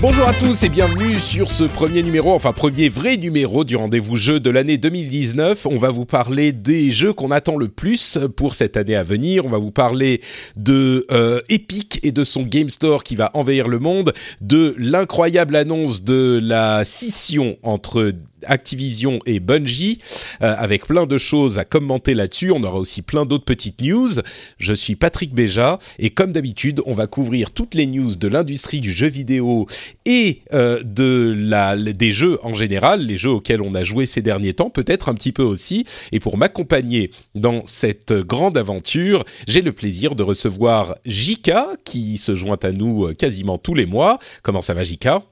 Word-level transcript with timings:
Bonjour 0.00 0.26
à 0.26 0.32
tous 0.32 0.62
et 0.62 0.70
bienvenue 0.70 1.20
sur 1.20 1.50
ce 1.50 1.64
premier 1.64 2.02
numéro, 2.02 2.32
enfin 2.32 2.54
premier 2.54 2.88
vrai 2.88 3.18
numéro 3.18 3.64
du 3.64 3.76
rendez-vous 3.76 4.16
jeu 4.16 4.40
de 4.40 4.48
l'année 4.48 4.78
2019. 4.78 5.66
On 5.66 5.76
va 5.76 5.90
vous 5.90 6.06
parler 6.06 6.52
des 6.52 6.90
jeux 6.90 7.12
qu'on 7.12 7.30
attend 7.30 7.58
le 7.58 7.68
plus 7.68 8.18
pour 8.34 8.54
cette 8.54 8.78
année 8.78 8.96
à 8.96 9.02
venir. 9.02 9.44
On 9.44 9.50
va 9.50 9.58
vous 9.58 9.72
parler 9.72 10.22
de 10.56 11.06
euh, 11.10 11.40
Epic 11.50 12.00
et 12.02 12.12
de 12.12 12.24
son 12.24 12.44
Game 12.44 12.70
Store 12.70 13.04
qui 13.04 13.14
va 13.14 13.30
envahir 13.34 13.68
le 13.68 13.78
monde, 13.78 14.14
de 14.40 14.74
l'incroyable 14.78 15.54
annonce 15.54 16.02
de 16.02 16.40
la 16.42 16.82
scission 16.86 17.58
entre 17.62 18.14
Activision 18.46 19.20
et 19.26 19.40
Bungie, 19.40 19.98
euh, 20.42 20.54
avec 20.56 20.86
plein 20.86 21.06
de 21.06 21.18
choses 21.18 21.58
à 21.58 21.64
commenter 21.64 22.14
là-dessus. 22.14 22.50
On 22.50 22.62
aura 22.62 22.78
aussi 22.78 23.02
plein 23.02 23.26
d'autres 23.26 23.44
petites 23.44 23.80
news. 23.80 24.10
Je 24.58 24.72
suis 24.72 24.96
Patrick 24.96 25.34
Béja 25.34 25.78
et 25.98 26.10
comme 26.10 26.32
d'habitude, 26.32 26.80
on 26.86 26.92
va 26.92 27.06
couvrir 27.06 27.50
toutes 27.50 27.74
les 27.74 27.86
news 27.86 28.14
de 28.14 28.28
l'industrie 28.28 28.80
du 28.80 28.92
jeu 28.92 29.08
vidéo 29.08 29.66
et 30.06 30.42
euh, 30.52 30.82
de 30.84 31.34
la, 31.36 31.76
des 31.76 32.12
jeux 32.12 32.38
en 32.42 32.54
général, 32.54 33.06
les 33.06 33.18
jeux 33.18 33.30
auxquels 33.30 33.62
on 33.62 33.74
a 33.74 33.84
joué 33.84 34.06
ces 34.06 34.22
derniers 34.22 34.54
temps, 34.54 34.70
peut-être 34.70 35.08
un 35.08 35.14
petit 35.14 35.32
peu 35.32 35.42
aussi. 35.42 35.84
Et 36.12 36.20
pour 36.20 36.36
m'accompagner 36.36 37.10
dans 37.34 37.62
cette 37.66 38.12
grande 38.12 38.56
aventure, 38.56 39.24
j'ai 39.46 39.62
le 39.62 39.72
plaisir 39.72 40.14
de 40.14 40.22
recevoir 40.22 40.96
Jika, 41.06 41.68
qui 41.84 42.18
se 42.18 42.34
joint 42.34 42.58
à 42.62 42.72
nous 42.72 43.06
euh, 43.06 43.14
quasiment 43.14 43.58
tous 43.58 43.74
les 43.74 43.86
mois. 43.86 44.18
Comment 44.42 44.62
ça 44.62 44.74
va, 44.74 44.84
Jika? 44.84 45.22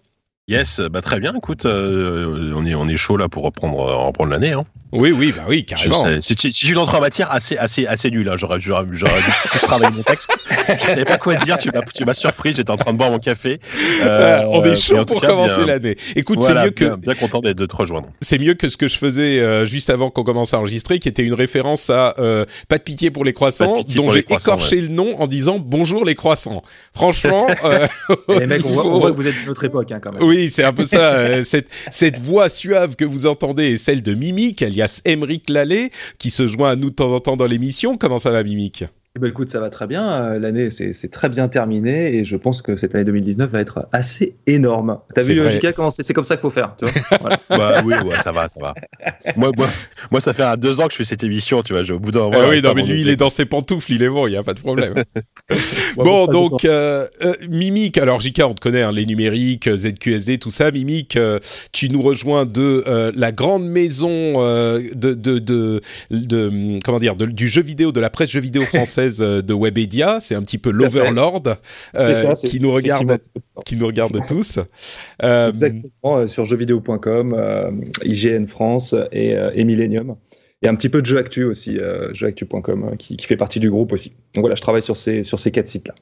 Yes, 0.48 0.80
bah 0.80 1.02
très 1.02 1.20
bien. 1.20 1.34
Écoute, 1.36 1.66
euh, 1.66 2.54
on 2.56 2.64
est 2.64 2.74
on 2.74 2.88
est 2.88 2.96
chaud 2.96 3.18
là 3.18 3.28
pour 3.28 3.44
reprendre 3.44 3.80
reprendre 3.84 4.30
l'année. 4.30 4.52
Hein. 4.52 4.64
Oui, 4.92 5.12
oui, 5.12 5.32
bah 5.36 5.44
oui, 5.48 5.64
carrément. 5.64 6.04
C'est 6.20 6.62
une 6.62 6.78
entrée 6.78 6.96
en 6.96 7.00
matière 7.00 7.30
assez 7.30 7.56
assez 7.56 7.86
assez 7.86 8.10
nulle. 8.10 8.28
Hein. 8.28 8.36
J'aurais 8.36 8.60
j'aurais 8.60 8.84
dû 8.84 9.30
plus 9.50 9.60
travailler 9.60 9.94
mon 9.94 10.02
texte. 10.02 10.30
Je 10.50 10.86
savais 10.86 11.04
pas 11.04 11.18
quoi 11.18 11.34
dire. 11.36 11.58
Tu 11.58 11.70
m'as 11.72 11.82
tu 11.82 12.04
m'as 12.04 12.14
surpris. 12.14 12.54
J'étais 12.54 12.70
en 12.70 12.76
train 12.76 12.92
de 12.92 12.98
boire 12.98 13.10
mon 13.10 13.18
café. 13.18 13.60
Euh, 14.02 14.44
on 14.48 14.64
est 14.64 14.76
chaud 14.76 15.04
pour 15.04 15.20
commencer 15.20 15.64
l'année. 15.64 15.96
Écoute, 16.16 16.42
c'est 16.42 16.54
mieux 16.54 16.70
que 16.70 16.84
bien, 16.84 16.96
bien 16.96 17.14
content 17.14 17.40
de 17.40 17.66
te 17.66 17.76
rejoindre. 17.76 18.08
C'est 18.20 18.38
mieux 18.38 18.54
que 18.54 18.68
ce 18.68 18.76
que 18.76 18.88
je 18.88 18.96
faisais 18.96 19.40
euh, 19.40 19.66
juste 19.66 19.90
avant 19.90 20.10
qu'on 20.10 20.24
commence 20.24 20.54
à 20.54 20.58
enregistrer, 20.58 20.98
qui 20.98 21.08
était 21.08 21.24
une 21.24 21.34
référence 21.34 21.90
à 21.90 22.14
euh, 22.18 22.44
pas 22.68 22.78
de 22.78 22.82
pitié 22.82 23.10
pour 23.10 23.24
les 23.24 23.32
croissants, 23.32 23.82
dont 23.94 24.12
j'ai 24.12 24.20
écorché 24.20 24.76
ouais. 24.76 24.82
le 24.82 24.88
nom 24.88 25.20
en 25.20 25.26
disant 25.26 25.58
bonjour 25.58 26.04
les 26.04 26.14
croissants. 26.14 26.62
Franchement, 26.94 27.46
euh, 27.64 27.86
les 28.28 28.46
mecs, 28.46 28.64
on 28.64 28.70
voit, 28.70 28.86
on 28.86 28.98
voit, 28.98 29.12
que 29.12 29.16
vous 29.16 29.26
êtes 29.26 29.38
d'une 29.38 29.50
autre 29.50 29.64
époque 29.64 29.92
hein, 29.92 30.00
quand 30.02 30.12
même. 30.12 30.22
Oui, 30.22 30.50
c'est 30.50 30.64
un 30.64 30.72
peu 30.72 30.86
ça. 30.86 31.12
Euh, 31.12 31.42
cette, 31.44 31.68
cette 31.90 32.18
voix 32.18 32.48
suave 32.48 32.96
que 32.96 33.04
vous 33.04 33.26
entendez 33.26 33.74
est 33.74 33.78
celle 33.78 34.02
de 34.02 34.14
Mimic, 34.14 34.62
alias 34.78 35.02
Emeric 35.04 35.50
Lallet, 35.50 35.90
qui 36.18 36.30
se 36.30 36.46
joint 36.46 36.70
à 36.70 36.76
nous 36.76 36.90
de 36.90 36.94
temps 36.94 37.12
en 37.12 37.20
temps 37.20 37.36
dans 37.36 37.46
l'émission. 37.46 37.96
Comment 37.96 38.18
ça 38.18 38.30
va, 38.30 38.42
Mimic 38.42 38.84
eh 39.18 39.20
ben, 39.20 39.28
écoute, 39.28 39.50
ça 39.50 39.58
va 39.58 39.68
très 39.68 39.86
bien. 39.86 40.08
Euh, 40.08 40.38
l'année, 40.38 40.70
c'est 40.70 41.10
très 41.10 41.28
bien 41.28 41.48
terminé 41.48 42.14
et 42.14 42.24
je 42.24 42.36
pense 42.36 42.62
que 42.62 42.76
cette 42.76 42.94
année 42.94 43.04
2019 43.04 43.50
va 43.50 43.60
être 43.60 43.88
assez 43.92 44.36
énorme. 44.46 44.98
T'as 45.14 45.22
vu, 45.22 45.50
Jika, 45.50 45.72
comment 45.72 45.90
c'est 45.90 46.14
comme 46.14 46.24
ça 46.24 46.36
qu'il 46.36 46.42
faut 46.42 46.50
faire 46.50 46.76
tu 46.78 46.84
vois 46.84 47.18
voilà. 47.20 47.38
bah, 47.50 47.82
Oui, 47.84 47.94
ouais, 48.08 48.20
ça 48.22 48.30
va, 48.30 48.48
ça 48.48 48.60
va. 48.60 48.74
moi, 49.36 49.50
moi, 49.56 49.68
moi, 50.10 50.20
ça 50.20 50.32
fait 50.34 50.44
deux 50.58 50.80
ans 50.80 50.86
que 50.86 50.92
je 50.92 50.98
fais 50.98 51.04
cette 51.04 51.24
émission, 51.24 51.62
tu 51.62 51.72
vois. 51.72 51.82
Au 51.90 51.98
bout 51.98 52.12
d'un 52.12 52.20
moment. 52.20 52.38
Ah 52.40 52.48
oui, 52.48 52.62
non, 52.62 52.74
mais 52.74 52.82
lui, 52.82 53.00
il 53.00 53.08
est 53.08 53.16
dans 53.16 53.30
ses 53.30 53.44
pantoufles, 53.44 53.92
il 53.92 54.02
est 54.02 54.08
bon, 54.08 54.26
il 54.26 54.30
n'y 54.30 54.36
a 54.36 54.42
pas 54.42 54.54
de 54.54 54.60
problème. 54.60 54.94
bon, 55.96 56.26
donc, 56.26 56.64
euh, 56.64 57.06
euh, 57.24 57.34
Mimic, 57.50 57.98
alors 57.98 58.20
Jika, 58.20 58.46
on 58.46 58.54
te 58.54 58.60
connaît, 58.60 58.82
hein, 58.82 58.92
les 58.92 59.06
numériques, 59.06 59.68
ZQSD, 59.68 60.38
tout 60.38 60.50
ça. 60.50 60.70
Mimic, 60.70 61.16
euh, 61.16 61.38
tu 61.72 61.88
nous 61.88 62.02
rejoins 62.02 62.46
de 62.46 62.84
euh, 62.86 63.10
la 63.16 63.32
grande 63.32 63.66
maison 63.66 64.08
de, 64.08 65.14
de, 65.14 65.38
de, 65.38 65.80
de, 66.10 66.78
comment 66.84 66.98
dire, 66.98 67.16
du 67.16 67.48
jeu 67.48 67.62
vidéo, 67.62 67.92
de 67.92 68.00
la 68.00 68.10
presse 68.10 68.30
jeu 68.30 68.40
vidéo 68.40 68.62
française 68.62 69.07
de 69.10 69.54
Webedia, 69.54 70.20
c'est 70.20 70.34
un 70.34 70.42
petit 70.42 70.58
peu 70.58 70.70
l'Overlord 70.70 71.42
euh, 71.96 72.34
qui 72.34 72.60
nous 72.60 72.70
regarde, 72.70 73.18
qui 73.64 73.76
nous 73.76 73.86
regarde 73.86 74.18
tous. 74.26 74.58
Euh, 75.22 75.50
Exactement 75.50 76.26
sur 76.26 76.44
jeuxvideo.com, 76.44 77.34
euh, 77.36 77.70
IGN 78.04 78.46
France 78.46 78.94
et, 79.12 79.34
et 79.54 79.64
Millennium. 79.64 80.16
Il 80.60 80.66
y 80.66 80.68
a 80.68 80.72
un 80.72 80.74
petit 80.74 80.88
peu 80.88 81.00
de 81.00 81.06
jeu 81.06 81.18
actu 81.18 81.44
aussi, 81.44 81.78
euh, 81.78 82.12
jeuxactu.com, 82.14 82.96
qui, 82.98 83.16
qui, 83.16 83.26
fait 83.26 83.36
partie 83.36 83.60
du 83.60 83.70
groupe 83.70 83.92
aussi. 83.92 84.10
Donc 84.34 84.42
voilà, 84.42 84.56
je 84.56 84.62
travaille 84.62 84.82
sur 84.82 84.96
ces, 84.96 85.22
sur 85.22 85.38
ces 85.38 85.52
quatre 85.52 85.68
sites-là. 85.68 85.94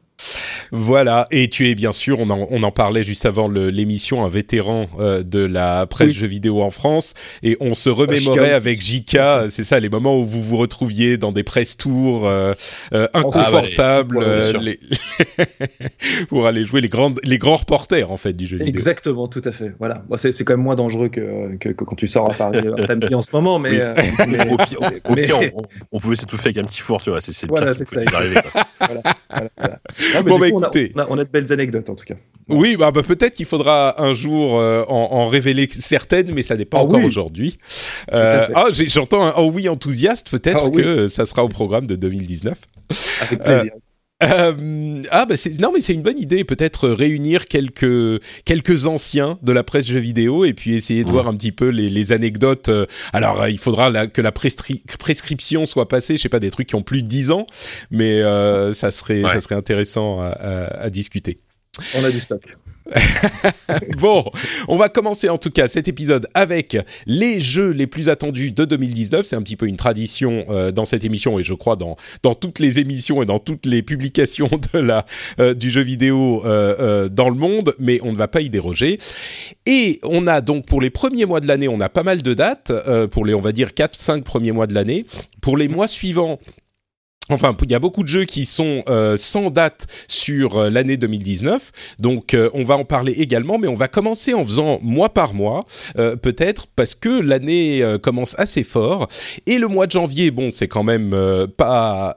Voilà, 0.72 1.26
et 1.30 1.48
tu 1.48 1.68
es 1.68 1.74
bien 1.74 1.92
sûr, 1.92 2.20
on 2.20 2.30
en, 2.30 2.46
on 2.50 2.62
en 2.62 2.70
parlait 2.70 3.04
juste 3.04 3.26
avant 3.26 3.48
l'émission, 3.48 4.24
un 4.24 4.28
vétéran 4.28 4.86
euh, 4.98 5.22
de 5.22 5.40
la 5.40 5.86
presse 5.86 6.08
oui. 6.08 6.14
jeux 6.14 6.26
vidéo 6.26 6.62
en 6.62 6.70
France, 6.70 7.14
et 7.42 7.56
on 7.60 7.74
se 7.74 7.90
remémorait 7.90 8.52
ah, 8.52 8.56
avec 8.56 8.80
Jika, 8.80 9.46
c'est 9.50 9.64
ça, 9.64 9.80
les 9.80 9.88
moments 9.88 10.18
où 10.18 10.24
vous 10.24 10.42
vous 10.42 10.56
retrouviez 10.56 11.18
dans 11.18 11.32
des 11.32 11.42
press 11.42 11.76
tours 11.76 12.26
euh, 12.26 12.52
euh, 12.92 13.08
inconfortables, 13.14 14.18
ah 14.22 14.58
ouais, 14.58 14.60
les... 14.60 14.80
pour 16.28 16.46
aller 16.46 16.64
jouer 16.64 16.80
les, 16.80 16.88
grandes, 16.88 17.20
les 17.24 17.38
grands 17.38 17.56
reporters 17.56 18.10
en 18.10 18.16
fait 18.16 18.32
du 18.32 18.46
jeu 18.46 18.58
vidéo. 18.58 18.72
Exactement, 18.72 19.28
tout 19.28 19.42
à 19.44 19.52
fait. 19.52 19.72
Voilà, 19.78 20.02
bon, 20.08 20.16
c'est 20.18 20.44
quand 20.44 20.54
même 20.54 20.64
moins 20.64 20.76
dangereux 20.76 21.08
que, 21.08 21.56
que, 21.56 21.70
que, 21.70 21.84
quand 21.84 21.96
tu 21.96 22.06
sors 22.06 22.30
à 22.30 22.34
Paris 22.34 22.66
samedi 22.86 23.14
en 23.14 23.22
ce 23.22 23.30
moment, 23.32 23.58
mais. 23.58 23.70
Oui. 23.70 24.26
mais... 24.28 24.46
Au 24.50 24.56
pire, 24.56 24.78
au 25.08 25.14
pire 25.14 25.38
on, 25.54 25.62
on, 25.92 26.00
pouvait 26.00 26.16
s'étouffer 26.16 26.48
avec 26.48 26.58
un 26.58 26.64
petit 26.64 26.80
four, 26.80 27.02
tu 27.02 27.10
vois, 27.10 27.20
c'est 27.20 27.46
voilà, 27.46 27.74
c'est 27.74 27.84
ça. 27.84 28.00
Arriver, 28.14 28.40
voilà, 28.80 29.02
voilà, 29.28 29.48
voilà. 29.56 29.78
Non, 30.14 30.22
bon, 30.22 30.38
bah, 30.38 30.50
coup, 30.50 30.55
écoutez. 30.55 30.55
On 30.56 30.62
a, 30.62 30.70
on, 30.70 30.98
a, 31.00 31.06
on 31.10 31.18
a, 31.18 31.24
de 31.24 31.30
belles 31.30 31.52
anecdotes 31.52 31.90
en 31.90 31.94
tout 31.94 32.04
cas. 32.04 32.14
Oui, 32.48 32.76
bah, 32.76 32.92
bah 32.92 33.02
peut-être 33.02 33.34
qu'il 33.34 33.46
faudra 33.46 34.00
un 34.02 34.14
jour 34.14 34.58
euh, 34.58 34.84
en, 34.88 35.08
en, 35.12 35.26
révéler 35.26 35.68
certaines, 35.70 36.32
mais 36.32 36.42
ça 36.42 36.56
n'est 36.56 36.64
pas 36.64 36.78
ah, 36.78 36.84
encore 36.84 37.00
oui. 37.00 37.06
aujourd'hui. 37.06 37.58
Euh, 38.12 38.46
ah, 38.54 38.66
j'entends 38.70 39.24
un 39.24 39.34
oh 39.36 39.50
oui 39.52 39.68
enthousiaste, 39.68 40.30
peut-être 40.30 40.66
ah, 40.66 40.70
que 40.70 41.04
oui. 41.04 41.10
ça 41.10 41.26
sera 41.26 41.44
au 41.44 41.48
programme 41.48 41.86
de 41.86 41.96
2019. 41.96 42.56
Avec 43.22 43.42
plaisir. 43.42 43.72
Euh, 44.22 44.54
euh, 44.58 45.02
ah 45.10 45.26
bah 45.26 45.36
c'est 45.36 45.60
non 45.60 45.70
mais 45.74 45.82
c'est 45.82 45.92
une 45.92 46.00
bonne 46.00 46.18
idée 46.18 46.42
peut-être 46.44 46.88
réunir 46.88 47.46
quelques 47.48 48.22
quelques 48.46 48.86
anciens 48.86 49.38
de 49.42 49.52
la 49.52 49.62
presse 49.62 49.86
jeux 49.86 49.98
vidéo 49.98 50.46
et 50.46 50.54
puis 50.54 50.74
essayer 50.74 51.04
de 51.04 51.10
voir 51.10 51.28
un 51.28 51.36
petit 51.36 51.52
peu 51.52 51.68
les, 51.68 51.90
les 51.90 52.12
anecdotes. 52.12 52.70
Alors 53.12 53.46
il 53.48 53.58
faudra 53.58 53.90
la, 53.90 54.06
que 54.06 54.22
la 54.22 54.32
prescri 54.32 54.82
prescription 54.98 55.66
soit 55.66 55.88
passée, 55.88 56.16
je 56.16 56.22
sais 56.22 56.28
pas 56.30 56.40
des 56.40 56.50
trucs 56.50 56.68
qui 56.68 56.74
ont 56.76 56.82
plus 56.82 57.02
de 57.02 57.08
10 57.08 57.30
ans, 57.30 57.46
mais 57.90 58.22
euh, 58.22 58.72
ça 58.72 58.90
serait 58.90 59.22
ouais. 59.22 59.30
ça 59.30 59.40
serait 59.40 59.54
intéressant 59.54 60.20
à, 60.20 60.28
à, 60.28 60.82
à 60.84 60.90
discuter. 60.90 61.40
On 61.94 62.02
a 62.02 62.10
du 62.10 62.20
stock. 62.20 62.42
bon, 64.00 64.24
on 64.68 64.76
va 64.76 64.88
commencer 64.88 65.28
en 65.28 65.38
tout 65.38 65.50
cas 65.50 65.68
cet 65.68 65.88
épisode 65.88 66.28
avec 66.34 66.76
les 67.06 67.40
jeux 67.40 67.70
les 67.70 67.86
plus 67.86 68.08
attendus 68.08 68.50
de 68.50 68.64
2019. 68.64 69.26
C'est 69.26 69.36
un 69.36 69.42
petit 69.42 69.56
peu 69.56 69.66
une 69.66 69.76
tradition 69.76 70.44
euh, 70.48 70.70
dans 70.70 70.84
cette 70.84 71.04
émission 71.04 71.38
et 71.38 71.44
je 71.44 71.54
crois 71.54 71.76
dans 71.76 71.96
dans 72.22 72.34
toutes 72.34 72.58
les 72.58 72.78
émissions 72.78 73.22
et 73.22 73.26
dans 73.26 73.38
toutes 73.38 73.66
les 73.66 73.82
publications 73.82 74.50
de 74.72 74.78
la 74.78 75.04
euh, 75.40 75.54
du 75.54 75.70
jeu 75.70 75.82
vidéo 75.82 76.42
euh, 76.46 77.08
dans 77.08 77.28
le 77.28 77.36
monde, 77.36 77.74
mais 77.78 77.98
on 78.02 78.12
ne 78.12 78.16
va 78.16 78.28
pas 78.28 78.40
y 78.40 78.50
déroger. 78.50 78.98
Et 79.66 79.98
on 80.02 80.26
a 80.26 80.40
donc 80.40 80.66
pour 80.66 80.80
les 80.80 80.90
premiers 80.90 81.26
mois 81.26 81.40
de 81.40 81.48
l'année, 81.48 81.68
on 81.68 81.80
a 81.80 81.88
pas 81.88 82.02
mal 82.02 82.22
de 82.22 82.34
dates 82.34 82.72
pour 83.10 83.24
les 83.24 83.34
on 83.34 83.40
va 83.40 83.52
dire 83.52 83.74
4 83.74 83.96
5 83.96 84.24
premiers 84.24 84.52
mois 84.52 84.66
de 84.66 84.74
l'année. 84.74 85.06
Pour 85.40 85.56
les 85.56 85.68
mois 85.68 85.88
suivants, 85.88 86.38
Enfin, 87.28 87.56
il 87.62 87.70
y 87.70 87.74
a 87.74 87.78
beaucoup 87.80 88.02
de 88.02 88.08
jeux 88.08 88.24
qui 88.24 88.44
sont 88.44 88.84
euh, 88.88 89.16
sans 89.16 89.50
date 89.50 89.86
sur 90.06 90.58
euh, 90.58 90.70
l'année 90.70 90.96
2019, 90.96 91.72
donc 91.98 92.34
euh, 92.34 92.50
on 92.54 92.62
va 92.62 92.76
en 92.76 92.84
parler 92.84 93.12
également, 93.12 93.58
mais 93.58 93.66
on 93.66 93.74
va 93.74 93.88
commencer 93.88 94.32
en 94.32 94.44
faisant 94.44 94.78
mois 94.80 95.08
par 95.08 95.34
mois, 95.34 95.64
peut-être 95.94 96.66
parce 96.74 96.94
que 96.94 97.08
l'année 97.08 97.84
commence 98.02 98.38
assez 98.38 98.64
fort 98.64 99.08
et 99.46 99.58
le 99.58 99.68
mois 99.68 99.86
de 99.86 99.92
janvier, 99.92 100.30
bon, 100.30 100.50
c'est 100.50 100.68
quand 100.68 100.82
même 100.82 101.14
pas 101.56 102.14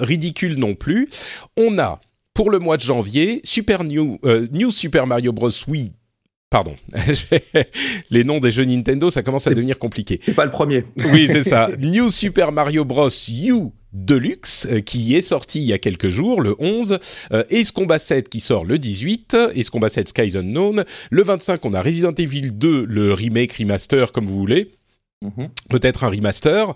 ridicule 0.00 0.56
non 0.56 0.74
plus. 0.74 1.08
On 1.56 1.78
a 1.78 2.00
pour 2.34 2.50
le 2.50 2.58
mois 2.58 2.76
de 2.76 2.82
janvier 2.82 3.40
Super 3.44 3.84
New, 3.84 4.18
New 4.52 4.70
Super 4.70 5.06
Mario 5.06 5.32
Bros. 5.32 5.50
Wii 5.66 5.92
Pardon, 6.50 6.76
les 8.10 8.24
noms 8.24 8.40
des 8.40 8.50
jeux 8.50 8.64
Nintendo, 8.64 9.10
ça 9.10 9.22
commence 9.22 9.46
à 9.46 9.50
devenir 9.50 9.78
compliqué. 9.78 10.18
C'est 10.22 10.34
pas 10.34 10.46
le 10.46 10.50
premier. 10.50 10.84
oui, 11.12 11.28
c'est 11.30 11.44
ça. 11.44 11.68
New 11.78 12.10
Super 12.10 12.52
Mario 12.52 12.86
Bros. 12.86 13.10
U 13.28 13.70
Deluxe 13.92 14.66
euh, 14.70 14.80
qui 14.80 15.14
est 15.14 15.20
sorti 15.20 15.60
il 15.60 15.66
y 15.66 15.72
a 15.74 15.78
quelques 15.78 16.08
jours, 16.10 16.40
le 16.40 16.54
11, 16.58 16.98
euh, 17.32 17.44
Ace 17.50 17.70
Combat 17.70 17.98
7 17.98 18.28
qui 18.28 18.40
sort 18.40 18.64
le 18.64 18.78
18, 18.78 19.36
Ace 19.54 19.70
Combat 19.70 19.88
7 19.88 20.08
Skies 20.08 20.36
Unknown, 20.36 20.84
le 21.10 21.22
25 21.22 21.64
on 21.64 21.74
a 21.74 21.82
Resident 21.82 22.12
Evil 22.12 22.52
2, 22.52 22.84
le 22.84 23.12
remake, 23.12 23.54
remaster 23.54 24.12
comme 24.12 24.26
vous 24.26 24.38
voulez, 24.38 24.70
Mhm. 25.20 25.48
Peut-être 25.68 26.04
un 26.04 26.10
remaster, 26.10 26.74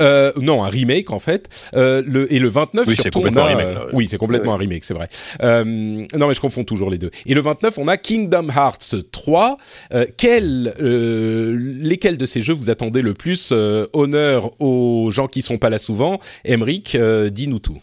euh, 0.00 0.32
non 0.40 0.64
un 0.64 0.68
remake 0.68 1.12
en 1.12 1.20
fait. 1.20 1.48
Euh, 1.76 2.02
le 2.04 2.32
et 2.32 2.40
le 2.40 2.48
29 2.48 2.88
oui, 2.88 2.96
surtout 2.96 3.20
on 3.20 3.36
a, 3.36 3.44
remake, 3.44 3.78
oui 3.92 4.08
c'est 4.08 4.18
complètement 4.18 4.54
un 4.54 4.56
remake 4.56 4.82
c'est 4.82 4.94
vrai. 4.94 5.08
Euh, 5.44 5.62
non 5.64 6.26
mais 6.26 6.34
je 6.34 6.40
confonds 6.40 6.64
toujours 6.64 6.90
les 6.90 6.98
deux. 6.98 7.12
Et 7.24 7.34
le 7.34 7.40
29 7.40 7.78
on 7.78 7.86
a 7.86 7.96
Kingdom 7.96 8.48
Hearts 8.48 8.96
3. 9.12 9.58
Euh, 9.92 10.06
quel, 10.16 10.74
euh, 10.80 11.56
lesquels 11.56 12.18
de 12.18 12.26
ces 12.26 12.42
jeux 12.42 12.54
vous 12.54 12.68
attendez 12.68 13.00
le 13.00 13.14
plus 13.14 13.52
Honneur 13.52 14.60
aux 14.60 15.12
gens 15.12 15.28
qui 15.28 15.40
sont 15.40 15.58
pas 15.58 15.70
là 15.70 15.78
souvent? 15.78 16.18
Emric, 16.44 16.96
dis-nous 17.30 17.60
tout. 17.60 17.78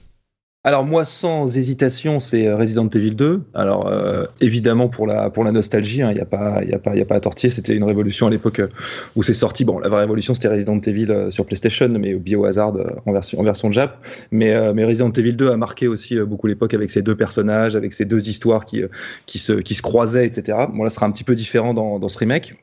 Alors 0.63 0.85
moi, 0.85 1.05
sans 1.05 1.57
hésitation, 1.57 2.19
c'est 2.19 2.45
euh, 2.45 2.55
Resident 2.55 2.87
Evil 2.87 3.15
2. 3.15 3.41
Alors 3.55 3.87
euh, 3.87 4.25
évidemment 4.41 4.89
pour 4.89 5.07
la 5.07 5.31
pour 5.31 5.43
la 5.43 5.51
nostalgie, 5.51 5.97
il 5.97 6.01
hein, 6.03 6.13
n'y 6.13 6.19
a 6.19 6.25
pas 6.25 6.61
il 6.63 6.71
a 6.71 6.77
pas 6.77 6.95
il 6.95 7.01
a 7.01 7.05
pas 7.05 7.15
à 7.15 7.19
tortiller. 7.19 7.51
C'était 7.51 7.75
une 7.75 7.83
révolution 7.83 8.27
à 8.27 8.29
l'époque 8.29 8.59
euh, 8.59 8.67
où 9.15 9.23
c'est 9.23 9.33
sorti. 9.33 9.65
Bon, 9.65 9.79
la 9.79 9.89
vraie 9.89 10.01
révolution 10.01 10.35
c'était 10.35 10.49
Resident 10.49 10.79
Evil 10.79 11.31
sur 11.31 11.47
PlayStation, 11.47 11.89
mais 11.89 12.13
au 12.13 12.19
Biohazard 12.19 12.75
en 13.07 13.11
version 13.11 13.39
en 13.39 13.43
version 13.43 13.71
Jap. 13.71 14.05
Mais 14.29 14.53
mais 14.73 14.85
Resident 14.85 15.11
Evil 15.11 15.33
2 15.33 15.49
a 15.49 15.57
marqué 15.57 15.87
aussi 15.87 16.19
beaucoup 16.19 16.45
l'époque 16.45 16.75
avec 16.75 16.91
ses 16.91 17.01
deux 17.01 17.15
personnages, 17.15 17.75
avec 17.75 17.91
ses 17.91 18.05
deux 18.05 18.29
histoires 18.29 18.65
qui 18.65 18.83
qui 19.25 19.39
se 19.39 19.53
qui 19.53 19.73
se 19.73 19.81
croisaient, 19.81 20.27
etc. 20.27 20.59
Bon 20.71 20.83
là, 20.83 20.91
ce 20.91 20.95
sera 20.97 21.07
un 21.07 21.11
petit 21.11 21.23
peu 21.23 21.33
différent 21.33 21.73
dans 21.73 21.97
dans 21.97 22.09
ce 22.09 22.19
remake. 22.19 22.53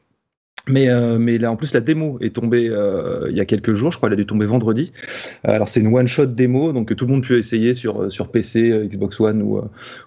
Mais, 0.69 0.89
euh, 0.89 1.19
mais 1.19 1.39
là, 1.39 1.51
en 1.51 1.57
plus, 1.57 1.73
la 1.75 1.81
démo 1.81 2.19
est 2.21 2.35
tombée 2.35 2.69
euh, 2.69 3.27
il 3.31 3.37
y 3.37 3.41
a 3.41 3.45
quelques 3.47 3.75
jours, 3.75 3.91
je 3.91 3.97
crois, 3.97 4.09
elle 4.09 4.13
a 4.13 4.17
dû 4.17 4.27
tomber 4.27 4.47
vendredi. 4.47 4.93
Euh, 5.47 5.53
alors, 5.53 5.69
c'est 5.69 5.81
une 5.81 5.95
one-shot 5.95 6.27
démo, 6.27 6.73
donc 6.73 6.95
tout 6.95 7.07
le 7.07 7.13
monde 7.13 7.27
peut 7.27 7.39
essayer 7.39 7.75
sur, 7.75 8.13
sur 8.13 8.29
PC, 8.29 8.89
Xbox 8.91 9.19
One 9.21 9.43
ou, 9.43 9.61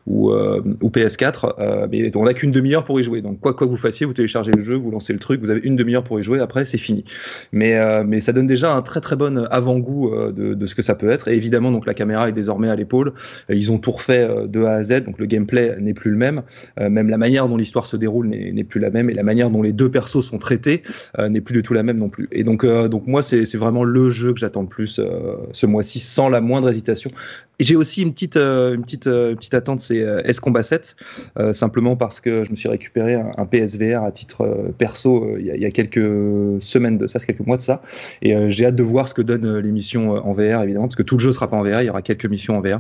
ou, 0.08 0.32
ou 0.32 0.90
PS4. 0.90 1.88
mais 1.90 2.16
on 2.16 2.26
n'a 2.26 2.34
qu'une 2.34 2.52
demi-heure 2.52 2.84
pour 2.84 3.00
y 3.00 3.04
jouer. 3.04 3.22
Donc, 3.22 3.40
quoi, 3.40 3.54
quoi 3.54 3.68
que 3.68 3.72
vous 3.72 3.78
fassiez, 3.78 4.06
vous 4.06 4.14
téléchargez 4.14 4.52
le 4.52 4.62
jeu, 4.62 4.76
vous 4.76 4.92
lancez 4.92 5.14
le 5.14 5.20
truc, 5.20 5.42
vous 5.42 5.50
avez 5.50 5.62
une 5.64 5.76
demi-heure 5.76 6.04
pour 6.04 6.20
y 6.20 6.24
jouer, 6.24 6.40
après, 6.40 6.66
c'est 6.66 6.78
fini. 6.78 7.04
Mais, 7.52 7.78
mais 8.04 8.22
ça 8.22 8.32
donne 8.32 8.48
déjà 8.48 8.74
un 8.74 8.82
très 8.82 9.02
très 9.02 9.16
bon 9.16 9.48
avant-goût 9.50 10.12
de, 10.32 10.54
de 10.54 10.66
ce 10.66 10.76
que 10.76 10.82
ça 10.82 10.96
peut 10.96 11.10
être. 11.10 11.28
Et 11.28 11.36
évidemment, 11.36 11.72
donc 11.72 11.86
la 11.86 11.94
caméra 11.94 12.30
est 12.30 12.34
désormais 12.34 12.70
à 12.70 12.76
l'épaule. 12.76 13.14
Ils 13.50 13.72
ont 13.72 13.78
tout 13.78 13.92
refait 13.92 14.28
de 14.48 14.64
A 14.64 14.74
à 14.74 14.84
Z, 14.84 15.04
donc 15.06 15.18
le 15.18 15.26
gameplay 15.26 15.76
n'est 15.80 15.94
plus 15.94 16.12
le 16.12 16.18
même. 16.18 16.44
même 16.80 17.10
la 17.10 17.18
manière 17.18 17.48
dont 17.48 17.58
l'histoire 17.58 17.86
se 17.86 17.98
déroule 17.98 18.28
n'est 18.28 18.64
plus 18.64 18.80
la 18.80 18.90
même. 18.90 19.10
Et 19.10 19.14
la 19.14 19.24
manière 19.24 19.50
dont 19.50 19.62
les 19.62 19.74
deux 19.74 19.90
persos 19.90 20.22
sont 20.22 20.38
très 20.38 20.51
euh, 21.20 21.30
n'est 21.30 21.42
plus 21.42 21.54
du 21.54 21.64
tout 21.64 21.74
la 21.74 21.84
même 21.84 21.98
non 21.98 22.10
plus. 22.10 22.28
Et 22.32 22.44
donc, 22.44 22.64
euh, 22.64 22.88
donc 22.88 23.08
moi, 23.08 23.22
c'est 23.22 23.56
vraiment 23.56 23.84
le 23.84 24.10
jeu 24.10 24.34
que 24.34 24.40
j'attends 24.40 24.62
le 24.62 24.68
plus 24.68 25.00
euh, 25.00 25.36
ce 25.52 25.66
mois-ci, 25.66 26.00
sans 26.00 26.30
la 26.30 26.42
moindre 26.42 26.70
hésitation. 26.70 27.12
Et 27.62 27.64
j'ai 27.64 27.76
aussi 27.76 28.02
une 28.02 28.12
petite, 28.12 28.38
une 28.38 28.82
petite, 28.82 29.04
petite 29.04 29.54
attente, 29.54 29.82
c'est 29.82 30.04
S-Combat 30.26 30.64
7, 30.64 30.96
simplement 31.54 31.96
parce 31.96 32.20
que 32.20 32.44
je 32.44 32.50
me 32.50 32.56
suis 32.56 32.68
récupéré 32.68 33.14
un, 33.14 33.46
PSVR 33.46 34.04
à 34.04 34.12
titre 34.12 34.74
perso 34.80 35.38
il 35.38 35.46
y, 35.46 35.66
a, 35.66 35.70
quelques 35.70 36.60
semaines 36.60 36.98
de 36.98 37.06
ça, 37.06 37.20
quelques 37.20 37.46
mois 37.46 37.58
de 37.58 37.62
ça. 37.62 37.84
Et 38.24 38.34
j'ai 38.50 38.66
hâte 38.66 38.76
de 38.76 38.82
voir 38.82 39.08
ce 39.08 39.14
que 39.14 39.22
donne 39.22 39.60
l'émission 39.60 40.12
en 40.12 40.34
VR, 40.34 40.64
évidemment, 40.64 40.88
parce 40.88 40.96
que 40.96 41.04
tout 41.04 41.18
le 41.18 41.22
jeu 41.22 41.34
sera 41.34 41.52
pas 41.52 41.58
en 41.58 41.62
VR, 41.62 41.82
il 41.82 41.86
y 41.86 41.90
aura 41.92 42.02
quelques 42.02 42.26
missions 42.26 42.58
en 42.58 42.62
VR. 42.62 42.80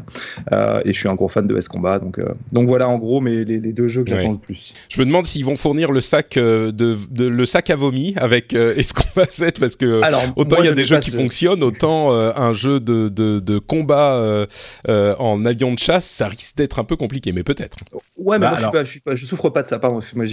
et 0.83 0.93
je 0.93 0.97
suis 0.97 1.07
un 1.07 1.13
gros 1.13 1.27
fan 1.27 1.45
de 1.45 1.55
S-Combat, 1.55 1.99
donc, 1.99 2.19
donc 2.51 2.67
voilà 2.67 2.89
en 2.89 2.97
gros 2.97 3.21
mais 3.21 3.43
les, 3.43 3.59
deux 3.59 3.87
jeux 3.87 4.03
que 4.03 4.09
j'attends 4.09 4.31
le 4.31 4.37
plus. 4.39 4.73
Je 4.89 4.99
me 4.99 5.05
demande 5.05 5.27
s'ils 5.27 5.45
vont 5.45 5.57
fournir 5.57 5.91
le 5.91 6.01
sac 6.01 6.39
de, 6.39 6.71
de, 6.71 7.27
le 7.27 7.45
sac 7.45 7.69
à 7.69 7.75
vomi 7.75 8.15
avec 8.17 8.53
euh, 8.53 8.73
Escombat 8.75 9.27
7 9.29 9.59
parce 9.59 9.75
que 9.75 10.01
autant 10.35 10.57
il 10.59 10.65
y 10.65 10.69
a 10.69 10.73
des 10.73 10.85
jeux 10.85 10.99
qui 10.99 11.11
fonctionnent, 11.11 11.63
autant 11.63 12.11
euh, 12.11 12.31
un 12.35 12.53
jeu 12.53 12.79
de, 12.79 13.09
de, 13.09 13.39
de 13.39 13.59
combat 13.59 14.15
euh, 14.15 14.31
euh, 14.31 14.45
en 14.87 15.45
avion 15.45 15.73
de 15.73 15.79
chasse, 15.79 16.05
ça 16.05 16.27
risque 16.27 16.57
d'être 16.57 16.79
un 16.79 16.83
peu 16.83 16.95
compliqué, 16.95 17.31
mais 17.31 17.43
peut-être. 17.43 17.77
Ouais, 18.23 18.37
mais 18.37 18.45
bah, 18.45 18.51
moi, 18.51 18.57
je, 18.57 18.61
suis 18.61 18.71
pas, 18.71 18.83
je, 18.83 18.89
suis 18.89 18.99
pas, 18.99 19.15
je, 19.15 19.25
souffre 19.25 19.49
pas 19.49 19.63
de 19.63 19.67
ça, 19.67 19.79
pardon. 19.79 19.99
Moi, 20.15 20.25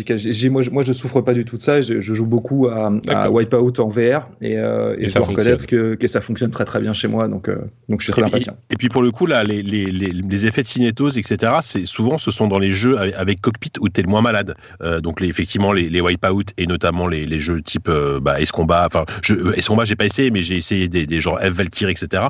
moi, 0.70 0.82
je 0.82 0.92
souffre 0.92 1.20
pas 1.20 1.34
du 1.34 1.44
tout 1.44 1.56
de 1.56 1.62
ça. 1.62 1.80
Je, 1.80 2.00
je 2.00 2.14
joue 2.14 2.26
beaucoup 2.26 2.68
à, 2.68 2.92
à, 3.08 3.30
Wipeout 3.30 3.80
en 3.80 3.88
VR 3.88 4.28
et, 4.40 4.52
et, 4.52 4.54
et 4.54 5.08
je 5.08 5.14
dois 5.14 5.26
reconnaître 5.26 5.66
que, 5.66 5.94
que, 5.94 6.08
ça 6.08 6.20
fonctionne 6.20 6.50
très 6.50 6.64
très 6.64 6.80
bien 6.80 6.92
chez 6.92 7.08
moi, 7.08 7.28
donc, 7.28 7.50
donc 7.88 8.00
je 8.00 8.04
suis 8.04 8.12
très 8.12 8.22
impatient. 8.22 8.56
Et, 8.70 8.76
puis 8.76 8.88
pour 8.88 9.02
le 9.02 9.10
coup, 9.10 9.26
là, 9.26 9.44
les, 9.44 9.62
les, 9.62 9.86
les, 9.86 10.08
les 10.08 10.46
effets 10.46 10.62
de 10.62 10.66
cinétose, 10.66 11.18
etc., 11.18 11.52
c'est 11.62 11.86
souvent 11.86 12.18
ce 12.18 12.30
sont 12.30 12.48
dans 12.48 12.58
les 12.58 12.72
jeux 12.72 12.98
avec, 12.98 13.40
cockpit 13.40 13.72
où 13.80 13.88
tu 13.88 14.00
es 14.00 14.02
le 14.02 14.08
moins 14.08 14.22
malade. 14.22 14.54
donc 15.02 15.20
les, 15.20 15.28
effectivement, 15.28 15.72
les, 15.72 15.88
les 15.88 16.00
Wipeout 16.00 16.44
et 16.56 16.66
notamment 16.66 17.06
les, 17.06 17.26
les 17.26 17.40
jeux 17.40 17.62
type 17.62 17.88
euh, 17.88 18.20
bah. 18.20 18.36
Enfin, 18.86 19.04
je, 19.22 19.34
euh, 19.34 19.54
Combat, 19.66 19.84
j'ai 19.84 19.96
pas 19.96 20.06
essayé, 20.06 20.30
mais 20.30 20.42
j'ai 20.42 20.56
essayé 20.56 20.88
des, 20.88 21.06
des 21.06 21.20
genre 21.20 21.38
F 21.40 21.50
Valkyrie, 21.50 21.92
etc. 21.92 22.24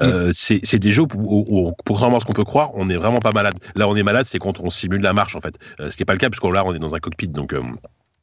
Euh, 0.00 0.28
mm. 0.28 0.32
c'est 0.32 0.78
des 0.78 0.92
jeux 0.92 1.02
où, 1.02 1.08
où, 1.14 1.72
contrairement 1.84 2.18
à 2.18 2.20
ce 2.20 2.24
qu'on 2.24 2.32
peut 2.32 2.44
croire, 2.44 2.70
on 2.74 2.88
est 2.88 2.96
vraiment 2.96 3.18
pas 3.18 3.32
malade. 3.32 3.54
Là, 3.74 3.88
on 3.88 3.96
est 3.96 4.02
malade, 4.02 4.26
c'est 4.26 4.38
quand 4.38 4.60
on 4.60 4.70
simule 4.70 5.02
la 5.04 5.12
marche, 5.12 5.36
en 5.36 5.40
fait. 5.40 5.58
Euh, 5.80 5.90
ce 5.90 5.96
qui 5.96 6.02
est 6.02 6.06
pas 6.06 6.14
le 6.14 6.18
cas, 6.18 6.30
puisque 6.30 6.44
là, 6.44 6.64
on 6.66 6.74
est 6.74 6.78
dans 6.78 6.94
un 6.94 7.00
cockpit, 7.00 7.28
donc. 7.28 7.54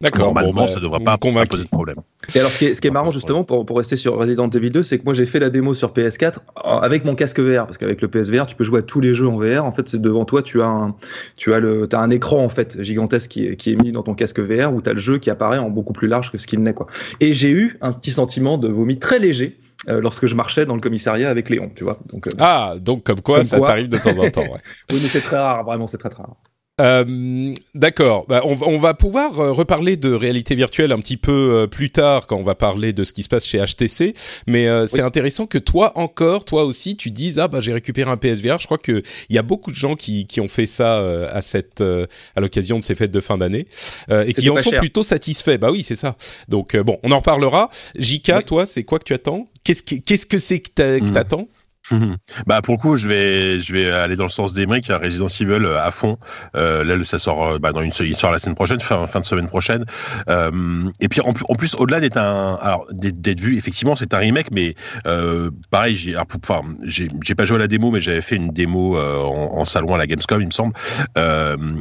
D'accord. 0.02 0.26
Normalement, 0.26 0.66
bah, 0.66 0.72
ça 0.72 0.80
devrait 0.80 1.00
pas, 1.00 1.18
poser 1.18 1.64
de 1.64 1.70
problème. 1.70 1.98
Et 2.34 2.40
alors, 2.40 2.52
ce 2.52 2.58
qui 2.58 2.66
est, 2.66 2.74
ce 2.74 2.82
qui 2.82 2.88
est 2.88 2.92
marrant 2.92 3.12
justement 3.12 3.44
pour, 3.44 3.66
pour 3.66 3.78
rester 3.78 3.96
sur 3.96 4.18
Resident 4.18 4.50
Evil 4.50 4.72
2, 4.72 4.84
c'est 4.84 4.98
que 4.98 5.04
moi 5.06 5.14
j'ai 5.14 5.28
fait 5.28 5.40
la 5.40 5.50
démo 5.50 5.74
sur 5.74 5.94
PS4 5.94 6.38
avec 6.82 7.06
mon 7.06 7.14
casque 7.14 7.40
VR, 7.40 7.68
parce 7.68 7.78
qu'avec 7.78 8.02
le 8.02 8.08
PSVR, 8.08 8.48
tu 8.48 8.56
peux 8.56 8.64
jouer 8.64 8.80
à 8.80 8.82
tous 8.82 9.00
les 9.00 9.14
jeux 9.14 9.28
en 9.28 9.36
VR. 9.36 9.64
En 9.64 9.72
fait, 9.72 9.88
c'est 9.90 10.02
devant 10.02 10.26
toi, 10.26 10.42
tu 10.42 10.62
as 10.62 10.68
un, 10.68 10.96
tu 11.38 11.54
as 11.54 11.60
le, 11.60 11.88
as 11.92 12.00
un 12.00 12.10
écran 12.10 12.44
en 12.44 12.50
fait 12.50 12.82
gigantesque 12.82 13.30
qui 13.30 13.46
est, 13.46 13.56
qui 13.56 13.74
est 13.74 13.76
mis 13.76 13.92
dans 13.92 14.02
ton 14.04 14.16
casque 14.16 14.40
VR 14.40 14.74
où 14.74 14.82
tu 14.82 14.90
as 14.90 14.94
le 14.94 15.00
jeu 15.00 15.20
qui 15.20 15.30
apparaît 15.30 15.60
en 15.60 15.70
beaucoup 15.70 15.94
plus 15.94 16.08
large 16.08 16.32
que 16.32 16.40
ce 16.40 16.48
qu'il 16.48 16.62
n'est 16.64 16.74
quoi. 16.74 16.88
Et 17.20 17.34
j'ai 17.34 17.52
eu 17.52 17.78
un 17.82 17.94
petit 17.94 18.12
sentiment 18.12 18.58
de 18.58 18.68
vomi 18.68 18.98
très 18.98 19.20
léger. 19.20 19.58
Euh, 19.90 20.00
lorsque 20.00 20.28
je 20.28 20.36
marchais 20.36 20.68
dans 20.68 20.76
le 20.76 20.80
commissariat 20.80 21.28
avec 21.28 21.50
Léon, 21.50 21.72
tu 21.76 21.84
vois. 21.84 21.98
Donc, 22.14 22.28
euh, 22.28 22.32
ah, 22.38 22.76
donc 22.80 23.04
comme 23.04 23.22
quoi 23.22 23.44
ça 23.44 23.60
t'arrive 23.60 23.88
de 23.88 23.98
temps 23.98 24.16
en 24.16 24.30
temps. 24.30 24.42
Ouais. 24.42 24.60
oui, 24.92 25.00
mais 25.02 25.10
c'est 25.10 25.22
très 25.22 25.38
rare, 25.38 25.64
vraiment, 25.64 25.88
c'est 25.88 25.98
très 25.98 26.10
très 26.10 26.22
rare. 26.22 26.36
Euh, 26.82 27.54
D'accord. 27.76 28.26
Bah, 28.28 28.42
on, 28.44 28.58
on, 28.62 28.78
va 28.78 28.94
pouvoir 28.94 29.40
euh, 29.40 29.52
reparler 29.52 29.96
de 29.96 30.12
réalité 30.12 30.56
virtuelle 30.56 30.92
un 30.92 31.00
petit 31.00 31.18
peu 31.18 31.32
euh, 31.32 31.68
plus 31.68 31.92
tard 31.92 32.28
quand 32.28 32.38
on 32.38 32.44
va 32.44 32.56
parler 32.56 32.92
de 32.92 33.04
ce 33.04 33.14
qui 33.14 33.24
se 33.24 33.30
passe 33.30 33.46
chez 33.46 33.64
HTC. 33.64 34.14
Mais 34.48 34.68
euh, 34.68 34.88
c'est 34.88 35.02
intéressant 35.02 35.46
que 35.46 35.58
toi 35.58 35.92
encore, 35.96 36.44
toi 36.44 36.64
aussi, 36.64 36.98
tu 36.98 37.12
dises 37.12 37.40
ah 37.40 37.48
bah 37.48 37.62
j'ai 37.62 37.74
récupéré 37.74 38.10
un 38.10 38.18
PSVR. 38.18 38.60
Je 38.60 38.66
crois 38.66 38.78
que 38.78 39.04
il 39.30 39.36
y 39.36 39.40
a 39.40 39.44
beaucoup 39.44 39.72
de 39.72 39.76
gens 39.76 39.96
qui, 39.96 40.26
qui 40.26 40.42
ont 40.42 40.48
fait 40.48 40.66
ça 40.66 41.00
à 41.30 41.42
cette 41.42 41.82
à 41.82 42.42
l'occasion 42.42 42.80
de 42.80 42.84
ces 42.84 42.96
fêtes 42.96 43.12
de 43.12 43.22
fin 43.22 43.38
d'année 43.38 43.68
et 44.10 44.34
qui 44.34 44.50
en 44.50 44.58
sont 44.58 44.72
plutôt 44.72 45.04
satisfaits. 45.04 45.58
Bah 45.58 45.72
oui, 45.72 45.84
c'est 45.84 45.96
ça. 45.96 46.16
Donc 46.48 46.76
bon, 46.76 46.98
on 47.04 47.12
en 47.12 47.18
reparlera. 47.18 47.70
Jika, 47.98 48.42
toi, 48.42 48.66
c'est 48.66 48.84
quoi 48.84 49.00
que 49.00 49.06
tu 49.06 49.14
attends? 49.14 49.48
Qu'est-ce 49.64 49.84
qu'est-ce 49.84 50.26
que 50.26 50.40
c'est 50.40 50.60
que 50.60 51.00
hmm. 51.00 51.12
t'attends? 51.12 51.48
bah 52.48 52.62
pour 52.62 52.76
le 52.76 52.80
coup, 52.80 52.98
je 52.98 53.08
vais 53.08 53.60
je 53.60 53.74
vais 53.74 53.92
aller 53.92 54.16
dans 54.16 54.26
le 54.26 54.30
sens 54.30 54.54
des 54.54 54.66
mecs, 54.66 54.88
Resident 54.88 55.28
Evil 55.28 55.66
euh, 55.66 55.82
à 55.82 55.92
fond. 55.92 56.18
Euh, 56.56 56.84
là, 56.84 56.96
ça 57.04 57.20
sort 57.20 57.48
euh, 57.48 57.60
bah, 57.60 57.72
dans 57.72 57.82
une 57.82 57.92
il 58.02 58.18
sort 58.18 58.32
la 58.32 58.40
semaine 58.40 58.56
prochaine, 58.56 58.80
fin, 58.80 59.06
fin 59.08 59.20
de 59.20 59.26
semaine 59.26 59.48
prochaine. 59.48 59.86
Euh, 60.30 60.52
et 61.00 61.08
puis 61.08 61.22
en, 61.22 61.34
en 61.50 61.56
plus, 61.56 61.76
au-delà 61.76 62.00
d'être 62.00 62.18
un 62.18 62.58
alors 62.62 62.88
d'être 62.92 63.40
vu, 63.40 63.58
effectivement, 63.58 63.96
c'est 63.96 64.14
un 64.14 64.18
remake, 64.18 64.52
mais 64.52 64.76
euh, 65.08 65.50
pareil, 65.70 65.96
j'ai 65.96 66.16
enfin 66.18 66.62
j'ai 66.84 67.36
pas 67.36 67.46
joué 67.46 67.58
à 67.58 67.60
la 67.60 67.68
démo, 67.68 67.92
mais 67.92 68.02
j'avais 68.02 68.22
fait 68.22 68.36
une 68.36 68.50
démo 68.50 68.98
en, 68.98 69.60
en, 69.60 69.66
salon 69.66 69.94
à 69.96 69.98
la 69.98 70.08
Gamescom, 70.08 70.42
il 70.42 70.48
me 70.48 70.52
semble. 70.52 70.74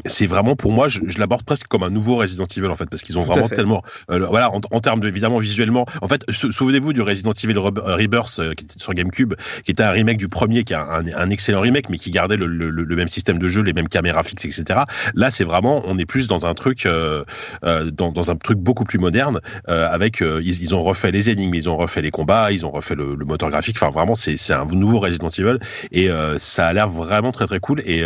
c'est 0.06 0.26
vraiment 0.26 0.56
pour 0.56 0.72
moi, 0.72 0.88
je, 0.88 1.00
je 1.06 1.18
l'aborde 1.18 1.44
presque 1.44 1.66
comme 1.68 1.82
un 1.82 1.90
nouveau 1.90 2.16
Resident 2.16 2.46
Evil 2.56 2.68
en 2.68 2.74
fait, 2.74 2.88
parce 2.88 3.02
qu'ils 3.02 3.18
ont 3.18 3.24
vraiment 3.24 3.48
tellement 3.48 3.82
voilà 4.08 4.50
en, 4.50 4.60
en 4.70 4.80
termes 4.80 5.00
de, 5.00 5.08
évidemment 5.08 5.38
visuellement. 5.38 5.86
En 6.02 6.08
fait, 6.08 6.24
souvenez-vous 6.30 6.92
du 6.92 7.02
Resident 7.02 7.32
Evil 7.32 7.58
Rebirth 7.58 8.40
qui 8.54 8.64
était 8.64 8.78
sur 8.78 8.94
GameCube, 8.94 9.34
qui 9.64 9.72
était 9.72 9.82
un 9.82 9.92
remake 10.00 10.16
du 10.16 10.28
premier 10.28 10.64
qui 10.64 10.74
a 10.74 10.86
un, 11.16 11.30
excellent 11.30 11.60
remake, 11.60 11.90
mais 11.90 11.98
qui 11.98 12.10
gardait 12.10 12.36
le, 12.36 12.96
même 12.96 13.08
système 13.08 13.38
de 13.38 13.48
jeu, 13.48 13.62
les 13.62 13.72
mêmes 13.72 13.88
caméras 13.88 14.22
fixes, 14.22 14.46
etc. 14.46 14.80
Là, 15.14 15.30
c'est 15.30 15.44
vraiment, 15.44 15.82
on 15.84 15.98
est 15.98 16.06
plus 16.06 16.26
dans 16.26 16.46
un 16.46 16.54
truc, 16.54 16.86
euh, 16.86 17.24
euh, 17.64 17.90
dans, 17.90 18.30
un 18.30 18.36
truc 18.36 18.58
beaucoup 18.58 18.84
plus 18.84 18.98
moderne, 18.98 19.40
euh, 19.68 19.88
avec, 19.90 20.20
ils, 20.20 20.74
ont 20.74 20.82
refait 20.82 21.10
les 21.10 21.28
énigmes, 21.30 21.54
ils 21.54 21.68
ont 21.68 21.76
refait 21.76 22.02
les 22.02 22.10
combats, 22.10 22.50
ils 22.50 22.64
ont 22.64 22.70
refait 22.70 22.94
le, 22.94 23.16
moteur 23.16 23.50
graphique. 23.50 23.76
Enfin, 23.80 23.90
vraiment, 23.90 24.14
c'est 24.14 24.52
un 24.52 24.64
nouveau 24.64 25.00
Resident 25.00 25.28
Evil 25.28 25.58
et 25.92 26.08
ça 26.38 26.66
a 26.66 26.72
l'air 26.72 26.88
vraiment 26.88 27.32
très 27.32 27.46
très 27.46 27.60
cool. 27.60 27.82
Et 27.84 28.02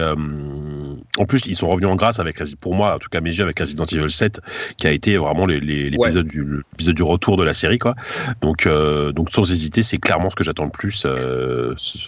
en 1.18 1.24
plus, 1.26 1.42
ils 1.46 1.56
sont 1.56 1.68
revenus 1.68 1.88
en 1.88 1.96
grâce 1.96 2.18
avec, 2.18 2.42
pour 2.56 2.74
moi, 2.74 2.96
en 2.96 2.98
tout 2.98 3.08
cas 3.08 3.20
mes 3.20 3.30
yeux, 3.30 3.44
avec 3.44 3.58
Resident 3.58 3.84
Evil 3.84 4.10
7, 4.10 4.40
qui 4.76 4.86
a 4.86 4.92
été 4.92 5.16
vraiment 5.16 5.46
l'épisode 5.46 6.26
du, 6.26 6.64
du 6.78 7.02
retour 7.02 7.36
de 7.36 7.44
la 7.44 7.54
série, 7.54 7.78
quoi. 7.78 7.94
Donc, 8.42 8.68
donc 9.14 9.30
sans 9.30 9.50
hésiter, 9.50 9.82
c'est 9.82 9.98
clairement 9.98 10.30
ce 10.30 10.36
que 10.36 10.44
j'attends 10.44 10.64
le 10.64 10.70
plus 10.70 11.06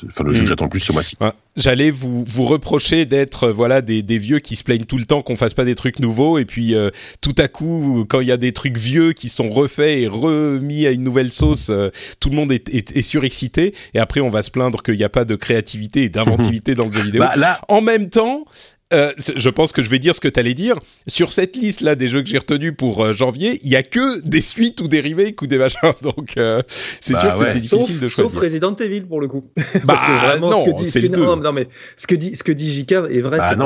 enfin 0.09 0.25
le 0.25 0.33
jeu 0.33 0.41
que 0.41 0.45
hmm. 0.45 0.49
j'attends 0.49 0.65
le 0.65 0.71
plus 0.71 0.81
ce 0.81 0.93
mois-ci. 0.93 1.17
J'allais 1.57 1.91
vous 1.91 2.25
vous 2.25 2.45
reprocher 2.45 3.07
d'être 3.07 3.45
euh, 3.45 3.53
voilà 3.53 3.81
des, 3.81 4.03
des 4.03 4.19
vieux 4.19 4.41
qui 4.41 4.57
se 4.57 4.65
plaignent 4.65 4.85
tout 4.85 4.99
le 4.99 5.05
temps 5.05 5.23
qu'on 5.23 5.37
fasse 5.37 5.55
pas 5.55 5.65
des 5.65 5.75
trucs 5.75 6.01
nouveaux 6.01 6.39
et 6.39 6.45
puis 6.45 6.75
euh, 6.75 6.91
tout 7.21 7.35
à 7.39 7.49
coup 7.49 8.05
quand 8.09 8.21
il 8.21 8.29
y 8.29 8.33
a 8.33 8.37
des 8.37 8.53
trucs 8.53 8.77
vieux 8.77 9.13
qui 9.13 9.29
sont 9.29 9.51
refaits 9.51 9.99
et 9.99 10.07
remis 10.07 10.87
à 10.87 10.91
une 10.91 11.03
nouvelle 11.03 11.33
sauce, 11.33 11.69
euh, 11.71 11.91
tout 12.21 12.31
le 12.31 12.37
monde 12.37 12.53
est, 12.53 12.69
est, 12.69 12.97
est, 12.97 13.03
surexcité 13.03 13.75
et 13.95 13.99
après 13.99 14.21
on 14.21 14.31
va 14.31 14.43
se 14.43 14.51
plaindre 14.51 14.83
qu'il 14.83 14.97
n'y 14.97 15.05
a 15.05 15.09
pas 15.09 15.25
de 15.25 15.35
créativité 15.35 16.05
et 16.05 16.09
d'inventivité 16.09 16.75
dans 16.75 16.87
le 16.87 16.93
jeu 16.93 17.03
vidéo. 17.03 17.23
Bah, 17.23 17.33
là, 17.37 17.61
en 17.69 17.81
même 17.81 18.11
temps, 18.11 18.45
euh, 18.93 19.13
je 19.19 19.49
pense 19.49 19.73
que 19.73 19.83
je 19.83 19.91
vais 19.91 19.99
dire 19.99 20.15
ce 20.15 20.21
que 20.21 20.29
tu 20.29 20.39
allais 20.39 20.55
dire. 20.55 20.79
Sur 21.09 21.33
cette 21.33 21.57
liste 21.57 21.81
là 21.81 21.97
des 21.97 22.07
jeux 22.07 22.23
que 22.23 22.29
j'ai 22.29 22.39
retenus 22.39 22.73
pour 22.77 23.05
euh, 23.05 23.13
janvier, 23.13 23.59
il 23.63 23.69
y 23.69 23.75
a 23.75 23.83
que 23.83 24.23
des 24.23 24.41
suites 24.41 24.81
ou 24.81 24.87
des 24.87 25.01
remakes 25.01 25.43
ou 25.43 25.49
des 25.49 25.59
machins. 25.59 25.79
Donc 26.03 26.35
euh, 26.37 26.63
c'est 27.01 27.15
bah 27.15 27.21
sûr 27.21 27.33
que 27.35 27.39
c'était 27.39 27.59
difficile 27.59 27.99
de 27.99 28.07
choisir. 28.07 28.31
Sauf 28.31 28.41
Resident 28.41 28.77
Evil 28.77 29.03
pour 29.03 29.21
le 29.21 29.29
coup. 29.29 29.51
Bah 29.85 30.39
non, 30.41 30.65
c'est 30.85 31.01
le 31.01 31.09
non, 31.09 31.37
non, 31.37 31.53
mais 31.53 31.69
ce 31.97 32.07
que 32.07 32.15
dit 32.15 32.35
ce 32.35 32.43
que 32.43 32.53
dit 32.53 32.71
JK 32.73 32.93
est 32.93 33.21
vrai. 33.21 33.39
Bah, 33.39 33.57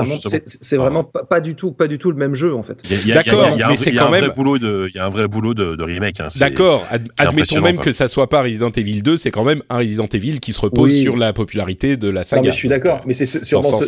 c'est 0.47 0.77
vraiment, 0.77 1.05
pas, 1.05 1.25
pas, 1.25 1.41
du 1.41 1.55
tout 1.55 1.73
pas 1.73 1.87
du 1.87 1.99
tout 1.99 2.11
le 2.11 2.17
même 2.17 2.35
jeu 2.35 2.55
en 2.55 2.63
fait. 2.63 2.83
D'accord, 3.07 3.57
mais 3.69 3.77
c'est 3.77 3.93
quand 3.93 4.11
même 4.11 4.33
il 4.37 4.91
y 4.95 4.99
a 4.99 5.07
un 5.07 5.11
vrai 5.11 5.29
boulot 5.29 5.55
de, 5.55 5.77
de 5.77 5.83
remake. 5.83 6.21
Hein, 6.21 6.29
D'accord, 6.37 6.87
admettons 7.19 7.61
même 7.61 7.79
que 7.79 7.93
ça 7.93 8.09
soit 8.09 8.29
pas 8.29 8.43
Resident 8.43 8.71
Evil 8.71 9.03
2, 9.03 9.17
c'est 9.17 9.31
quand 9.31 9.45
même 9.45 9.63
un 9.69 9.79
Resident 9.79 10.07
Evil 10.07 10.41
qui 10.41 10.53
se 10.53 10.61
repose 10.61 10.99
sur 10.99 11.17
la 11.17 11.33
popularité 11.33 11.97
de 11.97 12.09
la 12.09 12.25
saga. 12.25 12.41
Non, 12.41 12.47
mais 12.47 12.53
je 12.53 12.57
suis 12.57 12.69
d'accord, 12.69 13.03
mais 13.07 13.15
c'est 13.15 13.27
sûrement, 13.27 13.81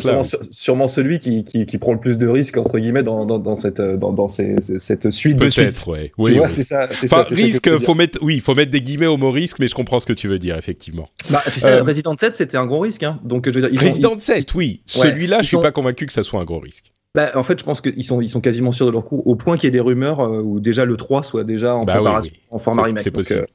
sûrement 0.50 0.88
celui 0.88 1.21
qui, 1.22 1.44
qui, 1.44 1.66
qui 1.66 1.78
prend 1.78 1.92
le 1.92 2.00
plus 2.00 2.18
de 2.18 2.26
risques 2.26 2.56
entre 2.56 2.78
guillemets 2.78 3.02
dans, 3.02 3.24
dans, 3.24 3.38
dans 3.38 3.56
cette 3.56 3.80
dans, 3.80 4.12
dans 4.12 4.28
ces, 4.28 4.56
cette 4.60 5.10
suite 5.10 5.36
de 5.36 5.48
suites. 5.48 5.64
Peut-être, 5.66 5.88
ouais. 5.88 6.12
Oui, 6.18 6.38
oui. 6.38 6.48
c'est 6.50 6.64
ça. 6.64 6.88
Enfin, 7.04 7.24
risque, 7.30 7.78
faut 7.78 7.94
mettre, 7.94 8.18
oui, 8.22 8.40
faut 8.40 8.54
mettre 8.54 8.70
des 8.70 8.82
guillemets 8.82 9.06
au 9.06 9.16
mot 9.16 9.30
risque, 9.30 9.58
mais 9.58 9.68
je 9.68 9.74
comprends 9.74 10.00
ce 10.00 10.06
que 10.06 10.12
tu 10.12 10.28
veux 10.28 10.38
dire 10.38 10.56
effectivement. 10.58 11.08
Bah, 11.30 11.42
tu 11.52 11.60
sais, 11.60 11.66
euh, 11.66 11.82
Resident 11.82 12.16
7, 12.18 12.34
c'était 12.34 12.56
un 12.56 12.66
gros 12.66 12.80
risque, 12.80 13.02
hein. 13.02 13.20
Donc, 13.24 13.48
je 13.48 13.58
veux 13.58 13.68
dire, 13.68 13.80
Resident 13.80 14.18
7, 14.18 14.54
oui. 14.54 14.82
Celui-là, 14.86 15.38
je 15.42 15.48
suis 15.48 15.56
pas 15.58 15.72
convaincu 15.72 16.06
que 16.06 16.12
ça 16.12 16.22
soit 16.22 16.40
un 16.40 16.44
gros 16.44 16.60
risque. 16.60 16.92
Bah, 17.14 17.30
en 17.34 17.44
fait, 17.44 17.58
je 17.58 17.64
pense 17.64 17.82
qu'ils 17.82 18.04
sont, 18.04 18.22
ils 18.22 18.30
sont 18.30 18.40
quasiment 18.40 18.72
sûrs 18.72 18.86
de 18.86 18.90
leur 18.90 19.04
coup, 19.04 19.22
au 19.26 19.36
point 19.36 19.56
qu'il 19.56 19.64
y 19.64 19.68
ait 19.68 19.70
des 19.70 19.80
rumeurs 19.80 20.20
euh, 20.20 20.40
où 20.40 20.60
déjà 20.60 20.86
le 20.86 20.96
3 20.96 21.22
soit 21.22 21.44
déjà 21.44 21.76
en 21.76 21.84
bah 21.84 21.94
préparation, 21.94 22.32
en 22.50 22.58
format 22.58 22.84
remake. 22.84 23.00
C'est 23.00 23.10
possible. 23.10 23.40
Euh, 23.40 23.46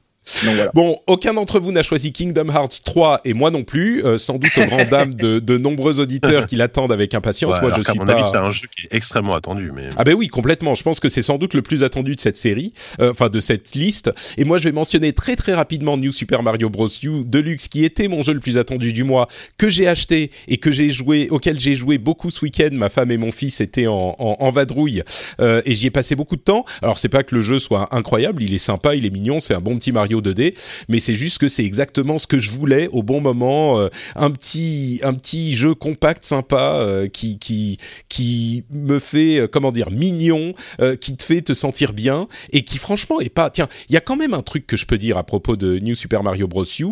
Bon, 0.74 0.98
aucun 1.06 1.34
d'entre 1.34 1.58
vous 1.58 1.72
n'a 1.72 1.82
choisi 1.82 2.12
Kingdom 2.12 2.48
Hearts 2.50 2.82
3 2.84 3.22
et 3.24 3.32
moi 3.32 3.50
non 3.50 3.64
plus, 3.64 4.04
euh, 4.04 4.18
sans 4.18 4.36
doute 4.38 4.56
au 4.58 4.66
grand 4.66 4.84
dame 4.84 5.14
de, 5.14 5.38
de, 5.38 5.58
nombreux 5.58 6.00
auditeurs 6.00 6.46
qui 6.46 6.56
l'attendent 6.56 6.92
avec 6.92 7.14
impatience. 7.14 7.60
moi, 7.60 7.72
je 7.76 7.82
suis 7.82 7.98
mon 7.98 8.04
pas. 8.04 8.24
c'est 8.24 8.36
un 8.36 8.50
jeu 8.50 8.68
qui 8.68 8.86
est 8.86 8.94
extrêmement 8.94 9.34
attendu. 9.34 9.72
Mais... 9.74 9.88
Ah 9.96 10.04
ben 10.04 10.14
oui, 10.14 10.28
complètement. 10.28 10.74
Je 10.74 10.82
pense 10.82 11.00
que 11.00 11.08
c'est 11.08 11.22
sans 11.22 11.38
doute 11.38 11.54
le 11.54 11.62
plus 11.62 11.82
attendu 11.82 12.14
de 12.14 12.20
cette 12.20 12.36
série, 12.36 12.72
euh, 13.00 13.10
enfin 13.10 13.28
de 13.28 13.40
cette 13.40 13.74
liste. 13.74 14.10
Et 14.36 14.44
moi, 14.44 14.58
je 14.58 14.64
vais 14.64 14.72
mentionner 14.72 15.12
très 15.12 15.34
très 15.34 15.54
rapidement 15.54 15.96
New 15.96 16.12
Super 16.12 16.42
Mario 16.42 16.68
Bros. 16.68 16.88
U 17.02 17.24
Deluxe, 17.24 17.68
qui 17.68 17.84
était 17.84 18.08
mon 18.08 18.22
jeu 18.22 18.34
le 18.34 18.40
plus 18.40 18.58
attendu 18.58 18.92
du 18.92 19.04
mois, 19.04 19.28
que 19.56 19.68
j'ai 19.68 19.88
acheté 19.88 20.30
et 20.46 20.58
que 20.58 20.70
j'ai 20.70 20.90
joué, 20.90 21.28
auquel 21.30 21.58
j'ai 21.58 21.74
joué 21.74 21.98
beaucoup 21.98 22.30
ce 22.30 22.44
week-end. 22.44 22.70
Ma 22.72 22.90
femme 22.90 23.10
et 23.10 23.16
mon 23.16 23.32
fils 23.32 23.60
étaient 23.60 23.86
en, 23.86 24.14
en, 24.18 24.36
en 24.38 24.50
vadrouille 24.50 25.02
euh, 25.40 25.62
et 25.64 25.74
j'y 25.74 25.86
ai 25.86 25.90
passé 25.90 26.16
beaucoup 26.16 26.36
de 26.36 26.42
temps. 26.42 26.64
Alors 26.82 26.98
c'est 26.98 27.08
pas 27.08 27.22
que 27.22 27.34
le 27.34 27.40
jeu 27.40 27.58
soit 27.58 27.94
incroyable, 27.94 28.42
il 28.42 28.54
est 28.54 28.58
sympa, 28.58 28.94
il 28.94 29.06
est 29.06 29.10
mignon, 29.10 29.40
c'est 29.40 29.54
un 29.54 29.60
bon 29.60 29.76
petit 29.78 29.92
Mario 29.92 30.17
2D, 30.20 30.54
mais 30.88 31.00
c'est 31.00 31.16
juste 31.16 31.38
que 31.38 31.48
c'est 31.48 31.64
exactement 31.64 32.18
ce 32.18 32.26
que 32.26 32.38
je 32.38 32.50
voulais 32.50 32.88
au 32.92 33.02
bon 33.02 33.20
moment. 33.20 33.78
Euh, 33.78 33.88
un 34.16 34.30
petit 34.30 35.00
un 35.02 35.14
petit 35.14 35.54
jeu 35.54 35.74
compact, 35.74 36.24
sympa, 36.24 36.78
euh, 36.80 37.08
qui 37.08 37.38
qui 37.38 37.78
qui 38.08 38.64
me 38.70 38.98
fait 38.98 39.40
euh, 39.40 39.46
comment 39.48 39.72
dire 39.72 39.90
mignon, 39.90 40.54
qui 41.00 41.16
te 41.16 41.24
fait 41.24 41.42
te 41.42 41.54
sentir 41.54 41.92
bien 41.92 42.28
et 42.52 42.62
qui 42.62 42.78
franchement 42.78 43.20
est 43.20 43.28
pas. 43.28 43.50
Tiens, 43.50 43.68
il 43.88 43.94
y 43.94 43.96
a 43.96 44.00
quand 44.00 44.16
même 44.16 44.34
un 44.34 44.42
truc 44.42 44.66
que 44.66 44.76
je 44.76 44.86
peux 44.86 44.98
dire 44.98 45.18
à 45.18 45.24
propos 45.24 45.56
de 45.56 45.78
New 45.78 45.94
Super 45.94 46.22
Mario 46.22 46.46
Bros. 46.46 46.64
U. 46.64 46.86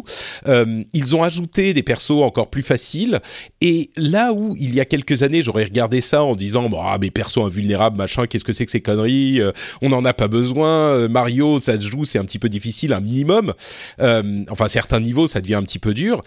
ils 0.93 1.17
ont 1.17 1.23
ajouté 1.23 1.75
des 1.75 1.83
persos 1.83 2.23
encore 2.23 2.51
plus 2.51 2.63
faciles 2.63 3.21
et 3.61 3.91
là 3.97 4.33
où 4.33 4.55
il 4.59 4.75
y 4.75 4.81
a 4.81 4.85
quelques 4.85 5.23
années 5.23 5.43
j'aurais 5.43 5.65
regardé 5.65 6.01
ça 6.01 6.23
en 6.23 6.35
disant 6.35 6.69
bah 6.69 6.79
ah, 6.85 6.99
mais 7.01 7.11
persos 7.11 7.45
invulnérables 7.45 7.97
machin 7.97 8.27
qu'est-ce 8.27 8.45
que 8.45 8.53
c'est 8.53 8.65
que 8.65 8.73
ces 8.73 8.81
conneries 8.81 9.41
on 9.83 9.89
n'en 9.89 10.05
a 10.05 10.15
pas 10.15 10.29
besoin 10.29 11.09
Mario 11.09 11.59
ça 11.59 11.81
se 11.81 11.89
joue 11.89 12.05
c'est 12.05 12.19
un 12.19 12.25
petit 12.25 12.39
peu 12.39 12.49
difficile 12.49 12.93
un 12.93 13.01
minimum 13.07 13.55
euh, 14.01 14.45
enfin, 14.51 14.69
certains 14.69 15.01
niveaux, 15.01 15.27
ça 15.27 15.41
devient 15.41 15.55
un 15.55 15.63
petit 15.63 15.79
peu 15.79 15.95
dur. 15.95 16.23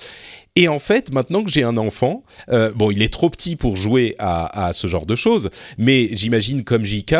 Et 0.55 0.67
en 0.67 0.79
fait, 0.79 1.13
maintenant 1.13 1.43
que 1.43 1.51
j'ai 1.51 1.63
un 1.63 1.77
enfant, 1.77 2.23
euh, 2.49 2.71
bon, 2.73 2.91
il 2.91 3.01
est 3.01 3.13
trop 3.13 3.29
petit 3.29 3.55
pour 3.55 3.77
jouer 3.77 4.15
à, 4.19 4.71
ce 4.73 4.87
genre 4.87 5.05
de 5.05 5.15
choses, 5.15 5.49
mais 5.77 6.09
j'imagine 6.11 6.63
comme 6.63 6.83
JK, 6.83 7.15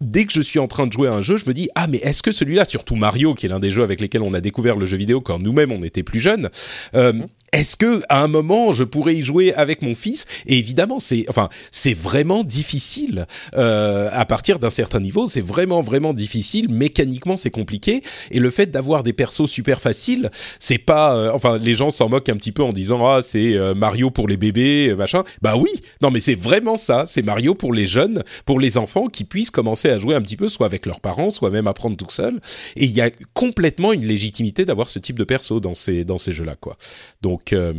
dès 0.00 0.26
que 0.26 0.32
je 0.32 0.42
suis 0.42 0.58
en 0.58 0.66
train 0.66 0.86
de 0.86 0.92
jouer 0.92 1.08
à 1.08 1.12
un 1.12 1.22
jeu, 1.22 1.38
je 1.38 1.46
me 1.46 1.54
dis 1.54 1.68
ah 1.74 1.86
mais 1.88 1.98
est-ce 1.98 2.22
que 2.22 2.30
celui-là, 2.30 2.64
surtout 2.64 2.94
Mario, 2.94 3.34
qui 3.34 3.46
est 3.46 3.48
l'un 3.48 3.58
des 3.58 3.70
jeux 3.70 3.82
avec 3.82 4.00
lesquels 4.00 4.22
on 4.22 4.34
a 4.34 4.40
découvert 4.40 4.76
le 4.76 4.86
jeu 4.86 4.96
vidéo 4.96 5.20
quand 5.20 5.38
nous-mêmes 5.38 5.72
on 5.72 5.82
était 5.82 6.02
plus 6.02 6.20
jeunes, 6.20 6.50
euh, 6.94 7.12
mmh 7.12 7.26
est-ce 7.52 7.76
que 7.76 8.02
à 8.08 8.22
un 8.22 8.28
moment 8.28 8.72
je 8.72 8.84
pourrais 8.84 9.14
y 9.14 9.24
jouer 9.24 9.54
avec 9.54 9.82
mon 9.82 9.94
fils? 9.94 10.26
Et 10.46 10.58
évidemment, 10.58 11.00
c'est 11.00 11.24
enfin 11.28 11.48
c'est 11.70 11.94
vraiment 11.94 12.44
difficile 12.44 13.26
euh, 13.56 14.08
à 14.12 14.24
partir 14.24 14.58
d'un 14.58 14.70
certain 14.70 15.00
niveau. 15.00 15.26
C'est 15.26 15.44
vraiment 15.44 15.80
vraiment 15.80 16.12
difficile. 16.12 16.70
Mécaniquement, 16.70 17.36
c'est 17.36 17.50
compliqué. 17.50 18.02
Et 18.30 18.38
le 18.38 18.50
fait 18.50 18.70
d'avoir 18.70 19.02
des 19.02 19.12
persos 19.12 19.46
super 19.46 19.80
faciles, 19.80 20.30
c'est 20.58 20.78
pas 20.78 21.16
euh, 21.16 21.32
enfin 21.34 21.58
les 21.58 21.74
gens 21.74 21.90
s'en 21.90 22.08
moquent 22.08 22.28
un 22.28 22.36
petit 22.36 22.52
peu 22.52 22.62
en 22.62 22.70
disant 22.70 23.06
ah 23.06 23.22
c'est 23.22 23.54
euh, 23.54 23.74
Mario 23.74 24.10
pour 24.10 24.28
les 24.28 24.36
bébés 24.36 24.94
machin. 24.94 25.24
Bah 25.42 25.56
oui, 25.56 25.70
non 26.02 26.10
mais 26.10 26.20
c'est 26.20 26.34
vraiment 26.34 26.76
ça. 26.76 27.04
C'est 27.06 27.22
Mario 27.22 27.54
pour 27.54 27.72
les 27.72 27.86
jeunes, 27.86 28.22
pour 28.44 28.60
les 28.60 28.76
enfants 28.76 29.06
qui 29.06 29.24
puissent 29.24 29.50
commencer 29.50 29.88
à 29.88 29.98
jouer 29.98 30.14
un 30.14 30.20
petit 30.20 30.36
peu, 30.36 30.48
soit 30.48 30.66
avec 30.66 30.86
leurs 30.86 31.00
parents, 31.00 31.30
soit 31.30 31.50
même 31.50 31.66
apprendre 31.66 31.96
tout 31.96 32.10
seul. 32.10 32.40
Et 32.76 32.84
il 32.84 32.92
y 32.92 33.00
a 33.00 33.10
complètement 33.32 33.92
une 33.92 34.04
légitimité 34.04 34.64
d'avoir 34.64 34.90
ce 34.90 34.98
type 34.98 35.18
de 35.18 35.24
perso 35.24 35.60
dans 35.60 35.74
ces 35.74 36.04
dans 36.04 36.18
ces 36.18 36.32
jeux-là 36.32 36.56
quoi. 36.60 36.76
Donc 37.22 37.37
donc, 37.38 37.52
euh, 37.52 37.72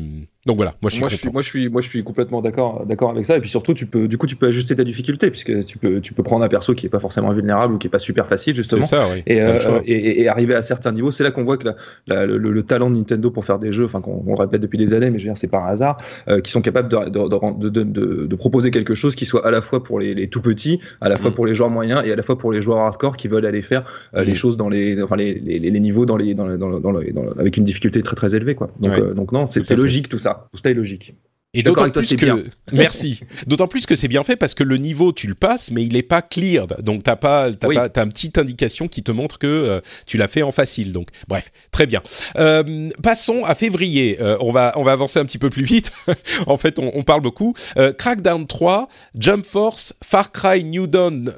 donc 0.46 0.56
voilà, 0.56 0.74
moi 0.82 0.90
je 0.90 0.96
suis, 0.96 1.02
moi, 1.02 1.10
je 1.10 1.16
suis, 1.18 1.30
moi 1.30 1.42
je 1.42 1.50
suis, 1.50 1.70
moi 1.70 1.82
je 1.82 1.90
suis 1.90 2.02
complètement 2.02 2.42
d'accord, 2.42 2.86
d'accord 2.86 3.10
avec 3.10 3.26
ça. 3.26 3.36
Et 3.36 3.42
puis 3.42 3.50
surtout, 3.50 3.74
tu 3.74 3.86
peux, 3.86 4.08
du 4.08 4.18
coup, 4.18 4.26
tu 4.26 4.38
peux 4.38 4.48
ajuster 4.48 4.74
ta 4.74 4.86
difficulté 4.86 5.30
puisque 5.30 5.66
tu 5.66 5.78
peux, 5.78 6.00
tu 6.00 6.14
peux 6.14 6.24
prendre 6.24 6.46
un 6.46 6.48
perso 6.48 6.74
qui 6.74 6.86
est 6.86 6.90
pas 6.90 7.02
forcément 7.02 7.32
vulnérable 7.32 7.74
ou 7.74 7.78
qui 7.78 7.88
est 7.88 7.90
pas 7.90 8.00
super 8.00 8.26
facile 8.26 8.56
justement. 8.56 8.82
Ça, 8.84 9.10
oui. 9.14 9.22
Euh, 9.30 9.82
et, 9.86 10.30
arriver 10.30 10.56
à 10.56 10.62
certains 10.62 10.94
niveaux, 10.94 11.12
c'est 11.12 11.26
là 11.26 11.32
qu'on 11.32 11.44
voit 11.44 11.58
que 11.58 11.68
la, 12.08 12.26
le, 12.26 12.38
le, 12.38 12.64
talent 12.64 12.90
de 12.90 12.96
Nintendo 12.96 13.30
pour 13.32 13.44
faire 13.44 13.60
des 13.60 13.74
jeux, 13.74 13.84
enfin 13.84 14.00
qu'on 14.00 14.34
répète 14.34 14.62
depuis 14.62 14.78
des 14.78 14.94
années, 14.94 15.10
mais 15.10 15.20
je 15.20 15.26
veux 15.26 15.30
dire 15.30 15.38
c'est 15.38 15.48
par 15.48 15.66
hasard, 15.66 15.98
euh, 16.30 16.40
qui 16.40 16.52
sont 16.52 16.62
capables 16.62 16.88
de 16.88 17.10
de, 17.10 17.70
de, 17.70 17.84
de, 17.84 18.26
de, 18.28 18.36
proposer 18.38 18.72
quelque 18.72 18.94
chose 18.94 19.16
qui 19.16 19.26
soit 19.26 19.46
à 19.46 19.52
la 19.52 19.62
fois 19.62 19.84
pour 19.84 20.00
les, 20.00 20.14
les 20.14 20.30
tout 20.30 20.42
petits, 20.42 20.80
à 21.02 21.10
la 21.10 21.18
fois 21.18 21.32
mm. 21.32 21.34
pour 21.34 21.48
les 21.48 21.56
joueurs 21.56 21.70
moyens 21.70 22.02
et 22.06 22.14
à 22.14 22.16
la 22.16 22.24
fois 22.24 22.38
pour 22.38 22.54
les 22.54 22.62
joueurs 22.62 22.80
hardcore 22.80 23.18
qui 23.18 23.28
veulent 23.28 23.46
aller 23.46 23.62
faire 23.62 23.84
euh, 24.16 24.24
les 24.24 24.32
mm. 24.32 24.36
choses 24.36 24.56
dans 24.56 24.70
les, 24.70 25.02
enfin 25.02 25.18
les, 25.18 25.34
les, 25.34 25.60
les, 25.60 25.80
niveaux 25.82 26.06
dans 26.06 26.16
les, 26.16 26.34
dans, 26.34 26.48
dans, 26.58 26.80
dans, 26.80 26.96
avec 27.38 27.58
une 27.58 27.66
difficulté 27.66 28.02
très 28.04 28.16
très 28.16 28.36
élevée 28.36 28.56
quoi. 28.56 28.70
Donc, 28.80 29.14
donc 29.16 29.32
non, 29.34 29.48
c'est 29.50 29.70
logique 29.76 30.08
tout 30.08 30.18
ça, 30.18 30.29
tout 30.52 30.60
ça 30.62 30.70
est 30.70 30.74
logique. 30.74 31.14
Et 31.56 31.64
d'autant 31.64 31.90
plus 31.90 32.16
que 32.16 32.46
merci. 32.74 33.22
D'autant 33.48 33.68
plus 33.68 33.88
que 33.88 33.96
c'est 33.96 34.08
bien 34.08 34.24
fait 34.24 34.36
parce 34.36 34.54
que 34.54 34.64
le 34.64 34.78
niveau 34.78 35.12
tu 35.12 35.26
le 35.26 35.34
passes, 35.34 35.72
mais 35.72 35.84
il 35.84 35.98
est 35.98 36.04
pas 36.04 36.22
cleared. 36.22 36.82
Donc 36.82 37.02
t'as 37.04 37.16
pas 37.16 37.52
t'as 37.52 37.74
pas 37.74 37.90
t'as 37.90 38.04
une 38.04 38.12
petite 38.12 38.38
indication 38.38 38.88
qui 38.88 39.02
te 39.02 39.12
montre 39.12 39.40
que 39.40 39.48
euh, 39.48 39.82
tu 40.06 40.18
l'as 40.18 40.28
fait 40.28 40.44
en 40.44 40.52
facile. 40.52 40.94
Donc 40.94 41.08
bref, 41.28 41.50
très 41.72 41.88
bien. 41.88 42.04
Euh, 42.38 42.90
passons 43.02 43.44
à 43.46 43.56
février. 43.56 44.20
Euh, 44.22 44.38
on 44.42 44.52
va 44.52 44.74
on 44.76 44.84
va 44.84 44.92
avancer 44.92 45.18
un 45.18 45.26
petit 45.26 45.40
peu 45.40 45.50
plus 45.50 45.64
vite. 45.64 45.92
en 46.46 46.58
fait, 46.58 46.78
on, 46.78 46.92
on 46.94 47.02
parle 47.02 47.22
beaucoup. 47.22 47.56
Crackdown 47.98 48.46
3, 48.46 48.88
Jump 49.16 49.44
Force, 49.44 49.96
Far 50.04 50.32
Cry 50.32 50.64
New 50.64 50.86
Dawn 50.86 51.34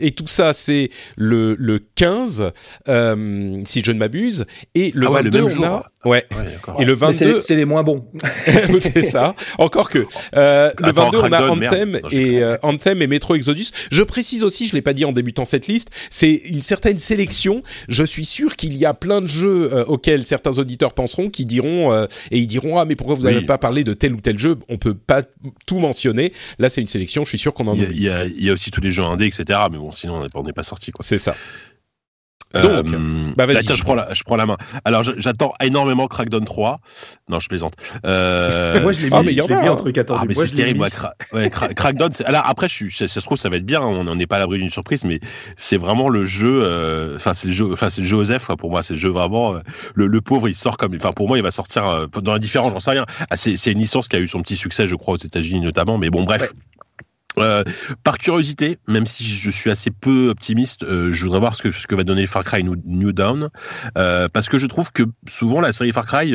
et 0.00 0.10
tout 0.10 0.26
ça, 0.26 0.52
c'est 0.52 0.90
le 1.16 1.54
le 1.54 1.78
15 1.78 2.50
si 3.64 3.82
je 3.84 3.92
ne 3.92 3.98
m'abuse. 3.98 4.46
Et 4.74 4.90
le 4.94 5.06
ah 5.06 5.22
22 5.22 5.42
on 5.42 5.62
a 5.62 5.86
Ouais. 6.06 6.24
et 6.78 6.84
le 6.84 6.94
22, 6.94 7.40
c'est 7.40 7.56
les, 7.56 7.64
moins 7.64 7.82
bons. 7.82 8.06
c'est 8.80 9.02
ça. 9.02 9.34
Encore 9.58 9.90
que 9.90 10.06
euh, 10.36 10.72
le 10.78 10.92
22, 10.92 11.18
on 11.18 11.32
a 11.32 11.48
Anthem 11.48 12.00
et 12.10 12.42
euh, 12.42 12.56
Anthem 12.62 13.02
et 13.02 13.06
Metro 13.06 13.34
Exodus. 13.34 13.66
Je 13.90 14.02
précise 14.02 14.44
aussi, 14.44 14.68
je 14.68 14.74
l'ai 14.74 14.82
pas 14.82 14.92
dit 14.92 15.04
en 15.04 15.12
débutant 15.12 15.44
cette 15.44 15.66
liste, 15.66 15.90
c'est 16.10 16.34
une 16.34 16.62
certaine 16.62 16.96
sélection. 16.96 17.62
Je 17.88 18.04
suis 18.04 18.24
sûr 18.24 18.56
qu'il 18.56 18.76
y 18.76 18.84
a 18.84 18.94
plein 18.94 19.20
de 19.20 19.26
jeux 19.26 19.72
euh, 19.72 19.84
auxquels 19.84 20.24
certains 20.26 20.58
auditeurs 20.58 20.94
penseront, 20.94 21.28
qui 21.28 21.44
diront 21.44 21.92
euh, 21.92 22.06
et 22.30 22.38
ils 22.38 22.46
diront 22.46 22.78
ah 22.78 22.84
mais 22.84 22.94
pourquoi 22.94 23.16
vous 23.16 23.22
n'avez 23.22 23.42
pas 23.42 23.58
parlé 23.58 23.84
de 23.84 23.92
tel 23.92 24.14
ou 24.14 24.20
tel 24.20 24.38
jeu? 24.38 24.56
On 24.68 24.76
peut 24.76 24.94
pas 24.94 25.22
tout 25.66 25.78
mentionner. 25.78 26.32
Là, 26.58 26.68
c'est 26.68 26.80
une 26.80 26.86
sélection. 26.86 27.24
Je 27.24 27.30
suis 27.30 27.38
sûr 27.38 27.52
qu'on 27.52 27.66
en 27.66 27.74
oublie. 27.74 27.86
Il 27.90 28.02
y, 28.02 28.08
a, 28.08 28.24
il 28.24 28.44
y 28.44 28.50
a 28.50 28.52
aussi 28.52 28.70
tous 28.70 28.80
les 28.80 28.92
jeux 28.92 29.02
indés, 29.02 29.26
etc. 29.26 29.58
Mais 29.70 29.78
bon, 29.78 29.92
sinon 29.92 30.18
on 30.18 30.22
n'est 30.22 30.52
pas, 30.52 30.62
pas 30.62 30.62
sorti. 30.62 30.92
C'est 31.00 31.18
ça. 31.18 31.34
Donc, 32.62 32.92
euh, 32.92 33.32
bah 33.36 33.46
vas-y. 33.46 33.62
je 33.64 33.84
prends 33.84 33.94
la, 33.94 34.12
je 34.14 34.22
prends 34.22 34.36
la 34.36 34.46
main. 34.46 34.56
Alors, 34.84 35.02
j'attends 35.02 35.52
énormément 35.62 36.06
Crackdown 36.06 36.44
3. 36.44 36.80
Non, 37.28 37.40
je 37.40 37.48
plaisante. 37.48 37.74
Euh... 38.04 38.80
moi, 38.82 38.92
je 38.92 39.00
l'ai 39.00 39.08
ah, 39.12 39.22
mis, 39.22 39.36
je 39.36 39.42
mis 39.42 39.68
en 39.68 39.76
truc 39.76 39.98
attendu. 39.98 40.20
Ah, 40.22 40.26
mais 40.26 40.34
c'est 40.34 40.54
terrible, 40.54 40.78
moi. 40.78 40.88
ouais, 41.32 41.50
Crackdown. 41.50 42.10
Alors 42.24 42.42
après, 42.46 42.68
je 42.68 42.74
suis, 42.74 42.92
ça, 42.92 43.08
se 43.08 43.20
trouve, 43.20 43.38
ça 43.38 43.48
va 43.48 43.56
être 43.56 43.66
bien. 43.66 43.80
On 43.80 44.04
n'en 44.04 44.18
est 44.18 44.26
pas 44.26 44.36
à 44.36 44.38
l'abri 44.40 44.58
d'une 44.58 44.70
surprise, 44.70 45.04
mais 45.04 45.20
c'est 45.56 45.76
vraiment 45.76 46.08
le 46.08 46.24
jeu. 46.24 46.62
Euh, 46.64 47.16
enfin, 47.16 47.34
c'est 47.34 47.48
le 47.48 47.52
jeu. 47.54 47.72
Enfin, 47.72 47.90
c'est 47.90 48.00
le 48.00 48.06
jeu 48.06 48.16
Osef. 48.16 48.48
Pour 48.58 48.70
moi, 48.70 48.82
c'est 48.82 48.94
le 48.94 49.00
jeu 49.00 49.10
vraiment. 49.10 49.54
Euh, 49.54 49.60
le, 49.94 50.06
le, 50.06 50.20
pauvre, 50.20 50.48
il 50.48 50.54
sort 50.54 50.76
comme. 50.76 50.94
Enfin, 50.94 51.12
pour 51.12 51.28
moi, 51.28 51.38
il 51.38 51.42
va 51.42 51.50
sortir 51.50 52.08
dans 52.08 52.32
la 52.32 52.38
différence. 52.38 52.72
J'en 52.72 52.80
sais 52.80 52.92
rien. 52.92 53.06
Ah, 53.30 53.36
c'est 53.36 53.72
une 53.72 53.78
licence 53.78 54.08
qui 54.08 54.16
a 54.16 54.20
eu 54.20 54.28
son 54.28 54.42
petit 54.42 54.56
succès, 54.56 54.86
je 54.86 54.94
crois, 54.94 55.14
aux 55.14 55.18
États-Unis 55.18 55.60
notamment. 55.60 55.98
Mais 55.98 56.10
bon, 56.10 56.24
bref. 56.24 56.52
Euh, 57.38 57.62
par 58.02 58.18
curiosité, 58.18 58.78
même 58.88 59.06
si 59.06 59.22
je 59.24 59.50
suis 59.50 59.70
assez 59.70 59.90
peu 59.90 60.28
optimiste, 60.30 60.82
euh, 60.84 61.10
je 61.12 61.24
voudrais 61.24 61.40
voir 61.40 61.54
ce 61.54 61.62
que, 61.62 61.72
ce 61.72 61.86
que 61.86 61.94
va 61.94 62.02
donner 62.02 62.26
Far 62.26 62.44
Cry 62.44 62.64
New, 62.64 62.76
New 62.86 63.12
Dawn, 63.12 63.48
euh, 63.98 64.28
parce 64.32 64.48
que 64.48 64.58
je 64.58 64.66
trouve 64.66 64.90
que 64.92 65.02
souvent 65.28 65.60
la 65.60 65.72
série 65.72 65.92
Far 65.92 66.06
Cry, 66.06 66.34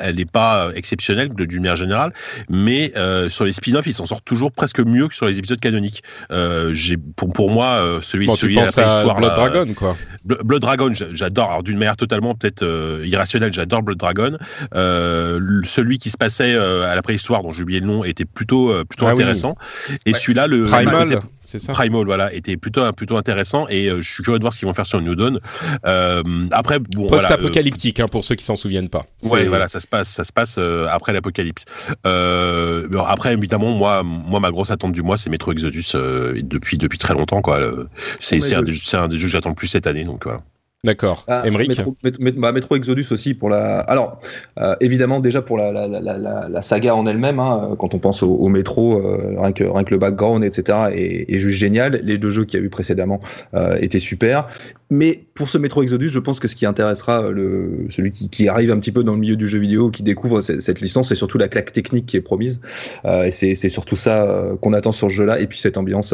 elle 0.00 0.16
n'est 0.16 0.24
pas 0.24 0.70
exceptionnelle 0.74 1.28
de 1.34 1.44
d'une 1.44 1.58
manière 1.62 1.76
générale, 1.76 2.12
mais 2.48 2.92
euh, 2.96 3.30
sur 3.30 3.44
les 3.44 3.52
spin-offs, 3.52 3.86
ils 3.86 3.94
s'en 3.94 4.06
sortent 4.06 4.24
toujours 4.24 4.50
presque 4.52 4.80
mieux 4.80 5.08
que 5.08 5.14
sur 5.14 5.26
les 5.26 5.38
épisodes 5.38 5.60
canoniques. 5.60 6.02
Euh, 6.32 6.74
pour 7.16 7.32
pour 7.32 7.50
moi 7.50 7.66
euh, 7.66 8.00
celui, 8.02 8.26
Bon, 8.26 8.34
tu 8.34 8.40
celui 8.42 8.54
penses 8.56 8.76
la 8.76 8.82
à 8.82 8.86
préhistoire, 8.88 9.16
Blood 9.16 9.30
là, 9.30 9.36
Dragon, 9.36 9.74
quoi. 9.74 9.96
Bl- 10.26 10.42
Blood 10.42 10.62
Dragon, 10.62 10.92
j'a- 10.92 11.12
j'adore. 11.12 11.50
Alors 11.50 11.62
d'une 11.62 11.78
manière 11.78 11.96
totalement 11.96 12.34
peut-être 12.34 12.62
euh, 12.62 13.02
irrationnelle, 13.06 13.52
j'adore 13.52 13.82
Blood 13.82 13.98
Dragon. 13.98 14.36
Euh, 14.74 15.60
celui 15.64 15.98
qui 15.98 16.10
se 16.10 16.16
passait 16.16 16.54
euh, 16.54 16.90
à 16.90 16.94
la 16.94 17.02
préhistoire, 17.02 17.42
dont 17.42 17.52
j'ai 17.52 17.62
oublié 17.62 17.80
le 17.80 17.86
nom, 17.86 18.04
était 18.04 18.24
plutôt 18.24 18.70
euh, 18.70 18.84
plutôt 18.84 19.06
Ah 19.06 19.14
oui. 19.14 19.22
intéressant. 19.22 19.56
Et 20.06 20.12
celui-là, 20.12 20.39
le 20.46 20.64
Primal, 20.64 21.20
ça 21.42 21.72
Primal, 21.72 22.04
voilà, 22.04 22.32
était 22.32 22.56
plutôt 22.56 22.90
plutôt 22.92 23.16
intéressant. 23.16 23.66
Et 23.68 23.88
euh, 23.88 24.00
je 24.02 24.12
suis 24.12 24.22
curieux 24.22 24.38
de 24.38 24.44
voir 24.44 24.52
ce 24.52 24.58
qu'ils 24.58 24.68
vont 24.68 24.74
faire 24.74 24.86
sur 24.86 25.00
New 25.00 25.14
Dawn. 25.14 25.40
Euh, 25.86 26.22
après, 26.52 26.78
bon, 26.78 27.06
voilà, 27.08 27.24
euh, 27.24 27.28
Post-apocalyptique, 27.28 28.00
hein, 28.00 28.08
pour 28.08 28.24
ceux 28.24 28.34
qui 28.34 28.44
s'en 28.44 28.56
souviennent 28.56 28.88
pas. 28.88 29.06
Ouais, 29.24 29.40
C'est- 29.40 29.46
voilà, 29.46 29.68
ça 29.68 29.80
se 29.80 29.86
passe, 29.86 30.08
ça 30.08 30.24
se 30.24 30.32
passe 30.32 30.56
euh, 30.58 30.86
après 30.90 31.12
l'apocalypse. 31.12 31.64
Euh, 32.06 32.88
bon, 32.88 33.02
après, 33.02 33.32
évidemment, 33.32 33.72
moi, 33.72 34.02
moi, 34.02 34.40
ma 34.40 34.50
grosse 34.50 34.70
attente 34.70 34.92
du 34.92 35.02
mois, 35.02 35.16
c'est 35.16 35.30
Metro 35.30 35.52
Exodus 35.52 35.84
euh, 35.94 36.40
depuis 36.42 36.78
depuis 36.78 36.98
très 36.98 37.14
longtemps, 37.14 37.42
quoi. 37.42 37.58
Euh, 37.60 37.84
C'est 38.18 38.36
un, 38.54 38.58
un 38.60 39.08
des 39.08 39.18
jeux 39.18 39.26
que 39.26 39.32
j'attends 39.32 39.48
le 39.50 39.54
plus 39.54 39.66
cette 39.68 39.86
année, 39.86 40.04
donc 40.04 40.24
voilà. 40.24 40.40
D'accord. 40.82 41.24
Ah, 41.28 41.42
Met- 42.18 42.32
bah, 42.32 42.52
Exodus 42.74 43.06
aussi 43.10 43.34
pour 43.34 43.50
la. 43.50 43.80
Alors, 43.80 44.18
euh, 44.58 44.74
évidemment, 44.80 45.20
déjà 45.20 45.42
pour 45.42 45.58
la, 45.58 45.70
la, 45.72 45.86
la, 45.86 46.00
la, 46.16 46.48
la 46.48 46.62
saga 46.62 46.94
en 46.94 47.06
elle-même, 47.06 47.38
hein, 47.38 47.76
quand 47.78 47.92
on 47.92 47.98
pense 47.98 48.22
au, 48.22 48.34
au 48.34 48.48
métro, 48.48 48.96
euh, 48.96 49.34
rien, 49.38 49.52
que, 49.52 49.64
rien 49.64 49.84
que 49.84 49.90
le 49.90 49.98
background, 49.98 50.42
etc., 50.42 50.78
est, 50.94 51.34
est 51.34 51.38
juste 51.38 51.58
génial. 51.58 52.00
Les 52.02 52.16
deux 52.16 52.30
jeux 52.30 52.46
qu'il 52.46 52.58
y 52.58 52.62
a 52.62 52.64
eu 52.64 52.70
précédemment 52.70 53.20
euh, 53.52 53.76
étaient 53.82 53.98
super. 53.98 54.48
Mais 54.92 55.22
pour 55.34 55.50
ce 55.50 55.58
Metro 55.58 55.82
Exodus, 55.82 56.08
je 56.08 56.18
pense 56.18 56.40
que 56.40 56.48
ce 56.48 56.56
qui 56.56 56.64
intéressera 56.66 57.30
le, 57.30 57.86
celui 57.90 58.10
qui, 58.10 58.28
qui 58.30 58.48
arrive 58.48 58.72
un 58.72 58.78
petit 58.78 58.90
peu 58.90 59.04
dans 59.04 59.12
le 59.12 59.20
milieu 59.20 59.36
du 59.36 59.48
jeu 59.48 59.58
vidéo, 59.58 59.90
qui 59.90 60.02
découvre 60.02 60.40
cette, 60.40 60.62
cette 60.62 60.80
licence, 60.80 61.10
c'est 61.10 61.14
surtout 61.14 61.36
la 61.38 61.46
claque 61.48 61.72
technique 61.72 62.06
qui 62.06 62.16
est 62.16 62.22
promise. 62.22 62.58
Et 63.04 63.30
c'est 63.30 63.54
surtout 63.68 63.94
ça 63.96 64.26
qu'on 64.60 64.72
attend 64.72 64.90
sur 64.90 65.08
ce 65.08 65.14
jeu-là. 65.14 65.38
Et 65.40 65.46
puis 65.46 65.60
cette 65.60 65.76
ambiance 65.76 66.12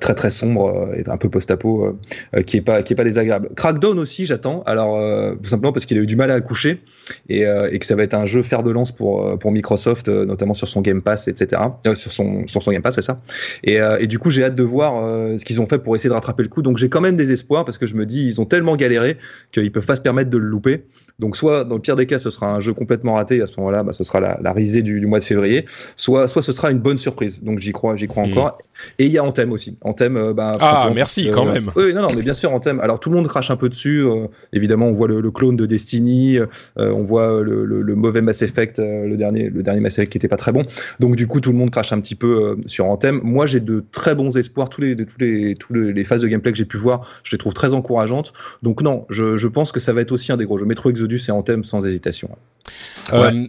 très 0.00 0.14
très 0.14 0.30
sombre 0.30 0.88
et 0.96 1.02
un 1.10 1.18
peu 1.18 1.28
post-apo 1.28 1.98
qui 2.46 2.56
est 2.56 2.62
pas 2.62 2.82
qui 2.82 2.94
est 2.94 2.96
pas 2.96 3.04
désagréable. 3.04 3.50
Crackdown 3.80 3.98
aussi, 3.98 4.26
j'attends. 4.26 4.62
Alors 4.66 4.96
euh, 4.96 5.34
tout 5.42 5.48
simplement 5.48 5.72
parce 5.72 5.86
qu'il 5.86 5.96
a 5.98 6.00
eu 6.00 6.06
du 6.06 6.16
mal 6.16 6.30
à 6.30 6.34
accoucher 6.34 6.82
et, 7.28 7.46
euh, 7.46 7.70
que 7.70 7.86
ça 7.86 7.96
va 7.96 8.02
être 8.02 8.14
un 8.14 8.26
jeu 8.26 8.42
fer 8.42 8.62
de 8.62 8.70
lance 8.70 8.92
pour 8.92 9.26
euh, 9.26 9.36
pour 9.36 9.52
Microsoft, 9.52 10.08
notamment 10.08 10.54
sur 10.54 10.68
son 10.68 10.82
Game 10.82 11.00
Pass, 11.00 11.28
etc. 11.28 11.62
Sur 11.94 12.12
son 12.12 12.46
sur 12.46 12.62
son 12.62 12.72
Game 12.72 12.82
Pass, 12.82 12.96
c'est 12.96 13.02
ça. 13.02 13.20
Et, 13.64 13.78
et 13.98 14.06
du 14.06 14.18
coup, 14.18 14.30
j'ai 14.30 14.44
hâte 14.44 14.54
de 14.54 14.62
voir 14.62 14.94
ce 15.38 15.44
qu'ils 15.44 15.60
ont 15.60 15.66
fait 15.66 15.78
pour 15.78 15.96
essayer 15.96 16.08
de 16.10 16.14
rattraper 16.14 16.42
le 16.42 16.48
coup. 16.48 16.62
Donc 16.62 16.76
j'ai 16.76 16.88
quand 16.88 17.00
même 17.00 17.16
des 17.16 17.32
espoirs 17.32 17.64
parce 17.64 17.78
que 17.78 17.86
je 17.86 17.94
me 17.94 18.04
dis 18.04 18.26
ils 18.26 18.40
ont 18.40 18.44
tellement 18.44 18.76
galéré 18.76 19.16
qu'ils 19.52 19.72
peuvent 19.72 19.86
pas 19.86 19.96
se 19.96 20.00
permettre 20.00 20.30
de 20.30 20.38
le 20.38 20.46
louper. 20.46 20.84
Donc 21.20 21.36
soit 21.36 21.64
dans 21.64 21.76
le 21.76 21.80
pire 21.80 21.94
des 21.96 22.06
cas, 22.06 22.18
ce 22.18 22.30
sera 22.30 22.52
un 22.52 22.58
jeu 22.60 22.72
complètement 22.74 23.14
raté. 23.14 23.36
Et 23.36 23.42
à 23.42 23.46
ce 23.46 23.52
moment-là, 23.58 23.82
bah, 23.84 23.92
ce 23.92 24.02
sera 24.02 24.18
la, 24.20 24.38
la 24.42 24.52
risée 24.52 24.82
du, 24.82 24.98
du 24.98 25.06
mois 25.06 25.18
de 25.20 25.24
février. 25.24 25.66
Soit 25.96 26.26
soit 26.26 26.42
ce 26.42 26.50
sera 26.52 26.70
une 26.72 26.78
bonne 26.80 26.98
surprise. 26.98 27.42
Donc 27.42 27.58
j'y 27.60 27.72
crois, 27.72 27.94
j'y 27.96 28.06
crois 28.08 28.24
Mhm. 28.26 28.32
encore. 28.32 28.58
Et 28.98 29.06
il 29.06 29.12
y 29.12 29.18
a 29.18 29.22
Anthem 29.24 29.52
aussi. 29.52 29.76
Anthem, 29.82 30.16
euh, 30.16 30.32
bah, 30.32 30.52
Ah, 30.60 30.90
merci, 30.94 31.24
parce 31.24 31.36
quand 31.36 31.44
même. 31.44 31.70
Oui, 31.76 31.94
non, 31.94 32.02
non, 32.02 32.12
mais 32.14 32.22
bien 32.22 32.32
sûr 32.32 32.52
Anthem. 32.52 32.80
Alors 32.80 32.98
tout 32.98 33.10
le 33.10 33.16
monde 33.16 33.28
crache 33.28 33.50
un 33.50 33.56
peu 33.56 33.68
dessus. 33.68 34.02
euh, 34.04 34.26
évidemment, 34.52 34.86
on 34.86 34.92
voit 34.92 35.08
le, 35.08 35.20
le 35.20 35.30
clone 35.30 35.56
de 35.56 35.66
Destiny, 35.66 36.38
euh, 36.38 36.46
on 36.78 37.02
voit 37.02 37.42
le, 37.42 37.64
le- 37.64 37.82
le 37.82 37.94
mauvais 37.94 38.22
Mass 38.22 38.42
Effect, 38.42 38.78
euh, 38.78 39.06
le 39.06 39.16
dernier, 39.16 39.50
le 39.50 39.62
dernier 39.62 39.80
Mass 39.80 39.94
Effect 39.98 40.12
qui 40.12 40.18
était 40.18 40.28
pas 40.28 40.36
très 40.36 40.52
bon. 40.52 40.64
Donc 41.00 41.16
du 41.16 41.26
coup, 41.26 41.40
tout 41.40 41.52
le 41.52 41.58
monde 41.58 41.70
crache 41.70 41.92
un 41.92 42.00
petit 42.00 42.14
peu 42.14 42.42
euh, 42.42 42.56
sur 42.66 42.86
Anthem. 42.86 43.20
Moi, 43.22 43.46
j'ai 43.46 43.60
de 43.60 43.84
très 43.92 44.14
bons 44.14 44.36
espoirs. 44.38 44.68
Tous 44.70 44.80
les, 44.80 44.96
tous 44.96 45.06
les, 45.18 45.54
tous 45.56 45.74
les, 45.74 45.92
les 45.92 46.04
phases 46.04 46.22
de 46.22 46.28
gameplay 46.28 46.52
que 46.52 46.58
j'ai 46.58 46.64
pu 46.64 46.76
voir, 46.78 47.06
je 47.24 47.32
les 47.32 47.38
trouve 47.38 47.52
très 47.54 47.74
encourageantes. 47.74 48.32
Donc 48.62 48.82
non, 48.82 49.04
je, 49.10 49.36
je 49.36 49.48
pense 49.48 49.72
que 49.72 49.80
ça 49.80 49.92
va 49.92 50.00
être 50.00 50.12
aussi 50.12 50.32
un 50.32 50.36
des 50.36 50.44
gros 50.46 50.56
jeux. 50.58 50.64
Metro 50.66 50.88
Exodus 50.90 51.09
et 51.16 51.32
Anthem 51.32 51.64
sans 51.64 51.84
hésitation. 51.86 52.30
Euh, 53.12 53.46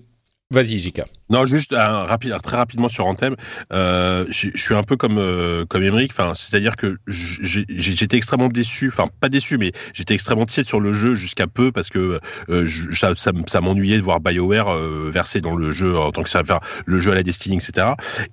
Vas-y, 0.51 0.79
Jika. 0.79 1.05
Non, 1.29 1.46
juste 1.46 1.70
très 1.72 2.58
rapidement 2.58 2.89
sur 2.89 3.05
Anthem. 3.05 3.38
Euh, 3.72 4.25
je 4.29 4.50
suis 4.53 4.75
un 4.75 4.84
peu 4.84 4.98
comme 4.98 5.17
euh, 5.17 5.65
comme 5.65 5.81
Emmerich. 5.81 6.12
Enfin, 6.12 6.34
c'est-à-dire 6.36 6.75
que 6.75 6.98
j'étais 7.08 8.17
extrêmement 8.17 8.50
déçu. 8.50 8.89
Enfin, 8.89 9.08
pas 9.22 9.29
déçu, 9.29 9.58
mais 9.58 9.72
j'étais 9.93 10.13
extrêmement 10.13 10.46
tiède 10.46 10.67
sur 10.67 10.81
le 10.81 10.91
jeu 10.91 11.15
jusqu'à 11.15 11.48
peu 11.48 11.72
parce 11.72 11.88
que 11.89 12.20
euh, 12.50 12.65
je- 12.65 12.91
ça, 12.91 13.62
m'ennuyait 13.62 13.96
de 13.98 14.01
voir 14.03 14.20
Bioware 14.20 14.67
euh, 14.75 15.10
verser 15.10 15.39
dans 15.39 15.55
le 15.55 15.72
jeu 15.72 15.98
en 15.98 16.12
tant 16.12 16.22
que 16.24 16.29
ça, 16.29 16.41
enfin, 16.41 16.60
le 16.86 17.00
jeu 17.00 17.13
à 17.13 17.15
la 17.15 17.24
Destiny, 17.24 17.55
etc. 17.55 17.88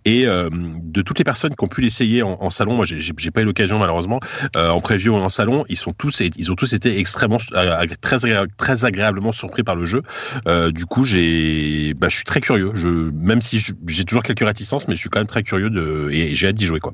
Et 0.04 0.26
euh, 0.26 0.50
de 0.50 1.02
toutes 1.02 1.18
les 1.18 1.24
personnes 1.24 1.54
qui 1.54 1.64
ont 1.64 1.68
pu 1.68 1.82
l'essayer 1.82 2.24
en, 2.24 2.50
salon, 2.50 2.74
moi, 2.74 2.84
j'ai- 2.84 3.30
pas 3.30 3.42
eu 3.42 3.44
l'occasion 3.44 3.78
malheureusement 3.78 4.18
euh, 4.56 4.70
en 4.70 4.80
preview 4.80 5.12
ou 5.14 5.18
en 5.18 5.28
salon, 5.28 5.64
ils 5.68 5.76
sont 5.76 5.92
tous, 5.92 6.20
ils 6.20 6.50
ont 6.50 6.56
tous 6.56 6.72
été 6.72 6.98
extrêmement, 6.98 7.38
euh, 7.52 7.84
très, 8.00 8.18
très 8.56 8.84
agréablement 8.84 9.30
surpris 9.30 9.62
par 9.62 9.76
le 9.76 9.84
jeu. 9.84 10.02
Euh, 10.48 10.72
du 10.72 10.84
coup, 10.86 11.04
j'ai, 11.04 11.94
bah, 11.94 12.07
je 12.08 12.16
suis 12.16 12.24
très 12.24 12.40
curieux. 12.40 12.72
Je, 12.74 12.88
même 12.88 13.40
si 13.42 13.64
j'ai 13.86 14.04
toujours 14.04 14.22
quelques 14.22 14.44
réticences, 14.44 14.88
mais 14.88 14.94
je 14.94 15.00
suis 15.00 15.10
quand 15.10 15.20
même 15.20 15.26
très 15.26 15.42
curieux 15.42 15.70
de, 15.70 16.08
et 16.12 16.34
j'ai 16.34 16.48
hâte 16.48 16.56
d'y 16.56 16.66
jouer, 16.66 16.80
quoi. 16.80 16.92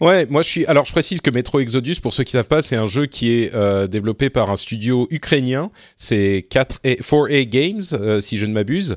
Ouais, 0.00 0.26
moi 0.28 0.42
je 0.42 0.48
suis. 0.48 0.66
Alors 0.66 0.84
je 0.84 0.92
précise 0.92 1.20
que 1.20 1.30
Metro 1.30 1.60
Exodus, 1.60 1.96
pour 2.02 2.12
ceux 2.12 2.24
qui 2.24 2.32
savent 2.32 2.48
pas, 2.48 2.62
c'est 2.62 2.76
un 2.76 2.86
jeu 2.86 3.06
qui 3.06 3.32
est 3.32 3.54
euh, 3.54 3.86
développé 3.86 4.30
par 4.30 4.50
un 4.50 4.56
studio 4.56 5.06
ukrainien. 5.10 5.70
C'est 5.96 6.44
4A, 6.50 7.00
4A 7.00 7.48
Games, 7.48 7.82
euh, 7.92 8.20
si 8.20 8.38
je 8.38 8.46
ne 8.46 8.52
m'abuse. 8.52 8.96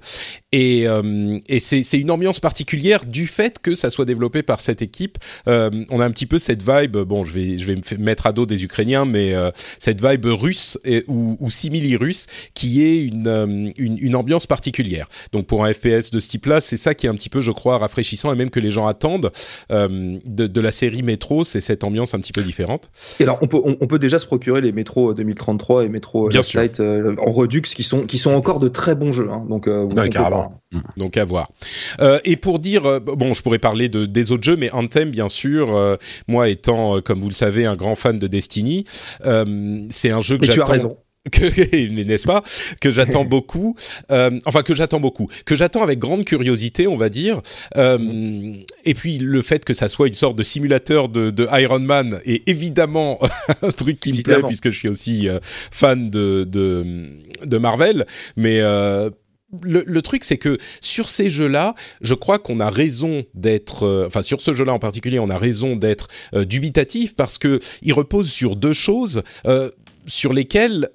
Et, 0.52 0.88
euh, 0.88 1.39
et 1.48 1.60
c'est 1.60 1.84
c'est 1.84 2.00
une 2.00 2.12
ambiance 2.12 2.39
particulière 2.39 3.06
du 3.06 3.28
fait 3.28 3.60
que 3.60 3.76
ça 3.76 3.89
soit 3.91 4.06
développé 4.06 4.43
par 4.43 4.60
cette 4.60 4.82
équipe. 4.82 5.17
On 5.45 6.00
a 6.00 6.06
un 6.06 6.12
petit 6.12 6.26
peu 6.26 6.39
cette 6.39 6.63
vibe. 6.67 6.98
Bon, 6.98 7.24
je 7.24 7.34
vais 7.34 7.58
je 7.58 7.65
vais 7.65 7.76
me 7.76 8.04
mettre 8.04 8.28
à 8.28 8.34
dos 8.34 8.45
des 8.45 8.63
Ukrainiens, 8.63 9.06
mais 9.06 9.34
cette 9.80 10.04
vibe 10.04 10.26
russe 10.26 10.78
ou, 11.08 11.38
ou 11.39 11.50
simili-russe 11.50 12.28
qui 12.54 12.84
est 12.84 13.04
une, 13.04 13.74
une 13.78 13.98
une 14.00 14.15
ambiance 14.15 14.48
particulière. 14.48 15.08
Donc 15.32 15.48
pour 15.48 15.65
un 15.65 15.74
FPS 15.74 16.12
de 16.12 16.19
ce 16.19 16.30
type-là, 16.30 16.62
c'est 16.62 16.78
ça 16.78 16.93
qui 16.93 17.06
est 17.06 17.10
un 17.10 17.15
petit 17.15 17.30
peu, 17.30 17.41
je 17.41 17.52
crois, 17.52 17.78
rafraîchissant 17.78 18.34
et 18.34 18.36
même 18.36 18.50
que 18.50 18.60
les 18.60 18.72
gens 18.72 18.88
attendent 18.88 19.32
de, 19.69 20.48
de 20.52 20.62
la 20.62 20.72
série 20.72 21.02
Metro, 21.04 21.44
c'est 21.44 21.62
cette 21.62 21.84
ambiance 21.84 22.14
un 22.14 22.20
petit 22.20 22.34
peu 22.34 22.42
différente. 22.42 22.90
Et 23.20 23.24
alors, 23.24 23.38
on 23.42 23.48
peut, 23.48 23.60
on, 23.64 23.78
on 23.80 23.88
peut 23.88 24.00
déjà 24.00 24.20
se 24.20 24.26
procurer 24.26 24.62
les 24.62 24.72
Metro 24.72 25.14
2033 25.14 25.86
et 25.86 25.90
Metro 25.90 26.30
Bien 26.30 26.40
Last 26.40 26.54
Light 26.54 26.80
euh, 26.80 27.16
en 27.26 27.32
Redux, 27.32 27.62
qui 27.62 27.84
sont, 27.84 28.06
qui 28.06 28.18
sont 28.18 28.32
encore 28.32 28.60
de 28.60 28.68
très 28.68 28.96
bons 28.96 29.12
jeux. 29.12 29.30
Hein. 29.32 29.46
Donc, 29.50 29.68
euh, 29.68 29.84
vous 29.84 29.96
carrément. 30.10 30.60
pas. 30.72 30.80
Donc 30.98 31.18
à 31.18 31.26
voir. 31.26 31.50
Euh, 32.00 32.20
et 32.26 32.36
pour 32.36 32.60
dire, 32.60 32.86
euh, 32.86 33.00
bon, 33.00 33.34
je 33.34 33.42
pourrais 33.42 33.60
parler 33.60 33.90
de, 33.90 34.06
des 34.06 34.32
autres 34.32 34.44
jeux, 34.44 34.56
mais 34.56 34.72
Anthem, 34.72 35.10
bien 35.10 35.30
sûr, 35.30 35.76
euh, 35.76 35.96
moi 36.28 36.50
étant, 36.50 36.98
euh, 36.98 37.02
comme 37.02 37.20
vous 37.22 37.30
le 37.30 37.34
savez, 37.36 37.66
un 37.66 37.76
grand 37.76 37.96
fan 37.96 38.20
de 38.20 38.28
Destiny, 38.28 38.86
euh, 39.26 39.80
c'est 39.90 40.12
un 40.12 40.22
jeu 40.22 40.38
que 40.38 40.46
Et 40.46 40.48
tu 40.48 40.52
as 40.54 40.56
j'attends. 40.58 40.72
raison. 40.72 40.98
Que 41.32 41.89
mais 41.89 42.03
n'est-ce 42.05 42.25
pas 42.25 42.43
que 42.79 42.91
j'attends 42.91 43.25
beaucoup 43.29 43.75
euh, 44.12 44.39
enfin 44.45 44.63
que 44.63 44.73
j'attends 44.73 44.99
beaucoup 44.99 45.27
que 45.45 45.55
j'attends 45.55 45.84
avec 45.84 45.99
grande 45.99 46.25
curiosité 46.25 46.88
on 46.88 46.95
va 46.95 47.10
dire 47.10 47.41
euh, 47.77 48.53
et 48.86 48.93
puis 48.93 49.17
le 49.17 49.41
fait 49.41 49.65
que 49.65 49.73
ça 49.73 49.89
soit 49.89 50.08
une 50.08 50.13
sorte 50.13 50.38
de 50.38 50.43
simulateur 50.43 51.10
de, 51.10 51.29
de 51.29 51.47
Iron 51.60 51.79
Man 51.79 52.19
est 52.25 52.47
évidemment 52.47 53.19
un 53.62 53.71
truc 53.71 53.99
qui 53.99 54.13
me 54.13 54.21
plaît 54.21 54.41
puisque 54.45 54.69
je 54.69 54.77
suis 54.77 54.88
aussi 54.88 55.27
euh, 55.27 55.39
fan 55.71 56.10
de, 56.10 56.45
de 56.45 57.10
de 57.43 57.58
Marvel 57.58 58.05
mais 58.36 58.62
le, 59.62 59.84
le 59.86 60.01
truc, 60.01 60.23
c'est 60.23 60.38
que 60.38 60.58
sur 60.82 61.10
ces 61.10 61.29
jeux-là, 61.29 61.75
je 62.01 62.13
crois 62.13 62.39
qu'on 62.39 62.60
a 62.60 62.69
raison 62.69 63.23
d'être, 63.34 63.84
euh, 63.84 64.08
enfin 64.08 64.21
sur 64.21 64.41
ce 64.41 64.53
jeu-là 64.53 64.73
en 64.73 64.79
particulier, 64.79 65.19
on 65.19 65.29
a 65.29 65.38
raison 65.38 65.75
d'être 65.75 66.08
euh, 66.34 66.45
dubitatif 66.45 67.15
parce 67.15 67.38
que 67.38 67.60
il 67.82 67.93
repose 67.93 68.29
sur 68.29 68.55
deux 68.55 68.73
choses 68.73 69.23
euh, 69.47 69.69
sur 70.06 70.34
lesquelles 70.34 70.90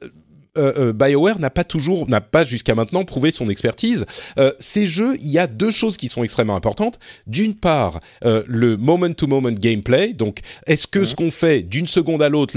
euh, 0.56 0.72
euh, 0.76 0.92
BioWare 0.92 1.40
n'a 1.40 1.50
pas 1.50 1.64
toujours, 1.64 2.08
n'a 2.08 2.20
pas 2.20 2.44
jusqu'à 2.44 2.76
maintenant 2.76 3.04
prouvé 3.04 3.32
son 3.32 3.48
expertise. 3.48 4.06
Euh, 4.38 4.52
ces 4.60 4.86
jeux, 4.86 5.16
il 5.20 5.28
y 5.28 5.38
a 5.38 5.48
deux 5.48 5.72
choses 5.72 5.96
qui 5.96 6.06
sont 6.06 6.22
extrêmement 6.22 6.54
importantes. 6.54 7.00
D'une 7.26 7.54
part, 7.54 8.00
le 8.22 8.76
moment-to-moment 8.76 9.50
gameplay. 9.50 10.12
Donc, 10.12 10.40
est-ce 10.66 10.86
que 10.86 11.04
ce 11.04 11.14
qu'on 11.14 11.30
fait 11.30 11.62
d'une 11.62 11.86
seconde 11.86 12.22
à 12.22 12.28
l'autre, 12.28 12.56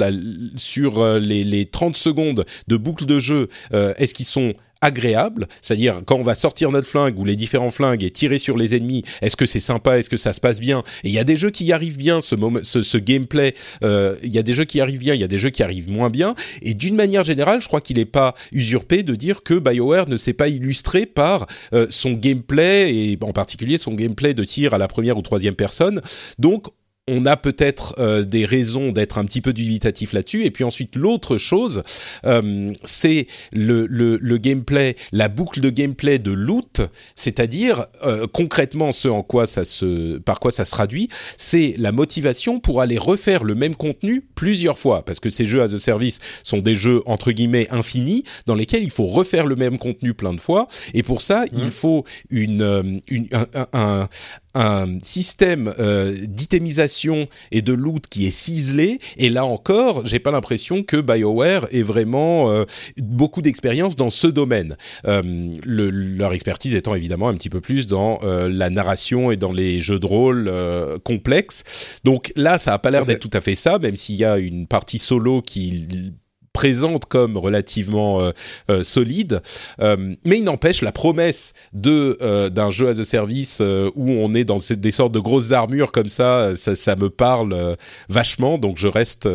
sur 0.56 1.20
les, 1.20 1.44
les 1.44 1.66
30 1.66 1.96
secondes 1.96 2.46
de 2.68 2.78
boucle 2.78 3.06
de 3.06 3.20
jeu, 3.20 3.50
est-ce 3.72 4.14
qu'ils 4.14 4.26
sont 4.26 4.54
agréables, 4.82 5.48
c'est-à-dire 5.62 6.02
quand 6.06 6.16
on 6.16 6.24
va 6.24 6.36
sortir 6.36 6.72
notre 6.72 6.88
flingue 6.88 7.18
ou 7.20 7.26
les 7.26 7.36
différents 7.36 7.72
flingues 7.72 8.04
et 8.04 8.12
tirer 8.12 8.38
sur 8.38 8.58
les 8.58 8.76
ennemis, 8.76 9.04
est-ce 9.22 9.36
que 9.36 9.46
c'est 9.46 9.60
sympa, 9.60 9.98
est-ce 9.98 10.10
que 10.10 10.18
ça 10.18 10.34
se 10.34 10.40
passe 10.40 10.60
bien? 10.60 10.84
Et 11.04 11.10
il 11.10 11.14
y 11.14 11.20
a 11.20 11.24
des 11.24 11.38
jeux 11.38 11.50
qui 11.50 11.66
y 11.66 11.74
arrivent 11.74 11.98
bien, 11.98 12.20
ce, 12.20 12.36
moment, 12.36 12.60
ce, 12.64 12.82
ce 12.82 12.98
gameplay, 12.98 13.54
euh, 13.84 14.16
il 14.24 14.32
y 14.32 14.40
a 14.40 14.44
des 14.44 14.54
jeux 14.54 14.66
qui 14.66 14.78
y 14.78 14.82
arrivent 14.82 15.00
bien, 15.00 15.14
il 15.14 15.22
y 15.22 15.24
a 15.24 15.28
des 15.28 15.38
jeux 15.38 15.50
qui 15.50 15.64
arrivent 15.64 15.90
moins 15.90 16.10
bien, 16.10 16.36
et 16.62 16.74
d'une 16.74 16.96
manière 16.96 17.24
générale, 17.24 17.62
je 17.62 17.68
crois 17.68 17.82
qu'il 17.82 17.98
n'est 17.98 18.06
pas 18.06 18.36
usurpé 18.52 19.04
de 19.04 19.16
dire 19.16 19.44
que 19.44 19.56
BioWare 19.56 20.08
ne 20.10 20.18
s'est 20.18 20.34
pas 20.34 20.48
illustré 20.48 21.06
par 21.06 21.48
euh, 21.74 21.88
son 21.90 22.14
gameplay, 22.14 22.94
et 22.94 23.18
en 23.22 23.34
particulier 23.34 23.78
son 23.78 23.94
gameplay 23.94 24.34
de 24.34 24.44
tir 24.44 24.74
à 24.74 24.78
la 24.78 24.88
première 24.88 25.18
ou 25.18 25.22
troisième 25.22 25.56
personne, 25.56 26.02
donc 26.40 26.68
on 27.08 27.26
a 27.26 27.38
peut-être 27.38 27.96
euh, 28.00 28.24
des 28.24 28.46
raisons 28.46 28.92
d'être 28.92 29.18
un 29.18 29.26
petit 29.26 29.42
peu 29.42 29.54
dubitatif 29.54 30.14
là-dessus. 30.14 30.44
Et 30.44 30.52
puis 30.52 30.64
ensuite, 30.64 30.96
l'autre 30.96 31.38
chose, 31.38 31.84
euh, 32.26 32.74
c'est 32.84 33.28
le, 33.54 33.86
le, 33.88 34.18
le, 34.22 34.38
gameplay, 34.38 34.96
la 35.12 35.30
boucle 35.30 35.62
de 35.62 35.70
gameplay 35.70 36.20
de 36.20 36.32
loot, 36.32 36.82
c'est-à-dire 37.16 37.86
euh, 38.04 38.28
concrètement 38.28 38.92
ce 38.92 39.08
en 39.08 39.24
quoi 39.24 39.48
ça 39.48 39.64
se, 39.64 40.18
par 40.18 40.40
quoi 40.40 40.52
ça 40.52 40.66
se 40.66 40.72
traduit, 40.72 41.08
c'est 41.38 41.76
la 41.78 41.92
motivation 41.92 42.60
pour 42.60 42.82
aller 42.82 42.98
refaire 42.98 43.44
le 43.44 43.56
même 43.56 43.76
contenu 43.76 44.26
plusieurs 44.36 44.78
fois, 44.78 45.06
parce 45.06 45.20
que 45.20 45.30
ces 45.30 45.46
jeux 45.46 45.62
as 45.62 45.74
a 45.74 45.78
service 45.80 46.20
sont 46.44 46.60
des 46.60 46.76
jeux 46.76 47.02
entre 47.06 47.32
guillemets 47.32 47.68
infinis 47.72 48.24
dans 48.46 48.56
lesquels 48.56 48.84
il 48.84 48.92
faut 48.92 49.08
refaire 49.08 49.46
le 49.46 49.56
même 49.56 49.78
contenu 49.78 50.14
plein 50.14 50.34
de 50.34 50.42
fois. 50.42 50.68
Et 50.94 51.04
pour 51.04 51.22
ça, 51.22 51.46
il 51.54 51.68
mmh. 51.68 51.72
faut 51.72 52.04
une, 52.30 53.02
une 53.10 53.28
un, 53.32 53.68
un, 53.74 54.10
un 54.58 55.00
système 55.04 55.74
euh, 55.80 56.14
d'itemisation 56.28 57.28
et 57.52 57.62
de 57.62 57.74
loot 57.74 58.08
qui 58.10 58.26
est 58.28 58.32
ciselé. 58.32 59.00
Et 59.18 59.30
là 59.30 59.46
encore, 59.46 60.06
j'ai 60.06 60.20
pas 60.20 60.32
l'impression 60.32 60.84
que 60.84 60.98
BioWare 60.98 61.68
ait 61.72 61.84
vraiment 61.84 62.50
euh, 62.50 62.66
beaucoup 62.98 63.42
d'expérience 63.42 63.96
dans 63.96 64.10
ce 64.10 64.28
domaine. 64.28 64.78
Euh, 65.06 65.22
le, 65.64 65.90
leur 65.90 66.34
expertise 66.34 66.76
étant 66.76 66.96
évidemment 66.96 67.30
un 67.30 67.36
petit 67.36 67.50
peu 67.50 67.62
plus 67.62 67.88
dans 67.88 68.20
euh, 68.24 68.50
la 68.50 68.70
narration 68.70 69.32
et 69.32 69.38
dans 69.38 69.52
les 69.52 69.80
jeux 69.80 70.00
de 70.00 70.06
rôle 70.06 70.48
euh, 70.48 70.98
complexes. 71.00 71.64
Donc 72.04 72.32
là, 72.36 72.58
ça 72.58 72.74
a 72.74 72.80
pas 72.80 72.92
l'air 72.92 73.06
d'être 73.06 73.20
tout 73.20 73.30
à 73.34 73.42
fait 73.42 73.56
ça, 73.56 73.80
même 73.80 73.96
s'il 73.96 74.16
y 74.16 74.26
a 74.26 74.38
une 74.38 74.68
partie 74.68 75.00
solo 75.00 75.42
qui 75.42 76.14
présente 76.58 77.06
comme 77.06 77.38
relativement 77.38 78.20
euh, 78.20 78.32
euh, 78.72 78.84
solide. 78.84 79.42
Euh, 79.80 80.16
mais 80.26 80.40
il 80.40 80.44
n'empêche, 80.44 80.82
la 80.82 80.92
promesse 80.92 81.54
de 81.72 82.18
d'un 82.50 82.72
jeu 82.72 82.90
as 82.90 83.00
a 83.00 83.06
service 83.06 83.62
où 83.62 84.10
on 84.10 84.34
est 84.34 84.44
dans 84.44 84.58
des 84.58 84.92
sortes 84.92 85.12
de 85.12 85.20
grosses 85.20 85.52
armures 85.52 85.92
comme 85.92 86.10
ça, 86.10 86.56
ça, 86.56 86.96
me 86.96 87.10
parle 87.10 87.78
vachement. 88.10 88.58
Donc 88.58 88.78
je 88.78 88.88
reste, 88.88 89.30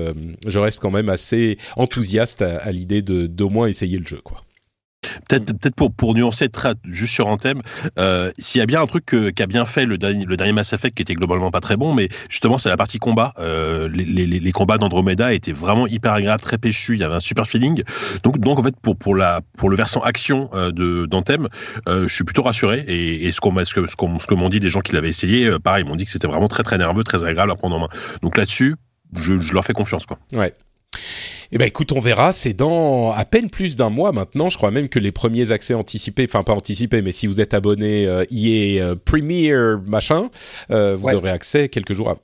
je 0.47 0.59
reste 0.59 0.81
quand 0.81 0.91
même 0.91 1.09
assez 1.09 1.59
enthousiaste 1.77 2.43
à, 2.43 2.57
à 2.57 2.73
l'idée 2.73 3.03
de 3.03 3.27
d'au 3.27 3.51
moins 3.51 3.69
essayer 3.69 3.99
le 3.99 4.07
jeu, 4.07 4.21
quoi. 4.23 4.43
Peut-être, 5.29 5.47
peut-être 5.47 5.75
pour, 5.75 5.93
pour 5.93 6.15
nuancer 6.15 6.49
juste 6.85 7.13
sur 7.13 7.29
un 7.29 7.37
thème, 7.37 7.63
euh, 7.99 8.31
s'il 8.39 8.61
y 8.61 8.63
a 8.63 8.67
bien 8.67 8.81
un 8.81 8.87
truc 8.87 9.07
qu'a 9.35 9.47
bien 9.47 9.65
fait 9.65 9.85
le 9.85 9.99
dernier, 9.99 10.53
Mass 10.53 10.73
Effect 10.73 10.97
qui 10.97 11.03
était 11.03 11.15
globalement 11.15 11.51
pas 11.51 11.61
très 11.61 11.77
bon, 11.77 11.93
mais 11.95 12.09
justement 12.29 12.59
c'est 12.59 12.69
la 12.69 12.77
partie 12.77 12.99
combat. 12.99 13.33
Euh, 13.39 13.89
les, 13.89 14.27
les, 14.27 14.53
combats 14.53 14.79
d'Andromeda 14.79 15.33
étaient 15.33 15.53
vraiment 15.53 15.87
hyper 15.87 16.13
agréables, 16.13 16.43
très 16.43 16.59
péchus. 16.59 16.95
Il 16.95 17.01
y 17.01 17.05
avait 17.05 17.15
un 17.15 17.21
super 17.21 17.47
feeling. 17.47 17.83
Donc, 18.23 18.39
donc 18.39 18.59
en 18.59 18.63
fait 18.63 18.77
pour 18.81 18.97
pour 18.97 19.15
la 19.15 19.41
pour 19.57 19.71
le 19.71 19.77
versant 19.77 20.01
action 20.01 20.51
euh, 20.55 20.71
de 20.71 21.07
d'Anthem, 21.07 21.49
euh, 21.89 22.07
je 22.09 22.15
suis 22.15 22.25
plutôt 22.25 22.43
rassuré. 22.43 22.85
Et, 22.87 23.33
ce 23.33 23.41
qu'on 23.41 23.65
ce 23.65 23.75
que 23.75 23.87
ce 23.87 23.97
qu'on 23.97 24.37
m'ont 24.37 24.49
dit 24.51 24.61
des 24.61 24.71
gens 24.71 24.81
qui 24.81 24.93
l'avaient 24.93 25.09
essayé, 25.09 25.51
pareil, 25.59 25.85
ils 25.85 25.89
m'ont 25.89 25.97
dit 25.97 26.05
que 26.05 26.11
c'était 26.11 26.29
vraiment 26.29 26.49
très 26.49 26.63
très 26.63 26.79
nerveux, 26.79 27.05
très 27.05 27.25
agréable 27.25 27.51
à 27.51 27.57
prendre 27.57 27.77
en 27.77 27.81
main. 27.81 27.89
Donc 28.23 28.37
là-dessus, 28.37 28.77
je, 29.17 29.41
je 29.41 29.55
leur 29.55 29.65
fais 29.65 29.73
confiance 29.73 30.07
quoi. 30.07 30.19
Ouais. 30.35 30.55
Eh 31.55 31.59
ben 31.59 31.67
écoute, 31.67 31.93
on 31.93 32.01
verra. 32.01 32.33
C'est 32.33 32.55
dans 32.55 33.13
à 33.13 33.27
peine 33.27 33.51
plus 33.51 33.77
d'un 33.77 33.91
mois 33.91 34.13
maintenant. 34.13 34.49
Je 34.49 34.57
crois 34.57 34.71
même 34.71 34.89
que 34.89 34.99
les 34.99 35.13
premiers 35.13 35.53
accès 35.53 35.75
anticipés, 35.75 36.25
enfin 36.27 36.43
pas 36.43 36.55
anticipés, 36.55 37.03
mais 37.03 37.13
si 37.13 37.27
vous 37.27 37.43
êtes 37.43 37.53
abonné 37.53 38.07
euh, 38.07 38.25
EA 38.31 38.83
euh, 38.83 38.95
Premier 38.97 39.53
machin, 39.87 40.29
euh, 40.71 40.97
vous 40.97 41.09
ouais. 41.09 41.15
aurez 41.15 41.31
accès 41.31 41.69
quelques 41.69 41.93
jours 41.93 42.09
avant. 42.09 42.23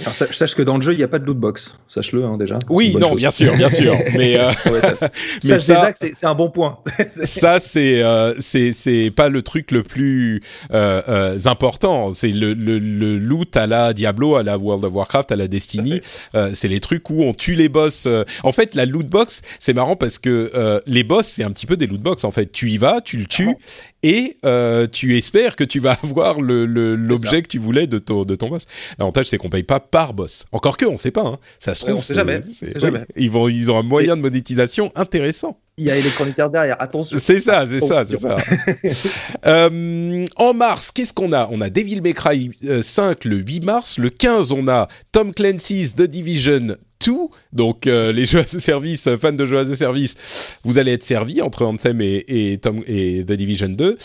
Alors, 0.00 0.14
sache 0.14 0.54
que 0.54 0.62
dans 0.62 0.76
le 0.76 0.82
jeu, 0.82 0.92
il 0.92 0.98
n'y 0.98 1.02
a 1.02 1.08
pas 1.08 1.18
de 1.18 1.24
loot 1.24 1.38
box. 1.38 1.76
Sache-le 1.88 2.24
hein, 2.24 2.36
déjà. 2.36 2.58
Oui, 2.68 2.94
non, 2.98 3.10
chose. 3.10 3.16
bien 3.16 3.30
sûr, 3.30 3.56
bien 3.56 3.68
sûr. 3.68 3.96
mais, 4.16 4.38
euh... 4.38 4.48
ouais, 4.70 4.80
ça, 5.58 5.92
mais 6.02 6.12
c'est 6.14 6.26
un 6.26 6.34
bon 6.34 6.50
point. 6.50 6.78
ça, 7.24 7.58
c'est 7.58 8.02
euh, 8.02 8.34
c'est 8.40 9.12
pas 9.14 9.28
le 9.28 9.42
truc 9.42 9.70
le 9.70 9.82
plus 9.82 10.42
euh, 10.72 11.02
euh, 11.08 11.38
important. 11.46 12.12
C'est 12.12 12.28
le, 12.28 12.52
le, 12.54 12.78
le 12.78 13.18
loot 13.18 13.56
à 13.56 13.66
la 13.66 13.92
Diablo, 13.92 14.36
à 14.36 14.42
la 14.42 14.58
World 14.58 14.84
of 14.84 14.94
Warcraft, 14.94 15.32
à 15.32 15.36
la 15.36 15.48
Destiny. 15.48 16.00
Euh, 16.34 16.50
c'est 16.54 16.68
les 16.68 16.80
trucs 16.80 17.08
où 17.10 17.22
on 17.22 17.32
tue 17.32 17.54
les 17.54 17.68
boss. 17.68 18.06
En 18.42 18.52
fait, 18.52 18.74
la 18.74 18.84
loot 18.84 19.08
box, 19.08 19.42
c'est 19.58 19.72
marrant 19.72 19.96
parce 19.96 20.18
que 20.18 20.82
les 20.86 21.04
boss, 21.04 21.26
c'est 21.26 21.44
un 21.44 21.50
petit 21.50 21.66
peu 21.66 21.76
des 21.76 21.86
loot 21.86 22.00
box. 22.00 22.24
En 22.24 22.30
fait, 22.30 22.52
tu 22.52 22.70
y 22.70 22.78
vas, 22.78 23.00
tu 23.00 23.16
le 23.16 23.26
tues. 23.26 23.56
Et 24.02 24.38
tu 24.92 25.16
espères 25.16 25.56
que 25.56 25.64
tu 25.64 25.80
vas 25.80 25.96
avoir 26.02 26.40
l'objet 26.40 27.42
que 27.42 27.48
tu 27.48 27.58
voulais 27.58 27.86
de 27.86 27.98
ton, 27.98 28.24
de 28.24 28.34
ton 28.34 28.48
boss. 28.48 28.66
L'avantage, 28.98 29.26
c'est 29.26 29.38
qu'on 29.38 29.48
paye 29.48 29.62
pas 29.62 29.80
par 29.90 30.14
boss. 30.14 30.46
Encore 30.52 30.76
que, 30.76 30.86
on 30.86 30.96
sait 30.96 31.10
pas. 31.10 31.22
Hein. 31.22 31.38
Ça 31.58 31.74
se 31.74 31.84
trouve, 31.84 31.96
ouais, 31.96 32.14
jamais. 32.14 32.40
Oui, 32.44 33.00
ils 33.16 33.30
vont, 33.30 33.48
ils 33.48 33.70
ont 33.70 33.78
un 33.78 33.82
moyen 33.82 34.16
de 34.16 34.22
monétisation 34.22 34.92
intéressant. 34.94 35.58
Il 35.78 35.84
y 35.84 35.90
a 35.90 35.96
Electronic 35.96 36.38
Arts 36.38 36.50
derrière, 36.50 36.80
attention. 36.80 37.18
C'est 37.20 37.38
ça, 37.38 37.66
c'est 37.66 37.80
ça, 37.80 38.04
c'est 38.06 38.18
ça. 38.18 38.36
euh, 39.46 40.24
en 40.36 40.54
mars, 40.54 40.90
qu'est-ce 40.90 41.12
qu'on 41.12 41.32
a? 41.32 41.48
On 41.50 41.60
a 41.60 41.68
Devil 41.68 42.00
May 42.00 42.14
Cry 42.14 42.50
5 42.80 43.24
le 43.26 43.36
8 43.36 43.64
mars. 43.64 43.98
Le 43.98 44.08
15, 44.08 44.52
on 44.52 44.68
a 44.68 44.88
Tom 45.12 45.34
Clancy's 45.34 45.94
The 45.94 46.02
Division 46.02 46.76
2. 47.04 47.12
Donc 47.52 47.86
euh, 47.86 48.12
les 48.12 48.26
jeux 48.26 48.40
à 48.40 48.46
ce 48.46 48.58
service, 48.58 49.08
fans 49.20 49.32
de 49.32 49.46
jeux 49.46 49.58
à 49.58 49.64
ce 49.64 49.74
service, 49.74 50.56
vous 50.64 50.78
allez 50.78 50.92
être 50.92 51.02
servis 51.02 51.42
entre 51.42 51.64
Anthem 51.64 52.00
et, 52.00 52.24
et, 52.28 52.58
Tom, 52.58 52.82
et 52.86 53.24
The 53.24 53.32
Division 53.32 53.68
2. 53.68 53.96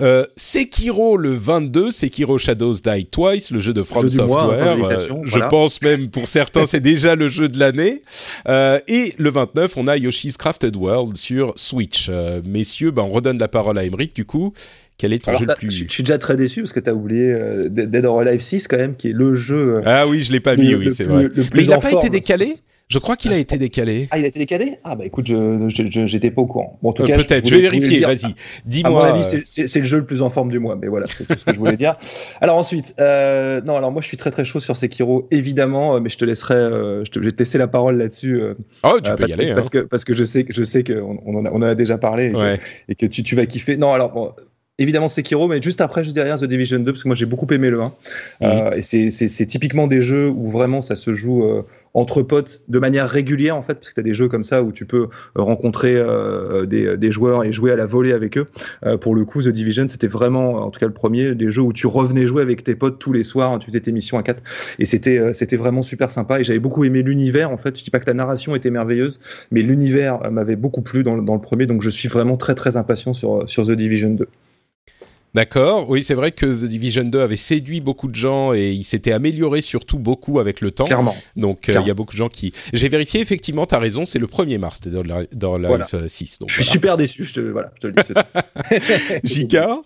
Euh, 0.00 0.24
Sekiro 0.36 1.16
le 1.16 1.34
22, 1.34 1.90
Sekiro 1.90 2.38
Shadows 2.38 2.74
Die 2.74 3.06
Twice, 3.06 3.50
le 3.50 3.60
jeu 3.60 3.72
de 3.72 3.82
From 3.82 4.02
jeu 4.02 4.16
Software. 4.16 4.76
Mois, 4.76 4.92
euh, 4.92 5.06
voilà. 5.08 5.24
Je 5.24 5.38
pense 5.48 5.82
même 5.82 6.10
pour 6.10 6.28
certains 6.28 6.66
c'est 6.66 6.80
déjà 6.80 7.14
le 7.16 7.28
jeu 7.28 7.48
de 7.48 7.58
l'année. 7.58 8.02
Euh, 8.48 8.78
et 8.88 9.14
le 9.18 9.30
29, 9.30 9.76
on 9.76 9.86
a 9.86 9.96
Yoshi's 9.96 10.36
Crafted 10.36 10.76
World 10.76 11.16
sur 11.16 11.52
Switch. 11.56 12.08
Euh, 12.08 12.40
messieurs, 12.44 12.90
ben, 12.90 13.02
on 13.02 13.10
redonne 13.10 13.38
la 13.38 13.48
parole 13.48 13.78
à 13.78 13.84
Emeric 13.84 14.14
du 14.14 14.24
coup. 14.24 14.52
Quel 15.00 15.14
est 15.14 15.20
ton 15.20 15.30
Alors, 15.30 15.40
jeu 15.40 15.46
le 15.46 15.54
plus 15.54 15.70
Je 15.70 15.90
suis 15.90 16.02
déjà 16.02 16.18
très 16.18 16.36
déçu 16.36 16.60
parce 16.60 16.74
que 16.74 16.80
tu 16.80 16.90
as 16.90 16.94
oublié 16.94 17.32
euh, 17.32 17.70
Dead 17.70 18.04
or 18.04 18.20
Alive 18.20 18.42
6 18.42 18.68
quand 18.68 18.76
même, 18.76 18.96
qui 18.96 19.08
est 19.08 19.12
le 19.14 19.34
jeu. 19.34 19.76
Euh, 19.76 19.82
ah 19.86 20.06
oui, 20.06 20.18
je 20.18 20.30
l'ai 20.30 20.40
pas 20.40 20.56
mis, 20.56 20.74
oui, 20.74 20.92
c'est 20.92 21.04
vrai. 21.04 21.28
Mais 21.54 21.62
il 21.62 21.70
n'a 21.70 21.78
pas 21.78 21.90
été 21.90 22.10
décalé? 22.10 22.56
Je 22.90 22.98
crois 22.98 23.16
qu'il 23.16 23.32
a 23.32 23.38
été 23.38 23.56
décalé. 23.56 24.08
Ah, 24.10 24.18
il 24.18 24.24
a 24.24 24.28
été 24.28 24.40
décalé? 24.40 24.78
Ah, 24.82 24.96
bah 24.96 25.06
écoute, 25.06 25.28
je 25.28 25.68
j'étais 26.06 26.32
pas 26.32 26.42
au 26.42 26.46
courant. 26.46 26.78
Bon, 26.82 26.90
en 26.90 26.92
tout 26.92 27.04
euh, 27.04 27.06
cas, 27.06 27.16
peut-être. 27.16 27.46
Je, 27.46 27.54
je, 27.54 27.54
vais 27.54 27.62
vérifier. 27.62 28.00
Vas-y, 28.00 28.34
dis-moi. 28.66 29.06
À 29.06 29.12
mon 29.12 29.20
avis, 29.20 29.42
c'est 29.46 29.78
le 29.78 29.84
jeu 29.84 29.98
le 29.98 30.04
plus 30.04 30.20
en 30.22 30.28
forme 30.28 30.50
du 30.50 30.58
mois. 30.58 30.76
Mais 30.76 30.88
voilà, 30.88 31.06
c'est 31.06 31.24
tout 31.24 31.38
ce 31.38 31.44
que 31.44 31.54
je 31.54 31.58
voulais 31.58 31.76
dire. 31.76 31.96
Alors 32.40 32.56
ensuite, 32.56 32.96
euh, 32.98 33.60
non, 33.62 33.76
alors 33.76 33.92
moi, 33.92 34.02
je 34.02 34.08
suis 34.08 34.16
très 34.16 34.32
très 34.32 34.44
chaud 34.44 34.58
sur 34.58 34.76
Sekiro, 34.76 35.28
évidemment, 35.30 36.00
mais 36.00 36.10
je 36.10 36.18
te 36.18 36.24
laisserai, 36.24 36.54
euh, 36.54 37.04
je, 37.04 37.12
te, 37.12 37.20
je 37.20 37.24
vais 37.26 37.32
te 37.32 37.38
laisser 37.38 37.58
la 37.58 37.68
parole 37.68 37.96
là-dessus. 37.96 38.40
Euh, 38.40 38.54
oh, 38.82 38.98
tu 39.02 39.14
peux 39.14 39.28
y 39.28 39.32
aller. 39.32 39.54
Parce 39.54 39.68
hein. 39.68 39.70
que 39.72 39.78
parce 39.78 40.04
que 40.04 40.12
je 40.12 40.24
sais 40.24 40.44
que 40.44 40.52
je 40.52 40.64
sais 40.64 40.82
qu'on 40.82 41.20
on 41.24 41.36
en, 41.36 41.46
a, 41.46 41.50
on 41.52 41.56
en 41.58 41.62
a 41.62 41.74
déjà 41.76 41.96
parlé 41.96 42.30
et, 42.30 42.34
ouais. 42.34 42.58
que, 42.58 42.92
et 42.92 42.94
que 42.96 43.06
tu, 43.06 43.22
tu 43.22 43.36
vas 43.36 43.46
kiffer. 43.46 43.76
Non, 43.76 43.92
alors 43.92 44.10
bon, 44.10 44.32
évidemment 44.80 45.08
Sekiro, 45.08 45.46
mais 45.46 45.60
juste 45.62 45.80
après, 45.80 46.02
juste 46.02 46.16
derrière 46.16 46.38
The 46.38 46.44
Division 46.44 46.80
2, 46.80 46.92
parce 46.92 47.02
que 47.02 47.08
moi 47.08 47.14
j'ai 47.14 47.26
beaucoup 47.26 47.46
aimé 47.52 47.70
le 47.70 47.80
1. 47.80 47.86
Mmh. 47.86 47.92
Euh, 48.42 48.70
et 48.76 48.82
c'est 48.82 49.46
typiquement 49.46 49.86
des 49.86 50.02
jeux 50.02 50.28
où 50.28 50.48
vraiment 50.48 50.82
ça 50.82 50.96
se 50.96 51.12
joue 51.12 51.44
euh, 51.44 51.62
entre 51.94 52.22
potes 52.22 52.60
de 52.68 52.78
manière 52.78 53.08
régulière, 53.08 53.56
en 53.56 53.62
fait, 53.62 53.74
parce 53.74 53.90
que 53.90 53.94
tu 53.94 54.00
as 54.00 54.04
des 54.04 54.14
jeux 54.14 54.28
comme 54.28 54.44
ça 54.44 54.62
où 54.62 54.72
tu 54.72 54.86
peux 54.86 55.08
rencontrer 55.34 55.94
euh, 55.96 56.64
des, 56.66 56.96
des, 56.96 57.12
joueurs 57.12 57.44
et 57.44 57.52
jouer 57.52 57.72
à 57.72 57.76
la 57.76 57.86
volée 57.86 58.12
avec 58.12 58.38
eux. 58.38 58.46
Euh, 58.86 58.96
pour 58.96 59.14
le 59.14 59.24
coup, 59.24 59.42
The 59.42 59.48
Division, 59.48 59.86
c'était 59.88 60.06
vraiment, 60.06 60.64
en 60.64 60.70
tout 60.70 60.78
cas 60.78 60.86
le 60.86 60.92
premier, 60.92 61.34
des 61.34 61.50
jeux 61.50 61.62
où 61.62 61.72
tu 61.72 61.86
revenais 61.86 62.26
jouer 62.26 62.42
avec 62.42 62.62
tes 62.62 62.74
potes 62.74 62.98
tous 62.98 63.12
les 63.12 63.24
soirs, 63.24 63.58
tu 63.58 63.66
faisais 63.66 63.80
tes 63.80 63.92
missions 63.92 64.18
à 64.18 64.22
4. 64.22 64.42
Et 64.78 64.86
c'était 64.86 65.34
c'était 65.34 65.56
vraiment 65.56 65.82
super 65.82 66.10
sympa. 66.10 66.40
Et 66.40 66.44
j'avais 66.44 66.58
beaucoup 66.58 66.84
aimé 66.84 67.02
l'univers, 67.02 67.50
en 67.50 67.58
fait. 67.58 67.78
Je 67.78 67.84
dis 67.84 67.90
pas 67.90 68.00
que 68.00 68.06
la 68.06 68.14
narration 68.14 68.54
était 68.54 68.70
merveilleuse, 68.70 69.18
mais 69.50 69.62
l'univers 69.62 70.30
m'avait 70.30 70.56
beaucoup 70.56 70.82
plu 70.82 71.02
dans, 71.02 71.18
dans 71.18 71.34
le 71.34 71.40
premier. 71.40 71.66
Donc 71.66 71.82
je 71.82 71.90
suis 71.90 72.08
vraiment 72.08 72.36
très 72.36 72.54
très 72.54 72.76
impatient 72.76 73.14
sur, 73.14 73.48
sur 73.48 73.66
The 73.66 73.72
Division 73.72 74.10
2. 74.10 74.28
D'accord, 75.32 75.88
oui, 75.88 76.02
c'est 76.02 76.14
vrai 76.14 76.32
que 76.32 76.46
The 76.46 76.64
Division 76.64 77.04
2 77.04 77.20
avait 77.20 77.36
séduit 77.36 77.80
beaucoup 77.80 78.08
de 78.08 78.16
gens 78.16 78.52
et 78.52 78.70
il 78.70 78.82
s'était 78.82 79.12
amélioré 79.12 79.60
surtout 79.60 79.98
beaucoup 79.98 80.40
avec 80.40 80.60
le 80.60 80.72
temps. 80.72 80.86
Clairement. 80.86 81.16
Donc 81.36 81.66
il 81.68 81.76
euh, 81.76 81.82
y 81.82 81.90
a 81.90 81.94
beaucoup 81.94 82.14
de 82.14 82.18
gens 82.18 82.28
qui. 82.28 82.52
J'ai 82.72 82.88
vérifié, 82.88 83.20
effectivement, 83.20 83.64
tu 83.64 83.74
as 83.74 83.78
raison, 83.78 84.04
c'est 84.04 84.18
le 84.18 84.26
1er 84.26 84.58
mars 84.58 84.80
dans, 84.80 85.02
la, 85.02 85.24
dans 85.32 85.56
Life 85.56 85.68
voilà. 85.68 86.08
6. 86.08 86.38
Donc, 86.40 86.48
je 86.48 86.54
suis 86.54 86.62
voilà. 86.62 86.72
super 86.72 86.96
déçu, 86.96 87.24
je 87.24 87.34
te, 87.34 87.40
voilà, 87.40 87.70
je 87.76 87.80
te 87.80 87.86
le 87.86 87.92
dis. 87.92 89.20
Jika? 89.24 89.78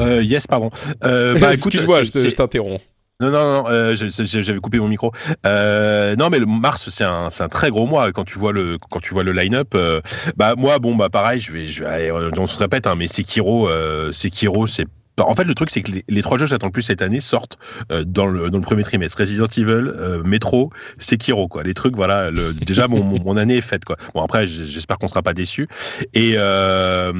Euh, 0.00 0.22
Yes, 0.22 0.46
pardon. 0.46 0.70
Euh, 1.04 1.38
bah, 1.38 1.54
écoute, 1.54 1.74
Excuse-moi, 1.74 2.04
je 2.04 2.34
t'interromps. 2.34 2.80
Non, 3.24 3.30
non, 3.30 3.62
non, 3.62 3.68
euh, 3.70 3.96
j'avais 3.96 4.58
coupé 4.58 4.78
mon 4.78 4.88
micro. 4.88 5.12
Euh, 5.46 6.14
non, 6.16 6.28
mais 6.28 6.38
le 6.38 6.44
mars, 6.46 6.90
c'est 6.90 7.04
un, 7.04 7.28
un 7.38 7.48
très 7.48 7.70
gros 7.70 7.86
mois 7.86 8.12
quand 8.12 8.24
tu 8.24 8.38
vois 8.38 8.52
le, 8.52 8.76
quand 8.90 9.00
tu 9.00 9.14
vois 9.14 9.22
le 9.22 9.32
line-up. 9.32 9.74
Euh, 9.74 10.02
bah 10.36 10.54
moi, 10.56 10.78
bon, 10.78 10.94
bah 10.94 11.08
pareil, 11.08 11.40
je 11.40 11.50
vais, 11.52 11.66
je 11.66 11.84
vais, 11.84 12.10
on 12.10 12.46
se 12.46 12.58
répète, 12.58 12.86
hein, 12.86 12.96
mais 12.96 13.08
Sekiro, 13.08 13.68
euh, 13.68 14.12
Sekiro, 14.12 14.66
c'est 14.66 14.86
en 15.18 15.34
fait, 15.34 15.44
le 15.44 15.54
truc, 15.54 15.70
c'est 15.70 15.82
que 15.82 15.92
les, 15.92 16.04
les, 16.08 16.22
trois 16.22 16.38
jeux 16.38 16.44
que 16.44 16.50
j'attends 16.50 16.66
le 16.66 16.72
plus 16.72 16.82
cette 16.82 17.02
année 17.02 17.20
sortent 17.20 17.58
euh, 17.92 18.04
dans, 18.04 18.26
le, 18.26 18.50
dans 18.50 18.58
le 18.58 18.64
premier 18.64 18.82
trimestre. 18.82 19.18
Resident 19.18 19.46
Evil, 19.46 19.88
euh, 19.88 20.22
Metro, 20.24 20.70
Sekiro, 20.98 21.48
quoi. 21.48 21.62
Les 21.62 21.74
trucs, 21.74 21.94
voilà. 21.94 22.30
Le, 22.30 22.52
déjà, 22.52 22.88
mon, 22.88 23.02
mon, 23.02 23.20
mon, 23.20 23.36
année 23.36 23.56
est 23.56 23.62
faite, 23.62 23.84
quoi. 23.84 23.96
Bon, 24.14 24.22
après, 24.22 24.46
j'espère 24.46 24.98
qu'on 24.98 25.08
sera 25.08 25.22
pas 25.22 25.34
déçus. 25.34 25.68
Et, 26.14 26.34
euh, 26.36 27.12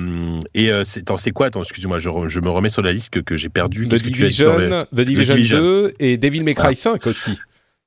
et 0.55 0.71
c'est 0.85 1.31
quoi? 1.33 1.47
Attends, 1.47 1.63
excuse-moi, 1.63 1.99
je, 1.99 2.11
je, 2.27 2.41
me 2.41 2.51
remets 2.51 2.71
sur 2.71 2.83
la 2.83 2.93
liste 2.93 3.11
que, 3.11 3.21
que 3.21 3.37
j'ai 3.37 3.49
perdu. 3.49 3.87
The 3.87 4.03
Division, 4.03 4.59
les... 4.59 4.69
The 4.69 5.07
Division, 5.07 5.35
Division 5.35 5.59
2 5.61 5.93
et 6.01 6.17
Devil 6.17 6.43
May 6.43 6.55
Cry 6.55 6.69
ah. 6.73 6.75
5 6.75 7.07
aussi. 7.07 7.39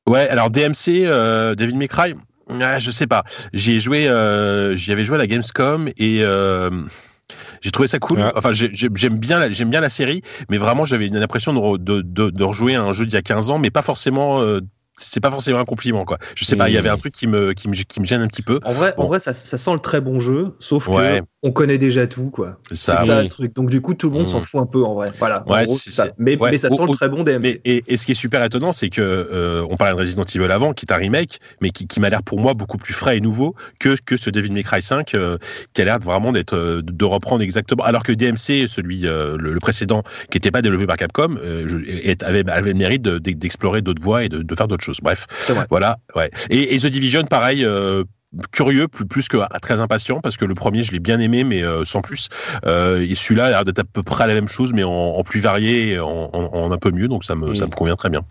Ouais, 0.08 0.30
alors 0.30 0.50
DMC, 0.50 1.06
euh, 1.06 1.54
Devil 1.54 1.76
May 1.76 1.90
Cry, 1.90 2.14
ah, 2.62 2.80
je 2.80 2.92
sais 2.92 3.08
pas. 3.08 3.26
J'y 3.54 3.74
ai 3.74 3.80
joué, 3.82 4.08
euh, 4.08 4.74
j'y 4.76 4.94
avais 4.94 5.04
joué 5.04 5.16
à 5.16 5.18
la 5.18 5.28
Gamescom 5.28 5.90
et 5.98 6.22
J'ai 7.62 7.72
trouvé 7.72 7.88
ça 7.88 8.00
cool. 8.00 8.22
Enfin, 8.36 8.52
j'aime 8.54 9.18
bien, 9.18 9.40
la, 9.40 9.52
j'aime 9.52 9.70
bien 9.70 9.82
la 9.82 9.90
série, 9.90 10.22
mais 10.50 10.58
vraiment, 10.58 10.86
j'avais 10.86 11.08
l'impression 11.10 11.54
de, 11.54 11.78
de, 11.78 12.30
de, 12.30 12.44
rejouer 12.44 12.76
un 12.76 12.94
jeu 12.94 13.06
d'il 13.06 13.16
y 13.16 13.18
a 13.18 13.22
15 13.22 13.50
ans, 13.50 13.60
mais 13.60 13.70
pas 13.70 13.82
forcément 13.82 14.42
euh, 14.42 14.62
c'est 14.98 15.20
pas 15.20 15.32
forcément 15.32 15.60
un 15.60 15.66
compliment 15.66 16.06
quoi. 16.06 16.18
Je 16.36 16.44
sais 16.44 16.56
pas, 16.56 16.70
il 16.70 16.74
y 16.74 16.78
avait 16.78 16.90
un 16.90 16.98
truc 16.98 17.14
qui 17.14 17.28
me, 17.28 17.54
qui 17.54 17.70
me, 17.70 17.76
qui 17.76 18.00
me 18.00 18.06
gêne 18.06 18.22
un 18.22 18.28
petit 18.28 18.42
peu. 18.42 18.60
En 18.64 18.74
vrai, 18.74 18.94
en 18.98 19.06
vrai 19.06 19.20
ça, 19.20 19.34
ça, 19.34 19.58
sent 19.58 19.74
le 19.74 19.80
très 19.80 20.02
bon 20.02 20.20
jeu, 20.20 20.56
sauf 20.60 20.90
que 20.90 21.22
on 21.44 21.52
connaît 21.52 21.78
déjà 21.78 22.08
tout 22.08 22.30
quoi. 22.30 22.58
C'est 22.72 22.76
ça, 22.76 23.22
le 23.22 23.30
truc. 23.30 23.56
Donc 23.56 23.70
du 23.70 23.80
coup, 23.80 23.94
tout 23.94 24.10
le 24.10 24.18
monde 24.18 24.28
s'en 24.28 24.40
mmh. 24.40 24.44
fout 24.44 24.62
un 24.62 24.66
peu 24.66 24.84
en 24.84 24.96
vrai. 24.96 25.12
Voilà. 25.20 25.44
ça. 25.68 26.08
Mais, 26.18 26.38
mais, 26.40 26.58
ça 26.58 26.70
sent 26.70 26.86
le 26.86 26.94
très 26.94 27.10
bon 27.10 27.24
DMC. 27.24 27.62
et, 27.64 27.84
et, 27.88 27.98
ce 27.98 28.06
qui 28.06 28.14
est 28.14 28.16
super 28.16 28.44
étonnant, 28.44 28.74
c'est 28.74 28.90
que 28.90 29.02
euh, 29.02 29.66
on 29.70 29.78
parlait 29.78 29.94
de 29.94 30.00
Resident 30.00 30.24
Evil 30.24 30.52
avant, 30.52 30.74
qui 30.74 30.86
est 30.86 30.92
un 30.92 30.98
remake, 30.98 31.40
mais 31.62 31.70
qui, 31.70 31.88
qui 31.88 32.00
m'a 32.00 32.10
l'air 32.10 32.24
pour 32.24 32.40
moi 32.40 32.54
beaucoup 32.54 32.78
plus 32.78 32.94
frais 32.94 33.18
et 33.18 33.22
nouveau 33.22 33.56
que 33.80 33.96
que 34.06 34.18
ce 34.18 34.30
Devil 34.30 34.52
May 34.52 34.64
Cry 34.64 34.82
5, 34.82 35.14
euh, 35.14 35.38
qui 35.74 35.82
a 35.82 35.86
l'air 35.86 36.00
vraiment 36.00 36.32
d'être 36.32 36.56
euh, 36.56 36.82
de 36.84 37.06
reprendre 37.06 37.44
exactement. 37.44 37.84
Alors 37.84 38.04
que 38.04 38.12
DMC, 38.12 38.68
celui 38.68 39.02
le, 39.02 39.58
précédent, 39.60 40.04
qui 40.32 40.38
n'était 40.38 40.52
pas 40.52 40.62
développé 40.62 40.88
par 40.88 40.98
Capcom, 40.98 41.38
avait, 41.38 42.50
avait, 42.50 42.62
le 42.62 42.74
mérite 42.74 43.02
d'explorer 43.04 43.82
d'autres 43.82 44.02
voies 44.02 44.24
et 44.24 44.30
de, 44.30 44.42
de 44.42 44.56
faire 44.56 44.68
d'autres 44.68 44.84
choses. 44.84 44.87
Bref. 45.02 45.28
Voilà, 45.70 45.98
ouais. 46.16 46.30
Et, 46.50 46.78
The 46.78 46.88
Division, 46.88 47.24
pareil. 47.24 47.66
Euh, 47.66 48.04
curieux, 48.52 48.88
plus, 48.88 49.06
plus 49.06 49.28
que 49.30 49.38
très 49.62 49.80
impatient, 49.80 50.20
parce 50.20 50.38
que 50.38 50.46
le 50.46 50.54
premier, 50.54 50.84
je 50.84 50.92
l'ai 50.92 51.00
bien 51.00 51.20
aimé, 51.20 51.44
mais 51.44 51.64
euh, 51.64 51.86
sans 51.86 52.02
plus. 52.02 52.30
Euh, 52.66 53.02
et 53.02 53.16
celui-là 53.16 53.46
a 53.46 53.50
l'air 53.50 53.66
d'être 53.66 53.80
à 53.80 53.84
peu 53.84 54.04
près 54.04 54.28
la 54.28 54.34
même 54.34 54.50
chose, 54.50 54.74
mais 54.74 54.84
en, 54.84 55.24
plus 55.24 55.40
varié, 55.40 55.94
et 55.94 56.00
en, 56.00 56.72
un 56.72 56.78
peu 56.78 56.92
mieux, 56.92 57.08
donc 57.08 57.24
ça 57.24 57.36
me, 57.36 57.56
ça 57.56 57.66
me 57.66 57.72
convient 57.72 57.96
très 57.96 58.10
bien. 58.10 58.22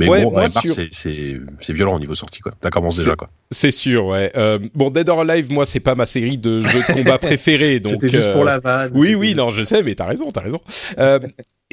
Mais 0.00 0.06
bon, 0.06 0.34
c'est 0.48 1.72
violent 1.72 1.94
au 1.94 2.00
niveau 2.00 2.14
sortie, 2.14 2.40
quoi. 2.40 2.52
Ça 2.62 2.70
commence 2.70 2.96
déjà, 2.96 3.14
quoi. 3.14 3.30
C'est 3.50 3.70
sûr, 3.70 4.06
ouais. 4.06 4.32
bon, 4.74 4.90
Dead 4.90 5.08
or 5.08 5.20
Alive, 5.20 5.52
moi, 5.52 5.64
c'est 5.64 5.80
pas 5.80 5.94
ma 5.94 6.06
série 6.06 6.36
de 6.36 6.60
jeux 6.60 6.80
de 6.80 6.92
combat 6.92 7.18
préférée, 7.18 7.80
donc. 7.80 7.94
C'était 7.94 8.08
juste 8.08 8.32
pour 8.32 8.44
la 8.44 8.58
vanne. 8.58 8.90
Oui, 8.94 9.14
oui, 9.14 9.34
non, 9.34 9.50
je 9.50 9.62
sais, 9.62 9.82
mais 9.82 9.94
t'as 9.94 10.06
raison, 10.06 10.30
t'as 10.30 10.42
raison. 10.42 10.60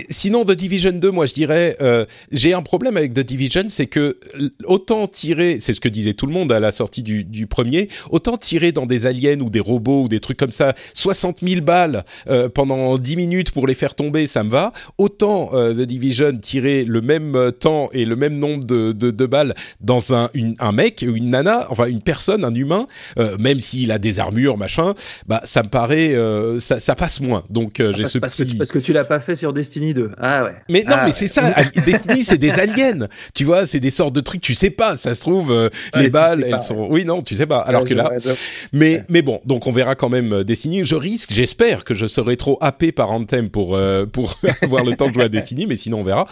Sinon, 0.10 0.43
The 0.43 0.51
Division 0.51 0.91
2, 0.91 1.10
moi 1.10 1.25
je 1.25 1.34
dirais, 1.34 1.77
euh, 1.79 2.05
j'ai 2.29 2.53
un 2.53 2.62
problème 2.62 2.97
avec 2.97 3.13
The 3.13 3.21
Division, 3.21 3.63
c'est 3.69 3.86
que 3.86 4.19
autant 4.65 5.08
tirer, 5.08 5.62
c'est 5.62 5.73
ce 5.73 5.79
que 5.79 5.88
disait 5.88 6.13
tout 6.13 6.25
le 6.25 6.34
monde 6.34 6.51
à 6.51 6.60
la 6.60 6.73
sortie 6.73 7.01
du, 7.01 7.23
du, 7.23 7.47
premier, 7.47 7.88
autant 8.10 8.36
tirer 8.36 8.73
dans 8.73 8.86
des 8.86 9.05
aliens 9.05 9.39
ou 9.39 9.49
des 9.49 9.62
robots 9.62 10.03
ou 10.03 10.08
des 10.10 10.19
trucs 10.19 10.36
comme 10.38 10.51
ça, 10.51 10.75
60 10.95 11.38
000 11.41 11.62
balles 11.62 12.03
euh, 12.27 12.49
pendant 12.49 12.97
10 12.97 13.15
minutes 13.15 13.51
pour 13.51 13.67
les 13.67 13.73
faire 13.73 13.95
tomber, 13.95 14.27
ça 14.27 14.43
me 14.43 14.49
va. 14.49 14.73
Autant 14.97 15.51
euh, 15.53 15.73
The 15.73 15.88
Division 15.88 16.36
tirer 16.39 16.84
le 16.84 16.99
même 16.99 17.53
temps 17.58 17.88
et 17.93 18.03
le 18.03 18.17
même 18.17 18.38
nombre 18.38 18.65
de, 18.65 18.91
de, 18.91 19.12
de 19.12 19.25
balles 19.25 19.55
dans 19.79 20.13
un, 20.13 20.29
une, 20.34 20.58
un 20.60 20.73
mec 20.73 21.05
ou 21.08 21.15
une 21.15 21.29
nana, 21.29 21.67
enfin 21.69 21.86
une 21.86 22.01
personne, 22.01 22.43
un 22.43 22.53
humain, 22.53 22.88
euh, 23.17 23.38
même 23.38 23.62
s'il 23.62 23.93
a 23.93 23.97
des 23.97 24.19
armures, 24.19 24.58
machin, 24.58 24.93
bah 25.25 25.39
ça 25.45 25.63
me 25.63 25.69
paraît, 25.69 26.13
euh, 26.15 26.60
ça, 26.60 26.81
ça, 26.81 26.95
passe 26.95 27.21
moins. 27.21 27.45
Donc 27.49 27.81
j'ai 27.95 28.03
ce 28.03 28.17
parce 28.17 28.36
petit... 28.36 28.51
Que, 28.51 28.58
parce 28.58 28.73
que 28.73 28.79
tu 28.79 28.91
l'as 28.91 29.05
pas 29.05 29.21
fait 29.21 29.38
sur 29.38 29.53
Destiny 29.53 29.85
ah 30.19 30.45
ouais. 30.45 30.56
Mais 30.69 30.84
non, 30.84 30.95
ah 30.98 31.06
mais 31.06 31.12
c'est 31.12 31.28
ça. 31.28 31.54
Destiny, 31.86 32.24
c'est 32.24 32.38
des 32.38 32.52
aliens. 32.52 33.08
Tu 33.34 33.43
vois, 33.43 33.65
c'est 33.65 33.80
des 33.80 33.89
sortes 33.89 34.13
de 34.13 34.21
trucs. 34.21 34.41
Tu 34.41 34.54
sais 34.54 34.69
pas. 34.69 34.95
Ça 34.98 35.15
se 35.15 35.21
trouve, 35.21 35.52
euh, 35.52 35.69
les 35.95 36.10
balles, 36.10 36.43
elles 36.48 36.62
sont. 36.62 36.88
Oui, 36.89 37.06
non, 37.06 37.21
tu 37.21 37.36
sais 37.36 37.45
pas. 37.45 37.60
Alors 37.60 37.84
que 37.84 37.93
là, 37.93 38.12
mais 38.74 39.04
mais 39.10 39.21
bon, 39.21 39.41
donc 39.45 39.67
on 39.67 39.71
verra 39.71 39.95
quand 39.95 40.10
même 40.10 40.34
euh, 40.34 40.43
Destiny. 40.43 40.84
Je 40.84 40.95
risque, 40.95 41.32
j'espère 41.32 41.84
que 41.84 41.93
je 41.93 42.06
serai 42.08 42.38
trop 42.38 42.58
happé 42.62 42.91
par 42.91 43.12
Anthem 43.12 43.50
pour 43.50 43.76
euh, 43.76 44.06
pour 44.06 44.39
avoir 44.62 44.84
le 44.84 44.95
temps 44.95 45.08
de 45.08 45.13
jouer 45.13 45.26
à 45.26 45.30
Destiny, 45.30 45.67
mais 45.67 45.78
sinon 45.78 46.00
on 46.00 46.04
verra. 46.04 46.26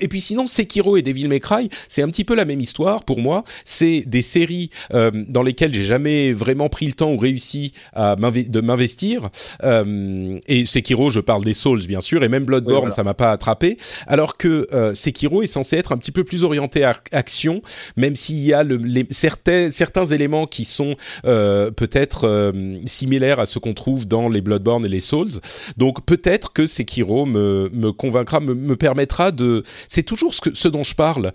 et 0.00 0.08
puis 0.08 0.20
sinon, 0.20 0.46
Sekiro 0.46 0.96
et 0.96 1.02
Devil 1.02 1.28
May 1.28 1.40
Cry, 1.40 1.68
c'est 1.88 2.02
un 2.02 2.08
petit 2.08 2.24
peu 2.24 2.34
la 2.34 2.44
même 2.44 2.60
histoire 2.60 3.04
pour 3.04 3.18
moi. 3.18 3.44
C'est 3.64 4.04
des 4.06 4.22
séries 4.22 4.70
dans 4.92 5.42
lesquelles 5.42 5.74
j'ai 5.74 5.84
jamais 5.84 6.32
vraiment 6.32 6.68
pris 6.68 6.86
le 6.86 6.92
temps 6.92 7.12
ou 7.12 7.18
réussi 7.18 7.72
à 7.94 8.16
de 8.16 8.60
m'investir. 8.60 9.30
et 9.62 10.66
Sekiro, 10.66 11.10
je 11.10 11.20
parle 11.20 11.44
des 11.44 11.54
Souls 11.54 11.86
bien 11.86 12.00
sûr, 12.00 12.22
et 12.24 12.28
même 12.28 12.44
Bloodborne 12.44 12.91
ça 12.92 13.02
m'a 13.02 13.14
pas 13.14 13.32
attrapé. 13.32 13.78
Alors 14.06 14.36
que 14.36 14.66
euh, 14.72 14.94
Sekiro 14.94 15.42
est 15.42 15.46
censé 15.46 15.76
être 15.76 15.92
un 15.92 15.96
petit 15.96 16.12
peu 16.12 16.24
plus 16.24 16.44
orienté 16.44 16.84
à 16.84 16.96
action, 17.12 17.62
même 17.96 18.16
s'il 18.16 18.38
y 18.38 18.52
a 18.52 18.64
certains, 19.10 20.04
éléments 20.12 20.46
qui 20.46 20.64
sont 20.64 20.96
euh, 21.24 21.70
peut-être 21.70 22.26
euh, 22.26 22.78
similaires 22.86 23.40
à 23.40 23.46
ce 23.46 23.58
qu'on 23.58 23.72
trouve 23.72 24.06
dans 24.06 24.28
les 24.28 24.40
Bloodborne 24.40 24.84
et 24.84 24.88
les 24.88 25.00
Souls. 25.00 25.40
Donc 25.76 26.04
peut-être 26.04 26.52
que 26.52 26.66
Sekiro 26.66 27.24
me, 27.24 27.90
convaincra, 27.92 28.40
me, 28.40 28.54
me 28.54 28.76
permettra 28.76 29.30
de. 29.30 29.62
C'est 29.88 30.02
toujours 30.02 30.34
ce, 30.34 30.68
dont 30.68 30.84
je 30.84 30.94
parle 30.94 31.32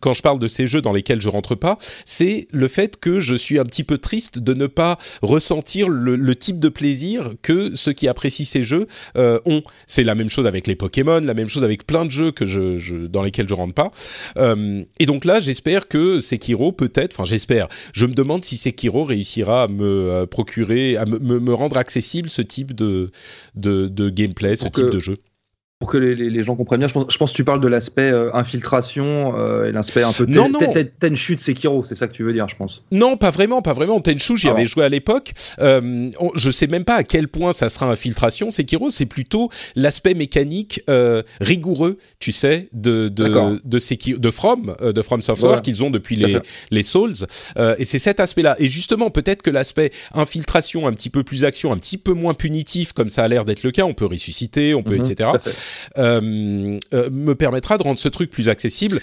quand 0.00 0.14
je 0.14 0.22
parle 0.22 0.38
de 0.38 0.48
ces 0.48 0.66
jeux 0.66 0.82
dans 0.82 0.92
lesquels 0.92 1.20
je 1.20 1.28
rentre 1.28 1.54
pas, 1.54 1.78
c'est 2.04 2.46
le 2.52 2.68
fait 2.68 2.98
que 2.98 3.20
je 3.20 3.34
suis 3.34 3.58
un 3.58 3.64
petit 3.64 3.84
peu 3.84 3.98
triste 3.98 4.38
de 4.38 4.54
ne 4.54 4.66
pas 4.66 4.98
ressentir 5.22 5.88
le, 5.88 6.34
type 6.34 6.58
de 6.58 6.68
plaisir 6.68 7.34
que 7.42 7.74
ceux 7.76 7.92
qui 7.92 8.08
apprécient 8.08 8.46
ces 8.46 8.62
jeux 8.62 8.86
ont. 9.16 9.62
C'est 9.86 10.04
la 10.04 10.14
même 10.14 10.30
chose 10.30 10.46
avec 10.46 10.66
les 10.66 10.76
Pokémon, 10.80 11.20
la 11.20 11.34
même 11.34 11.48
chose 11.48 11.62
avec 11.62 11.86
plein 11.86 12.06
de 12.06 12.10
jeux 12.10 12.32
que 12.32 12.46
je, 12.46 12.78
je 12.78 12.96
dans 12.96 13.22
lesquels 13.22 13.48
je 13.48 13.54
rentre 13.54 13.74
pas. 13.74 13.90
Euh, 14.38 14.82
et 14.98 15.04
donc 15.04 15.26
là, 15.26 15.38
j'espère 15.38 15.88
que 15.88 16.20
Sekiro 16.20 16.72
peut-être, 16.72 17.14
enfin 17.14 17.26
j'espère, 17.26 17.68
je 17.92 18.06
me 18.06 18.14
demande 18.14 18.44
si 18.44 18.56
Sekiro 18.56 19.04
réussira 19.04 19.64
à 19.64 19.68
me 19.68 20.24
procurer, 20.24 20.96
à 20.96 21.04
me, 21.04 21.18
me, 21.18 21.54
rendre 21.54 21.76
accessible 21.76 22.30
ce 22.30 22.40
type 22.40 22.74
de, 22.74 23.10
de, 23.54 23.88
de 23.88 24.08
gameplay, 24.08 24.56
ce 24.56 24.68
type 24.68 24.90
de 24.90 24.98
jeu 24.98 25.18
pour 25.80 25.88
que 25.88 25.96
les, 25.96 26.14
les, 26.14 26.44
gens 26.44 26.56
comprennent 26.56 26.80
bien, 26.80 26.88
je 26.88 26.92
pense, 26.92 27.06
je 27.08 27.16
pense 27.16 27.30
que 27.30 27.36
tu 27.36 27.42
parles 27.42 27.62
de 27.62 27.66
l'aspect 27.66 28.12
euh, 28.12 28.30
infiltration 28.34 29.34
euh, 29.38 29.66
et 29.66 29.72
l'aspect 29.72 30.02
un 30.02 30.12
peu 30.12 30.26
non, 30.26 30.50
non. 30.50 30.60
Tenchu 31.00 31.36
de 31.36 31.40
Sekiro, 31.40 31.86
c'est 31.86 31.94
ça 31.94 32.06
que 32.06 32.12
tu 32.12 32.22
veux 32.22 32.34
dire, 32.34 32.46
je 32.48 32.56
pense. 32.56 32.82
Non, 32.90 33.16
pas 33.16 33.30
vraiment, 33.30 33.62
pas 33.62 33.72
vraiment. 33.72 33.98
Tenchu, 34.02 34.36
j'y 34.36 34.48
ah 34.48 34.50
avais 34.50 34.66
joué 34.66 34.84
à 34.84 34.90
l'époque. 34.90 35.32
Euh, 35.60 36.10
je 36.34 36.50
sais 36.50 36.66
même 36.66 36.84
pas 36.84 36.96
à 36.96 37.02
quel 37.02 37.28
point 37.28 37.54
ça 37.54 37.70
sera 37.70 37.86
infiltration. 37.86 38.50
Sekiro, 38.50 38.90
c'est 38.90 39.06
plutôt 39.06 39.48
l'aspect 39.74 40.12
mécanique 40.12 40.82
euh, 40.90 41.22
rigoureux, 41.40 41.96
tu 42.18 42.32
sais, 42.32 42.68
de 42.74 43.08
de 43.08 43.58
de, 43.64 43.78
Sekiro, 43.78 44.18
de 44.18 44.30
From, 44.30 44.76
euh, 44.82 44.92
de 44.92 45.00
From 45.00 45.22
Software 45.22 45.62
qu'ils 45.62 45.82
ont 45.82 45.90
depuis 45.90 46.16
les 46.16 46.36
les 46.70 46.82
Souls. 46.82 47.14
et 47.78 47.84
c'est 47.86 47.98
cet 47.98 48.20
aspect-là. 48.20 48.54
Et 48.58 48.68
justement, 48.68 49.08
peut-être 49.08 49.40
que 49.40 49.50
l'aspect 49.50 49.92
infiltration, 50.12 50.86
un 50.86 50.92
petit 50.92 51.08
peu 51.08 51.24
plus 51.24 51.46
action, 51.46 51.72
un 51.72 51.78
petit 51.78 51.96
peu 51.96 52.12
moins 52.12 52.34
punitif, 52.34 52.92
comme 52.92 53.08
ça 53.08 53.24
a 53.24 53.28
l'air 53.28 53.46
d'être 53.46 53.62
le 53.62 53.70
cas. 53.70 53.84
On 53.84 53.94
peut 53.94 54.04
ressusciter, 54.04 54.74
on 54.74 54.82
peut, 54.82 54.96
mhm, 54.96 55.04
etc 55.10 55.30
euh, 55.30 55.38
euh, 55.38 55.52
me 55.96 57.32
permettra 57.34 57.78
de 57.78 57.82
rendre 57.82 57.98
ce 57.98 58.08
truc 58.08 58.30
plus 58.30 58.48
accessible 58.48 59.00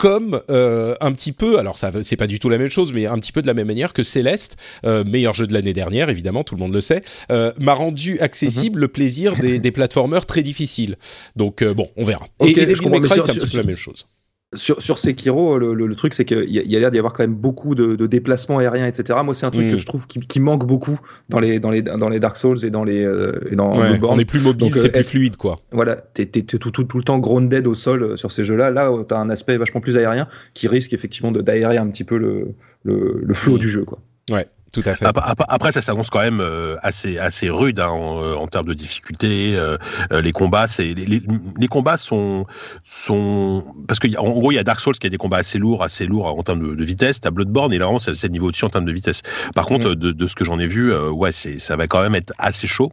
comme 0.00 0.40
euh, 0.48 0.94
un 1.02 1.12
petit 1.12 1.32
peu, 1.32 1.58
alors 1.58 1.76
ça 1.76 1.92
c'est 2.02 2.16
pas 2.16 2.26
du 2.26 2.38
tout 2.38 2.48
la 2.48 2.56
même 2.56 2.70
chose, 2.70 2.90
mais 2.94 3.06
un 3.06 3.18
petit 3.18 3.32
peu 3.32 3.42
de 3.42 3.46
la 3.46 3.52
même 3.52 3.66
manière 3.66 3.92
que 3.92 4.02
Céleste, 4.02 4.56
euh, 4.86 5.04
meilleur 5.04 5.34
jeu 5.34 5.46
de 5.46 5.52
l'année 5.52 5.74
dernière, 5.74 6.08
évidemment, 6.08 6.42
tout 6.42 6.54
le 6.54 6.60
monde 6.60 6.72
le 6.72 6.80
sait, 6.80 7.02
euh, 7.30 7.52
m'a 7.60 7.74
rendu 7.74 8.18
accessible 8.18 8.76
mhm. 8.76 8.80
le 8.80 8.88
plaisir 8.88 9.36
des, 9.36 9.58
des 9.58 9.70
plateformeurs 9.70 10.24
très 10.24 10.42
difficiles. 10.42 10.96
Donc 11.36 11.62
bon, 11.62 11.90
on 11.96 12.04
verra. 12.04 12.28
et, 12.42 12.48
et 12.48 12.66
Devil 12.66 12.88
May 12.88 13.00
Cry, 13.00 13.20
c'est 13.22 13.30
un 13.30 13.34
petit 13.34 13.50
peu 13.50 13.58
la 13.58 13.64
même 13.64 13.76
chose. 13.76 14.06
Sur, 14.56 14.82
sur 14.82 14.98
Sekiro, 14.98 15.58
le, 15.58 15.74
le, 15.74 15.94
truc, 15.94 16.12
c'est 16.12 16.24
qu'il 16.24 16.50
y 16.50 16.58
a, 16.58 16.62
y 16.62 16.74
a 16.74 16.80
l'air 16.80 16.90
d'y 16.90 16.98
avoir 16.98 17.12
quand 17.12 17.22
même 17.22 17.36
beaucoup 17.36 17.76
de, 17.76 17.94
de, 17.94 18.06
déplacements 18.08 18.58
aériens, 18.58 18.86
etc. 18.88 19.16
Moi, 19.22 19.32
c'est 19.32 19.46
un 19.46 19.52
truc 19.52 19.68
que 19.68 19.76
mm. 19.76 19.78
je 19.78 19.86
trouve 19.86 20.08
qui, 20.08 20.18
qui, 20.18 20.40
manque 20.40 20.66
beaucoup 20.66 20.98
dans 21.28 21.38
les, 21.38 21.60
dans, 21.60 21.70
les, 21.70 21.82
dans 21.82 22.08
les 22.08 22.18
Dark 22.18 22.36
Souls 22.36 22.64
et 22.64 22.70
dans 22.70 22.82
les 22.82 23.04
euh, 23.04 23.38
et 23.48 23.54
dans 23.54 23.78
ouais, 23.78 24.00
On 24.02 24.18
est 24.18 24.24
plus 24.24 24.42
mobile, 24.42 24.72
c'est 24.74 24.88
euh, 24.88 24.90
plus 24.90 25.04
fluide, 25.04 25.36
quoi. 25.36 25.60
Voilà, 25.70 25.94
t'es 25.94 26.26
tout, 26.26 26.58
tout, 26.58 26.82
tout, 26.82 26.98
le 26.98 27.04
temps 27.04 27.20
grounded 27.20 27.68
au 27.68 27.76
sol 27.76 28.02
euh, 28.02 28.16
sur 28.16 28.32
ces 28.32 28.44
jeux-là. 28.44 28.72
Là, 28.72 28.90
t'as 29.08 29.18
un 29.18 29.30
aspect 29.30 29.56
vachement 29.56 29.80
plus 29.80 29.96
aérien 29.96 30.26
qui 30.52 30.66
risque 30.66 30.92
effectivement 30.92 31.30
d'aérer 31.30 31.76
un 31.76 31.86
petit 31.86 32.04
peu 32.04 32.18
le, 32.18 32.56
le, 32.82 33.20
le 33.22 33.34
flow 33.34 33.54
mm. 33.54 33.58
du 33.58 33.68
jeu, 33.68 33.84
quoi. 33.84 34.00
Ouais. 34.32 34.48
Tout 34.72 34.82
à 34.84 34.94
fait. 34.94 35.04
Après, 35.48 35.72
ça 35.72 35.82
s'annonce 35.82 36.10
quand 36.10 36.20
même 36.20 36.40
euh, 36.40 36.76
assez 36.82 37.18
assez 37.18 37.50
rude 37.50 37.80
hein, 37.80 37.88
en, 37.88 38.34
en, 38.34 38.46
termes 38.46 38.66
de 38.66 38.74
difficulté. 38.74 39.56
Euh, 39.56 39.76
euh, 40.12 40.20
les 40.20 40.30
combats, 40.30 40.68
c'est 40.68 40.94
les, 40.94 41.20
les, 41.58 41.68
combats 41.68 41.96
sont 41.96 42.46
sont 42.84 43.64
parce 43.88 43.98
que 43.98 44.16
en 44.16 44.30
gros 44.30 44.52
il 44.52 44.54
y 44.54 44.58
a 44.58 44.64
Dark 44.64 44.78
Souls 44.78 44.96
qui 44.96 45.08
a 45.08 45.10
des 45.10 45.16
combats 45.16 45.38
assez 45.38 45.58
lourds, 45.58 45.82
assez 45.82 46.06
lourds 46.06 46.26
en 46.26 46.42
termes 46.44 46.68
de, 46.68 46.74
de 46.76 46.84
vitesse. 46.84 47.20
T'as 47.20 47.30
Bloodborne 47.30 47.72
et 47.72 47.78
là 47.78 47.86
vraiment 47.86 47.98
c'est 47.98 48.22
le 48.22 48.28
niveau 48.28 48.48
au-dessus 48.48 48.64
en 48.64 48.70
termes 48.70 48.84
de 48.84 48.92
vitesse. 48.92 49.22
Par 49.54 49.66
contre, 49.66 49.90
mm. 49.90 49.94
de, 49.96 50.12
de, 50.12 50.26
ce 50.28 50.36
que 50.36 50.44
j'en 50.44 50.60
ai 50.60 50.66
vu, 50.66 50.94
ouais, 50.94 51.32
c'est 51.32 51.58
ça 51.58 51.74
va 51.74 51.88
quand 51.88 52.02
même 52.02 52.14
être 52.14 52.32
assez 52.38 52.68
chaud. 52.68 52.92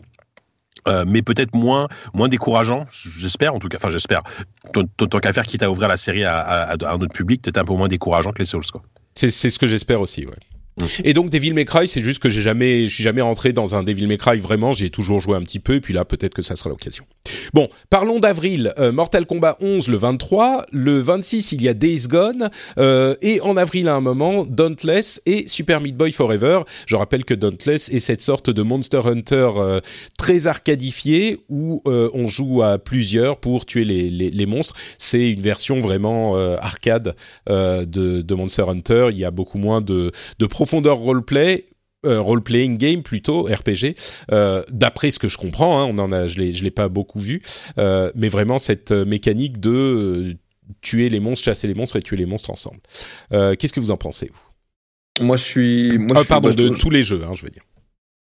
Euh, 0.88 1.04
mais 1.08 1.22
peut-être 1.22 1.54
moins 1.54 1.88
moins 2.14 2.30
décourageant, 2.30 2.86
j'espère 2.90 3.54
en 3.54 3.60
tout 3.60 3.68
cas. 3.68 3.78
Enfin, 3.78 3.90
j'espère. 3.90 4.24
Tant 4.74 5.20
qu'à 5.20 5.34
faire, 5.34 5.46
quitte 5.46 5.64
à 5.64 5.70
ouvrir 5.70 5.90
la 5.90 5.98
série 5.98 6.24
à, 6.24 6.38
à, 6.38 6.72
à 6.72 6.94
un 6.94 7.00
autre 7.00 7.14
public, 7.14 7.42
peut-être 7.42 7.58
un 7.58 7.66
peu 7.66 7.74
moins 7.74 7.88
décourageant 7.88 8.32
que 8.32 8.40
les 8.40 8.46
Souls. 8.46 8.64
C'est 9.14 9.30
ce 9.30 9.60
que 9.60 9.68
j'espère 9.68 10.02
aussi, 10.02 10.26
ouais. 10.26 10.36
Et 11.04 11.14
donc 11.14 11.30
Devil 11.30 11.54
May 11.54 11.66
Cry, 11.66 11.88
c'est 11.88 12.02
juste 12.02 12.20
que 12.20 12.30
j'ai 12.30 12.42
jamais, 12.42 12.84
je 12.90 12.94
suis 12.94 13.04
jamais 13.04 13.22
rentré 13.22 13.52
dans 13.52 13.76
un 13.76 13.84
Devil 13.84 14.08
May 14.08 14.18
Cry 14.18 14.40
vraiment. 14.40 14.74
J'ai 14.74 14.90
toujours 14.90 15.22
joué 15.22 15.36
un 15.36 15.42
petit 15.42 15.60
peu, 15.60 15.76
et 15.76 15.82
puis 15.82 15.94
là 15.94 16.06
peut-être 16.06 16.34
que 16.34 16.42
ça 16.42 16.56
sera 16.56 16.70
l'occasion. 16.70 17.04
Bon, 17.54 17.68
parlons 17.90 18.20
d'avril. 18.20 18.74
Euh, 18.78 18.92
Mortal 18.92 19.26
Kombat 19.26 19.58
11 19.60 19.88
le 19.88 19.98
23, 19.98 20.68
le 20.72 21.00
26 21.00 21.54
il 21.54 21.64
y 21.64 21.68
a 21.68 21.74
Days 21.74 22.08
Gone, 22.08 22.50
euh, 22.78 23.16
et 23.22 23.42
en 23.42 23.58
avril 23.58 23.88
à 23.88 23.96
un 23.96 24.02
moment 24.02 24.46
Dauntless 24.46 25.22
et 25.26 25.48
Super 25.48 25.82
Meat 25.82 25.98
Boy 25.98 26.12
Forever. 26.12 26.62
Je 26.86 26.96
rappelle 26.96 27.26
que 27.26 27.34
Dauntless 27.34 27.90
est 27.90 28.00
cette 28.00 28.22
sorte 28.22 28.50
de 28.50 28.62
Monster 28.62 29.02
Hunter 29.06 29.52
euh, 29.58 29.82
très 30.18 30.48
arcadifié 30.48 31.40
où 31.50 31.82
on 31.86 32.28
joue 32.28 32.62
à 32.62 32.78
plusieurs 32.78 33.38
pour 33.38 33.66
tuer 33.66 33.84
les, 33.84 34.10
les, 34.10 34.46
monstres. 34.46 34.76
C'est 34.98 35.32
une 35.32 35.42
version 35.42 35.80
vraiment 35.80 36.36
arcade 36.58 37.16
de, 37.48 37.86
de, 38.22 38.36
Monster 38.36 38.64
Hunter. 38.68 39.08
Il 39.12 39.18
y 39.18 39.26
a 39.26 39.32
beaucoup 39.32 39.58
moins 39.58 39.82
de, 39.82 40.12
de 40.40 40.46
profondeur 40.46 40.67
roleplay. 40.74 41.66
role-playing 42.04 42.78
game 42.78 43.04
plutôt 43.04 43.44
RPG. 43.44 43.96
D'après 44.72 45.12
ce 45.12 45.20
que 45.20 45.28
je 45.28 45.38
comprends, 45.38 45.82
hein, 45.82 45.86
on 45.90 45.98
en 46.00 46.12
a, 46.12 46.28
je 46.28 46.52
je 46.54 46.64
l'ai 46.64 46.72
pas 46.72 46.90
beaucoup 46.90 47.20
vu, 47.20 47.42
mais 47.78 48.30
vraiment 48.30 48.60
cette 48.60 48.92
mécanique 48.92 49.60
de 49.60 50.38
tuer 50.82 51.10
les 51.10 51.20
monstres, 51.20 51.46
chasser 51.46 51.68
les 51.68 51.74
monstres 51.74 51.98
et 51.98 52.02
tuer 52.02 52.18
les 52.18 52.26
monstres 52.26 52.50
ensemble. 52.52 52.80
Qu'est-ce 53.32 53.74
que 53.74 53.80
vous 53.80 53.92
en 53.92 53.98
pensez 53.98 54.32
vous? 54.32 55.26
Moi, 55.26 55.36
je 55.38 55.44
suis. 55.44 55.98
Moi, 55.98 56.16
ah, 56.16 56.24
je 56.24 56.28
pardon, 56.28 56.50
de 56.50 56.70
tous 56.70 56.92
les 56.92 57.04
jeux, 57.04 57.24
hein, 57.24 57.34
je 57.36 57.44
veux 57.44 57.50
dire. 57.50 57.64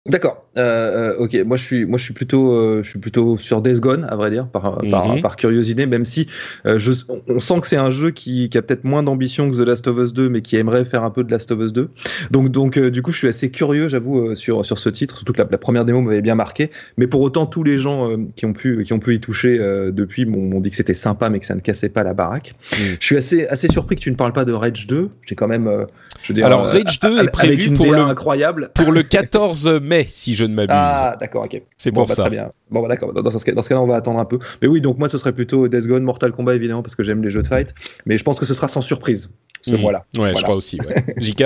D'accord. 0.09 0.47
Euh, 0.57 1.13
euh, 1.13 1.17
ok. 1.19 1.37
Moi, 1.45 1.57
je 1.57 1.63
suis, 1.63 1.85
moi, 1.85 1.99
je 1.99 2.03
suis 2.03 2.13
plutôt, 2.15 2.53
euh, 2.55 2.81
je 2.83 2.89
suis 2.89 2.97
plutôt 2.97 3.37
sur 3.37 3.61
Days 3.61 3.79
Gone, 3.79 4.03
à 4.09 4.15
vrai 4.15 4.31
dire, 4.31 4.47
par, 4.47 4.81
par, 4.89 5.07
Mhm. 5.15 5.21
par 5.21 5.35
curiosité, 5.35 5.85
même 5.85 6.05
si 6.05 6.25
euh, 6.65 6.79
je, 6.79 6.91
on, 7.07 7.21
on 7.27 7.39
sent 7.39 7.59
que 7.61 7.67
c'est 7.67 7.77
un 7.77 7.91
jeu 7.91 8.09
qui, 8.09 8.49
qui 8.49 8.57
a 8.57 8.63
peut-être 8.63 8.83
moins 8.83 9.03
d'ambition 9.03 9.51
que 9.51 9.55
The 9.55 9.59
Last 9.67 9.87
of 9.87 9.99
Us 9.99 10.11
2, 10.13 10.27
mais 10.29 10.41
qui 10.41 10.55
aimerait 10.57 10.85
faire 10.85 11.03
un 11.03 11.11
peu 11.11 11.23
de 11.23 11.31
Last 11.31 11.51
of 11.51 11.59
Us 11.61 11.71
2. 11.71 11.87
Donc, 12.31 12.49
donc, 12.49 12.77
euh, 12.77 12.89
du 12.89 13.03
coup, 13.03 13.11
je 13.11 13.19
suis 13.19 13.27
assez 13.27 13.51
curieux, 13.51 13.89
j'avoue, 13.89 14.29
euh, 14.31 14.35
sur 14.35 14.65
sur 14.65 14.79
ce 14.79 14.89
titre. 14.89 15.17
Surtout 15.17 15.33
que 15.33 15.41
la, 15.43 15.47
la 15.51 15.57
première 15.59 15.85
démo 15.85 16.01
m'avait 16.01 16.21
bien 16.23 16.35
marqué. 16.35 16.71
Mais 16.97 17.05
pour 17.05 17.21
autant, 17.21 17.45
tous 17.45 17.63
les 17.63 17.77
gens 17.77 18.09
euh, 18.09 18.17
qui 18.35 18.47
ont 18.47 18.53
pu, 18.53 18.81
qui 18.83 18.93
ont 18.93 18.99
pu 18.99 19.13
y 19.13 19.19
toucher 19.19 19.59
euh, 19.59 19.91
depuis 19.91 20.25
m'ont 20.25 20.59
dit 20.61 20.71
que 20.71 20.75
c'était 20.77 20.95
sympa, 20.95 21.29
mais 21.29 21.39
que 21.39 21.45
ça 21.45 21.53
ne 21.53 21.61
cassait 21.61 21.89
pas 21.89 22.03
la 22.03 22.15
baraque. 22.15 22.55
Mhm. 22.73 22.95
Je 22.99 23.05
suis 23.05 23.17
assez, 23.17 23.45
assez 23.47 23.67
surpris 23.67 23.97
que 23.97 24.01
tu 24.01 24.09
ne 24.09 24.15
parles 24.15 24.33
pas 24.33 24.45
de 24.45 24.51
Rage 24.51 24.87
2. 24.87 25.09
J'ai 25.27 25.35
quand 25.35 25.47
même, 25.47 25.67
euh, 25.67 25.85
je 26.23 26.29
veux 26.29 26.33
dire, 26.33 26.47
Alors, 26.47 26.65
Rage 26.65 26.99
2 26.99 27.23
est 27.23 27.27
prévu 27.29 27.71
pour 27.71 27.91
le- 27.93 27.99
incroyable. 27.99 28.71
Pour 28.73 28.91
le 28.91 29.03
14 29.03 29.67
mai, 29.79 29.90
si 30.09 30.35
je 30.35 30.45
ne 30.45 30.53
m'abuse. 30.53 30.75
Ah, 30.77 31.15
d'accord, 31.19 31.43
ok. 31.45 31.61
c'est 31.77 31.91
Bon, 31.91 32.01
pour 32.01 32.07
bah, 32.07 32.15
ça. 32.15 32.21
Très 32.23 32.31
bien. 32.31 32.51
Bon, 32.69 32.81
bah, 32.81 32.87
d'accord. 32.87 33.13
Dans, 33.13 33.21
dans 33.21 33.31
ce 33.31 33.43
cas, 33.43 33.51
dans 33.51 33.61
ce 33.61 33.69
cas-là, 33.69 33.81
on 33.81 33.87
va 33.87 33.95
attendre 33.95 34.19
un 34.19 34.25
peu. 34.25 34.39
Mais 34.61 34.67
oui, 34.67 34.81
donc 34.81 34.97
moi, 34.97 35.09
ce 35.09 35.17
serait 35.17 35.33
plutôt 35.33 35.67
Death 35.67 35.85
Gone, 35.87 36.03
Mortal 36.03 36.31
Kombat, 36.31 36.55
évidemment, 36.55 36.81
parce 36.83 36.95
que 36.95 37.03
j'aime 37.03 37.23
les 37.23 37.29
jeux 37.31 37.43
de 37.43 37.47
fight. 37.47 37.73
Mais 38.05 38.17
je 38.17 38.23
pense 38.23 38.39
que 38.39 38.45
ce 38.45 38.53
sera 38.53 38.67
sans 38.67 38.81
surprise, 38.81 39.29
ce 39.61 39.71
Mhm. 39.75 39.81
mois-là. 39.81 40.05
Ouais, 40.17 40.27
je 40.27 40.31
Voilà. 40.31 40.41
crois 40.43 40.55
aussi. 40.55 40.79
Ouais. 40.81 41.03
JK 41.17 41.43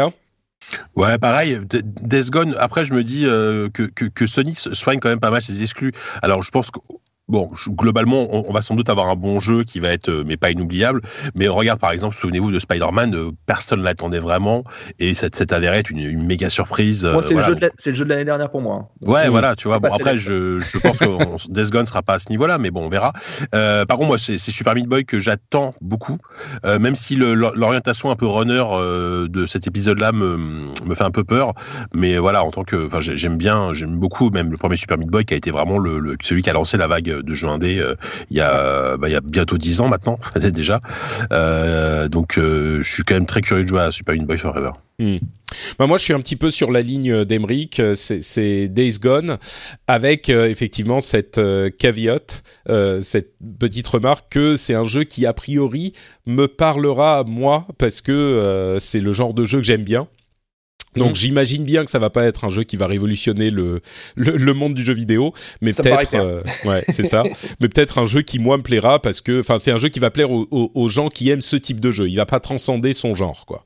Ouais, 0.96 1.18
pareil. 1.20 1.60
Death 1.70 2.32
Gone. 2.32 2.56
Après, 2.58 2.86
je 2.86 2.94
me 2.94 3.04
dis 3.04 3.26
euh, 3.28 3.70
que, 3.70 3.84
que, 3.84 4.06
que 4.06 4.26
Sony 4.26 4.56
soigne 4.56 5.00
quand 5.00 5.10
même 5.10 5.20
pas 5.20 5.30
mal 5.30 5.42
ses 5.42 5.62
exclus. 5.62 5.92
Alors, 6.22 6.42
je 6.42 6.50
pense 6.50 6.72
que 6.72 6.80
bon, 7.28 7.50
globalement, 7.70 8.28
on, 8.36 8.46
on 8.50 8.54
va 8.54 8.62
sans 8.62 8.76
doute 8.76 8.90
avoir 8.90 9.10
un 9.10 9.16
bon 9.16 9.40
jeu 9.40 9.64
qui 9.64 9.80
va 9.80 9.90
être, 9.90 10.10
euh, 10.10 10.24
mais 10.26 10.38
pas 10.38 10.52
inoubliable. 10.52 11.02
Mais 11.34 11.48
regarde, 11.48 11.80
par 11.80 11.92
exemple, 11.92 12.16
souvenez-vous 12.16 12.52
de 12.52 12.60
Spider-Man, 12.60 13.16
euh, 13.16 13.32
personne 13.46 13.80
ne 13.80 13.84
l'attendait 13.86 14.20
vraiment, 14.20 14.64
et 15.00 15.14
ça 15.16 15.28
s'est 15.34 15.54
avéré 15.54 15.78
être 15.78 15.90
une, 15.90 16.00
une 16.00 16.26
méga 16.26 16.50
surprise. 16.50 17.04
Moi, 17.06 17.18
euh, 17.18 17.22
c'est 17.22 17.34
voilà. 17.34 17.50
le, 17.50 17.54
jeu 17.54 17.60
de 17.60 17.66
la- 17.66 17.72
c'est 17.78 17.90
le 17.92 17.96
jeu 17.96 18.06
de 18.06 18.10
l'année 18.10 18.26
dernière 18.26 18.50
pour 18.52 18.62
moi. 18.62 18.76
hein. 18.76 18.88
Donc, 19.02 19.14
Ouais, 19.16 19.30
voilà, 19.30 19.56
tu 19.56 19.68
vois. 19.68 19.80
Bon, 19.80 19.90
après, 19.94 20.18
je, 20.18 20.60
je 20.60 20.78
pense 20.80 21.00
que 21.00 21.06
on- 21.06 21.38
Death 21.50 21.72
Gone 21.72 21.86
sera 21.86 22.02
pas 22.02 22.14
à 22.16 22.20
ce 22.20 22.30
niveau-là, 22.30 22.58
mais 22.58 22.72
bon, 22.72 22.86
on 22.86 22.90
verra. 22.90 23.14
Euh, 23.54 23.86
par 23.86 23.98
contre, 23.98 24.10
moi, 24.10 24.18
c'est 24.18 24.38
Super 24.38 24.76
Meat 24.76 24.86
Boy 24.88 25.06
que 25.06 25.20
j'attends 25.20 25.74
beaucoup, 25.82 26.18
euh, 26.66 26.80
même 26.80 26.96
si 26.96 27.16
l'orientation 27.16 28.12
un 28.12 28.16
peu 28.16 28.26
runner 28.28 28.64
euh, 28.74 29.28
de 29.28 29.46
cet 29.46 29.68
épisode-là 29.68 30.12
me, 30.12 30.38
me 30.86 30.96
fait 30.96 31.04
un 31.04 31.12
peu 31.12 31.24
peur. 31.24 31.54
Mais 31.94 32.18
voilà, 32.18 32.44
en 32.44 32.52
tant 32.52 32.64
que, 32.64 32.86
enfin, 32.88 33.00
j'ai- 33.02 33.18
j'aime 33.18 33.38
bien, 33.38 33.74
j'aime 33.74 33.98
beaucoup 33.98 34.30
même 34.30 34.52
le 34.52 34.58
premier 34.58 34.76
Super 34.78 34.98
Meat 34.98 35.10
Boy 35.10 35.26
qui 35.26 35.34
a 35.34 35.38
été 35.38 35.52
vraiment 35.52 35.78
le, 35.78 36.00
le- 36.00 36.18
celui 36.22 36.42
qui 36.42 36.50
a 36.50 36.54
lancé 36.54 36.78
la 36.78 36.88
vague 36.88 37.15
de 37.22 37.34
jeux 37.34 37.48
indés 37.48 37.80
euh, 37.80 37.96
il 38.32 38.38
y 38.38 38.42
a, 38.42 38.98
bah, 38.98 39.10
il 39.10 39.14
y 39.14 39.16
a 39.16 39.22
bientôt 39.22 39.58
10 39.58 39.82
ans 39.82 39.88
maintenant, 39.88 40.18
déjà. 40.54 40.82
Euh, 41.32 42.08
donc, 42.08 42.38
euh, 42.38 42.82
je 42.82 42.92
suis 42.92 43.04
quand 43.04 43.16
même 43.16 43.26
très 43.26 43.42
curieux 43.42 43.64
de 43.64 43.70
jouer 43.70 43.82
à 43.82 43.92
Super 43.92 44.14
Meat 44.16 44.26
Boy 44.26 44.38
Forever. 44.38 44.72
Bah, 45.78 45.88
moi, 45.88 45.98
je 45.98 46.04
suis 46.04 46.14
un 46.14 46.20
petit 46.20 46.36
peu 46.36 46.52
sur 46.52 46.72
la 46.72 46.82
ligne 46.82 47.26
d'Emeric. 47.26 47.80
euh, 47.80 47.96
C'est 47.96 48.68
Days 48.70 48.98
Gone, 49.00 49.38
avec 49.88 50.30
euh, 50.30 50.48
effectivement 50.48 51.02
cette 51.02 51.38
euh, 51.38 51.70
caveat, 51.70 52.42
euh, 52.70 53.02
cette 53.02 53.34
petite 53.60 53.88
remarque 53.88 54.26
que 54.30 54.56
c'est 54.56 54.74
un 54.74 54.84
jeu 54.86 55.04
qui 55.04 55.26
a 55.26 55.34
priori 55.34 55.94
me 56.26 56.48
parlera 56.48 57.24
moi 57.28 57.68
parce 57.78 58.02
que 58.02 58.12
euh, 58.12 58.80
c'est 58.80 59.02
le 59.02 59.14
genre 59.14 59.34
de 59.34 59.46
jeu 59.46 59.60
que 59.60 59.66
j'aime 59.66 59.84
bien. 59.84 60.08
Donc 60.96 61.10
Mhm. 61.10 61.16
j'imagine 61.16 61.64
bien 61.66 61.84
que 61.86 61.92
ça 61.92 62.00
va 62.00 62.10
pas 62.10 62.24
être 62.26 62.46
un 62.46 62.50
jeu 62.50 62.64
qui 62.64 62.78
va 62.78 62.88
révolutionner 62.88 63.50
le 63.50 63.82
le, 64.16 64.38
le 64.38 64.54
monde 64.54 64.74
du 64.74 64.84
jeu 64.84 64.94
vidéo, 64.94 65.34
mais 65.62 65.74
peut-être 65.84 66.14
euh, 66.16 66.42
ouais 66.66 66.84
c'est 66.90 67.06
ça, 67.06 67.24
mais 67.60 67.68
peut-être 67.70 67.98
un 67.98 68.06
jeu 68.06 68.22
qui 68.22 68.40
moi 68.40 68.58
me 68.58 68.64
plaira 68.64 69.02
parce 69.02 69.22
que 69.22 69.40
enfin 69.42 69.60
c'est 69.60 69.72
un 69.72 69.78
jeu 69.78 69.90
qui 69.90 70.00
va 70.00 70.12
plaire 70.12 70.32
aux, 70.32 70.48
aux- 70.52 70.72
aux 70.74 70.88
gens 70.90 71.10
qui 71.10 71.30
aiment 71.30 71.42
ce 71.42 71.56
type 71.56 71.80
de 71.80 71.92
jeu. 71.92 72.08
Il 72.10 72.16
va 72.16 72.26
pas 72.26 72.40
transcender 72.40 72.94
son 72.94 73.16
genre 73.16 73.46
quoi. 73.46 73.64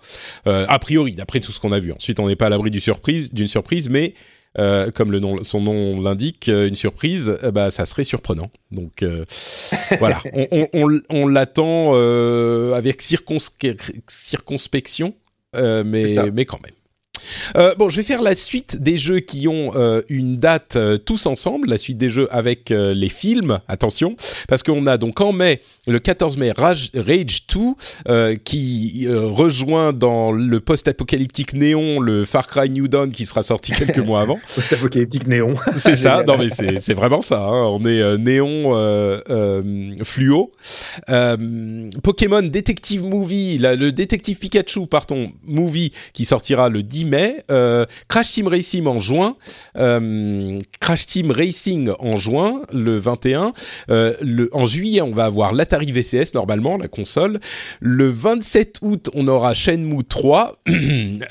Euh, 0.48 0.66
a 0.68 0.80
priori 0.80 1.14
d'après 1.14 1.40
tout 1.40 1.52
ce 1.52 1.60
qu'on 1.60 1.72
a 1.72 1.80
vu. 1.80 1.92
Ensuite 1.92 2.20
on 2.20 2.28
n'est 2.28 2.36
pas 2.36 2.48
à 2.48 2.50
l'abri 2.50 2.72
du 2.72 2.80
surprise 2.80 3.34
d'une 3.34 3.48
surprise, 3.48 3.90
mais 3.90 4.14
euh, 4.58 4.90
comme 4.90 5.12
le 5.12 5.20
nom, 5.20 5.44
son 5.44 5.62
nom 5.62 6.02
l'indique, 6.02 6.50
euh, 6.50 6.68
une 6.68 6.76
surprise, 6.76 7.38
euh, 7.44 7.52
bah 7.52 7.70
ça 7.70 7.86
serait 7.86 8.04
surprenant. 8.04 8.50
Donc 8.72 9.04
euh, 9.04 9.24
voilà, 10.00 10.20
on, 10.34 10.48
on, 10.52 10.68
on, 10.74 11.00
on 11.12 11.28
l'attend 11.28 11.92
euh, 11.94 12.74
avec 12.74 13.04
circonspection, 14.08 15.14
euh, 15.56 15.84
mais 15.86 16.16
mais 16.34 16.46
quand 16.46 16.60
même. 16.64 16.74
Euh, 17.58 17.74
bon, 17.78 17.90
je 17.90 17.98
vais 17.98 18.04
faire 18.04 18.22
la 18.22 18.36
suite 18.36 18.78
des 18.82 18.98
jeux 18.98 19.20
qui 19.20 19.48
ont 19.48 19.72
euh, 19.76 20.02
une 20.10 20.36
date 20.38 20.76
euh, 20.76 20.98
tous 20.98 21.26
ensemble, 21.26 21.70
la 21.70 21.78
suite 21.78 21.98
des 21.98 22.10
jeux 22.10 22.28
avec 22.32 22.70
les 22.70 23.10
films, 23.10 23.60
attention, 23.68 24.16
parce 24.48 24.64
qu'on 24.64 24.86
a 24.88 24.98
donc 24.98 25.20
en 25.22 25.32
mai, 25.34 25.62
le 25.88 26.00
14 26.00 26.38
mai, 26.38 26.52
Rage, 26.52 26.92
Rage 26.96 27.46
2, 27.54 27.60
euh, 28.08 28.36
qui 28.44 29.08
rejoint 29.10 29.94
dans 29.94 30.32
le 30.32 30.60
post-apocalyptique 30.60 31.54
néon 31.54 32.00
le 32.00 32.26
Far 32.26 32.48
Cry 32.48 32.70
New 32.70 32.88
Dawn 32.88 33.12
qui 33.12 33.26
sera 33.26 33.44
sorti 33.44 33.72
quelques 33.72 34.00
mois 34.00 34.22
avant. 34.22 34.40
Post-apocalyptique 34.56 35.28
néon. 35.28 35.56
C'est 35.76 35.96
ça, 35.96 36.24
non 36.28 36.38
mais 36.38 36.50
c'est 36.50 36.94
vraiment 36.94 37.22
ça. 37.22 37.42
hein. 37.42 37.66
On 37.66 37.86
est 37.86 38.18
néon 38.18 38.74
fluo. 40.04 40.52
Pokémon 42.04 42.42
Detective 42.42 43.04
Movie, 43.04 43.58
la- 43.58 43.76
le 43.76 43.92
Détective 43.92 44.38
Pikachu, 44.38 44.88
pardon, 44.88 45.32
movie 45.46 45.92
qui 46.14 46.26
sortira 46.26 46.70
le 46.70 46.84
10 46.84 47.06
mai. 47.10 47.44
Euh, 47.52 47.86
Crash 48.08 48.32
Team 48.32 48.48
Racing 48.48 48.86
en 48.88 49.00
juin. 49.00 49.36
Euh, 49.78 50.60
Crash 50.80 51.06
Team 51.06 51.32
Racing 51.32 51.92
en 52.00 52.16
juin, 52.16 52.62
le 52.72 52.98
21. 53.00 53.54
Euh, 53.90 54.14
le, 54.22 54.50
en 54.54 54.66
juillet, 54.66 55.02
on 55.02 55.12
va 55.12 55.26
avoir 55.26 55.54
l'Atari 55.54 55.92
VCS 55.92 56.34
normalement, 56.34 56.78
la 56.78 56.88
console. 56.88 57.40
Le 57.82 58.10
27 58.10 58.78
août, 58.82 59.10
on 59.14 59.28
aura 59.28 59.54
Shenmue 59.54 60.04
3. 60.04 60.56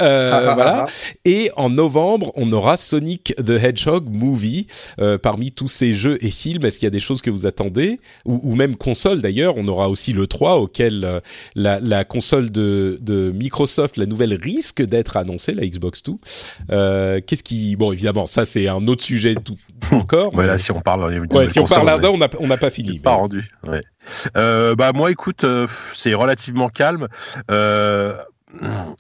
Euh, 0.01 0.31
Ah, 0.33 0.51
ah, 0.51 0.55
voilà. 0.55 0.87
ah. 0.87 0.91
Et 1.25 1.51
en 1.57 1.71
novembre, 1.71 2.33
on 2.37 2.51
aura 2.53 2.77
Sonic 2.77 3.35
the 3.37 3.51
Hedgehog 3.51 4.09
Movie. 4.11 4.67
Parmi 5.23 5.53
tous 5.53 5.69
ces 5.69 5.95
jeux 5.95 6.19
et 6.25 6.31
films, 6.31 6.65
est-ce 6.65 6.79
qu'il 6.79 6.87
y 6.87 6.89
a 6.89 6.91
des 6.91 7.01
choses 7.01 7.23
que 7.23 7.31
vous 7.31 7.47
attendez? 7.47 7.99
Ou, 8.25 8.41
ou 8.43 8.55
même 8.55 8.77
console 8.77 9.21
d'ailleurs, 9.21 9.55
on 9.57 9.67
aura 9.69 9.89
aussi 9.89 10.13
le 10.13 10.27
3 10.27 10.57
auquel 10.59 11.21
la, 11.55 11.81
la 11.81 12.05
console 12.05 12.51
de, 12.51 12.99
de 13.01 13.31
Microsoft, 13.33 13.97
la 13.97 14.07
nouvelle, 14.07 14.35
risque 14.35 14.83
d'être 14.83 15.17
annoncée, 15.17 15.53
la 15.55 15.65
Xbox 15.71 16.03
2. 16.03 16.13
Euh, 16.71 17.21
Qu'est-ce 17.27 17.43
qui... 17.43 17.77
Bon, 17.77 17.93
évidemment, 17.93 18.27
ça 18.27 18.45
c'est 18.45 18.69
un 18.69 18.87
autre 18.89 19.03
sujet 19.05 19.35
tout 19.35 19.57
encore. 19.93 20.35
Mais- 20.37 20.59
si 20.59 20.73
on 20.73 20.81
parle, 20.81 21.05
Ouais, 21.33 21.47
si 21.47 21.59
on 21.61 21.67
parle 21.67 21.87
là-dedans, 21.87 22.13
on 22.15 22.19
n'a 22.19 22.29
on 22.41 22.47
n'a 22.47 22.57
pas 22.57 22.71
fini. 22.71 22.99
pas 22.99 23.13
rendu. 23.15 23.49
Ouais. 23.67 23.81
Euh, 24.37 24.75
bah 24.75 24.93
moi, 24.95 25.11
écoute, 25.11 25.45
euh, 25.45 25.67
c'est 25.93 26.15
relativement 26.15 26.69
calme. 26.69 27.09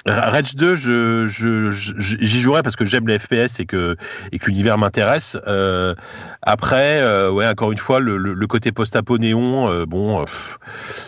Rage 0.06 0.54
2, 0.56 0.76
je, 0.76 1.26
je, 1.26 1.70
je- 1.70 1.92
j'y 1.98 2.40
jouerai 2.40 2.62
parce 2.62 2.76
que 2.76 2.84
j'aime 2.84 3.08
les 3.08 3.18
FPS 3.18 3.60
et 3.60 3.66
que, 3.66 3.96
et 4.32 4.38
que 4.38 4.46
l'univers 4.46 4.76
m'intéresse. 4.78 5.36
Euh, 5.46 5.94
après, 6.42 7.00
euh, 7.00 7.30
ouais, 7.30 7.46
encore 7.48 7.72
une 7.72 7.78
fois, 7.78 7.98
le, 8.00 8.18
côté 8.46 8.72
post-apo 8.72 9.18
néon, 9.18 9.68
euh, 9.70 9.86
bon, 9.86 10.24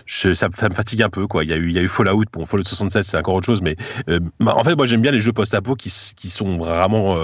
ça, 0.06 0.48
me 0.48 0.74
fatigue 0.74 1.02
un 1.02 1.08
peu, 1.10 1.26
quoi. 1.26 1.44
Il 1.44 1.50
y 1.50 1.52
a 1.52 1.56
eu, 1.56 1.68
il 1.68 1.72
y 1.76 1.78
a 1.78 1.82
eu 1.82 1.88
Fallout, 1.88 2.24
bon, 2.32 2.46
Fallout 2.46 2.64
76, 2.64 3.06
c'est 3.06 3.16
encore 3.16 3.34
autre 3.34 3.46
chose, 3.46 3.62
mais 3.62 3.76
en 4.46 4.64
fait, 4.64 4.74
moi, 4.74 4.86
j'aime 4.86 5.00
bien 5.02 5.12
les 5.12 5.20
jeux 5.20 5.32
post-apo 5.32 5.74
qui, 5.74 5.90
qui 6.16 6.28
sont 6.30 6.58
vraiment 6.58 7.16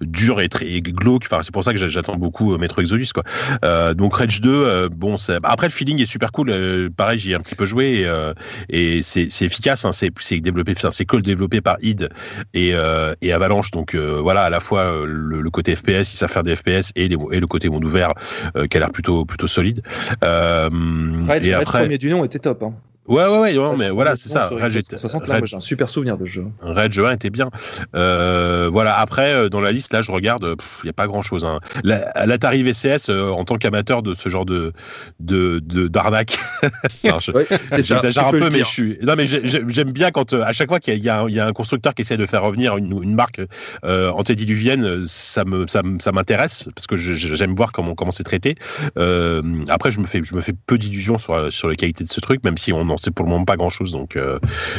durs 0.00 0.40
et 0.40 0.48
très 0.48 0.80
glauques. 0.80 1.24
Enfin, 1.26 1.42
c'est 1.42 1.52
pour 1.52 1.64
ça 1.64 1.72
que 1.72 1.78
j'a- 1.78 1.88
j'attends 1.88 2.16
beaucoup 2.16 2.56
Metro 2.58 2.80
Exodus, 2.80 3.08
quoi. 3.12 3.24
Donc 3.94 4.16
Rage 4.16 4.40
2, 4.40 4.50
euh, 4.52 4.88
bon, 4.88 5.16
après 5.42 5.66
le 5.66 5.72
feeling 5.72 6.00
est 6.00 6.06
super 6.06 6.32
cool. 6.32 6.52
pareil, 6.96 7.18
j'y 7.18 7.32
ai 7.32 7.34
un 7.34 7.40
petit 7.40 7.54
peu 7.54 7.66
joué 7.66 8.06
et, 8.68 8.98
et 8.98 9.02
c'est 9.02 9.26
efficace. 9.42 9.84
Hein, 9.84 9.92
c'est 9.92 10.10
c'est 10.20 10.36
développé, 10.52 10.74
c'est 10.90 11.04
que 11.04 11.16
développé 11.16 11.60
par 11.60 11.76
id 11.82 12.08
et, 12.54 12.74
euh, 12.74 13.14
et 13.22 13.32
Avalanche. 13.32 13.70
Donc 13.70 13.94
euh, 13.94 14.20
voilà, 14.20 14.42
à 14.42 14.50
la 14.50 14.60
fois 14.60 14.80
euh, 14.80 15.06
le, 15.06 15.40
le 15.40 15.50
côté 15.50 15.74
FPS, 15.74 16.12
ils 16.12 16.16
savent 16.16 16.30
faire 16.30 16.42
des 16.42 16.56
FPS 16.56 16.92
et, 16.96 17.08
les, 17.08 17.16
et 17.32 17.40
le 17.40 17.46
côté 17.46 17.68
monde 17.68 17.84
ouvert 17.84 18.14
qui 18.70 18.76
a 18.76 18.80
l'air 18.80 18.90
plutôt 18.90 19.24
plutôt 19.24 19.48
solide. 19.48 19.82
Rage, 20.20 21.46
et 21.46 21.54
après, 21.54 21.80
premier 21.82 21.98
du 21.98 22.10
nom 22.10 22.24
était 22.24 22.38
top. 22.38 22.62
Hein. 22.62 22.74
Ouais, 23.08 23.26
ouais, 23.26 23.38
ouais, 23.38 23.52
non, 23.54 23.76
mais 23.76 23.90
voilà, 23.90 24.16
c'est 24.16 24.28
ça. 24.28 24.48
Rage, 24.48 24.72
Xbox 24.72 24.76
est- 24.78 24.96
360, 24.96 25.28
là, 25.28 25.34
Rage- 25.34 25.42
j'ai 25.50 25.56
un 25.56 25.60
super 25.60 25.88
souvenir 25.88 26.16
de 26.18 26.24
ce 26.24 26.30
jeu. 26.30 26.46
Rage 26.60 26.98
1 26.98 27.12
était 27.12 27.30
bien. 27.30 27.50
Euh, 27.94 28.68
voilà. 28.72 28.98
Après, 28.98 29.32
euh, 29.32 29.48
dans 29.48 29.60
la 29.60 29.72
liste, 29.72 29.92
là, 29.92 30.02
je 30.02 30.12
regarde, 30.12 30.44
il 30.82 30.86
n'y 30.86 30.90
a 30.90 30.94
pas 30.94 31.06
grand 31.06 31.22
chose. 31.22 31.44
Hein. 31.44 31.60
La- 31.84 32.26
L'Atari 32.26 32.62
VCS, 32.62 33.08
euh, 33.10 33.30
en 33.30 33.44
tant 33.44 33.56
qu'amateur 33.56 34.02
de 34.02 34.14
ce 34.14 34.28
genre 34.28 34.44
de 34.44 34.72
de 35.20 35.60
d'arnaque, 35.88 36.38
Ouais, 37.34 37.46
J'exagère 37.72 38.26
un 38.28 38.30
peu, 38.30 38.50
mais 38.50 38.60
je 38.60 38.64
suis. 38.64 38.98
Non, 39.02 39.14
mais 39.16 39.26
j'ai- 39.26 39.46
j'ai- 39.46 39.62
j'aime 39.68 39.92
bien 39.92 40.10
quand, 40.10 40.32
à 40.32 40.52
chaque 40.52 40.68
fois 40.68 40.78
qu'il 40.80 40.94
y, 40.94 41.08
a- 41.08 41.14
y 41.14 41.20
un- 41.24 41.28
il 41.28 41.34
y 41.34 41.40
a 41.40 41.46
un 41.46 41.52
constructeur 41.52 41.94
qui 41.94 42.02
essaie 42.02 42.16
de 42.16 42.26
faire 42.26 42.42
revenir 42.42 42.76
une, 42.76 43.02
une 43.02 43.14
marque 43.14 43.40
euh, 43.84 44.10
antédiluvienne, 44.10 45.04
ça 45.06 45.44
me, 45.44 45.66
ça, 45.66 45.82
ça 45.98 46.12
m'intéresse 46.12 46.68
parce 46.74 46.86
que 46.86 46.96
j'aime 46.96 47.54
voir 47.54 47.72
comment 47.72 47.94
comment 47.94 48.12
c'est 48.12 48.22
traité. 48.24 48.54
Euh, 48.98 49.42
après, 49.68 49.90
je 49.92 50.00
me 50.00 50.06
fais, 50.06 50.22
je 50.22 50.34
me 50.34 50.40
fais 50.40 50.52
peu 50.66 50.78
d'illusions 50.78 51.18
sur 51.18 51.52
sur 51.52 51.68
la 51.68 51.74
qualité 51.74 52.04
de 52.04 52.08
ce 52.08 52.20
truc, 52.20 52.42
même 52.44 52.58
si 52.58 52.72
on 52.72 52.88
non, 52.92 52.96
c'est 53.02 53.10
pour 53.10 53.24
le 53.24 53.30
moment 53.30 53.44
pas 53.44 53.56
grand 53.56 53.70
chose. 53.70 53.92
Donc, 53.92 54.18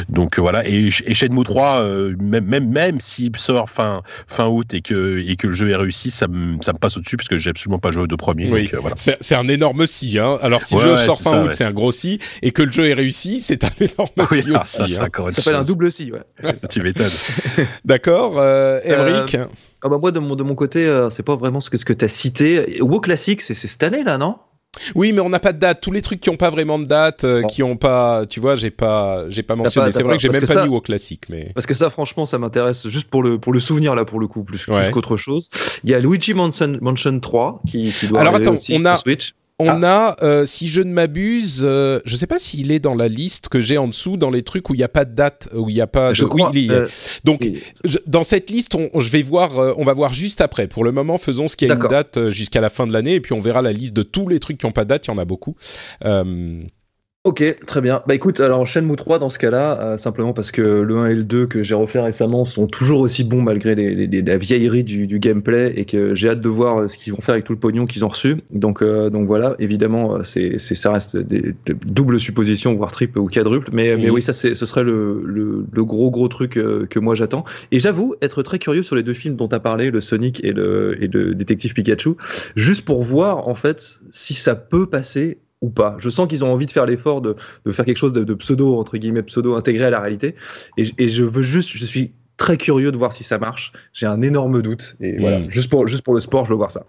donc 0.08 0.38
voilà. 0.38 0.66
Et, 0.68 0.88
et 1.06 1.14
Shenmue 1.14 1.44
3, 1.44 1.82
même, 2.20 2.44
même, 2.44 2.68
même 2.68 3.00
s'il 3.00 3.36
sort 3.36 3.68
fin, 3.68 4.02
fin 4.26 4.46
août 4.46 4.72
et 4.74 4.80
que, 4.80 5.18
et 5.26 5.36
que 5.36 5.48
le 5.48 5.52
jeu 5.52 5.70
est 5.70 5.76
réussi, 5.76 6.10
ça 6.10 6.28
me, 6.28 6.60
ça 6.62 6.72
me 6.72 6.78
passe 6.78 6.96
au-dessus 6.96 7.16
parce 7.16 7.28
que 7.28 7.38
j'ai 7.38 7.50
absolument 7.50 7.78
pas 7.78 7.90
joué 7.90 8.04
aux 8.04 8.06
deux 8.06 8.16
premiers. 8.16 8.50
Oui. 8.50 8.70
voilà. 8.72 8.96
C'est 8.96 9.34
un 9.34 9.48
énorme 9.48 9.86
si. 9.86 10.18
Hein. 10.18 10.38
Alors 10.42 10.62
si 10.62 10.74
le 10.76 10.82
jeu 10.82 10.96
sort 10.98 11.20
fin 11.20 11.44
août, 11.44 11.50
c'est 11.52 11.64
un 11.64 11.72
gros 11.72 11.92
si, 11.92 12.18
et 12.42 12.52
que 12.52 12.62
le 12.62 12.72
jeu 12.72 12.86
est 12.86 12.94
réussi, 12.94 13.40
c'est 13.40 13.64
un 13.64 13.70
énorme 13.80 14.10
si 14.16 14.50
aussi. 14.50 14.52
Ah, 14.54 14.64
ça, 14.64 14.84
hein. 14.84 14.88
ça 14.88 15.32
s'appelle 15.42 15.60
un 15.60 15.64
double 15.64 15.90
si. 15.90 16.12
Ouais. 16.12 16.22
tu 16.70 16.82
m'étonnes. 16.82 17.06
D'accord, 17.84 18.34
euh, 18.38 18.80
Emric. 18.84 19.36
Ah 19.82 19.88
bah 19.90 19.98
moi 19.98 20.12
de 20.12 20.18
mon, 20.18 20.34
de 20.34 20.42
mon 20.42 20.54
côté, 20.54 20.90
c'est 21.14 21.22
pas 21.22 21.36
vraiment 21.36 21.60
ce 21.60 21.68
que, 21.68 21.76
ce 21.76 21.84
que 21.84 21.92
tu 21.92 22.04
as 22.06 22.08
cité. 22.08 22.80
WoW 22.80 23.00
Classic, 23.00 23.40
c'est 23.42 23.54
cette 23.54 23.82
année 23.82 24.02
là, 24.02 24.16
non? 24.16 24.36
Oui, 24.94 25.12
mais 25.12 25.20
on 25.20 25.28
n'a 25.28 25.40
pas 25.40 25.52
de 25.52 25.58
date. 25.58 25.80
Tous 25.80 25.92
les 25.92 26.02
trucs 26.02 26.20
qui 26.20 26.30
n'ont 26.30 26.36
pas 26.36 26.50
vraiment 26.50 26.78
de 26.78 26.84
date, 26.84 27.24
euh, 27.24 27.42
qui 27.42 27.62
ont 27.62 27.76
pas, 27.76 28.26
tu 28.26 28.40
vois, 28.40 28.56
j'ai 28.56 28.70
pas, 28.70 29.28
j'ai 29.28 29.42
pas 29.42 29.56
mentionné. 29.56 29.92
C'est 29.92 30.02
vrai 30.02 30.16
que 30.16 30.22
j'ai 30.22 30.28
même 30.28 30.46
pas 30.46 30.54
ça, 30.54 30.66
mis 30.66 30.74
au 30.74 30.80
classique, 30.80 31.24
mais 31.28 31.50
parce 31.54 31.66
que 31.66 31.74
ça, 31.74 31.90
franchement, 31.90 32.26
ça 32.26 32.38
m'intéresse 32.38 32.88
juste 32.88 33.08
pour 33.08 33.22
le 33.22 33.38
pour 33.38 33.52
le 33.52 33.60
souvenir 33.60 33.94
là, 33.94 34.04
pour 34.04 34.20
le 34.20 34.26
coup, 34.26 34.44
plus, 34.44 34.64
plus 34.64 34.90
qu'autre 34.90 35.16
chose. 35.16 35.48
Il 35.84 35.90
y 35.90 35.94
a 35.94 36.00
Luigi 36.00 36.34
Mansion, 36.34 36.78
Mansion 36.80 37.18
3 37.18 37.62
qui, 37.66 37.92
qui 37.98 38.08
doit 38.08 38.20
Alors 38.20 38.34
attends, 38.34 38.54
aussi 38.54 38.76
on 38.78 38.84
a 38.84 38.96
Switch. 38.96 39.34
On 39.60 39.84
ah. 39.84 40.16
a, 40.18 40.24
euh, 40.24 40.46
si 40.46 40.66
je 40.66 40.80
ne 40.80 40.92
m'abuse, 40.92 41.62
euh, 41.64 42.00
je 42.04 42.14
ne 42.14 42.18
sais 42.18 42.26
pas 42.26 42.40
s'il 42.40 42.72
est 42.72 42.80
dans 42.80 42.96
la 42.96 43.06
liste 43.06 43.48
que 43.48 43.60
j'ai 43.60 43.78
en 43.78 43.86
dessous, 43.86 44.16
dans 44.16 44.30
les 44.30 44.42
trucs 44.42 44.68
où 44.68 44.74
il 44.74 44.78
n'y 44.78 44.84
a 44.84 44.88
pas 44.88 45.04
de 45.04 45.14
date, 45.14 45.48
où 45.54 45.70
il 45.70 45.74
n'y 45.74 45.80
a 45.80 45.86
pas. 45.86 46.12
Je 46.12 46.24
de... 46.24 46.28
crois, 46.28 46.50
oui, 46.52 46.66
euh, 46.72 46.88
Donc, 47.22 47.48
je, 47.84 47.98
dans 48.08 48.24
cette 48.24 48.50
liste, 48.50 48.74
on, 48.74 48.90
je 48.98 49.08
vais 49.10 49.22
voir, 49.22 49.56
euh, 49.60 49.72
on 49.76 49.84
va 49.84 49.94
voir 49.94 50.12
juste 50.12 50.40
après. 50.40 50.66
Pour 50.66 50.82
le 50.82 50.90
moment, 50.90 51.18
faisons 51.18 51.46
ce 51.46 51.56
qui 51.56 51.70
a 51.70 51.74
une 51.74 51.86
date 51.88 52.16
euh, 52.16 52.30
jusqu'à 52.32 52.60
la 52.60 52.68
fin 52.68 52.84
de 52.84 52.92
l'année, 52.92 53.14
et 53.14 53.20
puis 53.20 53.32
on 53.32 53.40
verra 53.40 53.62
la 53.62 53.72
liste 53.72 53.94
de 53.94 54.02
tous 54.02 54.28
les 54.28 54.40
trucs 54.40 54.58
qui 54.58 54.66
n'ont 54.66 54.72
pas 54.72 54.84
de 54.84 54.88
date. 54.88 55.06
Il 55.06 55.12
y 55.12 55.14
en 55.14 55.18
a 55.18 55.24
beaucoup. 55.24 55.54
Ok, 57.26 57.42
très 57.66 57.80
bien. 57.80 58.02
Bah 58.06 58.14
écoute, 58.14 58.38
alors 58.40 58.66
Shenmue 58.66 58.96
3 58.96 59.18
dans 59.18 59.30
ce 59.30 59.38
cas-là, 59.38 59.80
euh, 59.80 59.96
simplement 59.96 60.34
parce 60.34 60.52
que 60.52 60.60
le 60.60 60.96
1 60.98 61.06
et 61.06 61.14
le 61.14 61.24
2 61.24 61.46
que 61.46 61.62
j'ai 61.62 61.72
refait 61.72 62.02
récemment 62.02 62.44
sont 62.44 62.66
toujours 62.66 63.00
aussi 63.00 63.24
bons 63.24 63.40
malgré 63.40 63.74
les, 63.74 63.94
les, 64.06 64.20
la 64.20 64.36
vieillerie 64.36 64.84
du, 64.84 65.06
du, 65.06 65.18
gameplay 65.20 65.72
et 65.74 65.86
que 65.86 66.14
j'ai 66.14 66.28
hâte 66.28 66.42
de 66.42 66.48
voir 66.50 66.82
euh, 66.82 66.88
ce 66.88 66.98
qu'ils 66.98 67.14
vont 67.14 67.22
faire 67.22 67.32
avec 67.32 67.46
tout 67.46 67.54
le 67.54 67.58
pognon 67.58 67.86
qu'ils 67.86 68.04
ont 68.04 68.08
reçu. 68.08 68.42
Donc, 68.50 68.82
euh, 68.82 69.08
donc 69.08 69.26
voilà, 69.26 69.56
évidemment, 69.58 70.22
c'est, 70.22 70.58
c'est 70.58 70.74
ça 70.74 70.92
reste 70.92 71.16
des, 71.16 71.54
des 71.64 71.72
doubles 71.86 72.20
suppositions, 72.20 72.74
voire 72.74 72.92
triple 72.92 73.18
ou 73.18 73.26
quadruple. 73.28 73.70
Mais, 73.72 73.96
mais 73.96 74.10
oui, 74.10 74.20
ça 74.20 74.34
c'est, 74.34 74.54
ce 74.54 74.66
serait 74.66 74.84
le, 74.84 75.22
le, 75.24 75.64
le, 75.72 75.84
gros 75.86 76.10
gros 76.10 76.28
truc 76.28 76.58
euh, 76.58 76.84
que 76.84 76.98
moi 76.98 77.14
j'attends. 77.14 77.46
Et 77.72 77.78
j'avoue 77.78 78.16
être 78.20 78.42
très 78.42 78.58
curieux 78.58 78.82
sur 78.82 78.96
les 78.96 79.02
deux 79.02 79.14
films 79.14 79.36
dont 79.36 79.48
tu 79.48 79.54
as 79.54 79.60
parlé, 79.60 79.90
le 79.90 80.02
Sonic 80.02 80.44
et 80.44 80.52
le, 80.52 81.02
et 81.02 81.06
le 81.06 81.34
détective 81.34 81.72
Pikachu, 81.72 82.16
juste 82.54 82.84
pour 82.84 83.02
voir 83.02 83.48
en 83.48 83.54
fait 83.54 84.00
si 84.10 84.34
ça 84.34 84.54
peut 84.56 84.84
passer 84.84 85.38
ou 85.60 85.70
pas. 85.70 85.96
Je 85.98 86.08
sens 86.08 86.28
qu'ils 86.28 86.44
ont 86.44 86.52
envie 86.52 86.66
de 86.66 86.72
faire 86.72 86.86
l'effort 86.86 87.20
de, 87.20 87.36
de, 87.64 87.72
faire 87.72 87.84
quelque 87.84 87.96
chose 87.96 88.12
de, 88.12 88.34
pseudo, 88.34 88.78
entre 88.78 88.96
guillemets, 88.98 89.22
pseudo 89.22 89.54
intégré 89.54 89.84
à 89.84 89.90
la 89.90 90.00
réalité. 90.00 90.34
Et, 90.76 90.84
et 90.98 91.08
je 91.08 91.24
veux 91.24 91.42
juste, 91.42 91.70
je 91.70 91.86
suis 91.86 92.14
très 92.36 92.56
curieux 92.56 92.92
de 92.92 92.96
voir 92.96 93.12
si 93.12 93.24
ça 93.24 93.38
marche. 93.38 93.72
J'ai 93.92 94.06
un 94.06 94.22
énorme 94.22 94.62
doute. 94.62 94.96
Et 95.00 95.18
voilà, 95.18 95.40
mm. 95.40 95.50
juste, 95.50 95.68
pour, 95.68 95.86
juste 95.86 96.02
pour 96.02 96.14
le 96.14 96.20
sport, 96.20 96.44
je 96.44 96.50
veux 96.50 96.56
voir 96.56 96.70
ça. 96.70 96.84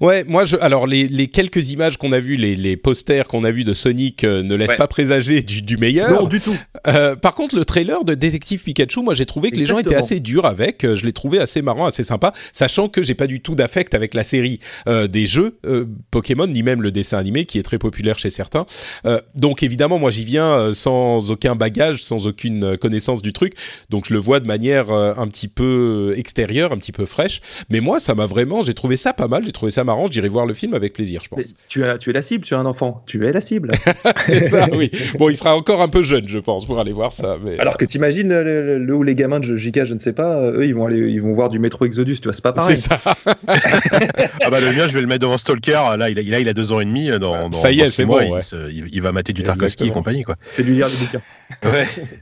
Ouais, 0.00 0.24
moi, 0.24 0.44
je, 0.44 0.56
alors 0.60 0.86
les, 0.86 1.08
les 1.08 1.28
quelques 1.28 1.70
images 1.70 1.96
qu'on 1.96 2.12
a 2.12 2.20
vues, 2.20 2.36
les, 2.36 2.56
les 2.56 2.76
posters 2.76 3.28
qu'on 3.28 3.44
a 3.44 3.50
vus 3.50 3.64
de 3.64 3.74
Sonic 3.74 4.24
euh, 4.24 4.42
ne 4.42 4.54
laissent 4.54 4.70
ouais. 4.70 4.76
pas 4.76 4.88
présager 4.88 5.42
du, 5.42 5.62
du, 5.62 5.76
meilleur. 5.76 6.22
Non, 6.22 6.26
du 6.26 6.40
tout. 6.40 6.56
Euh, 6.86 7.14
par 7.16 7.34
contre, 7.34 7.56
le 7.56 7.64
trailer 7.64 8.04
de 8.04 8.14
Détective 8.14 8.62
Pikachu, 8.62 9.02
moi, 9.02 9.14
j'ai 9.14 9.26
trouvé 9.26 9.50
que 9.50 9.58
Exactement. 9.58 9.78
les 9.78 9.84
gens 9.84 9.90
étaient 9.90 10.02
assez 10.02 10.20
durs 10.20 10.46
avec. 10.46 10.82
Je 10.82 11.04
l'ai 11.04 11.12
trouvé 11.12 11.38
assez 11.38 11.62
marrant, 11.62 11.86
assez 11.86 12.04
sympa, 12.04 12.32
sachant 12.52 12.88
que 12.88 13.02
j'ai 13.02 13.14
pas 13.14 13.26
du 13.26 13.40
tout 13.40 13.54
d'affect 13.54 13.94
avec 13.94 14.14
la 14.14 14.24
série 14.24 14.58
euh, 14.88 15.06
des 15.06 15.26
jeux 15.26 15.58
euh, 15.66 15.86
Pokémon, 16.10 16.46
ni 16.46 16.62
même 16.62 16.82
le 16.82 16.90
dessin 16.90 17.18
animé 17.18 17.44
qui 17.44 17.58
est 17.58 17.62
très 17.62 17.78
populaire 17.78 18.18
chez 18.18 18.30
certains. 18.30 18.66
Euh, 19.06 19.20
donc, 19.34 19.62
évidemment, 19.62 19.98
moi, 19.98 20.10
j'y 20.10 20.24
viens 20.24 20.72
sans 20.74 21.30
aucun 21.30 21.54
bagage, 21.54 22.02
sans 22.02 22.26
aucune 22.26 22.76
connaissance 22.76 23.22
du 23.22 23.32
truc. 23.32 23.54
Donc, 23.90 24.06
je 24.08 24.14
le 24.14 24.20
vois 24.20 24.40
de 24.40 24.46
manière 24.46 24.71
un 24.78 25.28
petit 25.28 25.48
peu 25.48 26.14
extérieure, 26.16 26.72
un 26.72 26.78
petit 26.78 26.92
peu 26.92 27.06
fraîche. 27.06 27.40
Mais 27.70 27.80
moi, 27.80 28.00
ça 28.00 28.14
m'a 28.14 28.26
vraiment, 28.26 28.62
j'ai 28.62 28.74
trouvé 28.74 28.96
ça 28.96 29.12
pas 29.12 29.28
mal, 29.28 29.44
j'ai 29.44 29.52
trouvé 29.52 29.70
ça 29.70 29.84
marrant. 29.84 30.06
J'irai 30.10 30.28
voir 30.28 30.46
le 30.46 30.54
film 30.54 30.74
avec 30.74 30.92
plaisir, 30.92 31.22
je 31.24 31.28
pense. 31.28 31.38
Mais 31.38 31.44
tu, 31.68 31.84
as, 31.84 31.98
tu 31.98 32.10
es 32.10 32.12
la 32.12 32.22
cible, 32.22 32.44
tu 32.44 32.54
es 32.54 32.56
un 32.56 32.66
enfant. 32.66 33.02
Tu 33.06 33.26
es 33.26 33.32
la 33.32 33.40
cible. 33.40 33.72
c'est 34.24 34.48
ça, 34.48 34.66
oui. 34.72 34.90
Bon, 35.18 35.28
il 35.28 35.36
sera 35.36 35.56
encore 35.56 35.82
un 35.82 35.88
peu 35.88 36.02
jeune, 36.02 36.28
je 36.28 36.38
pense, 36.38 36.66
pour 36.66 36.78
aller 36.78 36.92
voir 36.92 37.12
ça. 37.12 37.36
Mais... 37.42 37.58
Alors 37.58 37.76
que 37.76 37.84
t'imagines 37.84 38.28
le, 38.28 38.78
le, 38.78 38.94
ou 38.94 39.02
les 39.02 39.14
gamins 39.14 39.40
de 39.40 39.56
JK, 39.56 39.84
je 39.84 39.94
ne 39.94 39.98
sais 39.98 40.12
pas, 40.12 40.50
eux, 40.50 40.66
ils 40.66 40.74
vont 40.74 40.86
aller, 40.86 40.98
ils 40.98 41.22
vont 41.22 41.34
voir 41.34 41.48
du 41.48 41.58
métro 41.58 41.84
Exodus, 41.84 42.16
tu 42.16 42.24
vois, 42.24 42.32
c'est 42.32 42.42
pas 42.42 42.52
pareil. 42.52 42.76
C'est 42.76 42.88
ça. 42.88 43.00
ah 43.06 44.50
bah 44.50 44.60
le 44.60 44.76
mien, 44.76 44.86
je 44.88 44.94
vais 44.94 45.00
le 45.00 45.06
mettre 45.06 45.20
devant 45.20 45.38
Stalker. 45.38 45.80
Là, 45.96 46.10
il 46.10 46.18
a, 46.18 46.22
il 46.22 46.34
a, 46.34 46.40
il 46.40 46.48
a 46.48 46.54
deux 46.54 46.72
ans 46.72 46.80
et 46.80 46.84
demi. 46.84 47.08
Dans, 47.08 47.18
dans 47.18 47.50
ça 47.50 47.72
y 47.72 47.80
est, 47.80 47.90
c'est 47.90 48.04
bon. 48.04 48.20
Il, 48.20 48.42
se, 48.42 48.70
il, 48.70 48.88
il, 48.92 49.02
va 49.02 49.12
mater 49.12 49.32
du 49.32 49.42
Tarkovsky 49.42 49.88
et 49.88 49.90
compagnie, 49.90 50.22
quoi. 50.22 50.36
Fais 50.42 50.62
lui 50.62 50.74
lire 50.74 50.88
des 50.88 50.96
bouquins. 50.96 51.22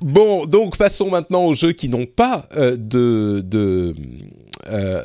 Bon, 0.01 0.47
donc 0.47 0.77
passons 0.77 1.11
maintenant 1.11 1.45
aux 1.47 1.55
jeux 1.55 1.73
qui 1.73 1.89
n'ont 1.89 2.07
pas 2.07 2.49
euh, 2.57 2.77
de, 2.77 3.43
de 3.45 3.95
euh, 4.71 5.03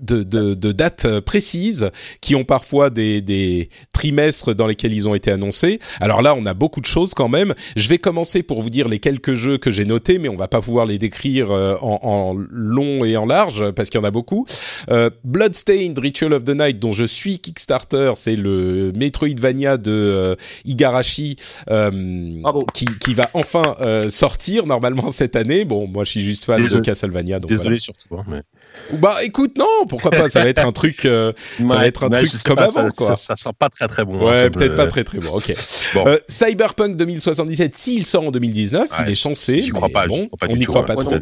de, 0.00 0.22
de, 0.22 0.54
de, 0.54 0.72
dates 0.72 1.20
précises, 1.20 1.90
qui 2.20 2.36
ont 2.36 2.44
parfois 2.44 2.88
des, 2.88 3.20
des, 3.20 3.68
trimestres 3.92 4.54
dans 4.54 4.68
lesquels 4.68 4.92
ils 4.92 5.08
ont 5.08 5.14
été 5.14 5.30
annoncés. 5.32 5.80
Alors 6.00 6.22
là, 6.22 6.36
on 6.36 6.46
a 6.46 6.54
beaucoup 6.54 6.80
de 6.80 6.86
choses 6.86 7.14
quand 7.14 7.28
même. 7.28 7.54
Je 7.74 7.88
vais 7.88 7.98
commencer 7.98 8.44
pour 8.44 8.62
vous 8.62 8.70
dire 8.70 8.88
les 8.88 9.00
quelques 9.00 9.34
jeux 9.34 9.58
que 9.58 9.72
j'ai 9.72 9.84
notés, 9.84 10.18
mais 10.18 10.28
on 10.28 10.36
va 10.36 10.46
pas 10.46 10.60
pouvoir 10.60 10.86
les 10.86 10.98
décrire 10.98 11.50
euh, 11.50 11.76
en, 11.80 11.98
en, 12.02 12.36
long 12.50 13.04
et 13.04 13.16
en 13.16 13.26
large 13.26 13.72
parce 13.72 13.90
qu'il 13.90 14.00
y 14.00 14.02
en 14.02 14.06
a 14.06 14.12
beaucoup. 14.12 14.46
Euh, 14.90 15.10
Bloodstained 15.24 15.98
Ritual 15.98 16.32
of 16.32 16.44
the 16.44 16.54
Night, 16.54 16.78
dont 16.78 16.92
je 16.92 17.04
suis 17.04 17.40
Kickstarter, 17.40 18.12
c'est 18.16 18.36
le 18.36 18.92
Metroidvania 18.96 19.78
de 19.78 19.90
euh, 19.90 20.36
Igarashi 20.64 21.36
qui, 22.74 22.86
qui, 23.00 23.14
va 23.14 23.30
enfin 23.34 23.76
sortir 24.08 24.66
normalement 24.66 25.10
cette 25.10 25.34
année. 25.34 25.64
Bon, 25.64 25.88
moi 25.88 26.04
je 26.04 26.10
suis 26.10 26.20
juste 26.20 26.44
fan 26.44 26.62
Désolé. 26.62 26.82
de 26.82 26.86
Castlevania. 26.86 27.40
Donc 27.40 27.48
Désolé 27.48 27.68
voilà. 27.68 27.80
surtout. 27.80 28.14
Hein, 28.16 28.24
mais... 28.28 28.42
Bah 28.92 29.18
écoute, 29.22 29.56
non, 29.58 29.86
pourquoi 29.88 30.10
pas 30.10 30.28
Ça 30.28 30.42
va 30.42 30.48
être 30.48 30.64
un 30.64 30.72
truc, 30.72 31.04
euh, 31.04 31.32
ouais, 31.60 31.68
ça 31.68 31.74
va 31.74 31.86
être 31.86 32.04
un 32.04 32.08
ouais, 32.08 32.24
truc 32.24 32.42
comme 32.44 32.56
pas, 32.56 32.64
avant, 32.64 32.72
ça, 32.72 32.90
quoi. 32.96 33.08
Ça, 33.08 33.16
ça, 33.16 33.36
sent 33.36 33.54
pas 33.58 33.68
très 33.68 33.86
très 33.88 34.04
bon. 34.04 34.26
Ouais, 34.26 34.44
hein, 34.44 34.50
peut-être 34.50 34.72
me... 34.72 34.76
pas 34.76 34.86
très 34.86 35.04
très 35.04 35.18
bon. 35.18 35.30
Ok. 35.30 35.52
Bon. 35.94 36.06
Euh, 36.06 36.18
Cyberpunk 36.28 36.96
2077, 36.96 37.76
s'il 37.76 38.06
sort 38.06 38.24
en 38.24 38.30
2019, 38.30 38.82
ouais, 38.82 38.96
il 39.06 39.12
est 39.12 39.14
censé. 39.14 39.62
J'y 39.62 39.70
crois 39.70 39.88
pas. 39.88 40.06
Bon, 40.06 40.28
pas 40.38 40.46
on 40.48 40.56
n'y 40.56 40.64
croit 40.64 40.84
pas 40.84 40.94
trop. 40.94 41.14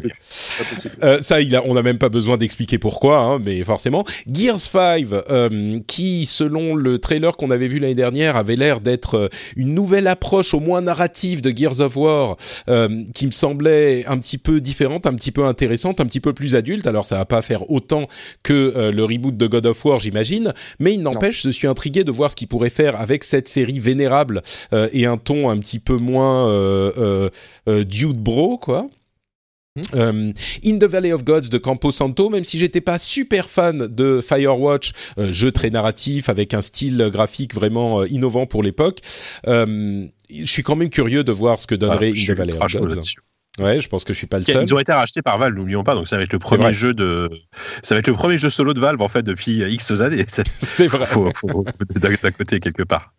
Euh, 1.03 1.21
ça, 1.21 1.41
il 1.41 1.55
a, 1.55 1.63
on 1.65 1.73
n'a 1.73 1.83
même 1.83 1.97
pas 1.97 2.09
besoin 2.09 2.37
d'expliquer 2.37 2.77
pourquoi, 2.77 3.19
hein, 3.19 3.39
mais 3.43 3.63
forcément. 3.63 4.05
Gears 4.31 4.59
5, 4.59 5.07
euh, 5.29 5.79
qui, 5.87 6.25
selon 6.25 6.75
le 6.75 6.99
trailer 6.99 7.37
qu'on 7.37 7.51
avait 7.51 7.67
vu 7.67 7.79
l'année 7.79 7.95
dernière, 7.95 8.35
avait 8.35 8.55
l'air 8.55 8.79
d'être 8.79 9.15
euh, 9.15 9.29
une 9.55 9.73
nouvelle 9.73 10.07
approche, 10.07 10.53
au 10.53 10.59
moins 10.59 10.81
narrative, 10.81 11.41
de 11.41 11.55
Gears 11.55 11.79
of 11.81 11.95
War, 11.97 12.37
euh, 12.69 13.03
qui 13.13 13.27
me 13.27 13.31
semblait 13.31 14.05
un 14.07 14.17
petit 14.17 14.37
peu 14.37 14.61
différente, 14.61 15.05
un 15.07 15.13
petit 15.13 15.31
peu 15.31 15.45
intéressante, 15.45 15.99
un 15.99 16.05
petit 16.05 16.19
peu 16.19 16.33
plus 16.33 16.55
adulte. 16.55 16.87
Alors, 16.87 17.05
ça 17.05 17.17
va 17.17 17.25
pas 17.25 17.41
faire 17.47 17.69
autant 17.71 18.07
que 18.43 18.53
euh, 18.53 18.91
le 18.91 19.03
reboot 19.03 19.35
de 19.35 19.47
God 19.47 19.65
of 19.65 19.83
War, 19.85 19.99
j'imagine, 19.99 20.53
mais 20.79 20.93
il 20.93 21.01
n'empêche, 21.01 21.43
je 21.43 21.49
suis 21.49 21.67
intrigué 21.67 22.03
de 22.03 22.11
voir 22.11 22.31
ce 22.31 22.35
qu'il 22.35 22.47
pourrait 22.47 22.69
faire 22.69 22.99
avec 22.99 23.23
cette 23.23 23.47
série 23.47 23.79
vénérable 23.79 24.41
euh, 24.73 24.89
et 24.93 25.05
un 25.05 25.17
ton 25.17 25.49
un 25.49 25.57
petit 25.57 25.79
peu 25.79 25.97
moins 25.97 26.49
euh, 26.49 27.29
dude 27.65 28.17
bro, 28.17 28.57
quoi. 28.57 28.89
Um, 29.93 30.33
In 30.65 30.79
the 30.79 30.85
Valley 30.85 31.13
of 31.13 31.23
Gods 31.23 31.49
de 31.49 31.57
Campo 31.57 31.91
Santo, 31.91 32.29
même 32.29 32.43
si 32.43 32.57
j'étais 32.57 32.81
pas 32.81 32.99
super 32.99 33.49
fan 33.49 33.87
de 33.87 34.21
Firewatch, 34.21 34.93
euh, 35.19 35.31
jeu 35.31 35.51
très 35.51 35.69
narratif 35.69 36.29
avec 36.29 36.53
un 36.53 36.61
style 36.61 37.09
graphique 37.11 37.53
vraiment 37.53 38.01
euh, 38.01 38.07
innovant 38.07 38.45
pour 38.45 38.63
l'époque, 38.63 38.99
euh, 39.47 40.05
je 40.29 40.45
suis 40.45 40.63
quand 40.63 40.75
même 40.75 40.89
curieux 40.89 41.23
de 41.23 41.31
voir 41.31 41.59
ce 41.59 41.67
que 41.67 41.75
donnerait 41.75 42.11
ah, 42.15 42.19
In 42.19 42.33
the 42.33 42.37
Valley 42.37 42.53
of 42.53 42.71
Gods. 42.71 43.15
Ouais, 43.59 43.79
je 43.79 43.89
pense 43.89 44.03
que 44.03 44.13
je 44.13 44.17
suis 44.17 44.27
pas 44.27 44.37
le 44.37 44.43
seul. 44.43 44.63
Ils 44.63 44.73
ont 44.73 44.79
été 44.79 44.93
rachetés 44.93 45.21
par 45.21 45.37
Valve, 45.37 45.55
n'oublions 45.55 45.83
pas. 45.83 45.95
Donc 45.95 46.07
ça 46.07 46.17
va 46.17 46.23
être 46.23 46.33
le 46.33 46.39
premier 46.39 46.73
jeu 46.73 46.93
de, 46.93 47.29
ça 47.81 47.95
va 47.95 47.99
être 47.99 48.07
le 48.07 48.13
premier 48.13 48.37
jeu 48.37 48.49
solo 48.49 48.73
de 48.73 48.79
Valve 48.79 49.01
en 49.01 49.07
fait 49.07 49.23
depuis 49.23 49.61
X 49.61 49.91
années. 49.99 50.25
C'est 50.59 50.87
vrai. 50.87 51.05
Faut, 51.07 51.31
faut, 51.35 51.65
d'un 51.99 52.31
côté 52.31 52.59
quelque 52.59 52.83
part. 52.83 53.13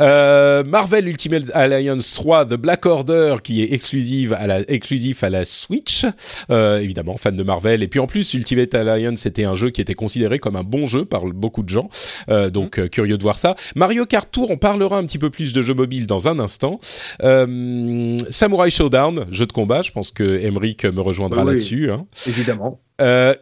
Euh, 0.00 0.64
Marvel 0.64 1.08
Ultimate 1.08 1.50
Alliance 1.54 2.12
3 2.14 2.46
The 2.46 2.54
Black 2.54 2.86
Order 2.86 3.36
qui 3.42 3.62
est 3.62 3.72
exclusive 3.72 4.32
à 4.32 4.46
la, 4.46 4.60
exclusif 4.70 5.24
à 5.24 5.30
la 5.30 5.44
Switch. 5.44 6.06
Euh, 6.50 6.78
évidemment 6.78 7.16
fan 7.16 7.36
de 7.36 7.42
Marvel. 7.42 7.82
Et 7.82 7.88
puis 7.88 8.00
en 8.00 8.06
plus 8.06 8.34
Ultimate 8.34 8.74
Alliance 8.74 9.20
c'était 9.20 9.44
un 9.44 9.54
jeu 9.54 9.70
qui 9.70 9.80
était 9.80 9.94
considéré 9.94 10.38
comme 10.38 10.56
un 10.56 10.62
bon 10.62 10.86
jeu 10.86 11.04
par 11.04 11.24
beaucoup 11.24 11.62
de 11.62 11.68
gens. 11.68 11.88
Euh, 12.30 12.50
donc 12.50 12.78
mmh. 12.78 12.88
curieux 12.88 13.18
de 13.18 13.22
voir 13.22 13.38
ça. 13.38 13.54
Mario 13.74 14.06
Kart 14.06 14.30
Tour 14.30 14.50
on 14.50 14.56
parlera 14.56 14.98
un 14.98 15.04
petit 15.04 15.18
peu 15.18 15.30
plus 15.30 15.52
de 15.52 15.62
jeux 15.62 15.74
mobiles 15.74 16.06
dans 16.06 16.28
un 16.28 16.38
instant. 16.38 16.78
Euh, 17.22 18.16
Samurai 18.30 18.70
Showdown 18.70 19.26
jeu 19.30 19.46
de 19.46 19.52
combat. 19.52 19.82
Je 19.82 19.90
pense 19.90 20.10
que 20.10 20.44
Emric 20.44 20.84
me 20.84 21.00
rejoindra 21.00 21.42
oui, 21.42 21.52
là-dessus 21.52 21.90
hein. 21.90 22.06
évidemment 22.26 22.80
Euh, 23.02 23.34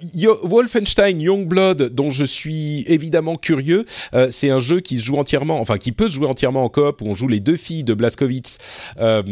Wolfenstein 0.43 1.21
Youngblood, 1.21 1.91
dont 1.95 2.11
je 2.11 2.25
suis 2.25 2.83
évidemment 2.89 3.37
curieux, 3.37 3.85
euh, 4.15 4.29
c'est 4.31 4.51
un 4.51 4.59
jeu 4.61 4.81
qui 4.81 4.97
se 4.97 5.05
joue 5.05 5.17
entièrement, 5.17 5.61
enfin 5.61 5.77
qui 5.79 5.93
peut 5.93 6.09
se 6.09 6.15
jouer 6.15 6.27
entièrement 6.27 6.65
en 6.65 6.69
coop, 6.69 7.03
où 7.03 7.07
on 7.07 7.15
joue 7.15 7.29
les 7.29 7.41
deux 7.41 7.57
filles 7.57 7.85
de 7.85 7.95
Blaskowitz 7.95 8.59
euh, 8.99 9.23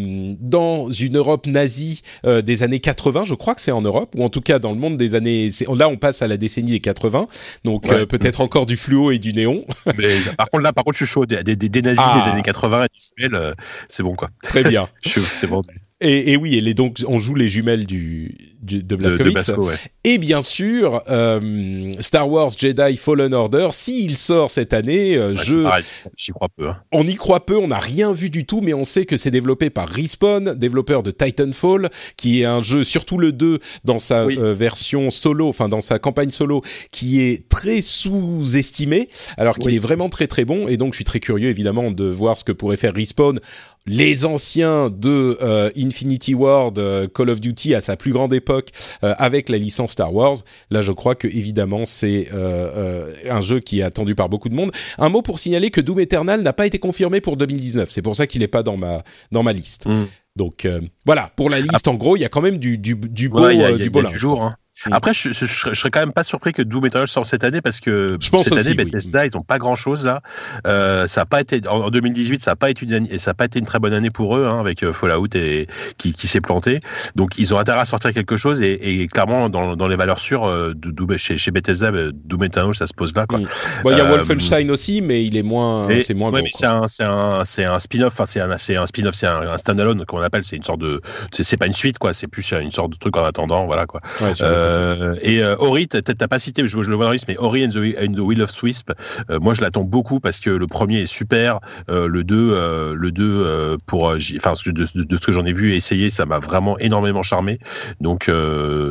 dans 0.41 0.91
une 0.91 1.17
Europe 1.17 1.47
nazie 1.47 2.03
euh, 2.27 2.43
des 2.43 2.63
années 2.63 2.81
80. 2.81 3.25
Je 3.25 3.35
crois 3.35 3.55
que 3.55 3.61
c'est 3.61 3.73
en 3.73 3.83
Europe, 3.83 4.15
ou 4.17 4.23
en 4.23 4.29
tout 4.29 4.41
cas 4.43 4.59
dans 4.59 4.71
le 4.73 4.79
monde 4.79 4.97
des 4.97 5.15
années. 5.15 5.51
Là, 5.75 5.89
on 5.89 5.97
passe 5.97 6.23
à 6.23 6.29
la 6.29 6.37
décennie 6.37 6.71
des 6.73 6.81
80, 6.81 7.27
donc 7.65 7.87
Ouais. 7.89 8.05
peut-être 8.07 8.41
encore 8.43 8.67
du 8.67 8.77
fluo 8.77 9.11
et 9.11 9.19
du 9.19 9.33
néon. 9.33 9.65
Mais, 9.99 10.19
par 10.37 10.49
contre, 10.51 10.63
là, 10.63 10.73
par 10.75 10.85
contre, 10.85 10.99
je 10.99 11.05
suis 11.05 11.13
chaud. 11.13 11.25
Des, 11.27 11.43
des, 11.43 11.57
des 11.57 11.83
nazis 11.83 12.03
Ah. 12.07 12.23
des 12.25 12.31
années 12.31 12.43
80 12.43 12.85
et 12.85 13.29
des 13.29 13.35
euh, 13.35 13.55
c'est 13.89 14.03
bon, 14.03 14.15
quoi. 14.15 14.29
Très 14.43 14.63
bien. 14.63 14.89
Je 15.03 15.09
suis- 15.11 15.21
C'est 15.41 15.47
bon. 15.47 15.63
Et, 16.01 16.33
et 16.33 16.37
oui, 16.37 16.55
et 16.57 16.61
les, 16.61 16.75
donc 16.75 16.99
on 17.09 17.19
joue 17.19 17.35
les 17.35 17.49
jumelles 17.49 17.85
du, 17.87 18.37
du- 18.63 18.77
de 18.79 18.83
De, 18.83 18.87
de 18.89 18.97
Blaskowitz. 18.97 19.35
Basco, 19.35 19.67
ouais. 19.69 19.75
Et 20.05 20.19
bien 20.19 20.43
sûr, 20.43 21.03
euh, 21.09 21.93
Star 22.01 22.31
Wars 22.31 22.51
Jedi 22.57 22.97
Fallen 22.97 23.35
Order, 23.35 23.69
s'il 23.73 24.17
sort 24.17 24.51
cette 24.51 24.73
année, 24.73 25.17
euh, 25.17 25.31
Ouais, 25.35 25.45
je, 25.45 25.63
pareil, 25.63 25.85
J'y 26.17 26.33
crois 26.33 26.49
peu. 26.57 26.69
hein. 26.69 26.77
on 26.93 27.07
y 27.07 27.15
croit 27.15 27.45
peu, 27.47 27.57
on 27.57 27.69
n'a 27.69 27.79
rien 27.79 28.13
vu 28.13 28.31
du 28.31 28.45
tout, 28.47 28.61
mais 28.61 28.75
on 28.75 28.85
sait 28.85 29.05
que 29.05 29.17
c'est 29.17 29.31
développé 29.31 29.71
par 29.71 29.89
Respawn, 29.89 30.55
développeur 30.55 31.03
de 31.03 31.11
Titanfall, 31.11 31.91
qui 32.17 32.41
est 32.43 32.45
un 32.45 32.63
jeu, 32.63 32.85
surtout 32.85 33.19
le 33.19 33.33
2, 33.33 33.59
dans 33.85 33.99
sa 33.99 34.27
Oui. 34.27 34.37
euh, 34.39 34.55
version 34.55 35.11
solo, 35.11 35.49
enfin 35.49 35.69
dans 35.69 35.81
sa 35.81 35.99
campagne 35.99 36.31
solo, 36.31 36.63
qui 36.91 37.21
est 37.21 37.49
très 37.49 37.81
sous-estimé, 37.81 39.09
alors 39.37 39.57
qu'il 39.59 39.71
Oui. 39.71 39.77
est 39.77 39.81
vraiment 39.81 40.09
très 40.09 40.27
très 40.27 40.45
bon. 40.45 40.69
Et 40.69 40.77
donc 40.77 40.93
je 40.93 40.97
suis 40.99 41.05
très 41.05 41.21
curieux 41.21 41.49
évidemment 41.49 41.91
de 41.91 42.05
voir 42.05 42.37
ce 42.37 42.45
que 42.45 42.53
pourrait 42.53 42.77
faire 42.77 42.95
Respawn. 42.95 43.39
Les 43.87 44.27
anciens 44.27 44.91
de 44.91 45.39
euh, 45.41 45.71
Infinity 45.77 46.35
Ward, 46.35 46.79
euh, 46.79 47.07
Call 47.09 47.31
of 47.31 47.41
Duty 47.41 47.75
à 47.75 47.81
sa 47.81 47.97
plus 47.97 48.13
grande 48.13 48.35
époque, 48.35 48.48
euh, 48.51 49.15
avec 49.19 49.49
la 49.49 49.59
licence 49.59 49.93
Star 49.93 50.15
Wars. 50.15 50.37
Là, 50.71 50.83
je 50.83 50.93
crois 50.93 51.15
que 51.15 51.27
évidemment 51.29 51.85
c'est 51.87 52.29
euh, 52.33 53.11
euh, 53.13 53.13
un 53.31 53.41
jeu 53.41 53.61
qui 53.61 53.81
est 53.81 53.83
attendu 53.83 54.15
par 54.15 54.29
beaucoup 54.29 54.49
de 54.49 54.55
monde. 54.55 54.73
Un 54.99 55.09
mot 55.09 55.23
pour 55.23 55.39
signaler 55.39 55.71
que 55.71 55.81
Doom 55.81 56.01
Eternal 56.01 56.43
n'a 56.43 56.53
pas 56.53 56.67
été 56.67 56.79
confirmé 56.79 57.21
pour 57.21 57.37
2019. 57.37 57.91
C'est 57.91 58.03
pour 58.03 58.17
ça 58.17 58.27
qu'il 58.27 58.41
n'est 58.41 58.49
pas 58.49 58.63
dans 58.63 58.77
ma 58.77 59.03
dans 59.33 59.43
ma 59.43 59.53
liste. 59.53 59.87
Mm. 59.87 60.05
Donc 60.37 60.65
euh, 60.65 60.81
voilà, 61.05 61.33
pour 61.37 61.51
la 61.51 61.61
liste, 61.61 61.89
en 61.89 61.95
gros, 61.95 62.17
il 62.17 62.21
y 62.21 62.25
a 62.25 62.29
quand 62.29 62.41
même 62.43 62.59
du 62.59 62.79
du, 62.79 62.95
du 62.95 63.29
beau 63.29 63.43
Ouais, 63.43 63.57
y 63.57 63.63
a, 63.65 63.67
euh, 63.67 63.71
il 63.71 63.73
y 63.73 63.75
a- 63.75 63.79
du 63.79 63.87
y 63.87 63.91
beau 63.91 64.01
a 64.01 64.11
du 64.11 64.19
lourd. 64.19 64.43
hein. 64.43 64.55
Mm. 64.87 64.93
Après, 64.93 65.13
je, 65.15 65.33
je, 65.33 65.45
je 65.47 65.75
serais- 65.75 65.91
quand 65.91 66.01
même 66.01 66.13
pas 66.13 66.25
surpris 66.25 66.53
que 66.53 66.63
Doom 66.63 66.87
Eternal 66.87 67.09
sorte 67.09 67.27
cette 67.27 67.43
année 67.45 67.61
parce 67.61 67.81
que 67.81 68.17
Je 68.21 68.31
pense 68.31 68.45
cette 68.45 68.53
aussi, 68.53 68.69
année, 68.69 68.77
oui. 68.79 68.85
Bethesda, 68.85 69.27
ils 69.27 69.37
ont 69.37 69.43
pas 69.43 69.59
grand 69.59 69.75
chose 69.75 70.05
là. 70.05 70.21
Euh, 70.67 71.07
ça 71.09 71.23
a 71.23 71.27
pas 71.27 71.41
été 71.41 71.61
en 71.69 71.79
en 71.81 71.91
2018, 71.91 72.43
ça 72.43 72.53
a 72.53 72.57
pas 72.57 72.71
été 72.71 72.85
une 72.85 72.93
année- 72.95 73.09
et 73.13 73.19
ça 73.19 73.33
a 73.33 73.35
pas 73.35 73.47
été 73.47 73.59
une 73.59 73.65
très 73.65 73.79
bonne 73.79 73.93
année 73.93 74.11
pour 74.11 74.37
eux 74.37 74.47
hein, 74.47 74.61
avec 74.61 74.83
euh, 74.83 74.93
Fallout 74.93 75.27
et 75.35 75.67
qui, 75.97 76.13
qui 76.13 76.27
s'est 76.27 76.41
planté. 76.41 76.81
Donc 77.17 77.33
ils 77.39 77.55
ont 77.55 77.59
intérêt 77.59 77.81
à 77.81 77.85
sortir 77.85 78.13
quelque 78.13 78.37
chose 78.37 78.61
et, 78.63 79.03
et 79.03 79.09
clairement 79.09 79.49
dans, 79.49 79.75
dans 79.77 79.89
les 79.89 79.97
valeurs 79.97 80.19
sûres 80.21 80.45
euh, 80.47 80.75
de, 80.77 81.17
chez, 81.17 81.39
chez 81.39 81.51
Bethesda, 81.51 81.89
euh, 81.91 82.13
Doom 82.15 82.45
Eternal, 82.45 82.75
ça 82.75 82.87
se 82.87 82.95
pose 82.95 83.15
là. 83.17 83.27
Quoi. 83.27 83.39
Mm. 83.41 83.47
Bon, 83.83 83.91
il 83.91 83.99
y 83.99 84.01
a 84.01 84.05
Euh, 84.05 84.09
Wolfenstein 84.17 84.71
aussi, 84.71 85.01
mais 85.03 85.25
il 85.25 85.37
est 85.37 85.43
moins, 85.43 85.89
c'est 86.01 86.15
moins 86.15 86.31
ouais, 86.31 86.41
quoi. 86.43 86.51
c'est 86.53 86.67
un, 86.67 86.87
c'est 86.89 87.05
un, 87.05 87.45
c'est 87.45 87.65
un 87.65 87.81
spin-off. 87.81 88.13
Enfin, 88.13 88.27
c'est 88.27 88.41
un, 88.41 88.59
c'est 88.59 88.77
un 88.77 88.87
spin-off, 88.87 89.15
c'est 89.15 89.27
un, 89.27 89.41
un 89.41 89.59
standalone 89.59 90.05
qu'on 90.07 90.21
appelle. 90.21 90.45
C'est 90.45 90.57
une 90.57 90.63
sorte 90.63 90.81
de, 90.81 91.01
c'est 91.33 91.57
pas 91.57 91.67
une 91.67 91.73
suite, 91.73 91.99
quoi. 91.99 92.13
C'est 92.13 92.27
plus 92.29 92.53
une 92.53 92.71
sorte 92.71 92.93
de 92.93 92.97
truc 92.97 93.17
en 93.17 93.25
attendant, 93.25 93.67
voilà, 93.67 93.87
quoi. 93.87 94.01
Ouais, 94.21 94.33
Euh, 94.69 95.15
et 95.23 95.43
euh, 95.43 95.57
Ori, 95.59 95.89
t'as 95.89 96.03
pas 96.29 96.39
cité, 96.39 96.67
je, 96.67 96.83
je 96.83 96.91
le 96.91 96.97
vois 96.97 97.07
dans 97.07 97.13
liste, 97.13 97.29
mais 97.29 97.37
Ori 97.39 97.65
and 97.65 97.71
the, 97.71 97.97
and 98.01 98.13
the 98.13 98.21
Will 98.21 98.43
of 98.43 98.63
Wisp, 98.63 98.93
euh, 99.31 99.39
moi 99.41 99.55
je 99.55 99.61
l'attends 99.61 99.85
beaucoup 99.85 100.21
parce 100.21 100.41
que 100.41 100.51
le 100.51 100.67
premier 100.67 101.01
est 101.01 101.07
super, 101.07 101.61
euh, 101.91 102.07
le 102.07 102.25
2, 102.25 102.51
euh, 102.53 102.95
le 102.95 103.11
2 103.11 103.79
pour, 103.87 104.15
enfin 104.37 104.55
de, 104.67 104.85
ce 104.85 105.27
que 105.27 105.33
j'en 105.33 105.45
ai 105.45 105.53
vu 105.53 105.73
et 105.73 105.77
essayé, 105.77 106.11
ça 106.11 106.27
m'a 106.27 106.39
vraiment 106.39 106.79
énormément 106.79 107.23
charmé. 107.23 107.59
Donc 108.01 108.31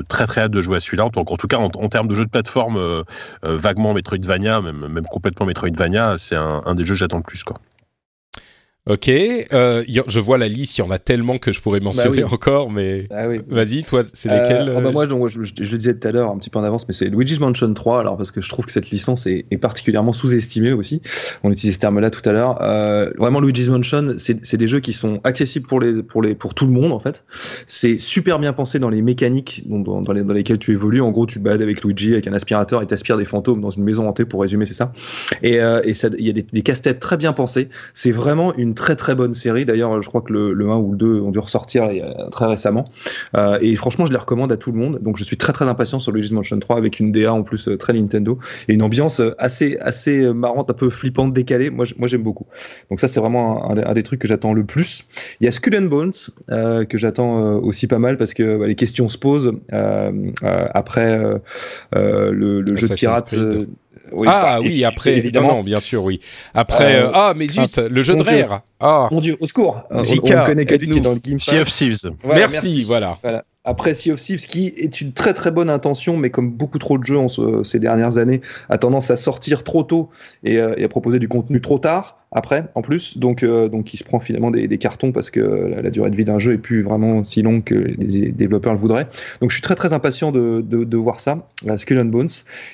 très 0.07 0.27
très 0.27 0.41
hâte 0.41 0.51
de 0.51 0.61
jouer 0.61 0.77
à 0.77 0.79
celui-là. 0.79 1.05
En 1.05 1.09
tout 1.09 1.47
cas 1.47 1.57
en, 1.57 1.89
termes 1.89 2.07
de 2.07 2.15
jeu 2.15 2.25
de 2.25 2.29
plateforme, 2.29 3.03
vaguement 3.43 3.93
Metroidvania, 3.93 4.61
même, 4.61 4.87
même 4.87 5.05
complètement 5.05 5.45
Metroidvania, 5.45 6.15
c'est 6.17 6.35
un, 6.35 6.61
un 6.65 6.75
des 6.75 6.85
jeux 6.85 6.93
que 6.93 6.99
j'attends 6.99 7.17
le 7.17 7.23
plus, 7.23 7.43
quoi. 7.43 7.57
Ok, 8.89 9.09
euh, 9.09 9.83
y 9.87 9.99
a- 9.99 10.03
je 10.07 10.19
vois 10.19 10.37
la 10.37 10.47
liste, 10.47 10.77
il 10.77 10.81
y 10.81 10.83
en 10.83 10.91
a 10.91 10.99
tellement 10.99 11.37
que 11.37 11.51
je 11.51 11.59
pourrais 11.61 11.79
mentionner 11.81 12.19
oui. 12.19 12.23
encore, 12.23 12.71
mais 12.71 13.07
Ah 13.11 13.27
oui. 13.27 13.39
vas-y, 13.49 13.83
toi, 13.83 14.03
c'est 14.13 14.29
Euh, 14.29 14.35
lesquels 14.41 14.73
oh 14.75 14.79
bah 14.81 14.87
euh, 14.89 14.91
moi, 14.91 15.05
donc, 15.07 15.27
je, 15.29 15.43
je- 15.43 15.53
je 15.61 15.71
le 15.71 15.77
disais 15.77 15.93
tout 15.93 16.07
à 16.07 16.11
l'heure, 16.11 16.31
un 16.31 16.37
petit 16.37 16.49
peu 16.49 16.57
en 16.59 16.63
avance, 16.63 16.87
mais 16.87 16.93
c'est 16.93 17.05
Luigi's 17.09 17.39
Mansion 17.39 17.73
3, 17.73 17.99
alors 17.99 18.15
parce 18.17 18.31
que 18.31 18.41
je 18.41 18.47
trouve 18.49 18.65
que 18.65 18.71
cette 18.71 18.89
licence 18.89 19.27
est, 19.27 19.45
est 19.51 19.57
particulièrement 19.57 20.13
sous-estimée 20.13 20.71
aussi. 20.71 21.01
On 21.43 21.51
utilisait 21.51 21.73
ce 21.75 21.79
terme-là 21.79 22.09
tout 22.11 22.27
à 22.29 22.31
l'heure. 22.31 22.59
Euh, 22.61 23.11
vraiment, 23.17 23.39
Luigi's 23.41 23.67
Mansion, 23.67 24.15
c'est 24.17 24.57
des 24.57 24.67
jeux 24.67 24.79
qui 24.79 24.93
sont 24.93 25.19
accessibles 25.23 25.67
pour 25.67 25.79
les 25.79 26.01
pour 26.03 26.21
les 26.21 26.33
pour 26.35 26.53
tout 26.53 26.65
le 26.65 26.71
monde 26.71 26.91
en 26.93 26.99
fait. 26.99 27.23
C'est 27.67 27.99
super 27.99 28.39
bien 28.39 28.53
pensé 28.53 28.79
dans 28.79 28.89
les 28.89 29.01
mécaniques 29.01 29.63
dans, 29.65 30.01
dans, 30.01 30.13
les- 30.13 30.23
dans 30.23 30.33
lesquelles 30.33 30.59
tu 30.59 30.71
évolues. 30.71 31.01
En 31.01 31.11
gros, 31.11 31.25
tu 31.25 31.39
te 31.39 31.43
balades 31.43 31.61
avec 31.61 31.83
Luigi 31.83 32.13
avec 32.13 32.27
un 32.27 32.33
aspirateur 32.33 32.81
et 32.81 32.87
t'aspires 32.87 33.17
des 33.17 33.25
fantômes 33.25 33.59
dans 33.61 33.69
une 33.71 33.83
maison 33.83 34.07
hantée. 34.07 34.23
Pour 34.25 34.41
résumer, 34.41 34.65
c'est 34.65 34.73
ça. 34.73 34.93
Et, 35.43 35.59
euh, 35.59 35.81
et 35.83 35.91
il 36.19 36.25
y 36.25 36.29
a 36.29 36.33
des, 36.33 36.43
des 36.43 36.61
casse-têtes 36.61 36.99
très 36.99 37.17
bien 37.17 37.33
pensés. 37.33 37.69
C'est 37.93 38.11
vraiment 38.11 38.53
une 38.55 38.75
très 38.77 38.95
très 38.95 39.15
bonne 39.15 39.33
série. 39.33 39.65
D'ailleurs, 39.65 40.01
je 40.01 40.07
crois 40.07 40.21
que 40.21 40.31
le, 40.31 40.53
le 40.53 40.69
1 40.69 40.77
ou 40.77 40.91
le 40.91 40.97
2 40.97 41.19
ont 41.21 41.31
dû 41.31 41.39
ressortir 41.39 41.83
a- 41.83 42.29
très 42.29 42.45
récemment. 42.45 42.85
Euh, 43.35 43.57
et 43.61 43.75
franchement, 43.75 44.05
je 44.05 44.11
les 44.13 44.17
recommande 44.17 44.51
à 44.51 44.57
tout 44.57 44.71
le 44.71 44.77
monde. 44.79 44.99
Donc, 45.01 45.17
je 45.17 45.23
suis 45.25 45.35
très 45.37 45.51
très 45.51 45.65
impatient 45.67 45.99
sur 45.99 46.11
Luigi's 46.13 46.31
Mansion 46.31 46.57
3 46.59 46.77
avec 46.77 46.99
une 47.01 47.11
DA 47.11 47.33
en 47.33 47.43
plus 47.43 47.67
euh, 47.67 47.77
très 47.77 47.91
Nintendo 47.93 48.39
et 48.69 48.73
une 48.73 48.81
ambiance 48.83 49.19
euh, 49.19 49.35
assez 49.39 49.77
assez 49.81 50.23
euh, 50.23 50.33
marrante, 50.33 50.69
un 50.69 50.73
peu 50.73 50.89
flippante, 50.89 51.33
décalée. 51.33 51.69
Moi, 51.69 51.85
moi 51.97 52.07
j'aime 52.07 52.23
beaucoup. 52.23 52.45
Donc 52.89 52.99
ça, 53.01 53.07
c'est 53.09 53.19
vraiment 53.19 53.69
un, 53.71 53.77
un 53.77 53.93
des- 53.93 54.03
trucs 54.03 54.21
que 54.21 54.27
j'attends 54.27 54.53
le 54.53 54.63
plus. 54.63 55.05
Il 55.41 55.45
y 55.45 55.47
a 55.47 55.51
Skull 55.51 55.75
and 55.75 55.81
Bones 55.89 56.13
euh, 56.51 56.85
que 56.85 56.97
j'attends 56.97 57.39
euh, 57.39 57.59
aussi 57.59 57.87
pas 57.87 57.99
mal 57.99 58.17
parce 58.17 58.33
que 58.33 58.57
bah, 58.57 58.67
les 58.67 58.75
questions 58.75 59.09
se 59.09 59.17
posent 59.17 59.51
euh, 59.73 60.11
euh, 60.43 60.65
après 60.73 61.17
euh, 61.17 61.39
euh, 61.95 62.31
le, 62.31 62.61
le 62.61 62.75
jeu 62.75 62.87
de 62.87 62.93
pirate. 62.95 63.33
Oui, 64.11 64.27
ah 64.29 64.57
bah, 64.59 64.59
oui, 64.61 64.83
après, 64.85 65.17
évidemment. 65.17 65.47
non, 65.49 65.55
non, 65.57 65.63
bien 65.63 65.79
sûr, 65.79 66.03
oui. 66.03 66.19
Après, 66.53 66.95
Euh, 66.97 67.07
euh, 67.07 67.11
ah, 67.13 67.33
mais 67.35 67.47
zut, 67.47 67.77
le 67.89 68.01
jeu 68.01 68.15
de 68.15 68.23
rare. 68.23 68.61
Ah, 68.79 69.07
Mon 69.11 69.19
Dieu, 69.21 69.37
au 69.39 69.47
secours 69.47 69.81
Euh, 69.91 69.99
On, 69.99 70.03
JK, 70.03 70.21
on 70.25 70.45
connaît 70.45 70.65
que 70.65 70.75
lui 70.75 70.87
qui 70.89 70.97
est 70.97 71.01
dans 71.01 71.13
le 71.13 71.19
Game 71.19 71.39
Sea 71.39 71.59
of 71.59 71.69
Thieves. 71.69 72.11
Voilà, 72.23 72.39
merci, 72.41 72.83
voilà. 72.83 73.17
Voilà. 73.23 73.43
Après 73.65 73.93
Sea 73.93 74.11
of 74.13 74.21
Thieves, 74.21 74.45
qui 74.47 74.67
est 74.77 75.01
une 75.01 75.11
très 75.11 75.33
très 75.33 75.51
bonne 75.51 75.69
intention, 75.69 76.15
mais 76.15 76.29
comme 76.29 76.51
beaucoup 76.51 76.79
trop 76.79 76.97
de 76.97 77.03
jeux 77.03 77.17
en 77.17 77.27
ce- 77.27 77.63
ces 77.63 77.79
dernières 77.79 78.17
années, 78.17 78.39
a 78.69 78.77
tendance 78.77 79.11
à 79.11 79.17
sortir 79.17 79.63
trop 79.65 79.83
tôt 79.83 80.09
et, 80.43 80.57
euh, 80.57 80.73
et 80.77 80.85
à 80.85 80.87
proposer 80.87 81.19
du 81.19 81.27
contenu 81.27 81.59
trop 81.59 81.77
tard. 81.79 82.16
Après, 82.37 82.65
en 82.75 82.83
plus, 82.83 83.17
donc 83.17 83.41
euh, 83.41 83.67
donc 83.67 83.95
il 83.95 83.97
se 83.97 84.03
prend 84.03 84.19
finalement 84.19 84.51
des, 84.51 84.67
des 84.67 84.77
cartons 84.77 85.11
parce 85.11 85.31
que 85.31 85.39
la, 85.39 85.81
la 85.81 85.89
durée 85.89 86.11
de 86.11 86.15
vie 86.15 86.23
d'un 86.23 86.37
jeu 86.37 86.53
est 86.53 86.59
plus 86.59 86.83
vraiment 86.83 87.23
si 87.23 87.41
longue 87.41 87.63
que 87.63 87.73
les 87.73 88.31
développeurs 88.31 88.73
le 88.73 88.79
voudraient. 88.79 89.07
Donc 89.41 89.49
je 89.49 89.55
suis 89.55 89.63
très 89.63 89.73
très 89.73 89.91
impatient 89.91 90.31
de, 90.31 90.61
de, 90.61 90.83
de 90.83 90.97
voir 90.97 91.19
ça, 91.19 91.47
la 91.65 91.79
Skull 91.79 91.97
and 91.99 92.05
Bones. 92.05 92.29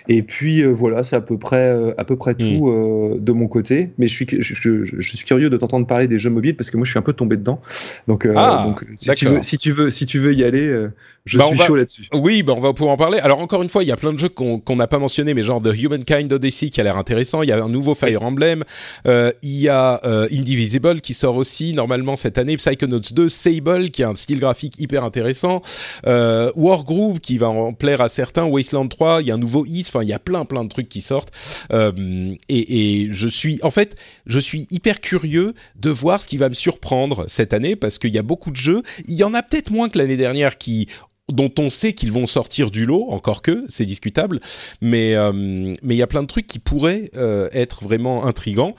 Et 0.09 0.21
puis 0.21 0.61
euh, 0.63 0.67
voilà, 0.73 1.05
c'est 1.05 1.15
à 1.15 1.21
peu 1.21 1.37
près 1.37 1.69
euh, 1.69 1.93
à 1.97 2.03
peu 2.03 2.17
près 2.17 2.35
tout 2.35 2.67
euh, 2.67 3.17
de 3.21 3.31
mon 3.31 3.47
côté. 3.47 3.91
Mais 3.97 4.07
je 4.07 4.13
suis 4.13 4.27
je, 4.29 4.53
je- 4.53 4.83
je 4.85 5.01
suis 5.15 5.19
curieux 5.25 5.49
de 5.49 5.55
t'entendre 5.55 5.87
parler 5.87 6.07
des 6.07 6.19
jeux 6.19 6.29
mobiles 6.29 6.57
parce 6.57 6.69
que 6.69 6.75
moi 6.75 6.83
je 6.85 6.89
suis 6.91 6.99
un 6.99 7.03
peu 7.03 7.13
tombé 7.13 7.37
dedans. 7.37 7.61
Donc, 8.09 8.25
euh, 8.25 8.33
Ah, 8.35 8.63
donc 8.67 8.83
si 8.97 9.11
tu 9.11 9.27
veux 9.27 9.41
si 9.43 9.57
tu 9.57 9.71
veux 9.71 9.89
si 9.89 10.05
tu 10.05 10.19
veux 10.19 10.33
y 10.33 10.43
aller, 10.43 10.67
euh, 10.67 10.89
je 11.25 11.37
Bah, 11.37 11.45
suis 11.47 11.57
va- 11.57 11.65
chaud 11.65 11.75
là-dessus. 11.77 12.03
Oui, 12.13 12.43
ben 12.43 12.53
on 12.57 12.59
va 12.59 12.73
pouvoir 12.73 12.95
en 12.95 12.97
parler. 12.97 13.19
Alors 13.19 13.39
encore 13.41 13.63
une 13.63 13.69
fois, 13.69 13.81
il 13.83 13.87
y 13.87 13.93
a 13.93 13.95
plein 13.95 14.11
de 14.11 14.19
jeux 14.19 14.27
qu'on 14.27 14.75
n'a 14.75 14.87
pas 14.87 14.99
mentionné, 14.99 15.33
mais 15.33 15.41
genre 15.43 15.61
The 15.61 15.71
Humankind 15.81 16.31
Odyssey 16.33 16.69
qui 16.69 16.81
a 16.81 16.83
l'air 16.83 16.97
intéressant. 16.97 17.43
Il 17.43 17.47
y 17.49 17.53
a 17.53 17.63
un 17.63 17.69
nouveau 17.69 17.95
Fire 17.95 18.23
Emblem. 18.23 18.63
Euh, 19.07 19.31
il 19.53 19.61
y 19.61 19.69
a 19.69 20.01
euh, 20.03 20.27
Indivisible 20.31 20.99
qui 20.99 21.13
sort 21.13 21.35
aussi 21.35 21.73
normalement 21.73 22.15
cette 22.15 22.39
année. 22.39 22.57
Psychonauts 22.57 22.99
2, 22.99 23.29
Sable 23.29 23.91
qui 23.91 24.01
a 24.01 24.09
un 24.09 24.15
style 24.15 24.39
graphique 24.39 24.79
hyper 24.79 25.03
intéressant. 25.03 25.61
Euh, 26.07 26.51
Wargroove 26.55 27.19
qui 27.19 27.37
va 27.37 27.49
en 27.49 27.73
plaire 27.73 28.01
à 28.01 28.09
certains. 28.09 28.45
Wasteland 28.45 28.87
3, 28.87 29.21
il 29.21 29.27
y 29.27 29.31
a 29.31 29.35
un 29.35 29.37
nouveau 29.37 29.63
Is. 29.65 29.85
Enfin, 29.89 30.01
il 30.01 30.09
y 30.09 30.13
a 30.13 30.19
plein 30.19 30.45
plein 30.45 30.63
de 30.63 30.69
trucs 30.69 30.89
qui 30.89 31.01
sortent. 31.01 31.31
Euh, 31.71 32.33
et, 32.49 33.09
je 33.11 33.27
suis, 33.27 33.59
en 33.61 33.69
fait, 33.69 33.95
je 34.25 34.39
suis 34.39 34.65
hyper 34.71 35.01
curieux 35.01 35.53
de 35.75 35.89
voir 35.91 36.21
ce 36.21 36.27
qui 36.27 36.37
va 36.37 36.49
me 36.49 36.55
surprendre 36.55 37.25
cette 37.27 37.53
année 37.53 37.75
parce 37.75 37.99
qu'il 37.99 38.13
y 38.13 38.17
a 38.17 38.23
beaucoup 38.23 38.49
de 38.49 38.55
jeux. 38.55 38.81
Il 39.07 39.13
y 39.13 39.23
en 39.23 39.35
a 39.35 39.43
peut-être 39.43 39.69
moins 39.69 39.89
que 39.89 39.99
l'année 39.99 40.17
dernière 40.17 40.57
qui 40.57 40.87
dont 41.31 41.51
on 41.57 41.69
sait 41.69 41.93
qu'ils 41.93 42.11
vont 42.11 42.27
sortir 42.27 42.69
du 42.69 42.85
lot, 42.85 43.05
encore 43.09 43.41
que 43.41 43.63
c'est 43.69 43.85
discutable, 43.85 44.41
mais 44.81 45.15
euh, 45.15 45.31
mais 45.31 45.95
il 45.95 45.97
y 45.97 46.01
a 46.01 46.07
plein 46.07 46.21
de 46.21 46.27
trucs 46.27 46.47
qui 46.47 46.59
pourraient 46.59 47.11
être 47.53 47.83
vraiment 47.83 48.25
intrigants. 48.25 48.75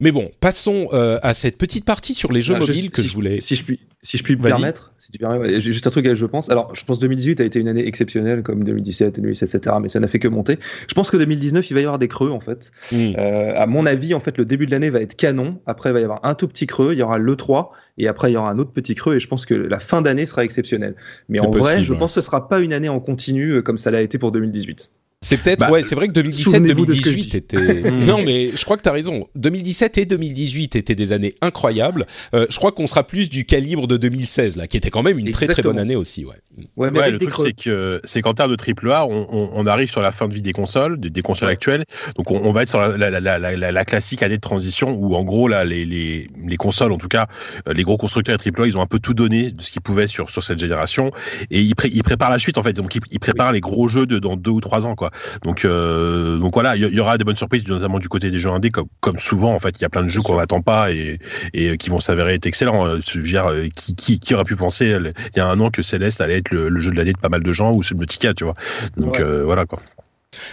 Mais 0.00 0.12
bon, 0.12 0.30
passons 0.40 0.88
euh, 0.92 1.18
à 1.22 1.34
cette 1.34 1.58
petite 1.58 1.84
partie 1.84 2.14
sur 2.14 2.32
les 2.32 2.40
jeux 2.40 2.58
mobiles 2.58 2.90
que 2.90 3.02
si 3.02 3.08
je 3.08 3.14
voulais. 3.14 3.40
Si 3.40 3.54
je 3.54 3.64
puis, 3.64 3.80
si 4.02 4.16
je 4.16 4.24
puis 4.24 4.34
me 4.34 4.42
permettre, 4.42 4.94
si 4.98 5.12
tu 5.12 5.18
permets, 5.18 5.38
ouais, 5.38 5.60
j'ai 5.60 5.72
juste 5.72 5.86
un 5.86 5.90
truc 5.90 6.06
à 6.06 6.14
je 6.14 6.24
pense. 6.24 6.48
Alors, 6.48 6.74
je 6.74 6.84
pense 6.84 6.98
2018 7.00 7.40
a 7.40 7.44
été 7.44 7.60
une 7.60 7.68
année 7.68 7.86
exceptionnelle 7.86 8.42
comme 8.42 8.64
2017, 8.64 9.16
2016, 9.16 9.54
etc. 9.54 9.76
Mais 9.82 9.90
ça 9.90 10.00
n'a 10.00 10.08
fait 10.08 10.18
que 10.18 10.28
monter. 10.28 10.58
Je 10.88 10.94
pense 10.94 11.10
que 11.10 11.18
2019, 11.18 11.70
il 11.70 11.74
va 11.74 11.80
y 11.80 11.82
avoir 11.84 11.98
des 11.98 12.08
creux 12.08 12.30
en 12.30 12.40
fait. 12.40 12.72
Hmm. 12.92 13.12
Euh, 13.18 13.52
à 13.54 13.66
mon 13.66 13.84
avis, 13.84 14.14
en 14.14 14.20
fait, 14.20 14.38
le 14.38 14.46
début 14.46 14.64
de 14.64 14.70
l'année 14.70 14.88
va 14.88 15.02
être 15.02 15.16
canon. 15.16 15.60
Après, 15.66 15.90
il 15.90 15.92
va 15.92 16.00
y 16.00 16.04
avoir 16.04 16.24
un 16.24 16.34
tout 16.34 16.48
petit 16.48 16.66
creux. 16.66 16.92
Il 16.94 16.98
y 16.98 17.02
aura 17.02 17.18
le 17.18 17.36
3 17.36 17.72
et 17.98 18.08
après, 18.08 18.30
il 18.30 18.34
y 18.34 18.36
aura 18.38 18.50
un 18.50 18.58
autre 18.58 18.72
petit 18.72 18.94
creux. 18.94 19.16
Et 19.16 19.20
je 19.20 19.28
pense 19.28 19.44
que 19.44 19.54
la 19.54 19.80
fin 19.80 20.00
d'année 20.00 20.24
sera 20.24 20.44
exceptionnelle. 20.44 20.96
Mais 21.28 21.40
en 21.40 21.50
vrai, 21.50 21.84
je 21.84 21.92
ouais. 21.92 21.98
pense 21.98 22.14
que 22.14 22.22
ce 22.22 22.26
sera 22.26 22.48
pas 22.48 22.60
une 22.60 22.72
année 22.72 22.88
en 22.88 23.00
continu 23.00 23.50
euh, 23.50 23.62
comme 23.62 23.76
ça 23.76 23.90
l'a 23.90 24.00
été 24.00 24.16
pour 24.16 24.32
2018. 24.32 24.90
C'est 25.22 25.36
peut-être, 25.36 25.60
Bah, 25.60 25.70
ouais, 25.70 25.82
c'est 25.82 25.94
vrai 25.94 26.08
que 26.08 26.12
2017, 26.14 26.44
souvenez-vous 26.54 26.86
de 26.86 26.92
ce 26.94 27.00
que 27.02 27.10
je 27.10 27.14
2018 27.16 27.30
dis. 27.30 27.36
était. 27.36 27.90
Non, 28.06 28.22
mais 28.22 28.52
je 28.56 28.64
crois 28.64 28.78
que 28.78 28.82
t'as 28.82 28.92
raison. 28.92 29.28
2017 29.34 29.98
et 29.98 30.06
2018 30.06 30.76
étaient 30.76 30.94
des 30.94 31.12
années 31.12 31.34
incroyables. 31.42 32.06
Euh, 32.32 32.46
je 32.48 32.56
crois 32.56 32.72
qu'on 32.72 32.86
sera 32.86 33.06
plus 33.06 33.28
du 33.28 33.44
calibre 33.44 33.86
de 33.86 33.98
2016 33.98 34.56
là, 34.56 34.66
qui 34.66 34.78
était 34.78 34.88
quand 34.88 35.02
même 35.02 35.18
une 35.18 35.30
très 35.30 35.46
très 35.46 35.62
bonne 35.62 35.78
année 35.78 35.94
aussi, 35.96 36.24
ouais. 36.24 36.36
Ouais, 36.76 36.90
le 37.10 37.18
truc, 37.18 37.34
c'est 37.36 37.52
que 37.52 38.00
c'est 38.04 38.22
qu'en 38.22 38.34
termes 38.34 38.50
de 38.50 38.56
triple 38.56 38.90
A, 38.90 39.06
on, 39.06 39.50
on, 39.52 39.66
arrive 39.66 39.90
sur 39.90 40.00
la 40.00 40.12
fin 40.12 40.28
de 40.28 40.34
vie 40.34 40.42
des 40.42 40.52
consoles, 40.52 40.98
des, 40.98 41.22
consoles 41.22 41.48
actuelles. 41.48 41.84
Donc, 42.16 42.30
on, 42.30 42.52
va 42.52 42.62
être 42.62 42.68
sur 42.68 42.80
la, 42.80 43.10
la, 43.10 43.20
la, 43.20 43.38
la, 43.38 43.84
classique 43.84 44.22
année 44.22 44.36
de 44.36 44.40
transition 44.40 44.92
où, 44.92 45.14
en 45.14 45.22
gros, 45.22 45.48
là, 45.48 45.64
les, 45.64 45.84
les, 45.84 46.28
les 46.44 46.56
consoles, 46.56 46.92
en 46.92 46.98
tout 46.98 47.08
cas, 47.08 47.26
euh, 47.68 47.72
les 47.72 47.82
gros 47.82 47.96
constructeurs 47.96 48.38
triple 48.38 48.62
A, 48.62 48.66
ils 48.66 48.76
ont 48.76 48.82
un 48.82 48.86
peu 48.86 48.98
tout 48.98 49.14
donné 49.14 49.50
de 49.50 49.62
ce 49.62 49.70
qu'ils 49.70 49.82
pouvaient 49.82 50.06
sur, 50.06 50.30
sur 50.30 50.42
cette 50.42 50.58
génération. 50.58 51.10
Et 51.50 51.60
ils, 51.60 51.74
ils 51.92 52.02
préparent 52.02 52.30
la 52.30 52.38
suite, 52.38 52.58
en 52.58 52.62
fait. 52.62 52.72
Donc, 52.72 52.94
ils, 52.94 53.20
préparent 53.20 53.52
les 53.52 53.60
gros 53.60 53.88
jeux 53.88 54.06
de 54.06 54.18
dans 54.18 54.36
deux 54.36 54.50
ou 54.50 54.60
trois 54.60 54.86
ans, 54.86 54.94
quoi. 54.94 55.10
Donc, 55.42 55.64
euh, 55.64 56.38
donc 56.38 56.54
voilà, 56.54 56.76
il 56.76 56.82
y, 56.82 57.00
aura 57.00 57.18
des 57.18 57.24
bonnes 57.24 57.36
surprises, 57.36 57.66
notamment 57.66 57.98
du 57.98 58.08
côté 58.08 58.30
des 58.30 58.38
jeux 58.38 58.50
indés, 58.50 58.70
comme, 58.70 58.88
comme 59.00 59.18
souvent, 59.18 59.54
en 59.54 59.58
fait. 59.58 59.76
Il 59.78 59.82
y 59.82 59.84
a 59.84 59.88
plein 59.90 60.02
de 60.02 60.08
jeux 60.08 60.22
qu'on 60.22 60.36
n'attend 60.36 60.62
pas 60.62 60.92
et, 60.92 61.18
et 61.54 61.76
qui 61.76 61.90
vont 61.90 62.00
s'avérer 62.00 62.34
être 62.34 62.46
excellents. 62.46 62.86
Euh, 62.86 62.98
je 63.06 63.18
veux 63.18 63.24
dire, 63.24 63.50
qui, 63.74 63.94
qui, 63.94 64.20
qui 64.20 64.34
aurait 64.34 64.44
pu 64.44 64.56
penser 64.56 64.96
il 65.34 65.36
y 65.36 65.40
a 65.40 65.46
un 65.46 65.60
an 65.60 65.70
que 65.70 65.82
Céleste 65.82 66.20
allait 66.20 66.38
être 66.38 66.49
le, 66.50 66.80
jeu 66.80 66.90
de 66.90 66.96
l'année 66.96 67.12
de 67.12 67.18
pas 67.18 67.28
mal 67.28 67.42
de 67.42 67.52
gens 67.52 67.72
ou 67.72 67.82
Subnautica, 67.82 68.34
tu 68.34 68.44
vois. 68.44 68.54
Donc 68.96 69.20
euh, 69.20 69.44
voilà 69.44 69.66
quoi. 69.66 69.80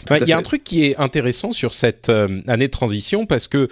Il 0.10 0.28
y 0.28 0.34
a 0.34 0.38
un 0.38 0.42
truc 0.42 0.64
qui 0.64 0.86
est 0.86 0.98
intéressant 0.98 1.52
sur 1.52 1.74
cette 1.74 2.10
euh, 2.10 2.42
année 2.48 2.68
de 2.68 2.72
transition 2.72 3.26
parce 3.26 3.48
que 3.48 3.68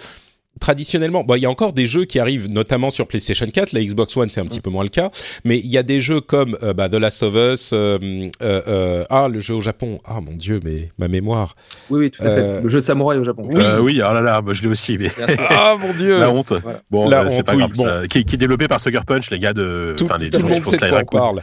traditionnellement, 0.60 1.24
bon, 1.24 1.34
il 1.34 1.42
y 1.42 1.46
a 1.46 1.50
encore 1.50 1.72
des 1.72 1.86
jeux 1.86 2.04
qui 2.04 2.18
arrivent, 2.18 2.50
notamment 2.50 2.90
sur 2.90 3.06
PlayStation 3.06 3.46
4. 3.46 3.72
La 3.72 3.82
Xbox 3.82 4.16
One, 4.16 4.28
c'est 4.28 4.40
un 4.40 4.46
petit 4.46 4.60
peu 4.60 4.70
moins 4.70 4.84
le 4.84 4.88
cas. 4.88 5.10
Mais 5.44 5.58
il 5.58 5.66
y 5.66 5.78
a 5.78 5.82
des 5.82 6.00
jeux 6.00 6.20
comme 6.20 6.56
euh, 6.62 6.72
bah, 6.72 6.88
The 6.88 6.94
Last 6.94 7.22
of 7.22 7.34
Us. 7.34 7.70
Euh, 7.72 7.98
euh, 8.42 8.62
euh, 8.68 9.04
ah, 9.10 9.28
le 9.28 9.40
jeu 9.40 9.54
au 9.54 9.60
Japon. 9.60 10.00
Ah, 10.04 10.20
mon 10.20 10.32
Dieu, 10.32 10.60
mais 10.64 10.90
ma 10.98 11.08
mémoire. 11.08 11.56
Oui, 11.90 12.00
oui, 12.00 12.10
tout 12.10 12.22
à 12.22 12.34
fait. 12.34 12.62
Le 12.62 12.68
jeu 12.68 12.80
de 12.80 12.84
samouraï 12.84 13.18
au 13.18 13.24
Japon. 13.24 13.46
Oui, 13.46 13.62
oui 13.80 14.00
oh 14.04 14.12
là 14.12 14.20
là, 14.20 14.40
moi, 14.40 14.54
je 14.54 14.62
l'ai 14.62 14.68
aussi. 14.68 14.98
Mais... 14.98 15.10
ah, 15.50 15.76
mon 15.80 15.92
Dieu. 15.92 16.18
La 16.18 16.30
honte. 16.30 16.52
Bon, 16.90 17.10
c'est 17.30 17.42
pas 17.42 17.56
grave. 17.56 17.74
Ça, 17.74 18.08
qui, 18.08 18.24
qui, 18.24 18.34
est 18.34 18.38
développé 18.38 18.68
par 18.68 18.80
Sucker 18.80 19.00
Punch, 19.06 19.30
les 19.30 19.38
gars 19.38 19.52
de. 19.52 19.94
Tout, 19.96 20.08
les, 20.18 20.30
tout 20.30 20.42
le 20.42 20.48
monde 20.48 20.64
sait 20.64 20.76
de 20.76 20.90
quoi 20.90 21.02
on 21.02 21.04
parle. 21.04 21.40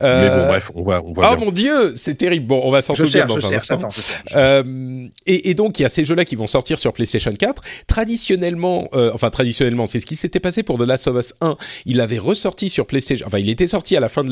mais 0.00 0.28
bon, 0.28 0.46
bref, 0.46 0.70
on 0.74 0.82
voit. 0.82 1.02
On 1.04 1.12
voit 1.12 1.30
ah, 1.32 1.36
mon 1.36 1.50
Dieu, 1.50 1.94
c'est 1.96 2.14
terrible. 2.14 2.46
Bon, 2.46 2.60
on 2.64 2.70
va 2.70 2.82
s'en 2.82 2.94
souvenir 2.94 3.26
dans 3.26 3.44
un 3.46 3.54
instant. 3.54 3.78
Et, 5.26 5.50
et 5.50 5.54
donc, 5.54 5.78
il 5.78 5.82
y 5.82 5.84
a 5.84 5.88
ces 5.88 6.04
jeux-là 6.04 6.24
qui 6.24 6.36
vont 6.36 6.46
sortir 6.46 6.78
sur 6.78 6.92
PlayStation 6.92 7.32
4. 7.32 7.62
Traditionnellement, 7.86 8.53
enfin, 8.62 9.30
traditionnellement. 9.30 9.86
C'est 9.86 10.00
ce 10.00 10.06
qui 10.06 10.16
s'était 10.16 10.40
passé 10.40 10.62
pour 10.62 10.78
The 10.78 10.82
Last 10.82 11.08
of 11.08 11.16
Us 11.16 11.34
1. 11.40 11.56
Il 11.86 12.00
avait 12.00 12.18
ressorti 12.18 12.68
sur 12.68 12.86
PlayStation, 12.86 13.26
enfin 13.26 13.38
il 13.38 13.50
était 13.50 13.66
sorti 13.66 13.96
à 13.96 14.00
la 14.00 14.08
fin 14.08 14.24
de 14.24 14.30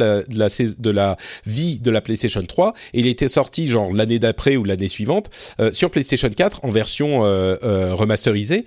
la 0.90 1.16
vie 1.46 1.80
de 1.80 1.90
la 1.90 2.00
PlayStation 2.00 2.42
3 2.42 2.74
et 2.94 3.00
il 3.00 3.06
était 3.06 3.28
sorti 3.28 3.66
genre 3.66 3.92
l'année 3.92 4.18
d'après 4.18 4.56
ou 4.56 4.64
l'année 4.64 4.88
suivante 4.88 5.30
euh, 5.60 5.72
sur 5.72 5.90
PlayStation 5.90 6.28
4 6.28 6.64
en 6.64 6.70
version 6.70 7.24
euh, 7.24 7.56
euh, 7.62 7.94
remasterisée. 7.94 8.64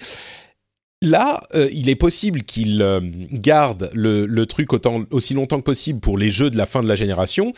Là, 1.01 1.41
il 1.71 1.89
est 1.89 1.95
possible 1.95 2.43
qu'il 2.43 2.83
garde 3.31 3.91
le, 3.93 4.25
le, 4.25 4.45
truc 4.45 4.73
autant, 4.73 5.03
aussi 5.11 5.33
longtemps 5.33 5.57
que 5.57 5.63
possible 5.63 5.99
pour 5.99 6.17
les 6.17 6.31
jeux 6.31 6.49
de 6.49 6.57
la 6.57 6.65
fin 6.65 6.81
de 6.81 6.87
la 6.87 6.95
génération. 6.95 7.53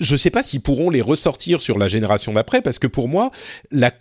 Je 0.00 0.14
ne 0.14 0.16
sais 0.16 0.30
pas 0.30 0.42
s'ils 0.42 0.62
pourront 0.62 0.88
les 0.88 1.02
ressortir 1.02 1.60
sur 1.60 1.78
la 1.78 1.86
génération 1.86 2.32
d'après, 2.32 2.62
parce 2.62 2.78
que 2.78 2.86
pour 2.86 3.06
moi, 3.06 3.30
la, 3.70 3.92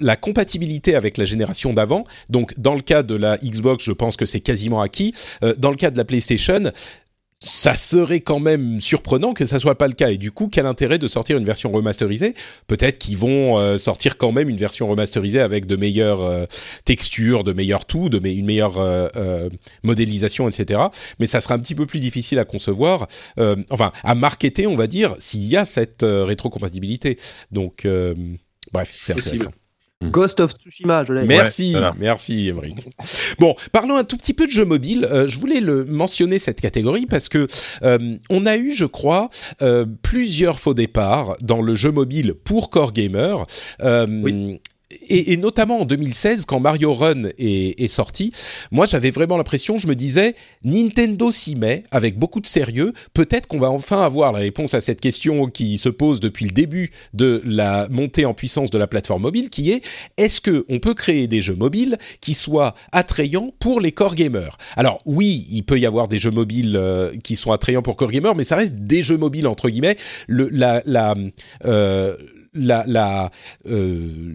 la, 0.00 0.16
compatibilité 0.16 0.94
avec 0.94 1.18
la 1.18 1.26
génération 1.26 1.74
d'avant, 1.74 2.04
donc 2.30 2.58
dans 2.58 2.74
le 2.74 2.80
cas 2.80 3.02
de 3.02 3.14
la 3.14 3.36
Xbox, 3.36 3.84
je 3.84 3.92
pense 3.92 4.16
que 4.16 4.24
c'est 4.24 4.40
quasiment 4.40 4.80
acquis, 4.80 5.14
euh, 5.44 5.54
dans 5.58 5.70
le 5.70 5.76
cas 5.76 5.90
de 5.90 5.98
la 5.98 6.06
PlayStation, 6.06 6.72
ça 7.38 7.74
serait 7.74 8.20
quand 8.20 8.38
même 8.38 8.80
surprenant 8.80 9.34
que 9.34 9.44
ça 9.44 9.58
soit 9.58 9.76
pas 9.76 9.88
le 9.88 9.94
cas. 9.94 10.10
Et 10.10 10.16
du 10.16 10.32
coup, 10.32 10.48
quel 10.48 10.64
intérêt 10.64 10.98
de 10.98 11.06
sortir 11.06 11.36
une 11.36 11.44
version 11.44 11.70
remasterisée? 11.70 12.34
Peut-être 12.66 12.98
qu'ils 12.98 13.18
vont 13.18 13.58
euh, 13.58 13.76
sortir 13.76 14.16
quand 14.16 14.32
même 14.32 14.48
une 14.48 14.56
version 14.56 14.88
remasterisée 14.88 15.40
avec 15.40 15.66
de 15.66 15.76
meilleures 15.76 16.22
euh, 16.22 16.46
textures, 16.84 17.44
de 17.44 17.52
meilleurs 17.52 17.84
tout, 17.84 18.08
de 18.08 18.26
une 18.26 18.46
meilleure 18.46 18.78
euh, 18.78 19.48
modélisation, 19.82 20.48
etc. 20.48 20.80
Mais 21.18 21.26
ça 21.26 21.40
sera 21.40 21.54
un 21.54 21.58
petit 21.58 21.74
peu 21.74 21.86
plus 21.86 22.00
difficile 22.00 22.38
à 22.38 22.44
concevoir, 22.44 23.06
enfin 23.70 23.92
à 24.02 24.14
marketer, 24.14 24.66
on 24.66 24.74
va 24.74 24.86
dire, 24.86 25.14
s'il 25.18 25.44
y 25.44 25.56
a 25.56 25.64
cette 25.64 26.02
rétrocompatibilité. 26.02 27.18
Donc, 27.52 27.86
bref, 28.72 28.96
c'est 28.98 29.12
intéressant. 29.12 29.50
Mm. 30.02 30.10
Ghost 30.10 30.40
of 30.40 30.52
Tsushima, 30.58 31.04
je 31.04 31.14
l'ai. 31.14 31.24
Merci, 31.24 31.74
merci 31.98 32.48
Emmerich. 32.48 32.86
Bon, 33.38 33.56
parlons 33.72 33.96
un 33.96 34.04
tout 34.04 34.18
petit 34.18 34.34
peu 34.34 34.46
de 34.46 34.50
jeux 34.50 34.66
mobiles. 34.66 35.06
Euh, 35.10 35.26
je 35.26 35.40
voulais 35.40 35.60
le 35.60 35.86
mentionner 35.86 36.38
cette 36.38 36.60
catégorie 36.60 37.06
parce 37.06 37.30
que 37.30 37.46
euh, 37.82 38.16
on 38.28 38.44
a 38.44 38.58
eu, 38.58 38.72
je 38.72 38.84
crois, 38.84 39.30
euh, 39.62 39.86
plusieurs 40.02 40.60
faux 40.60 40.74
départs 40.74 41.34
dans 41.42 41.62
le 41.62 41.74
jeu 41.74 41.92
mobile 41.92 42.34
pour 42.34 42.68
core 42.68 42.92
gamer. 42.92 43.46
Oui 43.82 44.60
et, 45.02 45.32
et, 45.32 45.36
notamment 45.36 45.80
en 45.80 45.84
2016, 45.84 46.44
quand 46.46 46.60
Mario 46.60 46.94
Run 46.94 47.24
est, 47.38 47.80
est 47.80 47.88
sorti, 47.88 48.32
moi 48.70 48.86
j'avais 48.86 49.10
vraiment 49.10 49.36
l'impression, 49.36 49.78
je 49.78 49.86
me 49.86 49.94
disais, 49.94 50.34
Nintendo 50.64 51.30
s'y 51.30 51.56
met 51.56 51.84
avec 51.90 52.18
beaucoup 52.18 52.40
de 52.40 52.46
sérieux. 52.46 52.92
Peut-être 53.14 53.46
qu'on 53.46 53.58
va 53.58 53.70
enfin 53.70 54.02
avoir 54.02 54.32
la 54.32 54.38
réponse 54.38 54.74
à 54.74 54.80
cette 54.80 55.00
question 55.00 55.48
qui 55.48 55.78
se 55.78 55.88
pose 55.88 56.20
depuis 56.20 56.44
le 56.44 56.50
début 56.50 56.90
de 57.14 57.42
la 57.44 57.88
montée 57.90 58.24
en 58.24 58.34
puissance 58.34 58.70
de 58.70 58.78
la 58.78 58.86
plateforme 58.86 59.22
mobile, 59.22 59.50
qui 59.50 59.72
est 59.72 59.82
est-ce 60.16 60.40
que 60.40 60.64
on 60.68 60.78
peut 60.78 60.94
créer 60.94 61.26
des 61.26 61.42
jeux 61.42 61.54
mobiles 61.54 61.98
qui 62.20 62.34
soient 62.34 62.74
attrayants 62.92 63.52
pour 63.58 63.80
les 63.80 63.92
core 63.92 64.14
gamers? 64.14 64.56
Alors 64.76 65.00
oui, 65.06 65.46
il 65.50 65.62
peut 65.62 65.78
y 65.78 65.86
avoir 65.86 66.08
des 66.08 66.18
jeux 66.18 66.30
mobiles 66.30 66.76
euh, 66.76 67.12
qui 67.22 67.36
sont 67.36 67.52
attrayants 67.52 67.82
pour 67.82 67.96
core 67.96 68.10
gamers, 68.10 68.34
mais 68.34 68.44
ça 68.44 68.56
reste 68.56 68.74
des 68.74 69.02
jeux 69.02 69.16
mobiles 69.16 69.46
entre 69.46 69.68
guillemets. 69.68 69.96
Le, 70.26 70.48
la, 70.50 70.82
la 70.86 71.14
euh, 71.64 72.16
euh, 72.56 73.28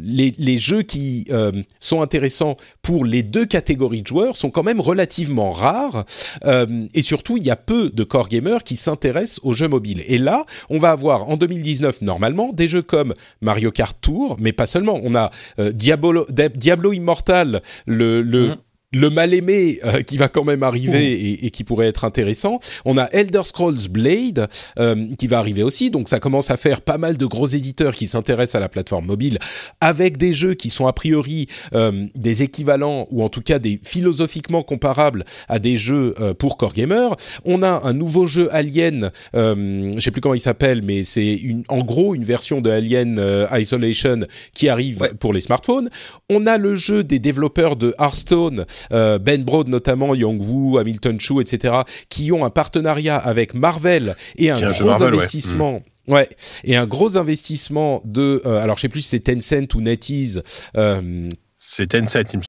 les, 0.03 0.57
jeux 0.59 0.81
qui 0.81 1.25
euh, 1.31 1.51
sont 1.79 2.01
intéressants 2.01 2.57
pour 2.81 3.05
les 3.05 3.23
deux 3.23 3.45
catégories 3.45 4.01
de 4.01 4.07
joueurs 4.07 4.35
sont 4.35 4.49
quand 4.49 4.63
même 4.63 4.79
relativement 4.79 5.51
rares 5.51 6.05
euh, 6.45 6.87
et 6.93 7.01
surtout 7.01 7.37
il 7.37 7.43
y 7.43 7.51
a 7.51 7.55
peu 7.55 7.89
de 7.89 8.03
core 8.03 8.27
gamers 8.27 8.63
qui 8.63 8.75
s'intéressent 8.75 9.39
aux 9.43 9.53
jeux 9.53 9.67
mobiles. 9.67 10.03
Et 10.07 10.17
là, 10.17 10.45
on 10.69 10.79
va 10.79 10.91
avoir 10.91 11.29
en 11.29 11.37
2019 11.37 12.01
normalement 12.01 12.53
des 12.53 12.67
jeux 12.67 12.81
comme 12.81 13.13
Mario 13.41 13.71
Kart 13.71 13.97
Tour, 13.99 14.37
mais 14.39 14.53
pas 14.53 14.65
seulement. 14.65 14.99
On 15.03 15.15
a 15.15 15.31
Diablo, 15.57 16.25
Diablo 16.55 16.93
Immortal, 16.93 17.61
le, 17.85 18.21
le 18.21 18.49
mmh 18.49 18.57
le 18.93 19.09
mal-aimé 19.09 19.79
euh, 19.85 20.01
qui 20.01 20.17
va 20.17 20.27
quand 20.27 20.43
même 20.43 20.63
arriver 20.63 21.13
et, 21.13 21.45
et, 21.45 21.51
qui 21.51 21.63
pourrait 21.63 21.87
être 21.87 22.03
intéressant. 22.03 22.59
On 22.85 22.97
a 22.97 23.05
Elder 23.11 23.43
Scrolls 23.45 23.87
Blade 23.89 24.47
euh, 24.79 25.07
qui 25.17 25.27
va 25.27 25.39
arriver 25.39 25.63
aussi, 25.63 25.91
donc 25.91 26.09
ça 26.09 26.19
commence 26.19 26.51
à 26.51 26.57
faire 26.57 26.81
pas 26.81 26.97
mal 26.97 27.17
de 27.17 27.25
gros 27.25 27.47
éditeurs 27.47 27.95
qui 27.95 28.07
s'intéressent 28.07 28.55
à 28.55 28.59
la 28.59 28.69
plateforme 28.69 29.05
mobile 29.05 29.39
avec 29.79 30.17
des 30.17 30.33
jeux 30.33 30.53
qui 30.55 30.69
sont 30.69 30.87
a 30.87 30.93
priori 30.93 31.47
euh, 31.73 32.07
des 32.15 32.43
équivalents 32.43 33.07
ou 33.11 33.23
en 33.23 33.29
tout 33.29 33.41
cas 33.41 33.59
des 33.59 33.79
philosophiquement 33.81 34.63
comparables 34.63 35.23
à 35.47 35.59
des 35.59 35.77
jeux 35.77 36.13
pour 36.37 36.57
core 36.57 36.73
gamer. 36.73 37.15
On 37.45 37.63
a 37.63 37.81
un 37.83 37.93
nouveau 37.93 38.27
jeu 38.27 38.53
Alien, 38.53 39.11
je 39.33 39.99
sais 39.99 40.11
plus 40.11 40.21
comment 40.21 40.35
il 40.35 40.39
s'appelle, 40.41 40.81
mais 40.83 41.03
c'est 41.03 41.35
une, 41.35 41.63
en 41.67 41.79
gros 41.79 42.15
une 42.15 42.23
version 42.23 42.61
de 42.61 42.69
Alien 42.69 43.23
Isolation 43.51 44.19
qui 44.53 44.69
arrive 44.69 45.13
pour 45.19 45.33
les 45.33 45.41
smartphones. 45.41 45.89
On 46.29 46.45
a 46.45 46.57
le 46.57 46.75
jeu 46.75 47.03
des 47.03 47.19
développeurs 47.19 47.75
de 47.75 47.93
Hearthstone 47.99 48.61
euh, 48.61 48.65
ben 48.89 49.43
Brode 49.43 49.67
notamment, 49.67 50.15
Yongwu, 50.15 50.77
Hamilton 50.79 51.19
Chu, 51.19 51.41
etc., 51.41 51.81
qui 52.09 52.31
ont 52.31 52.45
un 52.45 52.49
partenariat 52.49 53.17
avec 53.17 53.53
Marvel 53.53 54.15
et 54.37 54.49
un 54.49 54.71
gros 54.71 55.03
investissement. 55.03 55.81
Ouais. 56.07 56.27
et 56.63 56.75
un 56.75 56.87
gros 56.87 57.17
investissement 57.17 58.01
de, 58.05 58.41
euh, 58.45 58.59
alors 58.59 58.77
je 58.77 58.81
sais 58.81 58.89
plus 58.89 59.01
si 59.01 59.09
c'est 59.09 59.19
Tencent 59.19 59.73
ou 59.75 59.81
NetEase. 59.81 60.43
Euh, 60.75 61.23
c'est 61.55 61.87
Tencent. 61.87 62.41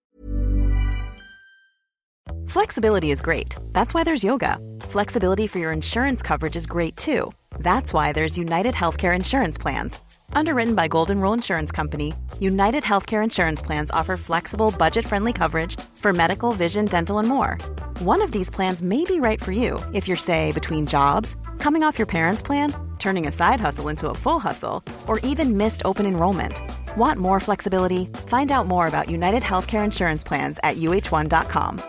Flexibility 2.47 3.11
is 3.11 3.21
great. 3.23 3.57
That's 3.73 3.95
why 3.95 4.05
there's 4.05 4.23
yoga. 4.23 4.59
Flexibility 4.89 5.47
for 5.47 5.59
your 5.59 5.73
insurance 5.73 6.23
coverage 6.23 6.57
is 6.57 6.67
great 6.67 6.97
too. 6.97 7.31
That's 7.61 7.93
why 7.93 8.13
there's 8.13 8.37
United 8.37 8.75
Healthcare 8.75 9.15
Insurance 9.15 9.59
Plans. 9.59 10.01
Underwritten 10.35 10.75
by 10.75 10.89
Golden 10.89 11.21
Rule 11.21 11.33
Insurance 11.33 11.71
Company, 11.71 12.13
United 12.41 12.85
Healthcare 12.85 13.23
Insurance 13.23 13.63
Plans 13.63 13.91
offer 13.91 14.17
flexible, 14.17 14.75
budget 14.79 15.05
friendly 15.05 15.33
coverage 15.33 15.81
for 15.95 16.13
medical, 16.13 16.53
vision, 16.53 16.85
dental, 16.87 17.19
and 17.19 17.29
more. 17.29 17.57
One 17.99 18.23
of 18.23 18.33
these 18.33 18.51
plans 18.51 18.83
may 18.83 19.05
be 19.05 19.21
right 19.21 19.43
for 19.43 19.53
you 19.53 19.79
if 19.93 20.07
you're, 20.09 20.17
say, 20.17 20.53
between 20.53 20.87
jobs, 20.87 21.37
coming 21.59 21.83
off 21.83 21.99
your 21.99 22.07
parents' 22.07 22.43
plan, 22.43 22.75
turning 22.99 23.27
a 23.27 23.33
side 23.33 23.61
hustle 23.61 23.89
into 23.89 24.09
a 24.09 24.15
full 24.15 24.39
hustle, 24.41 24.83
or 25.07 25.19
even 25.21 25.57
missed 25.57 25.83
open 25.85 26.07
enrollment. 26.07 26.61
Want 26.97 27.19
more 27.19 27.41
flexibility? 27.41 28.07
Find 28.27 28.51
out 28.53 28.67
more 28.67 28.87
about 28.87 29.11
United 29.11 29.43
Healthcare 29.43 29.85
Insurance 29.85 30.25
Plans 30.25 30.59
at 30.63 30.77
uh1.com. 30.77 31.81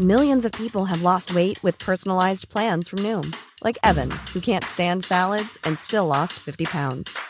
Millions 0.00 0.44
of 0.46 0.52
people 0.52 0.86
have 0.86 1.02
lost 1.02 1.34
weight 1.34 1.62
with 1.62 1.78
personalized 1.78 2.48
plans 2.48 2.88
from 2.88 3.00
Noom, 3.00 3.36
like 3.62 3.76
Evan, 3.82 4.10
who 4.32 4.40
can't 4.40 4.64
stand 4.64 5.04
salads 5.04 5.58
and 5.64 5.78
still 5.78 6.06
lost 6.06 6.34
50 6.38 6.64
pounds. 6.64 7.29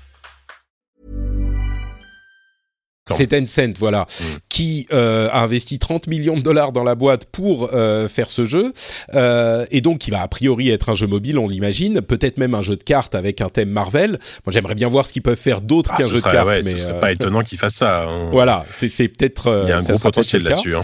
C'est 3.09 3.27
Tencent, 3.27 3.77
voilà, 3.79 4.01
mm. 4.01 4.23
qui 4.47 4.87
euh, 4.93 5.27
a 5.31 5.41
investi 5.41 5.79
30 5.79 6.07
millions 6.07 6.35
de 6.35 6.41
dollars 6.41 6.71
dans 6.71 6.83
la 6.83 6.95
boîte 6.95 7.25
pour 7.25 7.69
euh, 7.73 8.07
faire 8.07 8.29
ce 8.29 8.45
jeu, 8.45 8.73
euh, 9.15 9.65
et 9.71 9.81
donc 9.81 9.99
qui 9.99 10.11
va 10.11 10.21
a 10.21 10.27
priori 10.27 10.69
être 10.69 10.89
un 10.89 10.95
jeu 10.95 11.07
mobile, 11.07 11.39
on 11.39 11.47
l'imagine, 11.47 12.01
peut-être 12.01 12.37
même 12.37 12.53
un 12.53 12.61
jeu 12.61 12.75
de 12.75 12.83
cartes 12.83 13.15
avec 13.15 13.41
un 13.41 13.49
thème 13.49 13.69
Marvel. 13.69 14.11
Moi, 14.45 14.53
j'aimerais 14.53 14.75
bien 14.75 14.87
voir 14.87 15.05
ce 15.07 15.13
qu'ils 15.13 15.23
peuvent 15.23 15.35
faire 15.35 15.61
d'autre 15.61 15.91
ah, 15.93 15.97
qu'un 15.97 16.09
jeu 16.09 16.17
de 16.17 16.21
cartes. 16.21 16.47
mais 16.47 16.63
ce 16.63 16.77
serait 16.77 16.99
pas 16.99 17.11
étonnant 17.11 17.43
qu'ils 17.43 17.57
fassent 17.57 17.75
ça. 17.75 18.03
Hein. 18.03 18.29
Voilà, 18.31 18.65
c'est 18.69 19.07
peut-être. 19.07 19.63
Il 19.65 19.69
y 19.69 19.71
a 19.71 19.77
un 19.77 19.81
gros 19.81 19.99
potentiel 19.99 20.43
là-dessus. 20.43 20.75
Hein. 20.75 20.83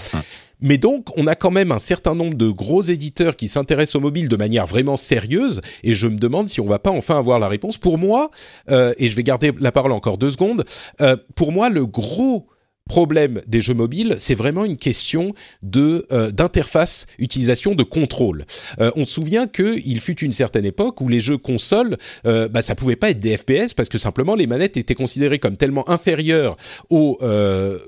Mais 0.62 0.78
donc, 0.78 1.08
on 1.16 1.28
a 1.28 1.36
quand 1.36 1.52
même 1.52 1.72
un 1.72 1.80
certain 1.80 2.16
nombre 2.16 2.36
de 2.36 2.50
gros 2.50 2.82
éditeurs 2.82 3.36
qui 3.36 3.48
s'intéressent 3.48 3.96
au 3.96 4.02
mobile 4.02 4.28
de 4.28 4.36
manière 4.36 4.66
vraiment 4.66 4.98
sérieuse, 4.98 5.62
et 5.84 5.94
je 5.94 6.08
me 6.08 6.18
demande 6.18 6.50
si 6.50 6.62
on 6.62 6.66
va 6.66 6.80
pas 6.80 6.92
enfin 6.92 7.18
avoir 7.18 7.40
la 7.40 7.48
réponse. 7.48 7.78
Pour 7.78 7.98
moi, 7.98 8.32
euh, 8.70 8.94
et 8.98 9.08
je 9.08 9.16
vais 9.16 9.24
garder 9.24 9.52
la 9.60 9.72
parole 9.72 9.92
encore 9.92 10.18
deux 10.18 10.32
secondes, 10.32 10.66
euh, 11.02 11.16
pour 11.36 11.52
moi, 11.52 11.70
le 11.70 11.86
gros 11.86 12.48
problème 12.88 13.42
des 13.48 13.62
jeux 13.62 13.74
mobiles, 13.74 14.16
c'est 14.18 14.36
vraiment 14.36 14.66
une 14.66 14.78
question 14.78 15.34
de 15.64 16.06
euh, 16.12 16.32
d'interface 16.32 17.06
utilisation 17.20 17.76
de 17.76 17.84
contrôle. 17.84 18.46
Euh, 18.80 18.92
on 18.96 19.06
se 19.06 19.18
souvient 19.18 19.48
qu'il 19.48 20.00
fut 20.00 20.20
une 20.20 20.32
certaine 20.32 20.66
époque 20.66 21.02
où 21.02 21.10
les 21.10 21.22
jeux 21.22 21.40
consoles, 21.40 21.98
euh, 22.28 22.48
bah, 22.48 22.62
ça 22.62 22.76
pouvait 22.76 22.96
pas 22.96 23.10
être 23.10 23.20
des 23.20 23.36
FPS 23.36 23.74
parce 23.76 23.90
que 23.90 23.98
simplement 23.98 24.36
les 24.36 24.46
manettes 24.46 24.78
étaient 24.78 24.94
considérées 24.94 25.40
comme 25.40 25.58
tellement 25.58 25.90
inférieures 25.90 26.56
au, 26.92 27.18
euh, 27.24 27.80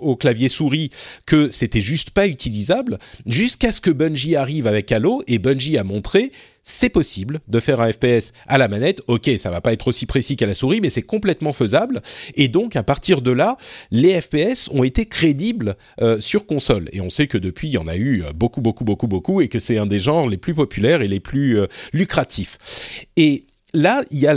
au 0.00 0.16
clavier 0.16 0.48
souris 0.48 0.88
que 1.26 1.50
c'était 1.50 1.82
juste 1.82 2.10
pas 2.10 2.26
utilisable. 2.26 2.98
Jusqu'à 3.26 3.70
ce 3.70 3.82
que 3.82 3.90
Bungie 3.90 4.34
arrive 4.34 4.66
avec 4.66 4.90
Halo 4.90 5.22
et 5.26 5.38
Bungie 5.38 5.76
a 5.76 5.84
montré 5.84 6.32
c'est 6.68 6.90
possible 6.90 7.40
de 7.48 7.60
faire 7.60 7.80
un 7.80 7.90
FPS 7.90 8.32
à 8.46 8.58
la 8.58 8.68
manette. 8.68 9.00
Ok, 9.06 9.30
ça 9.38 9.50
va 9.50 9.62
pas 9.62 9.72
être 9.72 9.88
aussi 9.88 10.04
précis 10.04 10.36
qu'à 10.36 10.46
la 10.46 10.52
souris, 10.52 10.80
mais 10.82 10.90
c'est 10.90 11.02
complètement 11.02 11.54
faisable. 11.54 12.02
Et 12.34 12.48
donc, 12.48 12.76
à 12.76 12.82
partir 12.82 13.22
de 13.22 13.30
là, 13.30 13.56
les 13.90 14.20
FPS 14.20 14.68
ont 14.72 14.84
été 14.84 15.06
crédibles 15.06 15.76
euh, 16.02 16.20
sur 16.20 16.46
console. 16.46 16.90
Et 16.92 17.00
on 17.00 17.08
sait 17.08 17.26
que 17.26 17.38
depuis, 17.38 17.68
il 17.68 17.72
y 17.72 17.78
en 17.78 17.88
a 17.88 17.96
eu 17.96 18.22
euh, 18.22 18.32
beaucoup, 18.34 18.60
beaucoup, 18.60 18.84
beaucoup, 18.84 19.08
beaucoup, 19.08 19.40
et 19.40 19.48
que 19.48 19.58
c'est 19.58 19.78
un 19.78 19.86
des 19.86 19.98
genres 19.98 20.28
les 20.28 20.36
plus 20.36 20.54
populaires 20.54 21.00
et 21.00 21.08
les 21.08 21.20
plus 21.20 21.58
euh, 21.58 21.66
lucratifs. 21.94 22.58
Et 23.16 23.46
là, 23.74 24.02
il 24.10 24.18
y 24.18 24.26
a 24.26 24.34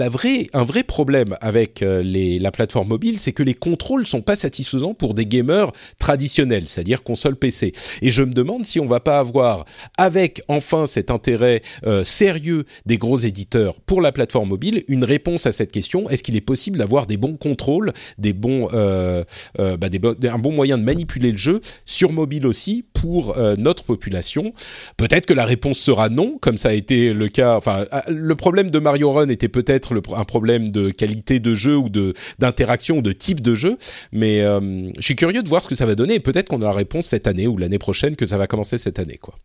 un 0.53 0.63
vrai 0.63 0.83
problème 0.83 1.35
avec 1.41 1.81
euh, 1.81 2.03
la 2.03 2.51
plateforme 2.51 2.89
mobile, 2.89 3.19
c'est 3.19 3.31
que 3.31 3.43
les 3.43 3.53
contrôles 3.53 4.05
sont 4.05 4.21
pas 4.21 4.35
satisfaisants 4.35 4.93
pour 4.93 5.13
des 5.13 5.25
gamers 5.25 5.71
traditionnels, 5.99 6.67
c'est-à-dire 6.67 7.03
console 7.03 7.35
PC. 7.35 7.71
Et 8.01 8.11
je 8.11 8.23
me 8.23 8.33
demande 8.33 8.65
si 8.65 8.79
on 8.79 8.85
va 8.85 8.99
pas 8.99 9.19
avoir, 9.19 9.65
avec 9.97 10.41
enfin 10.47 10.85
cet 10.85 11.11
intérêt 11.11 11.61
euh, 11.85 12.03
sérieux 12.03 12.65
des 12.85 12.97
gros 12.97 13.17
éditeurs 13.17 13.79
pour 13.81 14.01
la 14.01 14.11
plateforme 14.11 14.49
mobile, 14.49 14.83
une 14.87 15.03
réponse 15.03 15.45
à 15.45 15.51
cette 15.51 15.71
question. 15.71 16.09
Est-ce 16.09 16.23
qu'il 16.23 16.35
est 16.35 16.41
possible 16.41 16.77
d'avoir 16.77 17.07
des 17.07 17.17
bons 17.17 17.37
contrôles, 17.37 17.93
des 18.17 18.33
bons, 18.33 18.67
euh, 18.73 19.23
bah, 19.57 19.87
un 20.23 20.39
bon 20.39 20.51
moyen 20.51 20.77
de 20.77 20.83
manipuler 20.83 21.31
le 21.31 21.37
jeu 21.37 21.61
sur 21.85 22.11
mobile 22.11 22.45
aussi 22.45 22.85
pour 22.93 23.37
notre 23.57 23.83
population? 23.83 24.53
Peut-être 24.97 25.25
que 25.25 25.33
la 25.33 25.45
réponse 25.45 25.79
sera 25.79 26.09
non, 26.09 26.37
comme 26.41 26.57
ça 26.57 26.69
a 26.69 26.73
été 26.73 27.13
le 27.13 27.27
cas. 27.27 27.55
Enfin, 27.57 27.85
le 28.07 28.35
problème 28.35 28.71
de 28.71 28.79
Mario 28.79 29.11
Run 29.11 29.20
était 29.29 29.49
peut-être 29.49 30.01
un 30.15 30.25
problème 30.25 30.69
de 30.69 30.89
qualité 30.89 31.39
de 31.39 31.55
jeu 31.55 31.77
ou 31.77 31.89
de 31.89 32.13
d'interaction 32.39 32.97
ou 32.97 33.01
de 33.01 33.11
type 33.11 33.41
de 33.41 33.55
jeu, 33.55 33.77
mais 34.11 34.41
euh, 34.41 34.89
je 34.97 35.01
suis 35.01 35.15
curieux 35.15 35.43
de 35.43 35.49
voir 35.49 35.63
ce 35.63 35.67
que 35.67 35.75
ça 35.75 35.85
va 35.85 35.95
donner. 35.95 36.19
Peut-être 36.19 36.49
qu'on 36.49 36.61
a 36.61 36.65
la 36.65 36.71
réponse 36.71 37.07
cette 37.07 37.27
année 37.27 37.47
ou 37.47 37.57
l'année 37.57 37.79
prochaine, 37.79 38.15
que 38.15 38.25
ça 38.25 38.37
va 38.37 38.47
commencer 38.47 38.77
cette 38.77 38.99
année, 38.99 39.17
quoi. 39.17 39.35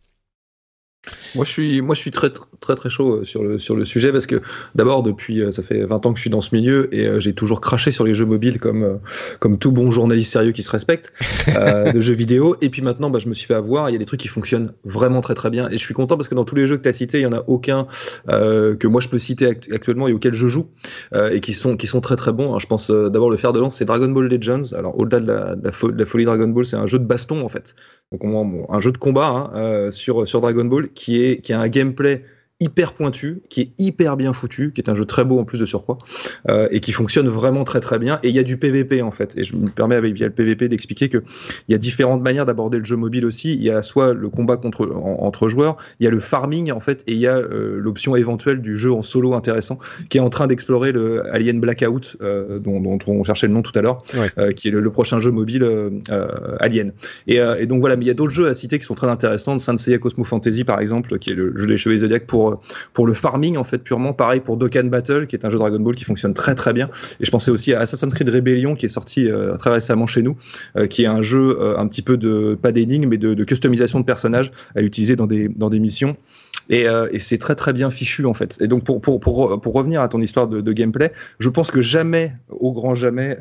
Moi 1.37 1.45
je 1.45 1.51
suis, 1.51 1.81
moi, 1.81 1.93
je 1.93 2.01
suis 2.01 2.09
très, 2.09 2.31
très, 2.59 2.75
très 2.75 2.89
chaud 2.89 3.17
euh, 3.17 3.23
sur 3.23 3.43
le, 3.43 3.59
sur 3.59 3.75
le 3.75 3.85
sujet 3.85 4.11
parce 4.11 4.25
que 4.25 4.41
d'abord, 4.73 5.03
depuis, 5.03 5.41
euh, 5.41 5.51
ça 5.51 5.61
fait 5.61 5.85
20 5.85 6.05
ans 6.07 6.11
que 6.11 6.17
je 6.17 6.21
suis 6.21 6.31
dans 6.31 6.41
ce 6.41 6.53
milieu 6.53 6.93
et 6.93 7.05
euh, 7.05 7.19
j'ai 7.19 7.33
toujours 7.33 7.61
craché 7.61 7.91
sur 7.91 8.03
les 8.03 8.15
jeux 8.15 8.25
mobiles 8.25 8.59
comme, 8.59 8.99
comme 9.39 9.59
tout 9.59 9.71
bon 9.71 9.91
journaliste 9.91 10.33
sérieux 10.33 10.51
qui 10.51 10.63
se 10.63 10.71
respecte 10.71 11.13
de 11.93 12.01
jeux 12.01 12.15
vidéo. 12.15 12.55
Et 12.61 12.69
puis 12.69 12.81
maintenant, 12.81 13.11
bah, 13.11 13.19
je 13.19 13.29
me 13.29 13.35
suis 13.35 13.45
fait 13.45 13.53
avoir. 13.53 13.89
Il 13.89 13.93
y 13.93 13.95
a 13.95 13.99
des 13.99 14.05
trucs 14.05 14.19
qui 14.19 14.27
fonctionnent 14.27 14.71
vraiment 14.83 15.21
très, 15.21 15.35
très 15.35 15.51
bien. 15.51 15.69
Et 15.69 15.73
je 15.73 15.83
suis 15.83 15.93
content 15.93 16.17
parce 16.17 16.27
que 16.27 16.33
dans 16.33 16.43
tous 16.43 16.55
les 16.55 16.65
jeux 16.65 16.77
que 16.77 16.83
tu 16.83 16.89
as 16.89 16.93
cités, 16.93 17.19
il 17.19 17.23
y 17.23 17.27
en 17.27 17.33
a 17.33 17.43
aucun 17.45 17.85
que 18.27 18.87
moi 18.87 18.99
je 18.99 19.09
peux 19.09 19.19
citer 19.19 19.45
actuellement 19.45 20.07
et 20.07 20.13
auxquels 20.13 20.33
je 20.33 20.47
joue 20.47 20.67
et 21.31 21.39
qui 21.39 21.53
sont, 21.53 21.77
qui 21.77 21.85
sont 21.85 22.01
très, 22.01 22.15
très 22.15 22.33
bons. 22.33 22.57
je 22.57 22.65
pense 22.65 22.89
d'abord 22.89 23.29
le 23.29 23.37
fer 23.37 23.53
de 23.53 23.59
lance, 23.59 23.75
c'est 23.75 23.85
Dragon 23.85 24.07
Ball 24.07 24.27
Legends. 24.27 24.73
Alors, 24.75 24.99
au-delà 24.99 25.19
de 25.19 25.27
la, 25.27 25.55
de, 25.55 25.97
la, 25.97 26.05
folie 26.05 26.25
Dragon 26.25 26.47
Ball, 26.47 26.65
c'est 26.65 26.75
un 26.75 26.87
jeu 26.87 26.97
de 26.97 27.05
baston 27.05 27.45
en 27.45 27.49
fait. 27.49 27.75
Donc, 28.11 28.23
un 28.69 28.79
jeu 28.79 28.91
de 28.91 28.97
combat 28.97 29.51
hein, 29.53 29.91
sur, 29.91 30.27
sur 30.27 30.41
Dragon 30.41 30.65
Ball 30.65 30.89
qui 30.89 31.21
est 31.21 31.26
qui 31.35 31.53
a 31.53 31.59
un 31.59 31.67
gameplay 31.69 32.23
hyper 32.59 32.93
pointu, 32.93 33.41
qui 33.49 33.61
est 33.61 33.71
hyper 33.77 34.17
bien 34.17 34.33
foutu, 34.33 34.71
qui 34.73 34.81
est 34.81 34.89
un 34.89 34.95
jeu 34.95 35.05
très 35.05 35.23
beau 35.23 35.39
en 35.39 35.45
plus 35.45 35.59
de 35.59 35.65
surcroît, 35.65 35.99
euh, 36.49 36.67
et 36.71 36.79
qui 36.79 36.91
fonctionne 36.91 37.27
vraiment 37.27 37.63
très 37.63 37.81
très 37.81 37.99
bien. 37.99 38.19
Et 38.23 38.29
il 38.29 38.35
y 38.35 38.39
a 38.39 38.43
du 38.43 38.57
PVP 38.57 39.01
en 39.03 39.11
fait. 39.11 39.37
Et 39.37 39.43
je 39.43 39.55
me 39.55 39.69
permets 39.69 39.95
avec 39.95 40.13
via 40.13 40.27
le 40.27 40.33
PVP 40.33 40.67
d'expliquer 40.67 41.09
que 41.09 41.19
il 41.67 41.71
y 41.71 41.75
a 41.75 41.77
différentes 41.77 42.21
manières 42.21 42.45
d'aborder 42.45 42.79
le 42.79 42.83
jeu 42.83 42.95
mobile 42.95 43.25
aussi. 43.25 43.53
Il 43.53 43.63
y 43.63 43.69
a 43.69 43.83
soit 43.83 44.13
le 44.13 44.29
combat 44.29 44.57
contre 44.57 44.87
entre 45.19 45.49
joueurs, 45.49 45.77
il 45.99 46.05
y 46.05 46.07
a 46.07 46.11
le 46.11 46.19
farming 46.19 46.71
en 46.71 46.79
fait, 46.79 47.03
et 47.05 47.13
il 47.13 47.19
y 47.19 47.27
a 47.27 47.37
euh, 47.37 47.77
l'option 47.79 48.15
éventuelle 48.15 48.61
du 48.61 48.77
jeu 48.77 48.91
en 48.91 49.03
solo 49.03 49.33
intéressant, 49.33 49.77
qui 50.09 50.17
est 50.17 50.21
en 50.21 50.29
train 50.29 50.47
d'explorer 50.47 50.91
le 50.91 51.27
Alien 51.33 51.59
Blackout, 51.59 52.17
euh, 52.21 52.59
dont, 52.59 52.79
dont, 52.79 52.97
on 53.07 53.23
cherchait 53.23 53.47
le 53.47 53.53
nom 53.53 53.61
tout 53.61 53.77
à 53.77 53.81
l'heure, 53.81 53.99
euh, 54.37 54.51
qui 54.51 54.69
est 54.69 54.71
le, 54.71 54.87
prochain 54.89 55.19
jeu 55.19 55.31
mobile 55.31 55.63
euh, 55.63 55.89
Alien. 56.59 56.93
Et, 57.27 57.35
et, 57.35 57.65
donc 57.67 57.81
voilà, 57.81 57.95
mais 57.95 58.05
il 58.05 58.07
y 58.07 58.11
a 58.11 58.15
d'autres 58.15 58.31
jeux 58.31 58.47
à 58.47 58.53
citer 58.53 58.79
qui 58.79 58.85
sont 58.85 58.95
très 58.95 59.07
intéressants. 59.07 59.59
Saint 59.59 59.75
Cosmo 59.99 60.23
Fantasy 60.23 60.63
par 60.63 60.79
exemple, 60.79 61.19
qui 61.19 61.31
est 61.31 61.35
le 61.35 61.55
jeu 61.57 61.67
des 61.67 61.77
cheveux 61.77 61.99
zodiaques 61.99 62.25
pour 62.25 62.46
pour, 62.93 63.07
le 63.07 63.13
farming 63.13 63.57
en 63.57 63.63
fait 63.63 63.77
purement. 63.79 64.13
Pareil 64.13 64.39
pour 64.39 64.57
Dokkan 64.57 64.85
Battle 64.85 65.27
qui 65.27 65.35
est 65.35 65.45
un 65.45 65.49
jeu 65.49 65.57
Dragon 65.57 65.79
Ball 65.79 65.95
qui 65.95 66.03
fonctionne 66.03 66.33
très 66.33 66.55
très 66.55 66.73
bien. 66.73 66.89
Et 67.19 67.25
je 67.25 67.31
pensais 67.31 67.51
aussi 67.51 67.73
à 67.73 67.81
Assassin's 67.81 68.13
Creed 68.13 68.29
Rebellion 68.29 68.75
qui 68.75 68.85
est 68.85 68.89
sorti 68.89 69.29
euh, 69.29 69.55
très 69.57 69.71
récemment 69.71 70.07
chez 70.07 70.21
nous, 70.21 70.37
euh, 70.77 70.87
qui 70.87 71.03
est 71.03 71.07
un 71.07 71.21
jeu 71.21 71.57
euh, 71.59 71.77
un 71.77 71.87
petit 71.87 72.01
peu 72.01 72.17
de 72.17 72.57
pas 72.61 72.71
d'énigmes 72.71 73.09
mais 73.09 73.17
de, 73.17 73.33
de, 73.33 73.43
customisation 73.43 73.99
de 73.99 74.05
personnages 74.05 74.51
à 74.75 74.81
utiliser 74.81 75.15
dans 75.15 75.27
des 75.27 75.47
dans 75.49 75.69
des 75.69 75.79
missions. 75.79 76.15
Et, 76.69 76.85
et 77.11 77.19
c'est 77.19 77.37
très 77.37 77.55
très 77.55 77.73
bien 77.73 77.89
fichu 77.89 78.25
en 78.25 78.33
fait. 78.33 78.57
Et 78.61 78.67
donc 78.67 78.83
pour, 78.83 79.01
pour, 79.01 79.19
pour, 79.19 79.61
pour 79.61 79.73
revenir 79.73 80.01
à 80.01 80.07
ton 80.07 80.21
histoire 80.21 80.47
de, 80.47 80.61
de, 80.61 80.73
gameplay, 80.73 81.11
je 81.39 81.49
pense 81.49 81.71
que 81.71 81.81
jamais, 81.81 82.33
au 82.49 82.73
grand 82.73 82.95
jamais, 82.95 83.37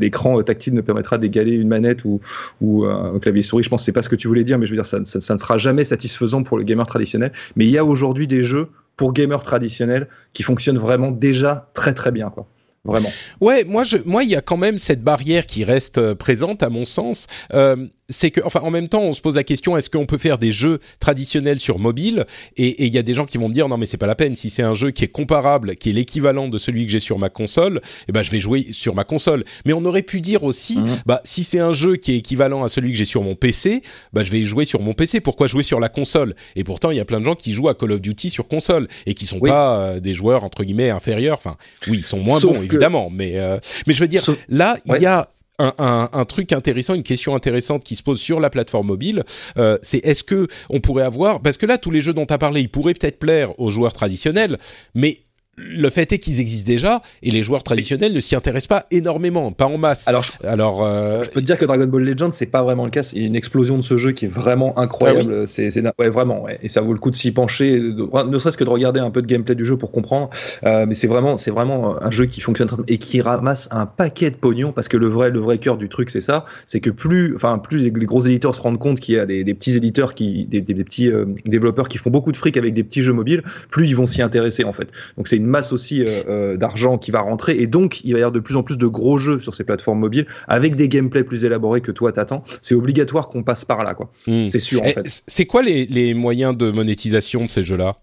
l'écran 0.00 0.42
tactile 0.42 0.74
ne 0.74 0.80
permettra 0.80 1.18
d'égaler 1.18 1.52
une 1.52 1.68
manette 1.68 2.04
ou, 2.04 2.20
ou 2.60 2.84
un 2.84 3.18
clavier 3.20 3.42
souris. 3.42 3.62
Je 3.62 3.68
pense 3.68 3.82
que 3.82 3.84
c'est 3.84 3.92
pas 3.92 4.02
ce 4.02 4.08
que 4.08 4.16
tu 4.16 4.28
voulais 4.28 4.44
dire, 4.44 4.58
mais 4.58 4.66
je 4.66 4.72
veux 4.72 4.76
dire 4.76 4.86
ça, 4.86 4.98
ça, 5.04 5.20
ça 5.20 5.34
ne 5.34 5.38
sera 5.38 5.58
jamais 5.58 5.84
satisfaisant 5.84 6.42
pour 6.42 6.58
le 6.58 6.64
gamer 6.64 6.86
traditionnel. 6.86 7.32
Mais 7.56 7.66
il 7.66 7.70
y 7.70 7.78
a 7.78 7.84
aujourd'hui 7.84 8.26
des 8.26 8.42
jeux 8.42 8.68
pour 8.96 9.12
gamers 9.12 9.42
traditionnels 9.42 10.08
qui 10.32 10.42
fonctionnent 10.42 10.78
vraiment 10.78 11.10
déjà 11.10 11.70
très 11.74 11.94
très 11.94 12.12
bien. 12.12 12.30
Quoi. 12.30 12.46
Vraiment. 12.84 13.10
Ouais, 13.40 13.64
moi, 13.64 13.84
je, 13.84 13.96
moi, 14.04 14.24
il 14.24 14.30
y 14.30 14.34
a 14.34 14.40
quand 14.40 14.56
même 14.56 14.76
cette 14.76 15.02
barrière 15.02 15.46
qui 15.46 15.62
reste 15.62 15.98
euh, 15.98 16.16
présente 16.16 16.64
à 16.64 16.68
mon 16.68 16.84
sens. 16.84 17.28
Euh, 17.54 17.76
c'est 18.08 18.30
que, 18.30 18.40
enfin, 18.44 18.60
en 18.60 18.70
même 18.70 18.88
temps, 18.88 19.02
on 19.02 19.12
se 19.12 19.20
pose 19.20 19.36
la 19.36 19.44
question 19.44 19.76
est-ce 19.76 19.88
qu'on 19.88 20.04
peut 20.04 20.18
faire 20.18 20.36
des 20.36 20.52
jeux 20.52 20.80
traditionnels 20.98 21.60
sur 21.60 21.78
mobile? 21.78 22.26
Et 22.56 22.86
il 22.86 22.94
y 22.94 22.98
a 22.98 23.02
des 23.02 23.14
gens 23.14 23.24
qui 23.24 23.38
vont 23.38 23.48
me 23.48 23.54
dire 23.54 23.68
non, 23.68 23.78
mais 23.78 23.86
c'est 23.86 23.96
pas 23.96 24.06
la 24.06 24.16
peine. 24.16 24.34
Si 24.34 24.50
c'est 24.50 24.62
un 24.62 24.74
jeu 24.74 24.90
qui 24.90 25.04
est 25.04 25.08
comparable, 25.08 25.76
qui 25.76 25.90
est 25.90 25.92
l'équivalent 25.92 26.48
de 26.48 26.58
celui 26.58 26.84
que 26.84 26.92
j'ai 26.92 27.00
sur 27.00 27.18
ma 27.18 27.30
console, 27.30 27.80
eh 28.08 28.12
ben, 28.12 28.22
je 28.22 28.30
vais 28.30 28.40
jouer 28.40 28.66
sur 28.72 28.94
ma 28.94 29.04
console. 29.04 29.44
Mais 29.64 29.72
on 29.72 29.84
aurait 29.84 30.02
pu 30.02 30.20
dire 30.20 30.42
aussi, 30.42 30.78
mmh. 30.78 30.88
bah, 31.06 31.20
si 31.24 31.44
c'est 31.44 31.60
un 31.60 31.72
jeu 31.72 31.96
qui 31.96 32.12
est 32.12 32.16
équivalent 32.16 32.64
à 32.64 32.68
celui 32.68 32.90
que 32.90 32.98
j'ai 32.98 33.04
sur 33.04 33.22
mon 33.22 33.36
PC, 33.36 33.82
bah, 34.12 34.24
je 34.24 34.30
vais 34.30 34.44
jouer 34.44 34.64
sur 34.64 34.82
mon 34.82 34.92
PC. 34.92 35.20
Pourquoi 35.20 35.46
jouer 35.46 35.62
sur 35.62 35.80
la 35.80 35.88
console? 35.88 36.34
Et 36.56 36.64
pourtant, 36.64 36.90
il 36.90 36.96
y 36.96 37.00
a 37.00 37.04
plein 37.04 37.20
de 37.20 37.24
gens 37.24 37.36
qui 37.36 37.52
jouent 37.52 37.68
à 37.68 37.74
Call 37.74 37.92
of 37.92 38.00
Duty 38.00 38.28
sur 38.28 38.48
console 38.48 38.88
et 39.06 39.14
qui 39.14 39.24
sont 39.24 39.40
pas 39.40 39.78
euh, 39.78 40.00
des 40.00 40.14
joueurs 40.14 40.44
entre 40.44 40.64
guillemets 40.64 40.90
inférieurs. 40.90 41.38
Enfin, 41.38 41.56
oui, 41.86 41.98
ils 41.98 42.04
sont 42.04 42.18
moins 42.18 42.40
bons 42.40 42.62
évidemment, 42.72 43.10
mais 43.10 43.38
euh, 43.38 43.58
mais 43.86 43.94
je 43.94 44.00
veux 44.00 44.08
dire, 44.08 44.24
là, 44.48 44.76
il 44.86 45.00
y 45.00 45.06
a 45.06 45.28
un, 45.58 46.24
truc 46.24 46.52
intéressant, 46.52 46.94
une 46.94 47.02
question 47.02 47.34
intéressante 47.34 47.84
qui 47.84 47.94
se 47.94 48.02
pose 48.02 48.20
sur 48.20 48.40
la 48.40 48.50
plateforme 48.50 48.86
mobile, 48.88 49.22
euh, 49.58 49.78
c'est 49.82 50.04
est-ce 50.04 50.24
que 50.24 50.48
on 50.70 50.80
pourrait 50.80 51.04
avoir, 51.04 51.40
parce 51.40 51.56
que 51.56 51.66
là 51.66 51.78
tous 51.78 51.90
les 51.90 52.00
jeux 52.00 52.14
dont 52.14 52.26
tu 52.26 52.34
as 52.34 52.38
parlé, 52.38 52.60
ils 52.60 52.70
pourraient 52.70 52.94
peut-être 52.94 53.18
plaire 53.18 53.58
aux 53.60 53.70
joueurs 53.70 53.92
traditionnels, 53.92 54.58
mais 54.94 55.20
le 55.56 55.90
fait 55.90 56.12
est 56.12 56.18
qu'ils 56.18 56.40
existent 56.40 56.66
déjà 56.66 57.02
et 57.22 57.30
les 57.30 57.42
joueurs 57.42 57.62
traditionnels 57.62 58.14
ne 58.14 58.20
s'y 58.20 58.34
intéressent 58.34 58.68
pas 58.68 58.86
énormément, 58.90 59.52
pas 59.52 59.66
en 59.66 59.76
masse. 59.76 60.08
Alors, 60.08 60.22
je, 60.22 60.32
Alors, 60.46 60.84
euh, 60.84 61.22
je 61.22 61.30
peux 61.30 61.40
te 61.40 61.46
dire 61.46 61.58
que 61.58 61.66
Dragon 61.66 61.86
Ball 61.86 62.04
Legends 62.04 62.32
c'est 62.32 62.46
pas 62.46 62.62
vraiment 62.62 62.84
le 62.84 62.90
cas. 62.90 63.02
Il 63.12 63.20
y 63.20 63.24
a 63.24 63.26
une 63.26 63.36
explosion 63.36 63.76
de 63.76 63.82
ce 63.82 63.98
jeu 63.98 64.12
qui 64.12 64.24
est 64.24 64.32
vraiment 64.32 64.78
incroyable. 64.78 65.42
Ah 65.42 65.46
c'est, 65.46 65.70
ouais, 65.98 66.08
vraiment, 66.08 66.42
ouais. 66.42 66.58
et 66.62 66.68
ça 66.68 66.80
vaut 66.80 66.94
le 66.94 66.98
coup 66.98 67.10
de 67.10 67.16
s'y 67.16 67.32
pencher, 67.32 67.80
ne 67.80 68.38
serait-ce 68.38 68.56
que 68.56 68.64
de 68.64 68.70
regarder 68.70 69.00
un 69.00 69.10
peu 69.10 69.20
de 69.20 69.26
gameplay 69.26 69.54
du 69.54 69.66
jeu 69.66 69.76
pour 69.76 69.92
comprendre. 69.92 70.30
Euh, 70.64 70.86
mais 70.86 70.94
c'est 70.94 71.06
vraiment, 71.06 71.36
c'est 71.36 71.50
vraiment 71.50 72.02
un 72.02 72.10
jeu 72.10 72.24
qui 72.24 72.40
fonctionne 72.40 72.68
et 72.88 72.98
qui 72.98 73.20
ramasse 73.20 73.68
un 73.72 73.84
paquet 73.84 74.30
de 74.30 74.36
pognon 74.36 74.72
parce 74.72 74.88
que 74.88 74.96
le 74.96 75.08
vrai, 75.08 75.30
le 75.30 75.40
vrai 75.40 75.58
cœur 75.58 75.76
du 75.76 75.88
truc, 75.90 76.08
c'est 76.08 76.20
ça, 76.22 76.46
c'est 76.66 76.80
que 76.80 76.90
plus, 76.90 77.36
enfin, 77.36 77.58
plus 77.58 77.78
les, 77.78 77.90
gros 77.90 78.24
éditeurs 78.24 78.54
se 78.54 78.60
rendent 78.60 78.78
compte 78.78 79.00
qu'il 79.00 79.16
y 79.16 79.18
a 79.18 79.26
des, 79.26 79.44
des 79.44 79.54
petits 79.54 79.76
éditeurs 79.76 80.14
qui, 80.14 80.46
des, 80.46 80.62
des, 80.62 80.84
petits 80.84 81.10
euh, 81.10 81.26
développeurs 81.44 81.88
qui 81.88 81.98
font 81.98 82.10
beaucoup 82.10 82.32
de 82.32 82.36
fric 82.36 82.56
avec 82.56 82.72
des 82.72 82.84
petits 82.84 83.02
jeux 83.02 83.12
mobiles, 83.12 83.42
plus 83.70 83.86
ils 83.86 83.96
vont 83.96 84.06
s'y 84.06 84.22
intéresser 84.22 84.64
en 84.64 84.72
fait. 84.72 84.88
Donc 85.16 85.28
c'est 85.28 85.41
une 85.42 85.48
masse 85.48 85.72
aussi 85.72 86.02
euh, 86.02 86.22
euh, 86.28 86.56
d'argent 86.56 86.98
qui 86.98 87.10
va 87.10 87.20
rentrer 87.20 87.60
et 87.60 87.66
donc 87.66 88.00
il 88.04 88.12
va 88.12 88.18
y 88.18 88.22
avoir 88.22 88.32
de 88.32 88.40
plus 88.40 88.56
en 88.56 88.62
plus 88.62 88.78
de 88.78 88.86
gros 88.86 89.18
jeux 89.18 89.40
sur 89.40 89.54
ces 89.54 89.64
plateformes 89.64 89.98
mobiles 89.98 90.26
avec 90.46 90.76
des 90.76 90.88
gameplays 90.88 91.24
plus 91.24 91.44
élaborés 91.44 91.80
que 91.80 91.90
toi 91.90 92.12
t'attends. 92.12 92.44
C'est 92.62 92.74
obligatoire 92.74 93.28
qu'on 93.28 93.42
passe 93.42 93.64
par 93.64 93.82
là, 93.84 93.94
quoi. 93.94 94.10
Hmm. 94.26 94.48
C'est 94.48 94.60
sûr. 94.60 94.80
En 94.82 94.84
fait. 94.84 95.22
C'est 95.26 95.46
quoi 95.46 95.62
les, 95.62 95.86
les 95.86 96.14
moyens 96.14 96.56
de 96.56 96.70
monétisation 96.70 97.44
de 97.44 97.50
ces 97.50 97.64
jeux-là? 97.64 97.96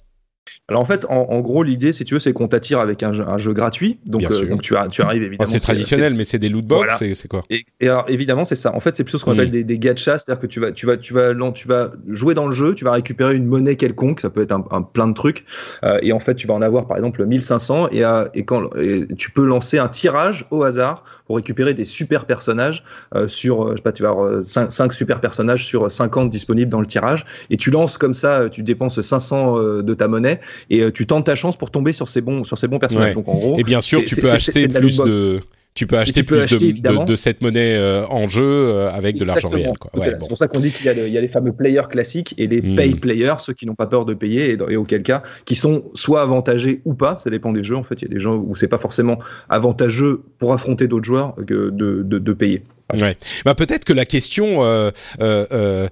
Alors 0.70 0.82
en 0.84 0.86
fait, 0.86 1.06
en, 1.10 1.40
gros, 1.40 1.64
l'idée, 1.64 1.94
si 1.94 2.06
tu 2.06 2.14
veux, 2.14 2.20
c'est 2.20 2.32
qu'on 2.32 2.48
t'attire 2.48 2.80
avec 2.80 3.02
un 3.02 3.12
jeu, 3.12 3.54
gratuit. 3.54 4.00
Donc, 4.06 4.24
euh, 4.24 4.46
donc 4.46 4.62
tu, 4.62 4.76
tu, 4.92 5.02
arrives 5.02 5.24
évidemment. 5.24 5.50
c'est 5.50 5.60
traditionnel, 5.60 6.14
mais 6.16 6.24
c'est 6.24 6.38
des 6.38 6.50
loot 6.50 6.66
box. 6.66 7.04
C'est 7.14 7.28
quoi? 7.28 7.44
Et, 7.50 7.66
alors 7.82 8.06
évidemment, 8.08 8.46
c'est 8.46 8.56
ça. 8.56 8.74
En 8.76 8.80
fait, 8.80 8.96
c'est 8.96 9.04
plutôt 9.04 9.18
ce 9.18 9.26
qu'on 9.26 9.32
appelle 9.32 9.48
hmm. 9.48 9.52
des, 9.52 9.64
des 9.64 9.80
gachas, 9.80 10.20
c'est-à-dire 10.20 10.40
que 10.40 10.48
tu 10.48 10.60
vas, 10.60 10.72
tu 10.72 10.86
vas, 10.86 10.98
tu 10.98 11.14
vas, 11.14 11.34
tu 11.52 11.68
vas 11.68 11.92
jouer 12.08 12.36
dans 12.36 12.48
le 12.48 12.54
jeu, 12.54 12.76
tu 12.76 12.84
vas 12.84 12.92
récupérer 12.92 13.36
une 13.36 13.48
monnaie 13.48 13.76
quelconque. 13.78 14.20
Ça 14.20 14.30
peut 14.30 14.44
être 14.44 14.52
un, 14.52 14.82
plein 14.82 15.08
de 15.08 15.14
trucs. 15.14 15.44
Euh, 15.84 15.98
et 16.04 16.14
en 16.14 16.20
fait, 16.20 16.36
tu 16.36 16.46
vas 16.46 16.54
en 16.54 16.62
avoir 16.62 16.88
par 16.88 16.98
exemple 16.98 17.26
1500 17.26 17.90
et, 17.92 18.06
euh, 18.06 18.28
et 18.36 18.46
quand 18.46 18.70
tu 19.18 19.32
peux 19.32 19.46
lancer 19.46 19.80
un 19.80 19.88
tirage 19.88 20.46
au 20.52 20.64
hasard 20.64 21.04
pour 21.26 21.38
récupérer 21.38 21.74
des 21.74 21.86
super 21.86 22.26
personnages 22.26 22.84
sur, 23.28 23.72
je 23.72 23.78
sais 23.78 23.82
pas, 23.82 23.92
tu 23.92 24.04
vas 24.04 24.10
avoir 24.10 24.44
5, 24.44 24.72
5 24.72 24.94
super 24.94 25.20
personnages 25.20 25.66
sur 25.66 25.92
50 25.92 26.30
disponibles 26.30 26.72
dans 26.72 26.80
le 26.80 26.86
tirage 26.86 27.26
et 27.50 27.58
tu 27.58 27.72
lances 27.72 27.98
comme 27.98 28.14
ça, 28.14 28.50
tu 28.50 28.62
dépenses 28.62 29.00
500 29.00 29.82
de 29.82 29.94
ta 29.94 30.08
monnaie 30.08 30.39
et 30.70 30.82
euh, 30.82 30.92
tu 30.92 31.06
tentes 31.06 31.26
ta 31.26 31.36
chance 31.36 31.58
pour 31.58 31.72
tomber 31.72 31.92
sur 31.92 32.10
ces 32.10 32.22
bons, 32.22 32.44
sur 32.44 32.58
ces 32.58 32.68
bons 32.68 32.80
personnages. 32.80 33.14
Donc, 33.14 33.28
en 33.28 33.36
gros, 33.36 33.60
et 33.60 33.64
bien 33.64 33.82
sûr, 33.82 34.04
tu 34.04 34.16
peux 34.16 34.32
acheter 34.32 34.68
plus 34.68 34.98
de 34.98 35.42
tu 35.76 35.88
peux 35.88 35.98
acheter 35.98 36.24
plus 36.24 36.46
de, 36.46 37.16
cette 37.16 37.42
monnaie 37.42 37.78
euh, 37.78 38.06
en 38.08 38.28
jeu 38.28 38.44
euh, 38.44 38.92
avec 38.92 39.18
de 39.18 39.24
l'argent 39.24 39.50
réel. 39.50 39.72
C'est 40.20 40.28
pour 40.28 40.38
ça 40.38 40.48
qu'on 40.48 40.60
dit 40.60 40.72
qu'il 40.72 40.92
y, 40.92 41.10
y, 41.12 41.18
a 41.18 41.22
les 41.22 41.28
fameux 41.28 41.54
players 41.54 41.88
classiques 41.90 42.36
et 42.38 42.48
les 42.48 42.62
hmm. 42.62 42.76
pay 42.76 42.96
players, 42.96 43.36
ceux 43.40 43.54
qui 43.54 43.66
n'ont 43.66 43.76
pas 43.76 43.86
peur 43.86 44.04
de 44.04 44.14
payer 44.14 44.58
et, 44.70 44.76
auquel 44.76 45.04
cas 45.04 45.24
qui 45.46 45.56
sont 45.56 45.86
soit 45.94 46.22
avantagés 46.22 46.82
ou 46.86 46.96
pas. 46.96 47.18
Ça 47.18 47.30
dépend 47.30 47.54
des 47.54 47.64
jeux. 47.64 47.78
En 47.78 47.84
fait, 47.84 48.02
il 48.02 48.10
y 48.10 48.12
a 48.12 48.14
des 48.14 48.20
gens 48.20 48.36
où 48.36 48.56
c'est 48.56 48.68
pas 48.68 48.78
forcément 48.78 49.20
avantageux 49.48 50.24
pour 50.38 50.54
affronter 50.54 50.88
d'autres 50.88 51.06
joueurs 51.06 51.36
que 51.48 51.70
de, 51.70 52.04
de, 52.04 52.34
payer. 52.34 52.64
Ouais. 52.94 53.18
Bah 53.46 53.56
peut-être 53.56 53.86
que 53.86 53.94
la 53.94 54.06
question 54.06 54.64
euh, 54.64 54.92
euh, 55.22 55.88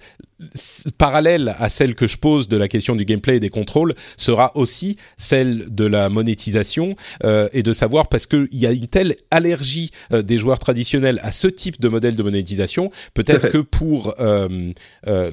parallèle 0.97 1.55
à 1.57 1.69
celle 1.69 1.95
que 1.95 2.07
je 2.07 2.17
pose 2.17 2.47
de 2.47 2.57
la 2.57 2.67
question 2.67 2.95
du 2.95 3.05
gameplay 3.05 3.37
et 3.37 3.39
des 3.39 3.49
contrôles 3.49 3.95
sera 4.17 4.55
aussi 4.55 4.97
celle 5.17 5.73
de 5.73 5.85
la 5.85 6.09
monétisation 6.09 6.95
euh, 7.23 7.49
et 7.53 7.63
de 7.63 7.73
savoir 7.73 8.07
parce 8.07 8.27
qu'il 8.27 8.47
y 8.51 8.65
a 8.65 8.71
une 8.71 8.87
telle 8.87 9.15
allergie 9.31 9.91
euh, 10.13 10.21
des 10.21 10.37
joueurs 10.37 10.59
traditionnels 10.59 11.19
à 11.23 11.31
ce 11.31 11.47
type 11.47 11.81
de 11.81 11.87
modèle 11.87 12.15
de 12.15 12.23
monétisation, 12.23 12.91
peut-être 13.13 13.47
que 13.49 13.57
pour 13.57 14.13
euh, 14.19 14.71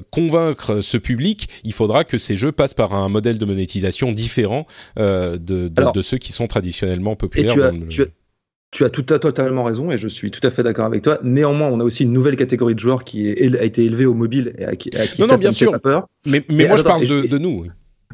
convaincre 0.09 0.81
ce 0.81 0.97
public, 0.97 1.49
il 1.63 1.73
faudra 1.73 2.03
que 2.03 2.17
ces 2.17 2.35
jeux 2.35 2.51
passent 2.51 2.73
par 2.73 2.93
un 2.93 3.09
modèle 3.09 3.37
de 3.37 3.45
monétisation 3.45 4.11
différent 4.11 4.65
de, 4.97 5.37
de, 5.37 6.01
ceux 6.01 6.17
qui 6.17 6.31
sont 6.31 6.47
traditionnellement 6.47 7.15
populaires. 7.15 7.55
Tu 7.89 8.01
as 8.01 8.05
tout 8.71 9.05
à 9.09 9.19
totalement 9.19 9.63
raison 9.63 9.91
et 9.91 9.97
je 9.97 10.07
suis 10.07 10.31
tout 10.31 10.45
à 10.45 10.51
fait 10.51 10.63
d'accord 10.63 10.85
avec 10.85 11.01
toi. 11.01 11.17
Néanmoins, 11.23 11.69
on 11.69 11.79
a 11.79 11.83
aussi 11.83 12.03
une 12.03 12.11
nouvelle 12.11 12.35
catégorie 12.35 12.75
de 12.75 12.79
joueurs 12.79 13.03
qui 13.03 13.29
a 13.29 13.63
été 13.63 13.85
élevée 13.85 14.05
au 14.05 14.13
mobile 14.13 14.53
et 14.57 14.65
à 14.65 14.75
qui, 14.75 14.95
à 14.95 15.07
qui 15.07 15.21
non, 15.21 15.27
ça, 15.27 15.35
non, 15.35 15.39
bien 15.39 15.51
sûr. 15.51 15.71
pas 15.71 15.79
peur. 15.79 16.07
Mais, 16.25 16.43
mais 16.49 16.67
moi, 16.67 16.77
je 16.77 16.83
parle 16.83 17.07
de, 17.07 17.27
de 17.27 17.37
nous. 17.37 17.67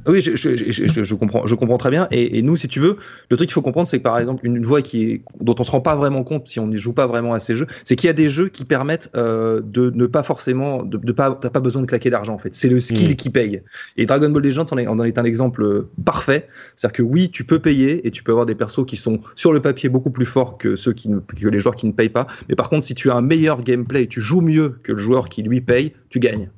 Oui, 0.08 0.22
je, 0.22 0.36
je, 0.36 0.56
je, 0.56 1.04
je, 1.04 1.16
comprends, 1.16 1.46
je 1.46 1.56
comprends 1.56 1.78
très 1.78 1.92
bien. 1.92 2.08
Et, 2.12 2.38
et, 2.38 2.42
nous, 2.42 2.58
si 2.58 2.68
tu 2.68 2.80
veux, 2.80 2.98
le 3.30 3.38
truc 3.38 3.50
qu'il 3.50 3.54
faut 3.54 3.62
comprendre, 3.62 3.88
c'est 3.88 4.00
que 4.00 4.04
par 4.04 4.18
exemple, 4.18 4.46
une, 4.46 4.64
voie 4.64 4.82
qui 4.82 5.04
est, 5.04 5.22
dont 5.40 5.56
on 5.58 5.64
se 5.64 5.72
rend 5.72 5.82
pas 5.82 5.96
vraiment 5.96 6.24
compte 6.24 6.48
si 6.48 6.60
on 6.60 6.68
n'y 6.68 6.78
joue 6.78 6.94
pas 6.94 7.08
vraiment 7.08 7.34
à 7.34 7.40
ces 7.40 7.56
jeux, 7.56 7.68
c'est 7.84 7.96
qu'il 7.96 8.08
y 8.08 8.10
a 8.10 8.14
des 8.14 8.30
jeux 8.30 8.50
qui 8.50 8.66
permettent 8.66 9.10
euh, 9.16 9.62
de 9.64 9.92
ne 9.92 10.06
pas 10.08 10.24
forcément, 10.24 10.84
de, 10.84 10.98
de 10.98 11.12
pas, 11.12 11.38
t'as 11.40 11.50
pas 11.50 11.60
besoin 11.60 11.82
de 11.82 11.88
claquer 11.88 12.10
d'argent 12.10 12.34
en 12.34 12.40
fait. 12.40 12.56
C'est 12.56 12.70
le 12.70 12.80
skill 12.80 13.12
mm. 13.12 13.16
qui 13.16 13.30
paye. 13.30 13.62
Et 13.98 14.06
Dragon 14.06 14.30
Ball 14.30 14.44
Legends 14.44 14.66
en 14.72 14.78
est, 14.78 14.88
en 14.88 15.00
est 15.04 15.18
un 15.18 15.24
exemple 15.24 15.86
parfait. 16.04 16.48
C'est-à-dire 16.76 16.98
que 16.98 17.04
oui, 17.04 17.30
tu 17.30 17.44
peux 17.44 17.60
payer 17.60 18.06
et 18.08 18.12
tu 18.12 18.24
peux 18.24 18.32
avoir 18.32 18.46
des 18.46 18.56
persos 18.56 18.86
qui 18.86 18.98
sont 18.98 19.20
sur 19.36 19.54
le 19.54 19.62
papier 19.62 19.90
beaucoup 19.90 20.12
plus 20.12 20.26
forts 20.26 20.58
que 20.58 20.76
ceux 20.76 20.94
qui 20.94 21.10
ne, 21.10 21.20
que 21.20 21.48
les 21.48 21.60
joueurs 21.60 21.76
qui 21.76 21.86
ne 21.86 21.92
payent 21.92 22.10
pas. 22.10 22.28
Mais 22.50 22.56
par 22.56 22.70
contre, 22.70 22.86
si 22.86 22.96
tu 22.96 23.12
as 23.12 23.16
un 23.16 23.22
meilleur 23.22 23.62
gameplay, 23.62 24.08
tu 24.08 24.22
joues 24.22 24.42
mieux 24.42 24.80
que 24.84 24.94
le 24.94 25.00
joueur 25.00 25.30
qui 25.30 25.44
lui 25.44 25.62
paye, 25.62 25.94
tu 26.10 26.20
gagnes. 26.20 26.50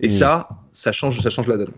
Et 0.00 0.08
mm. 0.08 0.10
ça, 0.10 0.48
ça 0.72 0.92
change, 0.92 1.20
ça 1.20 1.30
change 1.30 1.48
la 1.48 1.58
donne. 1.58 1.72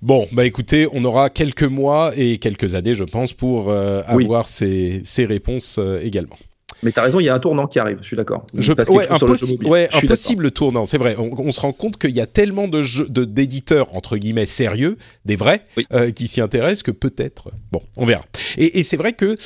Bon, 0.00 0.28
bah 0.32 0.44
écoutez, 0.44 0.86
on 0.92 1.04
aura 1.04 1.28
quelques 1.28 1.64
mois 1.64 2.12
et 2.16 2.38
quelques 2.38 2.74
années, 2.74 2.94
je 2.94 3.04
pense, 3.04 3.32
pour 3.32 3.70
euh, 3.70 4.02
avoir 4.06 4.46
ces, 4.46 5.02
réponses 5.18 5.76
euh, 5.78 6.00
également. 6.00 6.38
Mais 6.84 6.90
tu 6.90 6.98
as 6.98 7.02
raison, 7.02 7.20
il 7.20 7.24
y 7.24 7.28
a 7.28 7.34
un 7.34 7.38
tournant 7.38 7.66
qui 7.68 7.78
arrive, 7.78 7.98
je 8.00 8.06
suis 8.06 8.16
d'accord. 8.16 8.46
Ouais, 8.88 9.06
un, 9.10 10.00
possible 10.00 10.50
tournant, 10.50 10.84
c'est 10.84 10.98
vrai. 10.98 11.16
On, 11.16 11.52
se 11.52 11.60
rend 11.60 11.72
compte 11.72 11.96
qu'il 11.96 12.10
y 12.10 12.20
a 12.20 12.26
tellement 12.26 12.66
de 12.66 12.82
d'éditeurs, 13.24 13.94
entre 13.94 14.16
guillemets, 14.16 14.46
sérieux, 14.46 14.96
des 15.24 15.36
vrais, 15.36 15.64
euh, 15.92 16.10
qui 16.10 16.26
s'y 16.26 16.40
intéressent 16.40 16.82
que 16.82 16.90
peut-être... 16.90 17.52
Bon, 17.70 17.82
on 17.96 18.04
verra. 18.04 18.24
et 18.56 18.82
c'est 18.82 18.96
vrai 18.96 19.12
que 19.12 19.36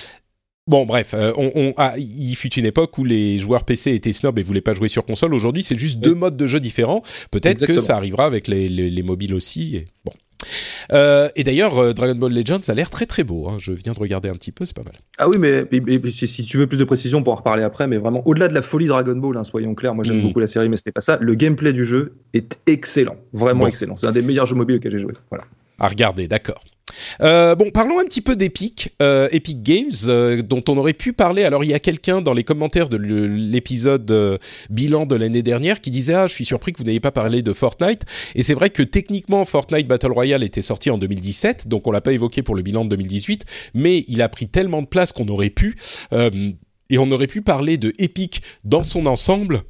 Bon, 0.67 0.85
bref, 0.85 1.14
euh, 1.14 1.33
on, 1.37 1.53
on 1.55 1.75
ah, 1.77 1.95
il 1.97 2.35
fut 2.35 2.53
une 2.55 2.67
époque 2.67 2.99
où 2.99 3.05
les 3.05 3.39
joueurs 3.39 3.64
PC 3.64 3.93
étaient 3.93 4.12
snobs 4.12 4.37
et 4.39 4.43
voulaient 4.43 4.61
pas 4.61 4.75
jouer 4.75 4.89
sur 4.89 5.05
console. 5.05 5.33
Aujourd'hui, 5.33 5.62
c'est 5.62 5.79
juste 5.79 6.01
deux 6.01 6.14
modes 6.14 6.37
de 6.37 6.47
jeu 6.47 6.59
différents. 6.59 7.03
Peut-être 7.31 7.64
que 7.67 7.79
ça 7.79 7.97
arrivera 7.97 8.25
avec 8.25 8.49
les, 8.49 8.69
les, 8.69 9.03
mobiles 9.05 9.35
aussi. 9.35 9.77
Et, 9.77 9.85
bon. 10.05 10.12
Euh, 10.93 11.29
et 11.37 11.45
d'ailleurs, 11.45 11.79
euh, 11.79 11.93
Dragon 11.93 12.17
Ball 12.17 12.33
Legends 12.33 12.61
a 12.69 12.75
l'air 12.75 12.91
très 12.91 13.07
très 13.07 13.23
beau. 13.23 13.49
Hein. 13.49 13.59
Je 13.59 13.73
viens 13.73 13.93
de 13.93 13.99
regarder 13.99 14.29
un 14.29 14.35
petit 14.35 14.51
peu, 14.51 14.67
c'est 14.67 14.77
pas 14.77 14.83
mal. 14.83 14.95
Ah 15.19 15.29
oui, 15.29 15.39
mais, 15.39 15.64
si 16.12 16.45
tu 16.45 16.57
veux 16.57 16.67
plus 16.67 16.79
de 16.79 16.85
précision, 16.85 17.23
pour 17.23 17.33
en 17.33 17.37
reparler 17.37 17.62
après. 17.62 17.87
Mais 17.87 17.99
vraiment, 17.99 18.23
au-delà 18.27 18.49
de 18.49 18.55
la 18.55 18.62
folie 18.62 18.87
Dragon 18.87 19.17
Ball, 19.17 19.37
hein, 19.37 19.45
soyons 19.45 19.75
clairs, 19.77 19.95
moi 19.95 20.03
j'aime 20.03 20.19
mm. 20.19 20.23
beaucoup 20.23 20.41
la 20.41 20.49
série, 20.49 20.69
mais 20.69 20.77
c'était 20.77 20.93
pas 20.93 21.01
ça. 21.01 21.19
Le 21.21 21.35
gameplay 21.37 21.73
du 21.73 21.85
jeu 21.85 22.14
est 22.35 22.59
excellent, 22.67 23.17
vraiment 23.33 23.69
excellent. 23.69 23.97
C'est 23.97 24.09
un 24.09 24.12
des 24.12 24.23
meilleurs 24.23 24.47
jeux 24.47 24.57
mobiles 24.57 24.81
que 24.81 24.91
j'ai 24.91 24.99
joué. 24.99 25.12
Voilà. 25.31 25.45
À 25.79 25.89
regarder, 25.89 26.27
d'accord. 26.27 26.64
Euh, 27.20 27.55
bon, 27.55 27.70
parlons 27.70 27.99
un 27.99 28.05
petit 28.05 28.20
peu 28.20 28.36
d'Epic, 28.36 28.94
euh, 29.03 29.28
Epic 29.30 29.62
Games, 29.62 29.90
euh, 30.09 30.42
dont 30.42 30.62
on 30.68 30.76
aurait 30.78 30.92
pu 30.92 31.12
parler. 31.12 31.44
Alors, 31.44 31.64
il 31.64 31.70
y 31.70 31.74
a 31.74 31.80
quelqu'un 31.80 32.20
dans 32.20 32.32
les 32.32 32.44
commentaires 32.44 32.88
de 32.88 32.97
l'épisode 32.97 34.40
bilan 34.70 35.07
de 35.07 35.16
l'année 35.16 35.42
dernière 35.42 35.80
qui 35.80 35.90
disait 35.90 36.14
ah, 36.14 36.26
je 36.26 36.34
suis 36.34 36.44
surpris 36.44 36.72
que 36.72 36.78
vous 36.78 36.84
n'ayez 36.84 37.01
pas 37.01 37.12
parlé 37.12 37.42
de 37.42 37.53
Fortnite. 37.53 38.03
Et 38.34 38.42
c'est 38.42 38.55
vrai 38.55 38.70
que 38.70 38.82
techniquement, 38.82 39.44
Fortnite 39.44 39.86
Battle 39.86 40.12
Royale 40.12 40.42
était 40.42 40.62
sorti 40.62 40.90
en 40.90 40.99
2017, 40.99 41.68
donc 41.68 41.86
on 41.86 41.90
l'a 41.90 42.01
pas 42.01 42.12
évoqué 42.12 42.42
pour 42.42 42.55
le 42.55 42.62
bilan 42.62 42.84
de 42.84 42.90
2018, 42.90 43.44
mais 43.74 44.05
il 44.09 44.22
a 44.22 44.28
pris 44.28 44.49
tellement 44.49 44.82
de 44.82 44.86
place 44.86 45.12
qu'on 45.12 45.28
aurait 45.28 45.51
pu 45.51 45.76
et 46.88 46.99
on 46.99 47.11
aurait 47.11 47.26
pu 47.26 47.42
parler 47.42 47.76
de 47.76 47.92
Epic 47.99 48.42
dans 48.64 48.82
son 48.82 49.07
ensemble 49.07 49.62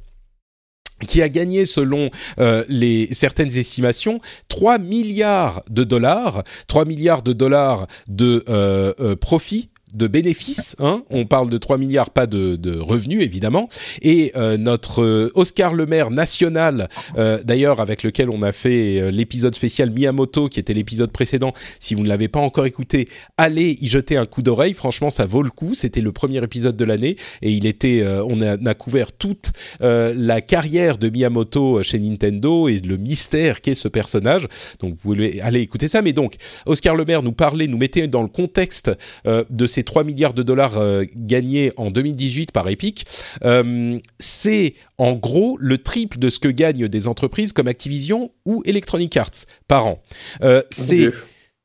qui 1.05 1.21
a 1.21 1.29
gagné 1.29 1.65
selon 1.65 2.09
euh, 2.39 2.63
certaines 3.11 3.55
estimations 3.57 4.19
3 4.49 4.79
milliards 4.79 5.61
de 5.69 5.83
dollars, 5.83 6.43
3 6.67 6.85
milliards 6.85 7.21
de 7.21 7.33
dollars 7.33 7.87
de 8.07 8.43
euh, 8.49 8.93
euh, 8.99 9.15
profit 9.15 9.69
de 9.93 10.07
bénéfices. 10.07 10.75
Hein 10.79 11.03
on 11.09 11.25
parle 11.25 11.49
de 11.49 11.57
3 11.57 11.77
milliards, 11.77 12.09
pas 12.09 12.27
de, 12.27 12.55
de 12.55 12.77
revenus 12.77 13.23
évidemment. 13.23 13.69
Et 14.01 14.31
euh, 14.35 14.57
notre 14.57 15.01
euh, 15.01 15.31
Oscar 15.35 15.73
Le 15.73 15.85
Maire 15.85 16.11
national, 16.11 16.89
euh, 17.17 17.41
d'ailleurs 17.43 17.79
avec 17.79 18.03
lequel 18.03 18.29
on 18.29 18.41
a 18.41 18.51
fait 18.51 19.11
l'épisode 19.11 19.55
spécial 19.55 19.89
Miyamoto, 19.91 20.49
qui 20.49 20.59
était 20.59 20.73
l'épisode 20.73 21.11
précédent. 21.11 21.53
Si 21.79 21.95
vous 21.95 22.03
ne 22.03 22.09
l'avez 22.09 22.27
pas 22.27 22.39
encore 22.39 22.65
écouté, 22.65 23.07
allez 23.37 23.77
y 23.79 23.87
jeter 23.87 24.17
un 24.17 24.25
coup 24.25 24.41
d'oreille. 24.41 24.73
Franchement, 24.73 25.09
ça 25.09 25.25
vaut 25.25 25.43
le 25.43 25.49
coup. 25.49 25.73
C'était 25.73 26.01
le 26.01 26.11
premier 26.11 26.43
épisode 26.43 26.75
de 26.75 26.85
l'année 26.85 27.17
et 27.41 27.51
il 27.51 27.65
était, 27.65 28.05
on 28.25 28.41
a, 28.41 28.53
a, 28.53 28.73
couvert 28.73 29.11
toute 29.11 29.51
la 29.79 30.41
carrière 30.41 30.97
de 30.97 31.09
Miyamoto 31.09 31.83
chez 31.83 31.99
Nintendo 31.99 32.67
et 32.67 32.79
le 32.79 32.97
mystère 32.97 33.61
qu'est 33.61 33.75
ce 33.75 33.87
personnage. 33.87 34.47
Donc 34.79 34.91
vous 34.91 35.13
pouvez 35.13 35.41
aller 35.41 35.61
écouter 35.61 35.87
ça. 35.87 36.01
Mais 36.01 36.13
donc 36.13 36.35
Oscar 36.65 36.95
Le 36.95 37.05
Maire 37.05 37.23
nous 37.23 37.31
parlait, 37.31 37.67
nous 37.67 37.77
mettait 37.77 38.07
dans 38.07 38.21
le 38.21 38.27
contexte 38.27 38.91
de 39.25 39.67
ces 39.67 39.83
3 39.87 40.03
milliards 40.03 40.35
de 40.35 40.43
dollars 40.43 40.77
euh, 40.77 41.05
gagnés 41.15 41.71
en 41.77 41.89
2018 41.89 42.51
par 42.51 42.69
Epic, 42.69 43.05
euh, 43.43 43.97
c'est 44.19 44.75
en 44.99 45.13
gros 45.13 45.57
le 45.59 45.79
triple 45.79 46.19
de 46.19 46.29
ce 46.29 46.39
que 46.39 46.49
gagnent 46.49 46.87
des 46.87 47.07
entreprises 47.07 47.53
comme 47.53 47.67
Activision 47.67 48.31
ou 48.45 48.61
Electronic 48.65 49.17
Arts 49.17 49.45
par 49.67 49.87
an. 49.87 50.03
Euh, 50.43 50.61
c'est 50.69 51.09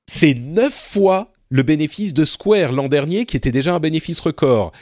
c'est 0.07 0.35
neuf 0.35 0.73
fois 0.75 1.33
le 1.51 1.63
bénéfice 1.63 2.15
de 2.15 2.25
Square 2.25 2.73
l'an 2.73 2.89
dernier, 2.89 3.27
qui 3.27 3.37
était 3.37 3.53
déjà 3.53 3.75
un 3.75 3.81
bénéfice 3.81 4.21
record. 4.21 4.73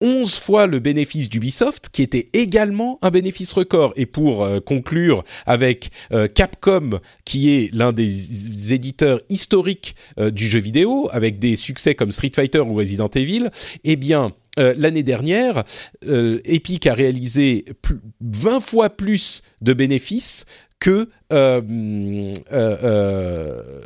11 0.00 0.38
fois 0.38 0.66
le 0.66 0.78
bénéfice 0.78 1.28
d'Ubisoft, 1.28 1.88
qui 1.90 2.02
était 2.02 2.28
également 2.32 2.98
un 3.02 3.10
bénéfice 3.10 3.52
record. 3.52 3.92
Et 3.96 4.06
pour 4.06 4.44
euh, 4.44 4.60
conclure 4.60 5.24
avec 5.46 5.90
euh, 6.12 6.28
Capcom, 6.28 7.00
qui 7.24 7.50
est 7.50 7.74
l'un 7.74 7.92
des 7.92 8.72
éditeurs 8.72 9.20
historiques 9.28 9.96
euh, 10.18 10.30
du 10.30 10.46
jeu 10.46 10.60
vidéo, 10.60 11.08
avec 11.12 11.38
des 11.38 11.56
succès 11.56 11.94
comme 11.94 12.12
Street 12.12 12.32
Fighter 12.34 12.60
ou 12.60 12.74
Resident 12.74 13.08
Evil, 13.08 13.50
eh 13.84 13.96
bien, 13.96 14.32
l'année 14.56 15.04
dernière, 15.04 15.62
Epic 16.02 16.88
a 16.88 16.94
réalisé 16.94 17.64
20 18.20 18.58
fois 18.58 18.90
plus 18.90 19.42
de 19.60 19.72
bénéfices 19.72 20.46
que 20.80 21.08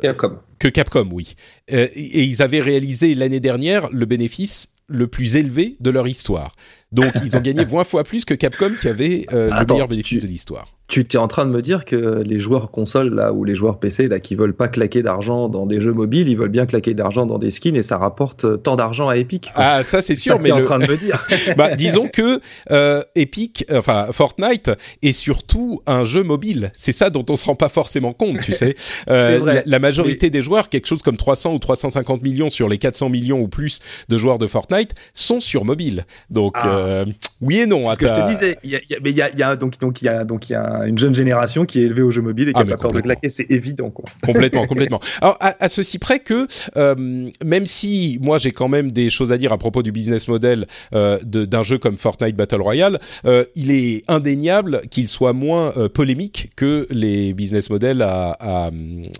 Capcom. 0.01 0.39
Que 0.57 0.67
Capcom, 0.69 1.09
oui. 1.11 1.35
et 1.67 2.23
ils 2.23 2.41
avaient 2.41 2.61
réalisé 2.61 3.13
l'année 3.13 3.39
dernière 3.39 3.87
le 3.91 4.07
bénéfice 4.07 4.72
le 4.87 5.07
plus 5.07 5.35
élevé 5.35 5.75
de 5.79 5.89
leur 5.89 6.07
histoire. 6.07 6.55
Donc 6.93 7.11
ils 7.23 7.35
ont 7.35 7.41
gagné 7.41 7.65
20 7.65 7.83
fois 7.83 8.03
plus 8.03 8.23
que 8.25 8.33
Capcom 8.33 8.73
qui 8.79 8.87
avait 8.87 9.25
le 9.31 9.65
meilleur 9.65 9.87
bénéfice 9.87 10.21
de 10.21 10.27
l'histoire 10.27 10.67
tu 11.01 11.17
es 11.17 11.19
en 11.19 11.27
train 11.27 11.45
de 11.45 11.49
me 11.49 11.61
dire 11.61 11.85
que 11.85 12.21
les 12.23 12.39
joueurs 12.39 12.69
console 12.69 13.15
là 13.15 13.33
ou 13.33 13.43
les 13.43 13.55
joueurs 13.55 13.79
PC 13.79 14.07
là 14.07 14.19
qui 14.19 14.35
veulent 14.35 14.53
pas 14.53 14.67
claquer 14.67 15.01
d'argent 15.01 15.49
dans 15.49 15.65
des 15.65 15.81
jeux 15.81 15.93
mobiles, 15.93 16.27
ils 16.27 16.37
veulent 16.37 16.49
bien 16.49 16.65
claquer 16.65 16.93
d'argent 16.93 17.25
dans 17.25 17.39
des 17.39 17.51
skins 17.51 17.75
et 17.75 17.83
ça 17.83 17.97
rapporte 17.97 18.61
tant 18.61 18.75
d'argent 18.75 19.09
à 19.09 19.17
Epic. 19.17 19.49
Ah 19.55 19.83
ça 19.83 20.01
c'est 20.01 20.15
sûr, 20.15 20.39
mais 20.39 20.49
es 20.49 20.51
en 20.51 20.61
train 20.61 20.79
de 20.79 20.87
me 20.87 20.97
dire. 21.03 21.25
bah, 21.57 21.75
disons 21.75 22.07
que 22.07 22.39
euh, 22.71 23.01
Epic, 23.15 23.65
enfin 23.73 24.07
Fortnite 24.11 24.71
est 25.01 25.13
surtout 25.13 25.81
un 25.87 26.03
jeu 26.03 26.23
mobile. 26.23 26.71
C'est 26.75 26.91
ça 26.91 27.09
dont 27.09 27.25
on 27.29 27.35
se 27.35 27.45
rend 27.45 27.55
pas 27.55 27.69
forcément 27.69 28.13
compte, 28.13 28.41
tu 28.41 28.53
sais. 28.53 28.75
Euh, 29.09 29.39
vrai. 29.39 29.63
La, 29.65 29.79
majorité 29.79 30.29
des 30.29 30.41
joueurs, 30.41 30.69
quelque 30.69 30.87
chose 30.87 31.01
comme 31.01 31.17
300 31.17 31.53
ou 31.53 31.59
350 31.59 32.21
millions 32.21 32.49
sur 32.49 32.69
les 32.69 32.77
400 32.77 33.09
millions 33.09 33.39
ou 33.39 33.47
plus 33.47 33.79
de 34.07 34.17
joueurs 34.17 34.39
de 34.39 34.47
Fortnite, 34.47 34.93
sont 35.13 35.39
sur 35.39 35.65
mobile. 35.65 36.05
Donc 36.29 36.55
ah. 36.57 36.67
Euh, 36.83 37.05
oui 37.41 37.59
et 37.59 37.65
non. 37.65 37.83
Ce 37.91 37.97
que 37.97 38.07
je 38.07 38.13
te 38.13 38.29
disais, 38.29 38.57
il 38.63 38.69
y 38.71 38.75
a, 38.75 38.79
mais 39.03 39.09
il 39.09 39.15
y 39.15 39.21
a, 39.21 39.33
y 39.35 39.43
a 39.43 39.55
donc 39.55 39.79
donc 39.79 40.01
il 40.01 40.05
y 40.05 40.07
a 40.07 40.23
donc 40.23 40.49
il 40.49 40.53
y 40.53 40.55
a 40.55 40.85
une 40.85 40.97
jeune 40.97 41.15
génération 41.15 41.65
qui 41.65 41.79
est 41.79 41.83
élevée 41.83 42.01
au 42.01 42.11
jeu 42.11 42.21
mobile 42.21 42.49
et 42.49 42.53
qui 42.53 42.59
n'a 42.59 42.65
ah, 42.67 42.77
pas 42.77 42.77
peur 42.77 42.91
de 42.91 43.01
claquer, 43.01 43.29
c'est 43.29 43.49
évident. 43.49 43.89
Quoi. 43.89 44.05
Complètement, 44.23 44.65
complètement. 44.65 44.99
Alors, 45.21 45.37
à, 45.39 45.69
ceci 45.69 45.99
près 45.99 46.19
que, 46.19 46.47
euh, 46.77 47.29
même 47.43 47.65
si 47.65 48.19
moi 48.21 48.37
j'ai 48.37 48.51
quand 48.51 48.67
même 48.67 48.91
des 48.91 49.09
choses 49.09 49.31
à 49.31 49.37
dire 49.37 49.51
à 49.51 49.57
propos 49.57 49.83
du 49.83 49.91
business 49.91 50.27
model 50.27 50.67
euh, 50.93 51.17
d'un 51.23 51.63
jeu 51.63 51.77
comme 51.77 51.97
Fortnite 51.97 52.35
Battle 52.35 52.61
Royale, 52.61 52.97
euh, 53.25 53.45
il 53.55 53.71
est 53.71 54.03
indéniable 54.07 54.81
qu'il 54.89 55.07
soit 55.07 55.33
moins 55.33 55.71
polémique 55.93 56.51
que 56.55 56.87
les 56.89 57.33
business 57.33 57.69
models 57.69 58.01
à, 58.01 58.37
à, 58.39 58.71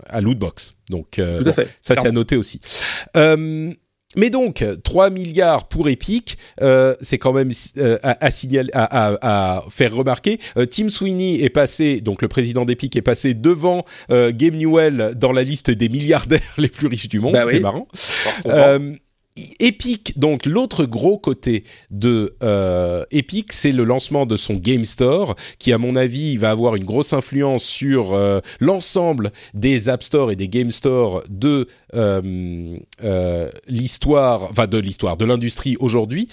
à 0.08 0.20
Lootbox. 0.20 0.74
Donc, 0.90 1.20
ça 1.82 1.94
c'est 1.94 2.06
à 2.06 2.12
noter 2.12 2.36
aussi. 2.36 2.60
Mais 4.16 4.30
donc, 4.30 4.64
3 4.82 5.10
milliards 5.10 5.68
pour 5.68 5.88
Epic, 5.88 6.38
euh, 6.60 6.94
c'est 7.00 7.18
quand 7.18 7.32
même 7.32 7.50
euh, 7.78 7.98
à, 8.02 8.30
signaler, 8.30 8.70
à, 8.72 9.16
à, 9.20 9.64
faire 9.70 9.94
remarquer. 9.94 10.38
Euh, 10.56 10.66
Tim 10.66 10.88
Sweeney 10.88 11.42
est 11.42 11.50
passé, 11.50 12.00
donc 12.00 12.22
le 12.22 12.28
président 12.28 12.64
d'Epic 12.64 12.96
est 12.96 13.02
passé 13.02 13.34
devant 13.34 13.84
euh, 14.10 14.32
Game 14.34 14.56
Newell 14.56 15.14
dans 15.16 15.32
la 15.32 15.42
liste 15.42 15.70
des 15.70 15.88
milliardaires 15.88 16.40
les 16.58 16.68
plus 16.68 16.86
riches 16.86 17.08
du 17.08 17.20
monde. 17.20 17.34
Bah 17.34 17.44
c'est 17.48 17.60
marrant. 17.60 17.86
Epic, 19.36 20.16
donc 20.16 20.46
l'autre 20.46 20.84
gros 20.84 21.18
côté 21.18 21.64
de 21.90 22.36
euh, 22.44 23.04
Epic, 23.10 23.52
c'est 23.52 23.72
le 23.72 23.82
lancement 23.82 24.26
de 24.26 24.36
son 24.36 24.54
Game 24.54 24.84
Store, 24.84 25.34
qui 25.58 25.72
à 25.72 25.78
mon 25.78 25.96
avis 25.96 26.36
va 26.36 26.50
avoir 26.50 26.76
une 26.76 26.84
grosse 26.84 27.12
influence 27.12 27.64
sur 27.64 28.14
euh, 28.14 28.38
l'ensemble 28.60 29.32
des 29.52 29.88
App 29.88 30.04
Store 30.04 30.30
et 30.30 30.36
des 30.36 30.48
Game 30.48 30.70
Store 30.70 31.24
de 31.28 31.66
euh, 31.94 32.78
euh 33.02 33.50
l'histoire, 33.66 34.44
enfin 34.50 34.68
de 34.68 34.78
l'histoire, 34.78 35.16
de 35.16 35.24
l'industrie 35.24 35.76
aujourd'hui. 35.80 36.28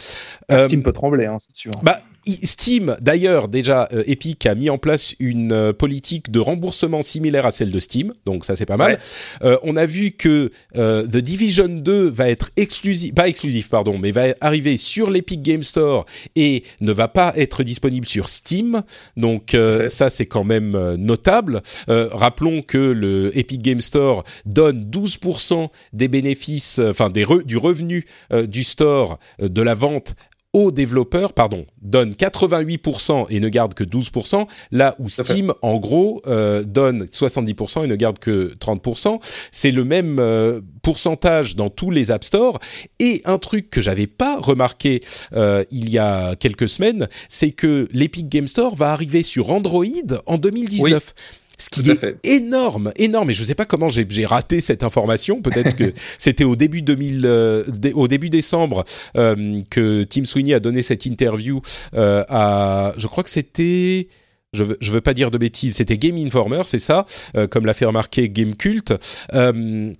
Steam 0.49 0.83
peut 0.83 0.93
trembler, 0.93 1.25
hein, 1.25 1.37
c'est 1.39 1.55
sûr. 1.55 1.71
Bah, 1.81 2.01
Steam, 2.43 2.95
d'ailleurs, 3.01 3.47
déjà, 3.47 3.89
euh, 3.93 4.03
Epic 4.05 4.45
a 4.45 4.53
mis 4.53 4.69
en 4.69 4.78
place 4.78 5.15
une 5.19 5.51
euh, 5.51 5.74
politique 5.74 6.30
de 6.30 6.39
remboursement 6.39 7.01
similaire 7.01 7.47
à 7.47 7.51
celle 7.51 7.72
de 7.72 7.80
Steam, 7.80 8.13
donc 8.26 8.45
ça 8.45 8.55
c'est 8.55 8.67
pas 8.67 8.78
mal. 8.78 8.99
Euh, 9.43 9.57
on 9.63 9.76
a 9.76 9.86
vu 9.86 10.11
que 10.11 10.51
The 10.74 11.17
Division 11.17 11.67
2 11.67 12.09
va 12.09 12.30
être 12.30 12.51
exclusif, 12.57 13.13
pas 13.15 13.28
exclusif, 13.28 13.69
pardon, 13.69 13.97
mais 13.97 14.11
va 14.11 14.36
arriver 14.39 14.78
sur 14.78 15.09
l'Epic 15.09 15.41
Game 15.41 15.63
Store 15.63 16.05
et 16.36 16.63
ne 16.80 16.91
va 16.91 17.07
pas 17.07 17.34
être 17.38 17.63
disponible 17.63 18.05
sur 18.05 18.30
Steam. 18.30 18.84
Donc 19.17 19.55
ça 19.88 20.09
c'est 20.09 20.26
quand 20.26 20.43
même 20.43 20.95
notable. 20.95 21.61
rappelons 21.88 22.61
que 22.61 22.78
le 22.78 23.38
Epic 23.38 23.61
Game 23.61 23.82
Store 23.82 24.24
donne 24.45 24.84
12% 24.84 25.69
des 25.93 26.07
bénéfices, 26.07 26.80
enfin 26.80 27.09
des 27.09 27.26
du 27.45 27.57
revenu 27.57 28.05
du 28.47 28.63
store 28.63 29.19
de 29.39 29.61
la 29.61 29.76
vente 29.76 30.15
aux 30.53 30.71
développeurs, 30.71 31.31
pardon, 31.31 31.65
donne 31.81 32.11
88% 32.11 33.27
et 33.29 33.39
ne 33.39 33.47
garde 33.47 33.73
que 33.73 33.85
12%, 33.85 34.47
là 34.71 34.95
où 34.99 35.09
Steam, 35.09 35.53
en 35.61 35.77
gros, 35.77 36.21
euh, 36.27 36.63
donne 36.63 37.05
70% 37.05 37.85
et 37.85 37.87
ne 37.87 37.95
garde 37.95 38.19
que 38.19 38.53
30%. 38.59 39.19
C'est 39.53 39.71
le 39.71 39.85
même 39.85 40.17
euh, 40.19 40.59
pourcentage 40.81 41.55
dans 41.55 41.69
tous 41.69 41.89
les 41.89 42.11
App 42.11 42.25
Store. 42.25 42.59
Et 42.99 43.21
un 43.23 43.37
truc 43.37 43.69
que 43.69 43.79
j'avais 43.79 44.07
pas 44.07 44.39
remarqué 44.39 45.01
euh, 45.33 45.63
il 45.71 45.89
y 45.89 45.97
a 45.97 46.35
quelques 46.35 46.67
semaines, 46.67 47.07
c'est 47.29 47.51
que 47.51 47.87
l'Epic 47.93 48.27
Game 48.27 48.47
Store 48.47 48.75
va 48.75 48.91
arriver 48.91 49.23
sur 49.23 49.51
Android 49.51 49.85
en 50.25 50.37
2019 50.37 51.13
ce 51.62 51.70
qui 51.70 51.91
est 51.91 52.18
énorme, 52.24 52.91
énorme. 52.95 53.30
Et 53.30 53.34
je 53.34 53.41
ne 53.41 53.47
sais 53.47 53.55
pas 53.55 53.66
comment 53.66 53.88
j'ai 53.88 54.26
raté 54.26 54.62
cette 54.62 54.84
information. 54.84 55.41
Peut-être 55.41 55.76
que 55.76 55.93
c'était 56.18 56.43
au 56.43 56.55
début 56.55 56.82
2000, 56.82 57.22
euh, 57.26 57.64
au 57.93 58.07
début 58.07 58.30
décembre 58.30 58.84
euh, 59.16 59.62
que 59.70 60.03
Tim 60.03 60.26
Sweeney 60.26 60.55
a 60.55 60.59
donné 60.59 60.82
cette 60.82 61.05
interview 61.05 61.62
euh, 61.93 62.24
à, 62.30 62.93
je 62.97 63.07
crois 63.07 63.24
que 63.24 63.30
c'était. 63.30 64.07
Je 64.53 64.64
veux, 64.64 64.78
veux 64.82 65.01
pas 65.01 65.14
dire 65.14 65.32
de 65.32 65.38
bêtises, 65.38 65.76
c'était 65.76 65.97
Game 65.97 66.18
Informer, 66.18 66.64
c'est 66.66 66.78
ça, 66.78 67.05
comme 67.51 67.66
l'a 67.66 67.74
fait 67.74 67.86
remarquer 67.86 68.28
Game 68.28 68.55
Cult. 68.55 68.91
et, 69.32 69.95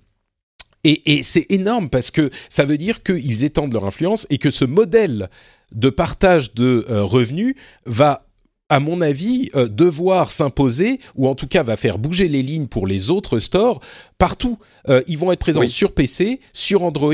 et 0.84 1.22
c'est 1.22 1.46
énorme 1.48 1.88
parce 1.88 2.10
que 2.10 2.28
ça 2.50 2.66
veut 2.66 2.76
dire 2.76 3.02
qu'ils 3.02 3.44
étendent 3.44 3.72
leur 3.72 3.86
influence 3.86 4.26
et 4.28 4.36
que 4.36 4.50
ce 4.50 4.66
modèle 4.66 5.30
de 5.74 5.88
partage 5.88 6.52
de 6.52 6.84
revenus 6.86 7.54
va 7.86 8.26
à 8.72 8.80
mon 8.80 9.02
avis, 9.02 9.50
euh, 9.54 9.68
devoir 9.68 10.30
s'imposer, 10.30 10.98
ou 11.14 11.28
en 11.28 11.34
tout 11.34 11.46
cas 11.46 11.62
va 11.62 11.76
faire 11.76 11.98
bouger 11.98 12.26
les 12.26 12.42
lignes 12.42 12.68
pour 12.68 12.86
les 12.86 13.10
autres 13.10 13.38
stores 13.38 13.80
partout. 14.22 14.56
Euh, 14.88 15.02
ils 15.08 15.18
vont 15.18 15.32
être 15.32 15.40
présents 15.40 15.66
sur 15.66 15.90
PC, 15.90 16.38
sur 16.52 16.84
Android, 16.84 17.12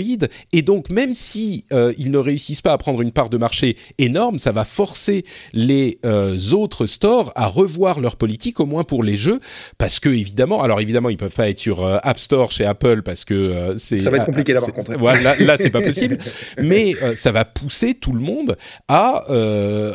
et 0.52 0.60
donc 0.60 0.90
même 0.90 1.14
si 1.14 1.64
euh, 1.72 1.94
ils 1.96 2.10
ne 2.10 2.18
réussissent 2.18 2.60
pas 2.60 2.74
à 2.74 2.76
prendre 2.76 3.00
une 3.00 3.12
part 3.12 3.30
de 3.30 3.38
marché 3.38 3.78
énorme, 3.96 4.38
ça 4.38 4.52
va 4.52 4.66
forcer 4.66 5.24
les 5.54 5.98
autres 6.52 6.84
stores 6.84 7.32
à 7.34 7.46
revoir 7.46 8.00
leur 8.00 8.16
politique, 8.16 8.60
au 8.60 8.66
moins 8.66 8.84
pour 8.84 9.02
les 9.02 9.16
jeux, 9.16 9.40
parce 9.78 10.00
que 10.00 10.10
évidemment, 10.10 10.62
alors 10.62 10.80
évidemment, 10.80 11.08
ils 11.08 11.16
peuvent 11.16 11.34
pas 11.34 11.48
être 11.48 11.58
sur 11.58 11.82
App 11.82 12.18
Store 12.18 12.52
chez 12.52 12.66
Apple 12.66 13.00
parce 13.02 13.24
que 13.24 13.74
c'est 13.78 14.00
ça 14.00 14.10
va 14.10 14.18
être 14.18 14.26
compliqué 14.26 14.52
là 14.52 14.60
par 14.60 14.74
contre. 14.74 14.98
Voilà, 14.98 15.34
là, 15.36 15.56
c'est 15.56 15.70
pas 15.70 15.80
possible, 15.80 16.18
mais 16.62 16.94
ça 17.14 17.32
va 17.32 17.46
pousser 17.46 17.94
tout 17.94 18.12
le 18.12 18.20
monde 18.20 18.58
à, 18.88 19.24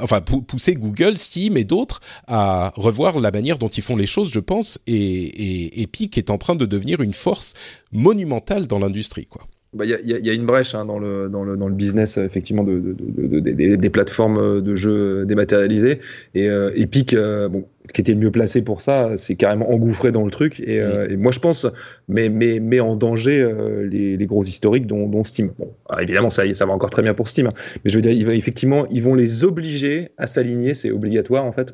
enfin 0.02 0.22
pousser 0.22 0.74
Google, 0.74 1.20
Steam 1.20 1.58
et 1.58 1.64
d'autres 1.64 2.00
à 2.28 2.74
revoir 2.76 3.20
la 3.20 3.30
manière 3.30 3.60
dont 3.60 3.68
ils 3.68 3.84
font 3.84 3.96
les 3.96 4.08
choses, 4.08 4.32
je 4.32 4.40
pense, 4.40 4.80
et, 4.88 5.84
Epic 5.84 6.18
est 6.18 6.30
en 6.30 6.38
train 6.38 6.56
de 6.56 6.66
devenir 6.66 7.02
une 7.03 7.03
force 7.12 7.54
monumentale 7.92 8.68
dans 8.68 8.80
l'industrie, 8.80 9.26
quoi. 9.26 9.42
Bah, 9.74 9.86
il 9.86 10.08
y, 10.08 10.30
a 10.30 10.34
une 10.34 10.46
brèche 10.46 10.76
hein, 10.76 10.86
dans, 10.86 11.00
le, 11.00 11.30
dans, 11.30 11.44
le, 11.44 11.58
dans 11.58 11.68
le 11.68 11.74
business 11.74 12.18
effectivement 12.18 12.64
de, 12.64 12.96
des, 13.00 13.90
plateformes 13.90 14.62
de 14.62 14.76
jeux 14.76 15.26
dématérialisés. 15.26 16.00
Et 16.36 16.48
euh, 16.48 16.72
Epic 16.76 17.14
euh, 17.14 17.50
bon 17.50 17.66
qui 17.92 18.02
était 18.02 18.14
le 18.14 18.20
mieux 18.20 18.32
placé 18.32 18.62
pour 18.62 18.82
ça 18.82 19.12
c'est 19.18 19.36
carrément 19.36 19.70
engouffré 19.72 20.12
dans 20.12 20.24
le 20.24 20.30
truc. 20.30 20.60
Et, 20.60 20.80
euh, 20.80 21.18
moi 21.18 21.32
je 21.32 21.40
pense 21.40 21.66
mais 22.08 22.30
mais 22.30 22.60
met 22.60 22.82
en 22.82 22.96
danger 22.96 23.52
les, 23.90 24.26
gros 24.28 24.44
historiques 24.44 24.86
dont, 24.86 25.24
Steam. 25.24 25.52
Bon 25.58 25.74
évidemment 26.00 26.30
ça 26.30 26.44
ça 26.54 26.68
va 26.68 26.74
encore 26.74 26.92
très 26.92 27.02
bien 27.02 27.16
pour 27.16 27.28
Steam 27.28 27.48
hein, 27.48 27.54
mais 27.84 27.90
je 27.90 27.96
veux 27.96 28.04
dire 28.04 28.30
effectivement 28.30 28.86
ils 28.92 29.02
vont 29.02 29.16
les 29.16 29.44
obliger 29.44 30.10
à 30.20 30.28
s'aligner. 30.28 30.76
C'est 30.76 30.92
obligatoire 30.92 31.46
en 31.46 31.52
fait 31.52 31.74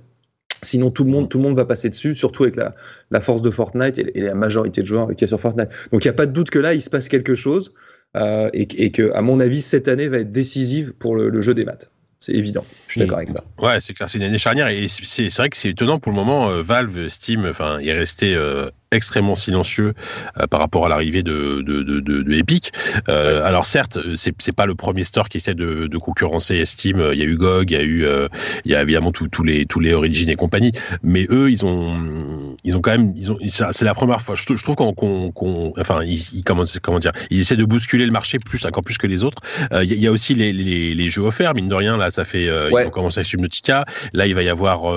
Sinon, 0.62 0.92
tout 0.92 1.04
le 1.04 1.12
monde, 1.12 1.30
tout 1.30 1.38
le 1.38 1.44
monde 1.44 1.56
va 1.56 1.66
passer 1.66 1.90
dessus, 1.90 2.16
surtout 2.16 2.44
avec 2.44 2.56
la, 2.56 2.76
la 3.12 3.22
force 3.22 3.42
de 3.42 3.50
Fortnite 3.50 4.00
et, 4.00 4.22
la 4.22 4.36
majorité 4.36 4.82
de 4.82 4.88
joueurs 4.88 5.16
qui 5.16 5.24
est 5.24 5.28
sur 5.28 5.40
Fortnite. 5.40 5.70
Donc, 5.92 6.04
il 6.04 6.08
n'y 6.08 6.12
a 6.12 6.14
pas 6.14 6.26
de 6.26 6.34
doute 6.34 6.50
que 6.50 6.60
là, 6.60 6.74
il 6.74 6.82
se 6.82 6.90
passe 6.90 7.08
quelque 7.08 7.36
chose 7.36 7.74
euh, 8.18 8.50
et, 8.54 8.68
et, 8.84 8.92
que, 8.92 9.12
à 9.14 9.22
mon 9.22 9.40
avis, 9.40 9.62
cette 9.62 9.88
année 9.88 10.08
va 10.08 10.18
être 10.18 10.32
décisive 10.32 10.94
pour 10.94 11.16
le, 11.16 11.30
le 11.30 11.42
jeu 11.42 11.54
des 11.54 11.66
maths. 11.66 11.90
C'est 12.20 12.34
évident. 12.34 12.66
Je 12.88 12.94
suis 12.94 13.00
d'accord 13.00 13.18
avec 13.18 13.30
ça. 13.30 13.44
Ouais, 13.60 13.80
c'est 13.80 13.94
clair, 13.94 14.10
c'est 14.10 14.18
une 14.18 14.26
année 14.26 14.38
charnière 14.38 14.68
et 14.68 14.88
c'est 14.90 15.34
vrai 15.38 15.50
que 15.50 15.56
c'est 15.56 15.70
étonnant 15.70 16.00
pour 16.00 16.12
le 16.12 16.18
moment. 16.18 16.50
Euh, 16.50 16.62
Valve, 16.62 17.08
Steam, 17.08 17.46
enfin, 17.46 17.80
est 17.80 17.94
resté 17.94 18.36
euh, 18.36 18.70
extrêmement 18.92 19.36
silencieux 19.36 19.94
euh, 20.40 20.48
par 20.48 20.60
rapport 20.60 20.86
à 20.86 20.90
l'arrivée 20.90 21.22
de, 21.22 21.62
de, 21.62 21.84
de, 21.84 22.00
de, 22.00 22.34
Epic. 22.34 22.72
Euh, 23.08 23.46
alors 23.46 23.66
certes, 23.66 24.00
c'est 24.16 24.34
c'est 24.40 24.52
pas 24.52 24.66
le 24.66 24.76
premier 24.76 25.04
store 25.04 25.30
qui 25.30 25.38
essaie 25.38 25.54
de, 25.54 25.88
de 25.88 25.98
concurrencer 25.98 26.66
Steam. 26.66 27.04
Il 27.14 27.20
y 27.20 27.22
a 27.22 27.26
eu 27.26 27.36
GOG, 27.36 27.72
il 27.72 27.78
y 27.78 27.80
a 27.80 27.84
eu, 27.84 28.06
euh, 28.06 28.28
il 28.66 28.72
y 28.72 28.76
a 28.76 28.82
évidemment 28.82 29.12
tous 29.12 29.44
les 29.44 29.66
tous 29.66 29.80
les 29.80 29.94
Origin 29.94 30.30
et 30.30 30.36
compagnie. 30.36 30.72
Mais 31.04 31.28
eux, 31.30 31.52
ils 31.52 31.66
ont 31.66 32.56
ils 32.64 32.76
ont 32.76 32.82
quand 32.82 32.92
même, 32.92 33.14
ils 33.16 33.32
ont, 33.32 33.38
c'est 33.48 33.86
la 33.86 33.94
première 33.94 34.22
fois. 34.22 34.36
Je, 34.36 34.46
trouve 34.64 34.76
qu'on, 34.76 34.94
qu'on, 34.94 35.74
enfin, 35.80 36.04
ils, 36.04 36.44
comment, 36.44 36.64
comment 36.82 37.00
dire, 37.00 37.12
ils 37.30 37.40
essaient 37.40 37.56
de 37.56 37.66
bousculer 37.66 38.06
le 38.06 38.12
marché 38.12 38.40
plus 38.40 38.66
encore 38.66 38.84
plus 38.84 38.98
que 38.98 39.08
les 39.08 39.24
autres. 39.24 39.42
Il 39.82 39.94
y, 39.94 40.08
a 40.08 40.12
aussi 40.12 40.34
les, 40.34 40.52
les, 40.52 40.94
les, 40.94 41.10
jeux 41.10 41.22
offerts, 41.22 41.54
mine 41.54 41.70
de 41.70 41.76
rien. 41.76 41.98
Là, 41.98 42.12
ça 42.12 42.26
fait, 42.26 42.46
ils 42.46 42.88
ont 42.88 42.90
commencé 42.90 43.20
avec 43.20 43.28
Subnautica. 43.28 43.86
Là, 44.14 44.28
il 44.28 44.36
va 44.36 44.44
y 44.44 44.50
avoir 44.50 44.94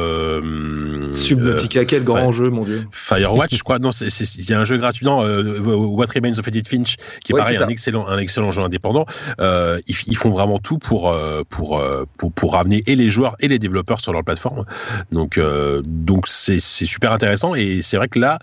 Subnautica, 1.12 1.84
quel 1.84 2.04
grand 2.04 2.32
jeu, 2.32 2.50
mon 2.50 2.64
dieu. 2.64 2.84
Firewatch, 2.90 3.54
je 3.54 3.62
crois 3.62 3.78
non, 3.82 3.90
il 3.90 4.48
y 4.48 4.52
a 4.52 4.60
un 4.60 4.64
jeu 4.64 4.76
gratuit, 4.76 5.04
non, 5.04 5.24
euh, 5.24 5.58
What 5.58 6.06
Remains 6.14 6.38
of 6.38 6.46
Edith 6.46 6.68
Finch, 6.68 6.96
qui 7.24 7.32
est 7.32 7.36
pareil, 7.36 7.56
un 7.56 7.68
excellent, 7.68 8.06
un 8.06 8.18
excellent 8.18 8.50
jeu 8.52 8.62
indépendant. 8.62 9.06
Euh, 9.40 9.80
ils, 9.88 10.16
font 10.16 10.30
vraiment 10.30 10.58
tout 10.58 10.78
pour, 10.78 11.10
euh, 11.10 11.42
pour, 11.48 11.82
pour, 12.16 12.52
ramener 12.52 12.82
et 12.86 12.94
les 12.94 13.10
joueurs 13.10 13.36
et 13.40 13.48
les 13.48 13.58
développeurs 13.58 14.00
sur 14.00 14.12
leur 14.12 14.22
plateforme. 14.22 14.64
Donc, 15.10 15.40
donc 15.84 16.28
c'est 16.28 16.60
super 16.60 17.12
intéressant. 17.12 17.54
Et 17.54 17.82
c'est 17.82 17.96
vrai 17.96 18.08
que 18.08 18.18
là, 18.18 18.38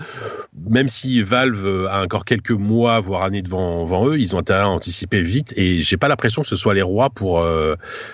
même 0.70 0.90
si 0.90 1.22
Valve 1.22 1.88
a 1.90 2.04
encore 2.04 2.26
quelques 2.26 2.52
mois, 2.52 3.00
voire 3.00 3.24
années 3.24 3.42
devant, 3.42 3.84
devant 3.84 4.08
eux, 4.08 4.20
ils 4.20 4.36
ont 4.36 4.40
intérêt 4.40 4.62
à 4.62 4.70
anticiper 4.70 5.22
vite. 5.22 5.54
Et 5.56 5.82
j'ai 5.82 5.98
pas 5.98 6.10
l'impression 6.10 6.42
que 6.42 6.48
ce 6.48 6.56
soit 6.56 6.74
les 6.74 6.82
rois 6.82 7.10
pour. 7.10 7.38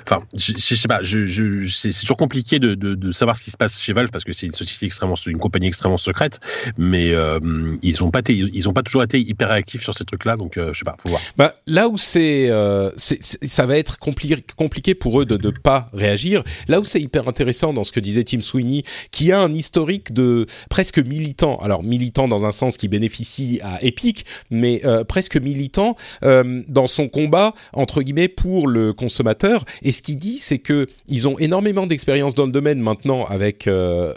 Enfin, 0.06 0.22
je, 0.36 0.54
je 0.58 0.76
sais 0.76 0.88
pas. 0.88 1.02
Je, 1.02 1.26
je, 1.26 1.68
c'est 1.68 1.92
c'est 1.92 2.02
toujours 2.02 2.18
compliqué 2.18 2.60
de, 2.60 2.76
de, 2.76 2.94
de 2.94 3.12
savoir 3.12 3.36
ce 3.36 3.44
qui 3.44 3.52
se 3.52 3.58
passe 3.58 3.82
chez 3.82 3.94
Valve 3.94 4.10
parce 4.12 4.24
que 4.24 4.34
c'est 4.34 4.46
une 4.46 4.52
société 4.52 4.86
extrêmement, 4.86 5.16
une 5.26 5.40
compagnie 5.40 5.68
extrêmement 5.68 5.98
secrète. 5.98 6.40
Mais 6.78 7.15
euh, 7.16 7.40
ils 7.82 8.04
ont 8.04 8.12
pas 8.12 8.22
ils 8.28 8.70
ont 8.70 8.74
pas 8.74 8.84
toujours 8.84 9.04
été 9.04 9.20
hyper 9.20 9.50
réactifs 9.50 9.82
sur 9.84 9.94
ces 9.98 10.06
trucs-là. 10.06 10.38
Donc, 10.38 10.58
euh, 10.58 10.74
je 10.74 10.80
sais 10.80 10.86
pas. 10.86 10.96
Faut 11.02 11.10
voir. 11.10 11.22
Bah, 11.38 11.54
là 11.68 11.88
où 11.90 11.98
c'est, 11.98 12.50
euh, 12.50 12.92
c'est- 12.98 13.22
ça 13.46 13.66
va 13.66 13.78
être 13.78 13.98
compli- 14.00 14.42
compliqué 14.56 14.94
pour 14.96 15.22
eux 15.22 15.26
de 15.26 15.38
ne 15.38 15.52
pas 15.52 15.90
réagir. 15.94 16.44
Là 16.68 16.80
où 16.80 16.84
c'est 16.84 17.02
hyper 17.02 17.28
intéressant 17.28 17.74
dans 17.74 17.84
ce 17.84 17.92
que 17.92 18.00
disait 18.00 18.24
Tim 18.24 18.42
Sweeney, 18.42 18.84
qui 19.12 19.32
a 19.32 19.40
un 19.42 19.54
historique 19.54 20.14
de 20.14 20.46
presque 20.70 21.00
militant. 21.00 21.58
Alors 21.58 21.84
militant 21.84 22.28
dans 22.28 22.46
un 22.46 22.52
sens 22.52 22.78
qui 22.78 22.88
bénéficie 22.88 23.60
à 23.64 23.84
Epic, 23.84 24.26
mais 24.52 24.82
euh, 24.86 25.04
presque 25.04 25.38
militant 25.38 25.96
dans 26.22 26.88
son 26.88 27.08
combat 27.08 27.54
entre 27.74 28.02
guillemets 28.02 28.28
pour 28.28 28.68
le 28.68 28.94
consommateur. 28.94 29.66
Et 29.84 29.92
ce 29.92 30.02
qu'il 30.02 30.18
dit, 30.18 30.38
c'est 30.40 30.58
que 30.60 30.88
ils 31.08 31.28
ont 31.28 31.38
énormément 31.40 31.86
d'expérience 31.88 32.36
dans 32.36 32.46
le 32.46 32.52
domaine 32.52 32.80
maintenant 32.80 33.26
avec 33.26 33.70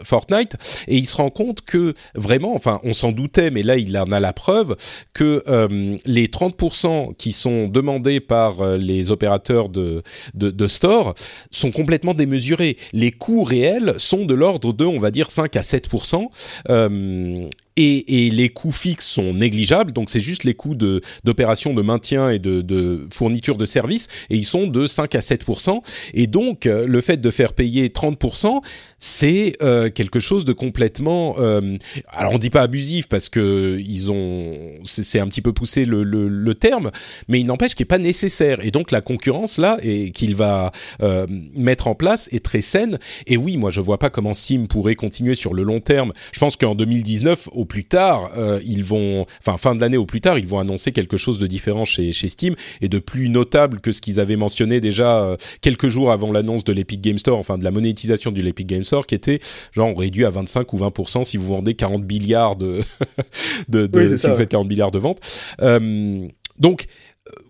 Fortnite, 0.05 0.57
et 0.89 0.97
il 0.97 1.07
se 1.07 1.17
rend 1.17 1.31
compte 1.31 1.63
que 1.63 1.95
vraiment, 2.15 2.55
enfin, 2.55 2.81
on 2.89 2.95
s'en 2.95 3.13
doutait, 3.13 3.51
mais 3.51 3.63
là, 3.63 3.77
il 3.77 3.97
en 3.99 4.11
a 4.13 4.21
la 4.21 4.33
preuve 4.33 4.77
que 5.13 5.43
euh, 5.47 5.97
les 6.07 6.27
30% 6.27 7.15
qui 7.17 7.33
sont 7.33 7.69
demandés 7.69 8.21
par 8.21 8.63
euh, 8.63 8.77
les 8.79 9.11
opérateurs 9.11 9.69
de, 9.69 10.03
de, 10.35 10.51
de 10.51 10.67
store 10.67 11.15
sont 11.51 11.71
complètement 11.71 12.15
démesurés. 12.15 12.77
Les 12.93 13.13
coûts 13.13 13.45
réels 13.45 13.95
sont 13.99 14.25
de 14.25 14.35
l'ordre 14.35 14.73
de, 14.73 14.85
on 14.85 14.99
va 14.99 15.11
dire, 15.11 15.31
5 15.31 15.55
à 15.57 15.61
7%. 15.61 16.27
Euh, 16.71 17.49
et, 17.79 18.27
et 18.27 18.31
les 18.31 18.49
coûts 18.49 18.73
fixes 18.73 19.07
sont 19.07 19.33
négligeables, 19.33 19.93
donc 19.93 20.11
c'est 20.11 20.21
juste 20.21 20.43
les 20.43 20.55
coûts 20.55 20.75
de 20.75 21.01
d'opération 21.23 21.73
de 21.75 21.81
maintien 21.81 22.29
et 22.29 22.41
de, 22.41 22.61
de 22.61 23.07
fourniture 23.11 23.57
de 23.57 23.67
services, 23.67 24.09
et 24.31 24.37
ils 24.37 24.45
sont 24.45 24.67
de 24.67 24.89
5 24.89 25.15
à 25.15 25.21
7% 25.21 25.81
Et 26.13 26.27
donc 26.27 26.67
euh, 26.67 26.87
le 26.87 27.01
fait 27.01 27.19
de 27.19 27.31
faire 27.31 27.53
payer 27.53 27.89
30% 27.89 28.61
c'est 28.99 29.53
euh, 29.63 29.91
quelque 29.91 30.19
chose 30.19 30.45
de 30.45 30.53
complètement, 30.53 31.37
euh, 31.39 31.77
alors 32.09 32.33
on 32.33 32.39
dit 32.39 32.51
pas 32.51 32.63
abusif 32.63 33.09
parce 33.09 33.29
que 33.29 33.79
ils 33.79 34.11
ont, 34.11 34.73
c'est 34.85 35.21
un 35.21 35.29
petit 35.29 35.43
peu 35.43 35.53
poussé 35.53 35.85
le, 35.85 36.03
le, 36.03 36.29
le 36.29 36.55
terme, 36.55 36.91
mais 37.29 37.39
il 37.41 37.47
n'empêche 37.47 37.75
qu'il 37.75 37.85
n'est 37.85 37.89
pas 37.89 37.99
nécessaire. 37.99 38.65
Et 38.65 38.71
donc 38.71 38.91
la 38.91 39.01
concurrence 39.01 39.59
là 39.59 39.79
et 39.83 40.11
qu'il 40.11 40.35
va 40.35 40.73
euh, 41.01 41.27
mettre 41.55 41.87
en 41.87 41.95
place 41.95 42.29
est 42.33 42.45
très 42.45 42.61
saine. 42.61 42.99
Et 43.27 43.37
oui, 43.37 43.57
moi 43.57 43.71
je 43.71 43.81
vois 43.81 43.99
pas 43.99 44.11
comment 44.11 44.35
Sim 44.35 44.67
pourrait 44.69 44.97
continuer 44.97 45.37
sur 45.37 45.55
le 45.55 45.63
long 45.63 45.81
terme. 45.81 46.13
Je 46.33 46.41
pense 46.41 46.57
qu'en 46.57 46.75
2019 46.75 47.49
au 47.53 47.65
plus 47.69 47.85
tard, 47.85 48.33
euh, 48.37 48.59
ils 48.67 48.83
vont, 48.83 49.25
enfin 49.41 49.57
fin 49.57 49.77
de 49.77 49.81
l'année 49.81 49.97
au 49.97 50.07
plus 50.07 50.21
tard, 50.21 50.39
ils 50.39 50.47
vont 50.49 50.59
annoncer 50.59 50.91
quelque 50.91 51.17
chose 51.17 51.39
de 51.39 51.47
différent 51.47 51.85
chez, 51.85 52.13
chez 52.13 52.29
Steam 52.29 52.57
et 52.81 52.89
de 52.89 52.99
plus 52.99 53.29
notable 53.29 53.81
que 53.81 53.93
ce 53.93 54.01
qu'ils 54.01 54.19
avaient 54.19 54.35
mentionné 54.37 54.81
déjà 54.81 55.23
euh, 55.25 55.37
quelques 55.61 55.87
jours 55.89 56.11
avant 56.11 56.33
l'annonce 56.33 56.65
de 56.65 56.73
l'Epic 56.73 57.01
Game 57.01 57.19
Store, 57.19 57.39
enfin 57.39 57.57
de 57.59 57.63
la 57.65 57.71
monétisation 57.71 58.33
du 58.33 58.43
l'Epic 58.43 58.67
Game 58.67 58.83
Store, 58.83 59.07
qui 59.07 59.15
était 59.15 59.39
genre 59.73 59.97
réduit 59.97 60.25
à 60.25 60.31
25 60.31 60.73
ou 60.73 60.79
20% 60.79 61.23
si 61.23 61.37
vous 61.37 61.47
vendez 61.47 61.75
40 61.75 62.05
milliards 62.11 62.57
de, 62.57 62.81
de, 63.69 63.87
de- 63.87 64.01
Oui, 64.01 64.19
si 64.19 64.23
ça, 64.23 64.31
vous 64.31 64.37
faites 64.39 64.49
40 64.51 64.69
milliards 64.69 64.91
de 64.91 64.99
ventes. 64.99 65.21
Euh, 65.61 66.27
donc 66.59 66.87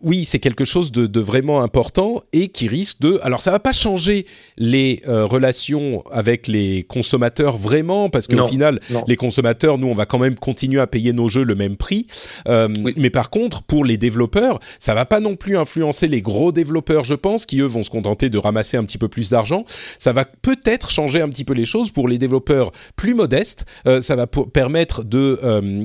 oui, 0.03 0.25
c'est 0.25 0.39
quelque 0.39 0.65
chose 0.65 0.93
de, 0.93 1.07
de 1.07 1.21
vraiment 1.21 1.63
important 1.63 2.23
et 2.33 2.49
qui 2.49 2.69
risque 2.69 3.01
de. 3.01 3.19
Alors, 3.23 3.43
ça 3.43 3.51
va 3.51 3.59
pas 3.59 3.73
changer 3.73 4.27
les 4.57 5.03
euh, 5.09 5.25
relations 5.25 6.05
avec 6.11 6.47
les 6.47 6.85
consommateurs 6.85 7.59
vraiment, 7.59 8.09
parce 8.09 8.29
qu'au 8.29 8.47
final, 8.47 8.81
non. 8.91 9.05
les 9.09 9.17
consommateurs, 9.17 9.77
nous, 9.79 9.89
on 9.89 9.95
va 9.95 10.07
quand 10.07 10.19
même 10.19 10.37
continuer 10.37 10.81
à 10.81 10.87
payer 10.87 11.13
nos 11.13 11.29
jeux 11.29 11.43
le 11.43 11.55
même 11.55 11.77
prix. 11.77 12.07
Euh, 12.47 12.69
Oui. 12.85 12.95
Mais 12.97 13.11
par 13.11 13.31
contre, 13.31 13.63
pour 13.63 13.85
les 13.85 13.97
développeurs, 13.97 14.61
ça 14.79 14.95
va 14.95 15.05
pas 15.05 15.21
non 15.21 15.37
plus 15.37 15.57
influencer 15.57 16.07
les 16.07 16.23
gros 16.23 16.53
développeurs, 16.53 17.05
je 17.05 17.15
pense, 17.15 17.45
qui 17.45 17.61
eux 17.61 17.67
vont 17.67 17.83
se 17.83 17.91
contenter 17.91 18.31
de 18.31 18.39
ramasser 18.39 18.77
un 18.77 18.85
petit 18.85 18.99
peu 18.99 19.09
plus 19.09 19.31
d'argent. 19.31 19.65
Ça 19.99 20.13
va 20.13 20.25
peut-être 20.25 20.91
changer 20.91 21.21
un 21.21 21.29
petit 21.29 21.45
peu 21.45 21.55
les 21.55 21.65
choses 21.65 21.91
pour 21.91 22.07
les 22.07 22.19
développeurs 22.19 22.71
plus 22.95 23.15
modestes. 23.15 23.65
Euh, 23.87 24.01
ça 24.01 24.15
va 24.15 24.27
permettre 24.27 25.03
de 25.05 25.39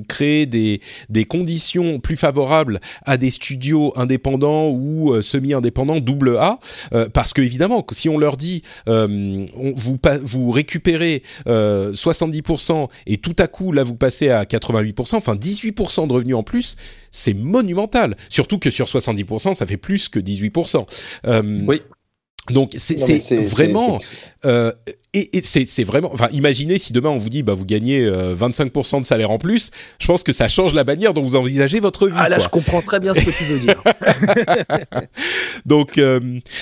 créer 0.08 0.46
des, 0.46 0.82
des 1.10 1.26
conditions 1.26 2.00
plus 2.00 2.16
favorables 2.16 2.80
à 3.06 3.18
des 3.18 3.32
studios 3.32 3.83
indépendants 3.96 4.70
ou 4.70 5.12
euh, 5.12 5.22
semi-indépendants 5.22 6.00
double 6.00 6.38
A, 6.38 6.60
euh, 6.94 7.10
parce 7.12 7.34
que 7.34 7.42
évidemment, 7.42 7.86
si 7.92 8.10
on 8.10 8.18
leur 8.18 8.38
dit 8.38 8.62
euh, 8.88 9.46
vous, 9.76 10.52
récupérez 10.52 11.24
euh, 11.48 11.94
70% 11.94 12.88
et 13.08 13.18
tout 13.18 13.36
à 13.40 13.48
coup 13.48 13.72
là 13.72 13.84
vous 13.84 13.96
passez 13.96 14.30
à 14.30 14.44
88%, 14.44 15.16
enfin 15.16 15.36
18% 15.36 16.08
de 16.08 16.14
revenus 16.14 16.36
en 16.36 16.44
plus, 16.44 16.76
c'est 17.12 17.34
monumental. 17.34 18.16
Surtout 18.30 18.60
que 18.60 18.70
sur 18.70 18.86
70%, 18.86 19.54
ça 19.54 19.66
fait 19.66 19.78
plus 19.78 20.10
que 20.10 20.20
18%. 20.20 20.86
Euh, 21.28 21.60
Oui. 21.68 21.82
Donc 22.50 22.74
c'est 22.78 22.96
vraiment 23.38 24.02
c'est- 24.04 24.18
euh, 24.46 24.72
et, 25.14 25.38
et 25.38 25.42
c'est 25.46 25.66
c'est 25.66 25.86
vraiment 25.86 26.10
enfin 26.12 26.28
imaginez 26.34 26.78
si 26.78 26.92
demain 26.92 27.10
on 27.10 27.18
vous 27.18 27.30
dit 27.30 27.42
bah 27.42 27.54
vous 27.54 27.64
gagnez 27.66 28.02
euh, 28.04 28.36
25% 28.36 29.00
de 29.00 29.06
salaire 29.06 29.32
en 29.32 29.38
plus, 29.38 29.72
je 30.00 30.08
pense 30.08 30.24
que 30.24 30.34
ça 30.34 30.50
change 30.50 30.74
la 30.74 30.84
manière 30.84 31.14
dont 31.14 31.22
vous 31.22 31.38
envisagez 31.38 31.80
votre 31.80 32.08
vie. 32.08 32.16
Ah 32.18 32.28
là, 32.28 32.36
quoi. 32.38 32.44
je 32.46 32.50
comprends 32.50 32.82
très 32.82 33.00
bien 33.00 33.14
ce 33.16 33.22
que 33.24 33.32
tu 33.32 33.44
veux 33.46 33.60
dire. 33.60 33.82
Donc, 35.66 35.98
euh, 35.98 36.20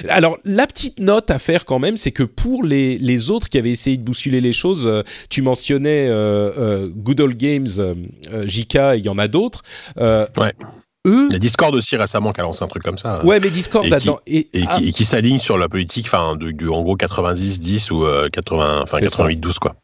alors 0.09 0.37
la 0.45 0.67
petite 0.67 0.99
note 0.99 1.31
à 1.31 1.39
faire 1.39 1.65
quand 1.65 1.79
même, 1.79 1.97
c'est 1.97 2.11
que 2.11 2.23
pour 2.23 2.63
les, 2.63 2.97
les 2.99 3.31
autres 3.31 3.49
qui 3.49 3.57
avaient 3.57 3.71
essayé 3.71 3.97
de 3.97 4.03
bousculer 4.03 4.41
les 4.41 4.53
choses, 4.53 4.85
euh, 4.85 5.01
tu 5.29 5.41
mentionnais 5.41 6.07
euh, 6.09 6.51
euh, 6.57 6.89
Good 6.93 7.21
Old 7.21 7.37
Games, 7.37 7.67
JK, 8.45 8.75
il 8.97 9.01
y 9.03 9.09
en 9.09 9.17
a 9.17 9.27
d'autres. 9.27 9.63
Euh, 9.97 10.27
Ouais. 10.37 10.53
Eux, 11.07 11.27
Il 11.29 11.33
y 11.33 11.35
a 11.35 11.39
Discord 11.39 11.73
aussi 11.73 11.95
récemment 11.95 12.31
qui 12.31 12.41
a 12.41 12.43
lancé 12.43 12.63
un 12.63 12.67
truc 12.67 12.83
comme 12.83 12.97
ça. 12.97 13.25
ouais, 13.25 13.39
mais 13.39 13.49
Discord 13.49 13.85
Et 14.27 14.49
Et 14.53 14.63
ah, 14.67 14.77
qui, 14.77 14.89
et 14.89 14.91
qui 14.91 15.05
s'aligne 15.05 15.39
sur 15.39 15.57
la 15.57 15.67
politique, 15.67 16.05
enfin, 16.05 16.35
de, 16.35 16.51
de- 16.51 16.69
en 16.69 16.83
gros 16.83 16.95
90-10 16.95 17.91
ou 17.91 18.05
euh, 18.05 18.29
80, 18.29 18.81
enfin 18.83 18.97
C'est 18.99 19.09
ça. 19.09 19.25
88-12 19.27 19.57
quoi. 19.59 19.75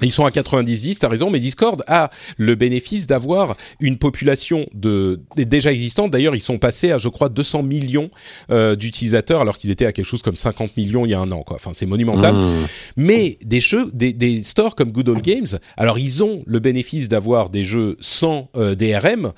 Ils 0.00 0.12
sont 0.12 0.24
à 0.24 0.30
90-10, 0.30 0.98
t'as 0.98 1.08
raison, 1.08 1.28
mais 1.28 1.40
Discord 1.40 1.82
a 1.88 2.08
le 2.36 2.54
bénéfice 2.54 3.08
d'avoir 3.08 3.56
une 3.80 3.98
population 3.98 4.64
de 4.72 5.20
déjà 5.36 5.72
existante. 5.72 6.12
D'ailleurs, 6.12 6.36
ils 6.36 6.40
sont 6.40 6.58
passés 6.58 6.92
à, 6.92 6.98
je 6.98 7.08
crois, 7.08 7.28
200 7.28 7.64
millions 7.64 8.08
euh, 8.52 8.76
d'utilisateurs, 8.76 9.40
alors 9.40 9.58
qu'ils 9.58 9.70
étaient 9.70 9.86
à 9.86 9.92
quelque 9.92 10.04
chose 10.06 10.22
comme 10.22 10.36
50 10.36 10.76
millions 10.76 11.04
il 11.04 11.10
y 11.10 11.14
a 11.14 11.18
un 11.18 11.32
an. 11.32 11.42
Quoi. 11.42 11.56
Enfin, 11.56 11.70
c'est 11.74 11.86
monumental. 11.86 12.32
Mmh. 12.36 12.66
Mais 12.96 13.38
des 13.44 13.58
jeux, 13.58 13.90
des, 13.92 14.12
des 14.12 14.44
stores 14.44 14.76
comme 14.76 14.92
Good 14.92 15.08
Old 15.08 15.22
Games, 15.22 15.48
alors 15.76 15.98
ils 15.98 16.22
ont 16.22 16.42
le 16.46 16.60
bénéfice 16.60 17.08
d'avoir 17.08 17.50
des 17.50 17.64
jeux 17.64 17.96
sans 18.00 18.50
euh, 18.56 18.76
DRM, 18.76 19.32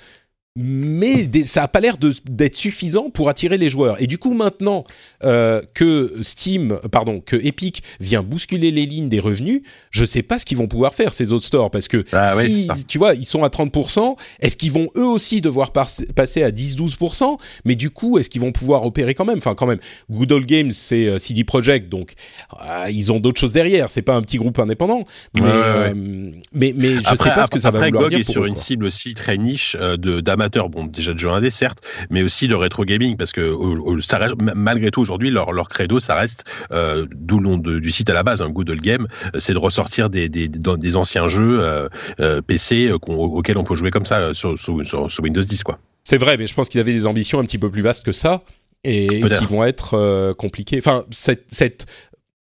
mais 0.57 1.27
des- 1.29 1.45
ça 1.45 1.63
a 1.63 1.69
pas 1.69 1.79
l'air 1.81 1.97
d'être 1.97 2.57
suffisant 2.57 3.09
pour 3.11 3.29
attirer 3.29 3.57
les 3.57 3.69
joueurs. 3.69 4.01
Et 4.03 4.07
du 4.09 4.19
coup, 4.19 4.35
maintenant 4.35 4.85
euh, 5.25 5.61
que 5.75 6.13
Steam, 6.23 6.79
pardon, 6.91 7.21
que 7.21 7.37
Epic 7.37 7.83
vient 8.01 8.23
bousculer 8.23 8.71
les 8.73 8.85
lignes 8.85 9.09
des 9.09 9.21
revenus, 9.21 9.63
je 9.91 10.05
sais 10.05 10.23
pas 10.23 10.39
ce 10.41 10.45
qu'ils 10.45 10.59
vont 10.59 10.67
pouvoir 10.67 10.95
faire 10.95 11.13
ces 11.13 11.33
autres 11.33 11.45
stores 11.47 11.71
parce 11.71 11.87
que 11.87 12.05
Ah 12.13 12.35
si 12.35 12.69
tu 12.89 12.99
vois, 12.99 13.15
ils 13.15 13.25
sont 13.25 13.45
à 13.45 13.49
30%, 13.49 14.17
est-ce 14.41 14.57
qu'ils 14.57 14.73
vont 14.73 14.89
eux 14.97 15.07
aussi 15.07 15.41
devoir 15.41 15.71
par- 15.73 15.91
passer 16.17 16.43
à 16.43 16.51
10-12% 16.51 17.39
Mais 17.65 17.77
du 17.77 17.91
coup, 17.91 18.19
est-ce 18.19 18.29
qu'ils 18.29 18.41
vont 18.41 18.53
pouvoir 18.53 18.85
opérer 18.85 19.15
quand 19.15 19.25
même? 19.25 19.39
Enfin, 19.39 19.55
quand 19.55 19.67
même, 19.67 19.79
Good 20.11 20.33
Old 20.33 20.47
Games, 20.47 20.71
c'est 20.73 21.07
euh, 21.07 21.19
CD 21.19 21.45
Projekt, 21.45 21.89
donc 21.89 22.15
euh, 22.61 22.87
ils 22.91 23.13
ont 23.13 23.21
d'autres 23.21 23.41
choses 23.41 23.53
derrière. 23.53 23.89
C'est 23.89 24.03
pas 24.03 24.15
un 24.17 24.23
petit 24.23 24.39
groupe 24.39 24.59
indépendant, 24.59 25.05
mais 25.35 25.43
Ouais, 25.43 25.47
ouais, 25.49 25.53
ouais. 25.53 25.63
euh, 25.95 26.31
mais, 26.53 26.75
mais 26.77 26.95
je 26.95 26.99
après, 27.01 27.17
sais 27.17 27.31
pas 27.31 27.45
ce 27.47 27.51
que 27.51 27.61
ça 27.61 27.71
va 27.71 27.79
après, 27.79 27.91
vouloir 27.91 28.05
GOG 28.05 28.11
dire 28.11 28.21
est 28.21 28.25
pour 28.25 28.33
sur 28.33 28.45
eux, 28.45 28.49
une 28.49 28.55
cible 28.57 28.85
aussi 28.87 29.15
très 29.15 29.39
niche 29.39 29.77
de 29.77 30.21
d'amateurs, 30.41 30.69
bon 30.71 30.87
déjà 30.87 31.13
de 31.13 31.19
jeux 31.19 31.29
indés 31.31 31.51
certes, 31.51 31.79
mais 32.11 32.23
aussi 32.23 32.49
de 32.49 32.55
rétro 32.55 32.85
gaming 32.85 33.17
parce 33.17 33.33
que 33.33 33.43
au- 33.51 34.01
ça 34.01 34.19
reste, 34.19 34.35
malgré 34.41 34.91
tout 34.91 35.01
aujourd'hui 35.01 35.31
leur 35.31 35.53
leur 35.53 35.69
credo 35.69 36.01
ça 36.01 36.15
reste 36.15 36.45
euh, 36.73 37.07
d'où 37.15 37.39
le 37.39 37.45
nom 37.49 37.59
de- 37.59 37.79
du 37.79 37.91
site 37.91 38.09
à 38.11 38.15
la 38.15 38.23
base, 38.23 38.41
un 38.43 38.49
Good 38.49 38.71
Old 38.71 38.81
Game, 38.81 39.07
euh, 39.35 39.39
c'est 39.41 39.53
de 39.53 39.59
ressortir 39.59 40.09
des 40.11 40.29
des, 40.29 40.97
anciens 40.97 41.29
jeux 41.29 41.61
euh, 41.61 42.41
PC 42.43 42.91
auxquels 42.93 43.59
on 43.59 43.65
peut 43.65 43.75
jouer 43.77 43.91
comme 43.91 44.07
ça 44.07 44.33
sur, 44.35 44.59
sur, 44.59 44.85
sur- 44.87 45.11
sur 45.11 45.23
Windows 45.25 45.43
10 45.43 45.63
quoi. 45.63 45.79
C'est 46.05 46.19
vrai, 46.19 46.37
mais 46.39 46.47
je 46.47 46.55
pense 46.55 46.69
qu'ils 46.69 46.81
avaient 46.81 46.93
des 46.95 47.07
ambitions 47.07 47.39
un 47.39 47.45
petit 47.45 47.59
peu 47.59 47.71
plus 47.71 47.83
vastes 47.83 48.05
que 48.05 48.13
ça 48.13 48.43
et 48.83 49.07
qui 49.07 49.45
vont 49.47 49.63
être 49.65 49.95
euh, 49.95 50.33
compliquées. 50.33 50.79
Enfin, 50.79 51.05
cette, 51.11 51.45
cette 51.53 51.85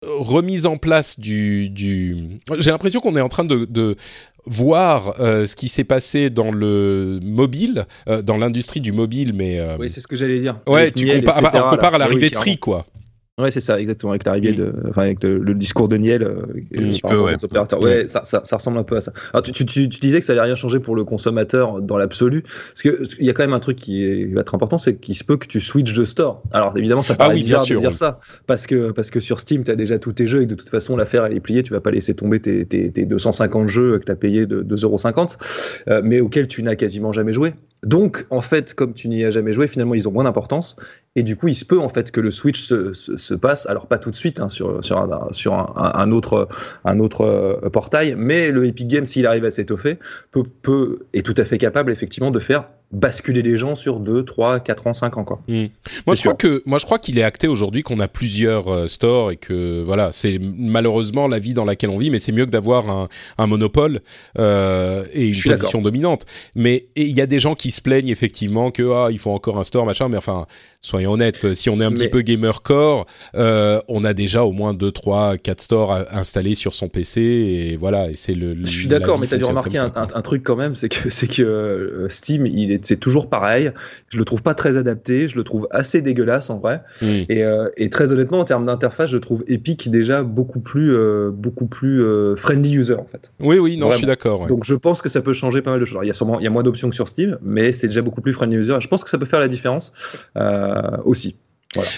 remise 0.04 0.66
en 0.66 0.78
place 0.78 1.20
du, 1.20 1.70
du... 1.70 2.40
j'ai 2.60 2.72
l'impression 2.72 3.00
qu'on 3.00 3.16
est 3.16 3.22
en 3.22 3.30
train 3.30 3.46
de, 3.46 3.66
de 3.66 3.96
voir 4.46 5.20
euh, 5.20 5.46
ce 5.46 5.56
qui 5.56 5.68
s'est 5.68 5.84
passé 5.84 6.30
dans 6.30 6.52
le 6.52 7.20
mobile, 7.24 7.86
euh, 8.08 8.22
dans 8.22 8.38
l'industrie 8.38 8.82
du 8.82 8.92
mobile, 8.92 9.34
mais 9.34 9.60
euh, 9.60 9.76
Oui, 9.80 9.90
c'est 9.90 10.02
ce 10.02 10.08
que 10.08 10.16
j'allais 10.16 10.40
dire. 10.40 10.60
ouais, 10.68 10.92
tu 10.92 11.08
compares, 11.08 11.44
on 11.54 11.70
compare 11.72 11.96
à 11.96 11.98
l'arrivée 11.98 12.30
de 12.30 12.36
Free, 12.36 12.58
quoi. 12.58 12.86
Ouais, 13.40 13.52
c'est 13.52 13.62
ça, 13.62 13.80
exactement, 13.80 14.14
avec 14.14 14.26
l'arrivée 14.26 14.52
de, 14.54 14.74
enfin, 14.90 15.04
avec 15.04 15.22
le, 15.24 15.38
le 15.38 15.54
discours 15.54 15.88
de 15.88 15.96
Niel, 15.96 16.24
euh, 16.24 16.42
Un 16.76 16.90
petit 16.90 17.02
par 17.02 17.12
peu, 17.12 17.20
ouais. 17.20 17.36
opérateurs. 17.44 17.80
Ouais, 17.80 18.08
ça, 18.08 18.24
ça, 18.26 18.42
ça 18.44 18.56
ressemble 18.58 18.80
un 18.80 18.84
peu 18.84 18.98
à 18.98 19.02
ça. 19.02 19.12
Alors, 19.32 19.44
tu, 19.44 19.52
tu, 19.52 19.64
tu, 19.64 19.88
tu 19.88 20.00
disais 20.00 20.20
que 20.20 20.26
ça 20.26 20.34
allait 20.34 20.42
rien 20.42 20.56
changer 20.56 20.80
pour 20.80 20.96
le 20.96 21.04
consommateur 21.04 21.84
dans 21.84 22.00
l'absolu, 22.00 22.42
parce 22.42 22.82
que 22.82 23.04
il 23.20 23.28
y 23.28 23.30
a 23.30 23.34
quand 23.34 23.44
même 23.44 23.54
un 23.54 23.60
truc 23.60 23.78
qui, 23.78 24.04
est, 24.04 24.28
qui 24.28 24.34
va 24.34 24.42
être 24.42 24.56
important, 24.56 24.80
c'est 24.80 24.96
qu'il 24.96 25.14
se 25.14 25.24
peut 25.24 25.38
que 25.38 25.46
tu 25.46 25.60
switches 25.60 25.94
de 25.94 26.04
store. 26.04 26.42
Alors 26.52 26.76
évidemment, 26.78 27.04
ça 27.04 27.14
paraît 27.14 27.36
oui, 27.36 27.44
bien 27.44 27.60
sûr, 27.60 27.76
de 27.76 27.82
dire 27.82 27.92
oui. 27.92 27.96
ça, 27.96 28.20
parce 28.48 28.66
que 28.66 28.90
parce 28.90 29.12
que 29.12 29.20
sur 29.20 29.40
Steam, 29.40 29.64
tu 29.64 29.70
as 29.70 29.76
déjà 29.76 30.00
tous 30.00 30.14
tes 30.14 30.26
jeux 30.26 30.42
et 30.42 30.46
que 30.46 30.50
de 30.50 30.56
toute 30.56 30.70
façon, 30.70 30.98
l'affaire 30.98 31.24
elle 31.26 31.34
est 31.34 31.40
pliée, 31.40 31.62
tu 31.62 31.74
vas 31.74 31.80
pas 31.80 31.92
laisser 31.92 32.16
tomber 32.16 32.40
tes, 32.40 32.66
tes, 32.66 32.92
tes 32.92 33.06
250 33.06 33.68
jeux 33.70 34.00
que 34.00 34.06
tu 34.06 34.12
as 34.12 34.16
payé 34.16 34.48
de 34.48 34.64
2,50€, 34.64 35.38
euh, 35.90 36.02
mais 36.04 36.22
auxquels 36.22 36.48
tu 36.48 36.64
n'as 36.64 36.74
quasiment 36.74 37.14
jamais 37.14 37.34
joué. 37.34 37.54
Donc, 37.84 38.26
en 38.30 38.42
fait, 38.42 38.74
comme 38.74 38.94
tu 38.94 39.08
n'y 39.08 39.24
as 39.24 39.32
jamais 39.32 39.54
joué, 39.54 39.68
finalement, 39.68 39.94
ils 39.94 40.08
ont 40.08 40.12
moins 40.12 40.24
d'importance. 40.24 40.76
Et 41.16 41.24
du 41.24 41.36
coup, 41.36 41.48
il 41.48 41.56
se 41.56 41.66
peut 41.66 41.80
en 41.80 41.90
fait 41.90 42.12
que 42.12 42.22
le 42.22 42.32
Switch 42.32 42.62
se, 42.62 42.94
se, 42.94 43.18
se 43.18 43.34
passe, 43.34 43.66
alors 43.68 43.88
pas 43.88 43.98
tout 43.98 44.12
de 44.12 44.16
suite 44.16 44.40
hein, 44.40 44.50
sur, 44.50 44.70
un, 45.78 46.12
autre, 46.12 46.48
euh, 46.86 47.70
portail, 47.70 48.16
mais 48.18 48.52
le 48.52 48.66
Epic 48.66 48.88
Games, 48.88 49.06
s'il 49.06 49.26
arrive 49.26 49.46
à 49.46 49.52
s'étoffer, 49.52 50.00
peut, 50.62 51.00
est 51.14 51.26
tout 51.26 51.36
à 51.38 51.44
fait 51.44 51.58
capable 51.58 51.92
effectivement 51.92 52.32
de 52.32 52.40
faire 52.40 52.70
basculer 52.92 53.42
les 53.42 53.58
gens 53.58 53.76
sur 53.76 54.00
2, 54.00 54.24
3, 54.24 54.62
4 54.62 54.88
ans, 54.88 54.94
5 54.94 55.18
ans. 55.18 55.24
Quoi. 55.26 55.42
Moi, 55.48 55.68
C'est 56.08 56.16
je 56.16 56.22
crois 56.22 56.34
que 56.36 56.64
moi 56.66 56.80
je 56.80 56.86
crois 56.86 57.00
qu'il 57.00 57.20
est 57.20 57.24
acté 57.24 57.48
aujourd'hui 57.48 57.84
qu'on 57.84 58.00
a 58.00 58.08
plusieurs 58.08 58.70
euh, 58.70 58.88
stores 58.88 59.32
et 59.32 59.36
que 59.36 59.84
voilà 59.84 60.12
c'est 60.14 60.40
malheureusement 60.40 61.28
la 61.28 61.40
vie 61.40 61.54
dans 61.54 61.66
laquelle 61.66 61.90
on 61.90 61.98
vit 61.98 62.10
mais 62.10 62.20
c'est 62.20 62.32
mieux 62.32 62.46
que 62.46 62.52
d'avoir 62.52 62.90
un, 62.90 63.10
un 63.38 63.48
monopole 63.48 64.00
euh, 64.40 65.06
et 65.14 65.28
une 65.28 65.42
position 65.42 65.82
dominante 65.82 66.26
mais 66.56 66.88
il 66.96 67.12
y 67.12 67.22
a 67.22 67.26
des 67.26 67.40
gens 67.40 67.56
qui 67.56 67.72
se 67.72 67.82
plaignent 67.82 68.10
effectivement 68.10 68.72
que 68.72 68.90
ah 68.94 69.10
il 69.12 69.20
faut 69.20 69.32
encore 69.32 69.60
un 69.60 69.66
store 69.66 69.86
machin 69.86 70.08
mais 70.08 70.18
enfin 70.18 70.46
soyons 70.88 71.12
honnêtes 71.14 71.54
si 71.54 71.70
on 71.70 71.80
est 71.80 71.84
un 71.86 71.92
petit 71.92 72.08
peu 72.08 72.22
gamer 72.22 72.62
core 72.62 73.06
euh, 73.36 73.80
on 73.88 74.04
a 74.06 74.14
déjà 74.14 74.44
au 74.44 74.52
moins 74.52 74.74
2, 74.74 74.92
3, 74.92 75.38
4 75.38 75.62
stores 75.62 75.98
installés 76.12 76.56
sur 76.56 76.74
son 76.76 76.88
PC 76.88 77.22
et 77.22 77.76
voilà 77.78 78.10
et 78.10 78.14
c'est 78.16 78.34
le, 78.34 78.54
le- 78.54 78.66
Je 78.66 78.72
suis 78.72 78.88
d'accord, 78.88 79.20
mais 79.20 79.28
tu 79.28 79.36
as 79.36 79.38
dû 79.38 79.44
remarquer 79.46 79.78
un, 79.78 79.84
ça, 79.86 79.90
quoi. 79.90 80.02
un- 80.04 80.20
un 80.20 80.22
truc 80.22 80.44
quand 80.44 80.56
même, 80.56 80.76
c'est 80.76 80.90
que, 80.90 81.10
c'est 81.10 81.28
que 81.28 81.44
euh, 81.44 82.10
Steam, 82.10 82.46
il 82.46 82.72
est, 82.72 82.86
c'est 82.86 82.98
toujours 82.98 83.30
pareil. 83.30 83.72
Je 84.10 84.18
le 84.18 84.26
trouve 84.26 84.42
pas 84.42 84.54
très 84.54 84.78
adapté, 84.78 85.28
je 85.28 85.36
le 85.36 85.44
trouve 85.44 85.68
assez 85.72 86.02
dégueulasse 86.02 86.50
en 86.50 86.60
vrai. 86.60 86.82
Mm. 87.02 87.06
Et, 87.30 87.44
euh, 87.44 87.68
et 87.78 87.90
très 87.90 88.12
honnêtement, 88.12 88.40
en 88.40 88.46
termes 88.46 88.66
d'interface, 88.66 89.10
je 89.10 89.18
trouve 89.18 89.44
Epic 89.48 89.90
déjà 89.92 90.24
beaucoup 90.24 90.60
plus, 90.60 90.96
euh, 90.96 91.32
beaucoup 91.32 91.66
plus 91.68 92.04
euh, 92.04 92.36
friendly 92.36 92.74
user 92.76 92.96
en 92.96 93.08
fait. 93.12 93.32
oui 93.40 93.60
oui 93.60 93.78
non 93.78 93.92
je 93.92 93.98
suis 93.98 94.06
d'accord 94.08 94.42
ouais. 94.42 94.48
Donc 94.48 94.64
je 94.64 94.74
pense 94.76 95.02
que 95.02 95.10
ça 95.10 95.22
peut 95.22 95.34
changer 95.34 95.62
pas 95.62 95.72
mal 95.72 95.80
de 95.80 95.86
choses. 95.86 95.96
Alors, 95.96 96.04
il 96.06 96.08
y 96.08 96.12
a 96.12 96.14
sûrement, 96.14 96.40
il 96.40 96.44
y 96.44 96.48
a 96.48 96.50
moins 96.50 96.64
d'options 96.64 96.90
que 96.90 96.96
sur 96.96 97.08
Steam, 97.08 97.38
mais 97.42 97.72
c'est 97.72 97.88
déjà 97.88 98.02
beaucoup 98.02 98.22
plus 98.22 98.34
friendly 98.34 98.58
user. 98.58 98.78
Je 98.80 98.88
pense 98.88 99.04
que 99.04 99.10
ça 99.10 99.18
peut 99.18 99.26
faire 99.26 99.40
la 99.40 99.48
différence 99.48 99.92
euh, 100.38 100.77
aussi. 101.06 101.36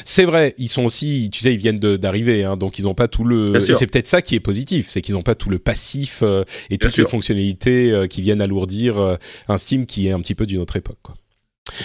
C'est 0.03 0.25
vrai, 0.25 0.55
ils 0.57 0.67
sont 0.67 0.83
aussi, 0.83 1.29
tu 1.31 1.39
sais, 1.41 1.53
ils 1.53 1.59
viennent 1.59 1.79
d'arriver, 1.79 2.43
hein, 2.43 2.57
donc 2.57 2.79
ils 2.79 2.83
n'ont 2.83 2.95
pas 2.95 3.07
tout 3.07 3.23
le. 3.23 3.59
C'est 3.59 3.87
peut-être 3.87 4.07
ça 4.07 4.21
qui 4.21 4.35
est 4.35 4.39
positif, 4.39 4.89
c'est 4.89 5.01
qu'ils 5.01 5.15
n'ont 5.15 5.21
pas 5.21 5.35
tout 5.35 5.49
le 5.49 5.59
passif 5.59 6.19
euh, 6.21 6.43
et 6.69 6.77
Bien 6.77 6.89
toutes 6.89 6.97
les 6.97 7.03
sûr. 7.03 7.09
fonctionnalités 7.09 7.91
euh, 7.91 8.07
qui 8.07 8.21
viennent 8.21 8.41
alourdir 8.41 8.97
euh, 8.97 9.15
un 9.47 9.57
Steam 9.57 9.85
qui 9.85 10.07
est 10.07 10.11
un 10.11 10.19
petit 10.19 10.35
peu 10.35 10.45
d'une 10.45 10.59
autre 10.59 10.75
époque. 10.75 10.97
Quoi. 11.01 11.15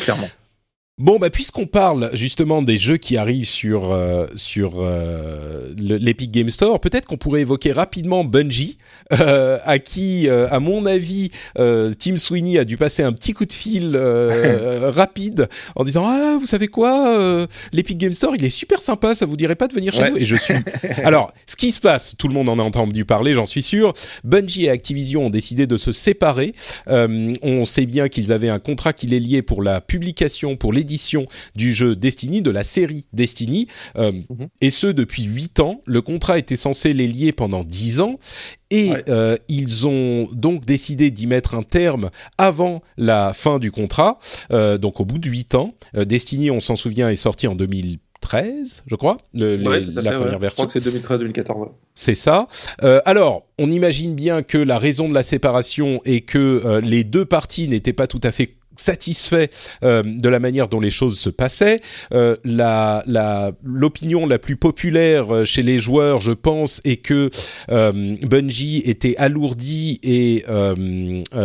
Clairement. 0.00 0.28
Bon, 0.96 1.18
bah 1.18 1.28
puisqu'on 1.28 1.66
parle 1.66 2.08
justement 2.12 2.62
des 2.62 2.78
jeux 2.78 2.98
qui 2.98 3.16
arrivent 3.16 3.48
sur 3.48 3.90
euh, 3.92 4.28
sur 4.36 4.74
euh, 4.76 5.68
le- 5.76 5.96
l'Epic 5.96 6.30
Game 6.30 6.50
Store, 6.50 6.78
peut-être 6.78 7.06
qu'on 7.08 7.16
pourrait 7.16 7.40
évoquer 7.40 7.72
rapidement 7.72 8.22
Bungie, 8.22 8.78
euh, 9.12 9.58
à 9.64 9.80
qui, 9.80 10.28
euh, 10.28 10.46
à 10.52 10.60
mon 10.60 10.86
avis, 10.86 11.32
euh, 11.58 11.92
Tim 11.98 12.16
Sweeney 12.16 12.58
a 12.60 12.64
dû 12.64 12.76
passer 12.76 13.02
un 13.02 13.12
petit 13.12 13.32
coup 13.32 13.44
de 13.44 13.52
fil 13.52 13.94
euh, 13.96 14.88
rapide 14.94 15.48
en 15.74 15.82
disant 15.82 16.04
ah 16.06 16.36
vous 16.38 16.46
savez 16.46 16.68
quoi, 16.68 17.08
euh, 17.18 17.48
l'Epic 17.72 17.98
Game 17.98 18.12
Store 18.14 18.36
il 18.36 18.44
est 18.44 18.48
super 18.48 18.80
sympa, 18.80 19.16
ça 19.16 19.26
vous 19.26 19.36
dirait 19.36 19.56
pas 19.56 19.66
de 19.66 19.74
venir 19.74 19.92
chez 19.94 20.02
Ouais. 20.02 20.10
nous? 20.12 20.18
Et 20.18 20.24
je 20.24 20.36
suis. 20.36 20.54
Alors, 21.02 21.32
ce 21.48 21.56
qui 21.56 21.72
se 21.72 21.80
passe, 21.80 22.14
tout 22.16 22.28
le 22.28 22.34
monde 22.34 22.48
en 22.48 22.60
a 22.60 22.62
entendu 22.62 23.04
parler, 23.04 23.34
j'en 23.34 23.46
suis 23.46 23.64
sûr. 23.64 23.94
Bungie 24.22 24.66
et 24.66 24.70
Activision 24.70 25.26
ont 25.26 25.30
décidé 25.30 25.66
de 25.66 25.76
se 25.76 25.90
séparer. 25.90 26.54
Euh, 26.86 27.34
on 27.42 27.64
sait 27.64 27.86
bien 27.86 28.08
qu'ils 28.08 28.30
avaient 28.30 28.48
un 28.48 28.60
contrat 28.60 28.92
qui 28.92 29.08
les 29.08 29.18
liait 29.18 29.42
pour 29.42 29.60
la 29.60 29.80
publication, 29.80 30.54
pour 30.56 30.72
l'édition 30.84 31.24
du 31.56 31.72
jeu 31.72 31.96
Destiny, 31.96 32.42
de 32.42 32.50
la 32.50 32.62
série 32.62 33.06
Destiny, 33.14 33.66
euh, 33.96 34.12
Mhm. 34.12 34.48
et 34.60 34.70
ce 34.70 34.86
depuis 34.86 35.22
8 35.24 35.60
ans. 35.60 35.80
Le 35.86 36.02
contrat 36.02 36.38
était 36.38 36.56
censé 36.56 36.92
les 36.92 37.08
lier 37.08 37.32
pendant 37.32 37.64
10 37.64 38.00
ans. 38.00 38.18
Et 38.70 38.90
Ouais. 38.90 39.04
euh, 39.08 39.36
ils 39.48 39.86
ont 39.86 40.28
donc 40.32 40.64
décidé 40.66 41.10
d'y 41.10 41.26
mettre 41.26 41.54
un 41.54 41.62
terme 41.62 42.10
avant 42.38 42.82
la 42.98 43.32
fin 43.32 43.58
du 43.58 43.70
contrat, 43.70 44.18
euh, 44.52 44.78
donc 44.78 45.00
au 45.00 45.04
bout 45.04 45.18
de 45.18 45.28
8 45.28 45.54
ans. 45.54 45.74
Destiny, 45.94 46.50
on 46.50 46.60
s'en 46.60 46.76
souvient, 46.76 47.08
est 47.08 47.14
sorti 47.16 47.46
en 47.46 47.54
2013, 47.54 48.82
je 48.86 48.96
crois, 48.96 49.18
le- 49.34 49.62
Ouais, 49.66 49.80
la 49.80 50.10
fait, 50.10 50.16
première 50.18 50.34
ouais. 50.34 50.38
version. 50.40 50.64
Je 50.64 50.68
crois 50.68 50.72
que 50.74 50.80
c'est 50.80 50.90
2013-2014. 50.90 51.60
ouais. 51.62 51.68
C'est 51.94 52.14
ça. 52.14 52.48
Euh, 52.82 53.00
alors, 53.04 53.46
on 53.58 53.70
imagine 53.70 54.14
bien 54.16 54.42
que 54.42 54.58
la 54.58 54.78
raison 54.78 55.08
de 55.08 55.14
la 55.14 55.22
séparation 55.22 56.00
est 56.04 56.22
que 56.22 56.38
euh, 56.64 56.80
les 56.80 57.04
deux 57.04 57.24
parties 57.24 57.68
n'étaient 57.68 57.92
pas 57.92 58.08
tout 58.08 58.20
à 58.24 58.32
fait 58.32 58.56
satisfaits 58.76 59.48
euh, 59.82 60.02
de 60.04 60.28
la 60.28 60.38
manière 60.38 60.68
dont 60.68 60.80
les 60.80 60.90
choses 60.90 61.18
se 61.18 61.30
passaient. 61.30 61.80
Euh, 62.12 62.36
la, 62.44 63.02
la, 63.06 63.52
l'opinion 63.62 64.26
la 64.26 64.38
plus 64.38 64.56
populaire 64.56 65.34
euh, 65.34 65.44
chez 65.44 65.62
les 65.62 65.78
joueurs, 65.78 66.20
je 66.20 66.32
pense, 66.32 66.80
est 66.84 66.96
que 66.96 67.30
euh, 67.70 68.16
Bungie 68.22 68.82
était 68.84 69.16
alourdi 69.16 69.98
et 70.02 70.44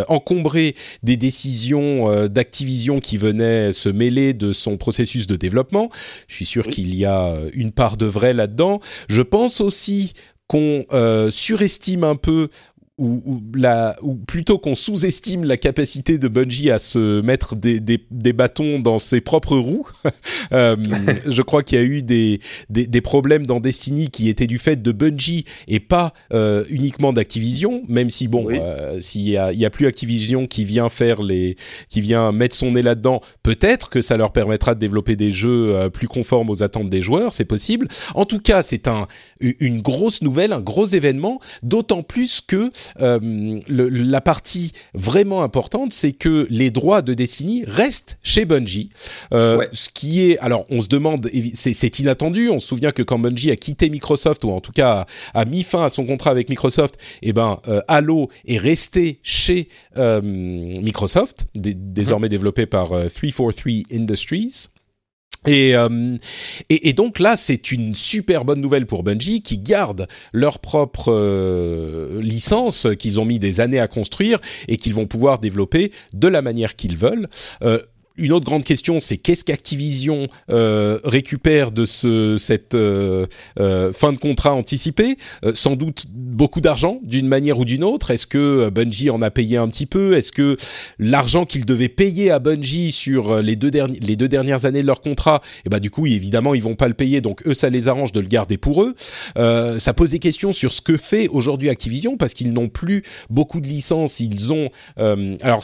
encombré 0.08 0.76
des 1.04 1.18
décisions 1.18 2.28
d'Activision 2.28 3.00
qui 3.00 3.18
venaient 3.18 3.74
se 3.74 3.90
mêler 3.90 4.34
de 4.34 4.54
son 4.54 4.78
processus 4.78 5.28
de 5.28 5.36
développement. 5.36 5.90
Je 6.28 6.36
suis 6.36 6.46
sûr 6.46 6.66
Oui. 6.66 6.72
qu'il 6.72 6.96
y 6.96 7.06
a 7.06 7.36
une 7.54 7.72
part 7.72 7.98
de 7.98 8.06
vrai 8.06 8.34
là-dedans. 8.34 8.80
Je 9.08 9.22
pense 9.22 9.62
aussi 9.62 10.14
qu'on 10.48 10.84
surestime 11.30 12.04
un 12.04 12.16
peu 12.16 12.50
ou, 13.00 13.24
ou, 13.26 13.42
la, 13.56 13.96
ou 14.02 14.16
plutôt 14.16 14.58
qu'on 14.60 14.76
sous-estime 14.76 15.46
la 15.46 15.58
capacité 15.58 16.18
de 16.18 16.28
Bungie 16.28 16.70
à 16.70 16.80
se 16.80 17.22
mettre 17.22 17.56
des, 17.56 17.80
des, 17.80 18.04
des 18.12 18.34
bâtons 18.34 18.80
dans 18.80 19.00
ses 19.00 19.22
propres 19.22 19.58
roues. 19.58 19.88
euh, 20.52 20.76
je 21.28 21.42
crois 21.42 21.64
qu'il 21.64 21.78
y 21.80 21.82
a 21.82 21.86
eu 21.86 22.04
des, 22.04 22.40
des, 22.70 22.86
des, 22.88 23.02
problèmes 23.02 23.46
dans 23.46 23.60
Destiny 23.60 24.10
qui 24.10 24.30
étaient 24.30 24.48
du 24.48 24.60
fait 24.60 24.82
de 24.82 24.92
Bungie 24.92 25.46
et 25.68 25.80
pas 25.80 26.14
euh, 26.34 26.64
uniquement 26.70 27.14
d'Activision, 27.14 27.84
même 27.88 28.10
si 28.10 28.28
bon, 28.28 28.46
Oui. 28.46 28.58
euh, 28.60 29.00
s'il 29.00 29.28
y 29.28 29.38
a, 29.38 29.54
y 29.54 29.66
a 29.66 29.70
plus 29.70 29.88
Activision 29.88 30.46
qui 30.46 30.66
vient 30.66 30.90
faire 30.90 31.24
les, 31.24 31.56
qui 31.88 32.02
vient 32.02 32.32
mettre 32.32 32.56
son 32.56 32.72
nez 32.72 32.82
là-dedans, 32.82 33.22
peut-être 33.44 33.90
que 33.90 34.02
ça 34.02 34.18
leur 34.18 34.32
permettra 34.34 34.76
de 34.76 34.80
développer 34.80 35.16
des 35.16 35.32
jeux 35.32 35.90
plus 35.94 36.08
conformes 36.08 36.50
aux 36.50 36.62
attentes 36.64 36.90
des 36.90 37.02
joueurs, 37.02 37.34
c'est 37.34 37.46
possible. 37.46 37.88
En 38.14 38.26
tout 38.26 38.40
cas, 38.40 38.62
c'est 38.62 38.88
un, 38.88 39.08
une 39.42 39.82
grosse 39.82 40.22
nouvelle, 40.22 40.54
un 40.54 40.60
gros 40.60 40.86
événement, 40.86 41.40
d'autant 41.64 42.04
plus 42.04 42.42
que 42.42 42.72
euh, 43.02 43.20
le, 43.68 43.90
la 43.90 44.22
partie 44.22 44.72
vraiment 44.94 45.44
importante, 45.44 45.94
c'est 45.94 46.12
que 46.14 46.48
les 46.50 46.72
droits 46.72 47.02
de 47.02 47.14
Destiny 47.14 47.64
restent 47.66 48.18
chez 48.24 48.46
Bungie. 48.46 48.90
Euh, 49.34 49.58
Ouais. 49.58 49.68
Ce 49.72 49.90
qui 49.90 50.22
est, 50.30 50.38
alors, 50.40 50.66
on 50.70 50.80
se 50.82 50.88
demande, 50.88 51.30
c'est 51.54 52.00
inattendu. 52.00 52.50
On 52.50 52.60
se 52.60 52.68
souvient 52.68 52.92
que 52.92 53.02
quand 53.04 53.20
Bungie 53.20 53.52
a 53.52 53.56
quitté 53.56 53.90
Microsoft 53.90 54.44
ou 54.44 54.50
en 54.52 54.62
tout 54.62 54.72
cas 54.72 55.06
a, 55.34 55.40
a 55.42 55.46
mis 55.46 55.64
fin 55.64 55.84
à 55.84 55.90
son 55.90 56.06
contrat 56.06 56.32
avec 56.32 56.50
Microsoft, 56.50 56.96
eh 57.22 57.34
ben, 57.34 57.60
euh, 57.68 57.82
Halo 57.88 58.30
est 58.48 58.58
resté 58.58 59.20
chez 59.24 59.68
Microsoft, 60.82 61.46
dé- 61.56 61.74
désormais 61.76 62.30
développé 62.30 62.66
par 62.66 62.94
euh, 62.94 63.08
343 63.10 63.84
Industries. 63.98 64.68
Et, 65.48 65.76
euh, 65.76 66.18
et 66.70 66.94
donc 66.94 67.20
là, 67.20 67.38
c'est 67.38 67.72
une 67.72 67.96
super 67.96 68.44
bonne 68.44 68.60
nouvelle 68.60 68.86
pour 68.86 69.04
Bungie 69.04 69.42
qui 69.42 69.58
garde 69.58 70.08
leur 70.34 70.60
propre 70.60 71.12
euh, 71.14 72.22
licence 72.22 72.88
qu'ils 72.98 73.20
ont 73.20 73.26
mis 73.26 73.40
des 73.40 73.62
années 73.62 73.80
à 73.80 73.88
construire 73.88 74.40
et 74.68 74.78
qu'ils 74.78 74.94
vont 74.94 75.08
pouvoir 75.08 75.40
développer 75.40 75.92
de 76.14 76.28
la 76.28 76.42
manière 76.42 76.76
qu'ils 76.76 76.98
veulent. 76.98 77.28
Euh, 77.64 77.80
une 78.20 78.32
autre 78.34 78.46
grande 78.46 78.64
question, 78.64 79.00
c'est 79.00 79.18
qu'est-ce 79.18 79.44
qu'Activision 79.44 80.28
euh, 80.52 81.00
récupère 81.04 81.72
de 81.72 81.86
ce, 81.86 82.38
cette 82.38 82.76
euh, 82.76 83.26
euh, 83.60 83.94
fin 83.94 84.12
de 84.14 84.18
contrat 84.18 84.54
anticipée 84.54 85.18
Euh, 85.46 85.52
Sans 85.56 85.76
doute 85.76 86.06
beaucoup 86.10 86.62
d'argent, 86.62 87.00
d'une 87.04 87.28
manière 87.28 87.60
ou 87.60 87.66
d'une 87.66 87.84
autre. 87.84 88.12
Est-ce 88.12 88.28
que 88.28 88.70
Bungie 88.70 89.10
en 89.10 89.22
a 89.22 89.32
payé 89.32 89.58
un 89.58 89.68
petit 89.70 89.86
peu? 89.86 90.14
Est-ce 90.14 90.32
que 90.32 90.58
l'argent 91.00 91.46
qu'ils 91.46 91.66
devaient 91.66 91.90
payer 91.90 92.32
à 92.32 92.40
Bungie 92.40 92.92
sur 92.92 93.32
euh, 93.32 93.42
les 93.42 93.56
deux, 93.56 93.72
derniers, 93.72 94.00
les 94.00 94.16
deux 94.16 94.28
dernières 94.28 94.66
années 94.66 94.82
de 94.82 94.88
leur 94.88 95.02
contrat, 95.02 95.42
eh 95.66 95.70
ben 95.70 95.80
du 95.80 95.90
coup, 95.90 96.06
évidemment, 96.06 96.54
ils 96.54 96.62
vont 96.62 96.76
pas 96.76 96.88
le 96.88 96.94
payer, 96.94 97.22
donc 97.22 97.46
eux, 97.48 97.54
ça 97.54 97.70
les 97.70 97.88
arrange 97.88 98.12
de 98.12 98.20
le 98.20 98.28
garder 98.28 98.58
pour 98.58 98.84
eux. 98.84 98.96
Euh, 99.38 99.80
ça 99.80 99.94
pose 99.94 100.10
des 100.12 100.20
questions 100.20 100.52
sur 100.52 100.74
ce 100.74 100.82
que 100.82 100.98
fait 100.98 101.28
aujourd'hui 101.30 101.70
Activision, 101.70 102.18
parce 102.18 102.34
qu'ils 102.34 102.54
n'ont 102.54 102.70
plus 102.70 103.04
beaucoup 103.30 103.62
de 103.62 103.68
licences. 103.68 104.20
Ils 104.20 104.54
ont... 104.54 104.70
euh, 105.00 105.38
alors 105.42 105.64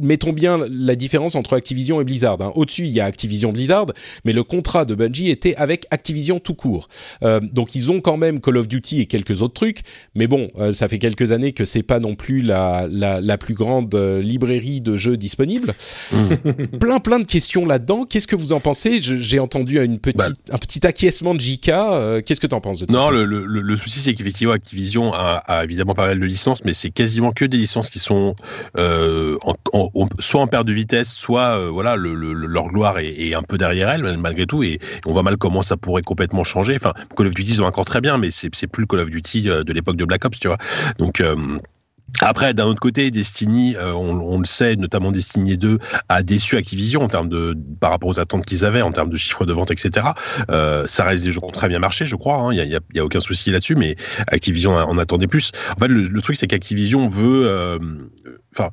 mettons 0.00 0.32
bien 0.32 0.60
la 0.70 0.94
différence 0.96 1.34
entre 1.34 1.54
Activision 1.54 2.00
et 2.00 2.04
Blizzard. 2.04 2.38
Hein. 2.40 2.52
Au-dessus, 2.54 2.84
il 2.84 2.90
y 2.90 3.00
a 3.00 3.04
Activision 3.04 3.52
Blizzard, 3.52 3.86
mais 4.24 4.32
le 4.32 4.42
contrat 4.42 4.84
de 4.84 4.94
Bungie 4.94 5.30
était 5.30 5.54
avec 5.56 5.86
Activision 5.90 6.40
tout 6.40 6.54
court. 6.54 6.88
Euh, 7.22 7.40
donc 7.52 7.74
ils 7.74 7.90
ont 7.90 8.00
quand 8.00 8.16
même 8.16 8.40
Call 8.40 8.56
of 8.56 8.68
Duty 8.68 9.00
et 9.00 9.06
quelques 9.06 9.42
autres 9.42 9.54
trucs, 9.54 9.80
mais 10.14 10.26
bon, 10.26 10.48
euh, 10.58 10.72
ça 10.72 10.88
fait 10.88 10.98
quelques 10.98 11.32
années 11.32 11.52
que 11.52 11.64
c'est 11.64 11.82
pas 11.82 12.00
non 12.00 12.14
plus 12.14 12.42
la, 12.42 12.86
la, 12.90 13.20
la 13.20 13.38
plus 13.38 13.54
grande 13.54 13.94
euh, 13.94 14.22
librairie 14.22 14.80
de 14.80 14.96
jeux 14.96 15.16
disponible. 15.16 15.74
Mmh. 16.12 16.78
plein 16.80 17.00
plein 17.00 17.18
de 17.18 17.26
questions 17.26 17.66
là-dedans. 17.66 18.04
Qu'est-ce 18.04 18.26
que 18.26 18.36
vous 18.36 18.52
en 18.52 18.60
pensez? 18.60 19.00
J'ai 19.00 19.38
entendu 19.38 19.82
une 19.82 19.98
petite, 19.98 20.18
bah. 20.18 20.28
un 20.50 20.58
petit 20.58 20.86
acquiescement 20.86 21.34
de 21.34 21.40
JK. 21.40 21.68
Euh, 21.68 22.20
qu'est-ce 22.22 22.40
que 22.40 22.46
tu 22.46 22.54
en 22.54 22.60
penses 22.60 22.80
de 22.80 22.86
tout 22.86 22.92
non, 22.92 23.06
ça? 23.06 23.10
le, 23.10 23.24
le, 23.24 23.44
le, 23.44 23.76
souci 23.76 24.00
c'est 24.00 24.14
qu'effectivement 24.14 24.52
Activision 24.52 25.12
a, 25.12 25.42
a, 25.46 25.64
évidemment 25.64 25.94
pas 25.94 26.06
mal 26.06 26.20
de 26.20 26.24
licences, 26.24 26.64
mais 26.64 26.74
c'est 26.74 26.90
quasiment 26.90 27.32
que 27.32 27.44
des 27.44 27.56
licences 27.56 27.90
qui 27.90 27.98
sont 27.98 28.34
en, 28.76 29.54
en 29.72 29.89
soit 30.18 30.40
en 30.40 30.46
perte 30.46 30.66
de 30.66 30.72
vitesse, 30.72 31.12
soit 31.12 31.58
euh, 31.58 31.70
voilà, 31.70 31.96
le, 31.96 32.14
leur 32.14 32.68
gloire 32.68 32.98
est, 32.98 33.34
un 33.34 33.42
peu 33.42 33.58
derrière 33.58 33.90
elle 33.90 34.18
malgré 34.18 34.46
tout, 34.46 34.62
et, 34.62 34.78
on 35.06 35.12
voit 35.12 35.22
mal 35.22 35.36
comment 35.36 35.62
ça 35.62 35.76
pourrait 35.76 36.02
complètement 36.02 36.44
changer. 36.44 36.76
Enfin, 36.76 36.92
Call 37.16 37.28
of 37.28 37.34
Duty 37.34 37.52
ils 37.52 37.62
ont 37.62 37.66
encore 37.66 37.84
très 37.84 38.00
bien, 38.00 38.18
mais 38.18 38.30
c'est 38.30 38.50
plus 38.66 38.82
le 38.82 38.86
Call 38.86 39.00
of 39.00 39.10
Duty 39.10 39.48
euh, 39.48 39.64
de 39.64 39.72
l'époque 39.72 39.96
de 39.96 40.04
Black 40.04 40.24
Ops, 40.24 40.38
tu 40.38 40.48
vois. 40.48 40.58
Donc 40.98 41.20
euh, 41.20 41.58
après, 42.22 42.54
d'un 42.54 42.66
autre 42.66 42.80
côté, 42.80 43.12
Destiny, 43.12 43.76
on, 43.78 44.40
le 44.40 44.44
sait, 44.44 44.74
notamment 44.74 45.12
Destiny 45.12 45.56
2, 45.56 45.78
a 46.08 46.22
déçu 46.24 46.56
Activision 46.56 47.02
en 47.02 47.06
termes 47.06 47.28
de 47.28 47.56
par 47.78 47.90
rapport 47.92 48.08
aux 48.08 48.18
attentes 48.18 48.44
qu'ils 48.44 48.64
avaient, 48.64 48.82
en 48.82 48.90
termes 48.90 49.10
de 49.10 49.16
chiffres 49.16 49.46
de 49.46 49.52
vente, 49.52 49.70
etc. 49.70 50.08
ça 50.48 51.04
reste 51.04 51.22
des 51.22 51.30
jeux 51.30 51.38
qui 51.38 51.46
ont 51.46 51.52
très 51.52 51.68
bien 51.68 51.78
marché, 51.78 52.06
je 52.06 52.16
crois. 52.16 52.52
Il 52.52 52.58
hein, 52.58 52.66
n'y 52.66 52.74
a, 52.74 52.80
y 52.94 52.98
a, 52.98 53.04
aucun 53.04 53.20
souci 53.20 53.52
là-dessus, 53.52 53.76
mais 53.76 53.94
Activision 54.26 54.72
en 54.72 54.98
attendait 54.98 55.28
plus. 55.28 55.52
En 55.76 55.78
fait, 55.78 55.86
le, 55.86 56.20
truc, 56.20 56.36
c'est 56.36 56.48
qu'Activision 56.48 57.08
veut, 57.08 57.78
enfin, 58.52 58.70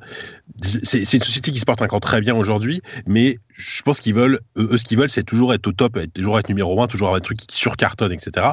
c'est 0.62 1.14
une 1.14 1.22
société 1.22 1.52
qui 1.52 1.58
se 1.58 1.64
porte 1.64 1.82
encore 1.82 2.00
très 2.00 2.20
bien 2.20 2.34
aujourd'hui, 2.34 2.80
mais 3.06 3.38
je 3.50 3.82
pense 3.82 4.00
qu'ils 4.00 4.14
veulent, 4.14 4.40
eux, 4.56 4.76
ce 4.76 4.84
qu'ils 4.84 4.98
veulent, 4.98 5.10
c'est 5.10 5.22
toujours 5.22 5.54
être 5.54 5.66
au 5.66 5.72
top, 5.72 5.96
être, 5.96 6.12
toujours 6.12 6.38
être 6.38 6.48
numéro 6.48 6.80
un, 6.82 6.86
toujours 6.86 7.08
avoir 7.08 7.20
des 7.20 7.24
trucs 7.24 7.38
qui 7.38 7.56
surcartonnent, 7.56 8.12
etc. 8.12 8.48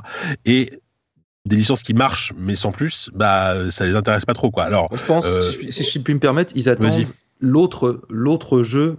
Et 0.46 0.70
des 1.46 1.56
licences 1.56 1.84
qui 1.84 1.94
marchent, 1.94 2.34
mais 2.38 2.56
sans 2.56 2.72
plus, 2.72 3.10
bah, 3.14 3.70
ça 3.70 3.86
les 3.86 3.96
intéresse 3.96 4.26
pas 4.26 4.34
trop, 4.34 4.52
quoi. 4.52 4.64
Alors, 4.64 4.90
je 4.96 5.06
pense, 5.06 5.26
euh, 5.26 5.52
si 5.70 5.84
je 5.84 6.00
puis 6.00 6.14
me 6.14 6.20
permettre, 6.20 6.54
ils 6.56 6.70
attendent 6.70 7.08
l'autre, 7.40 8.02
l'autre 8.10 8.64
jeu 8.64 8.98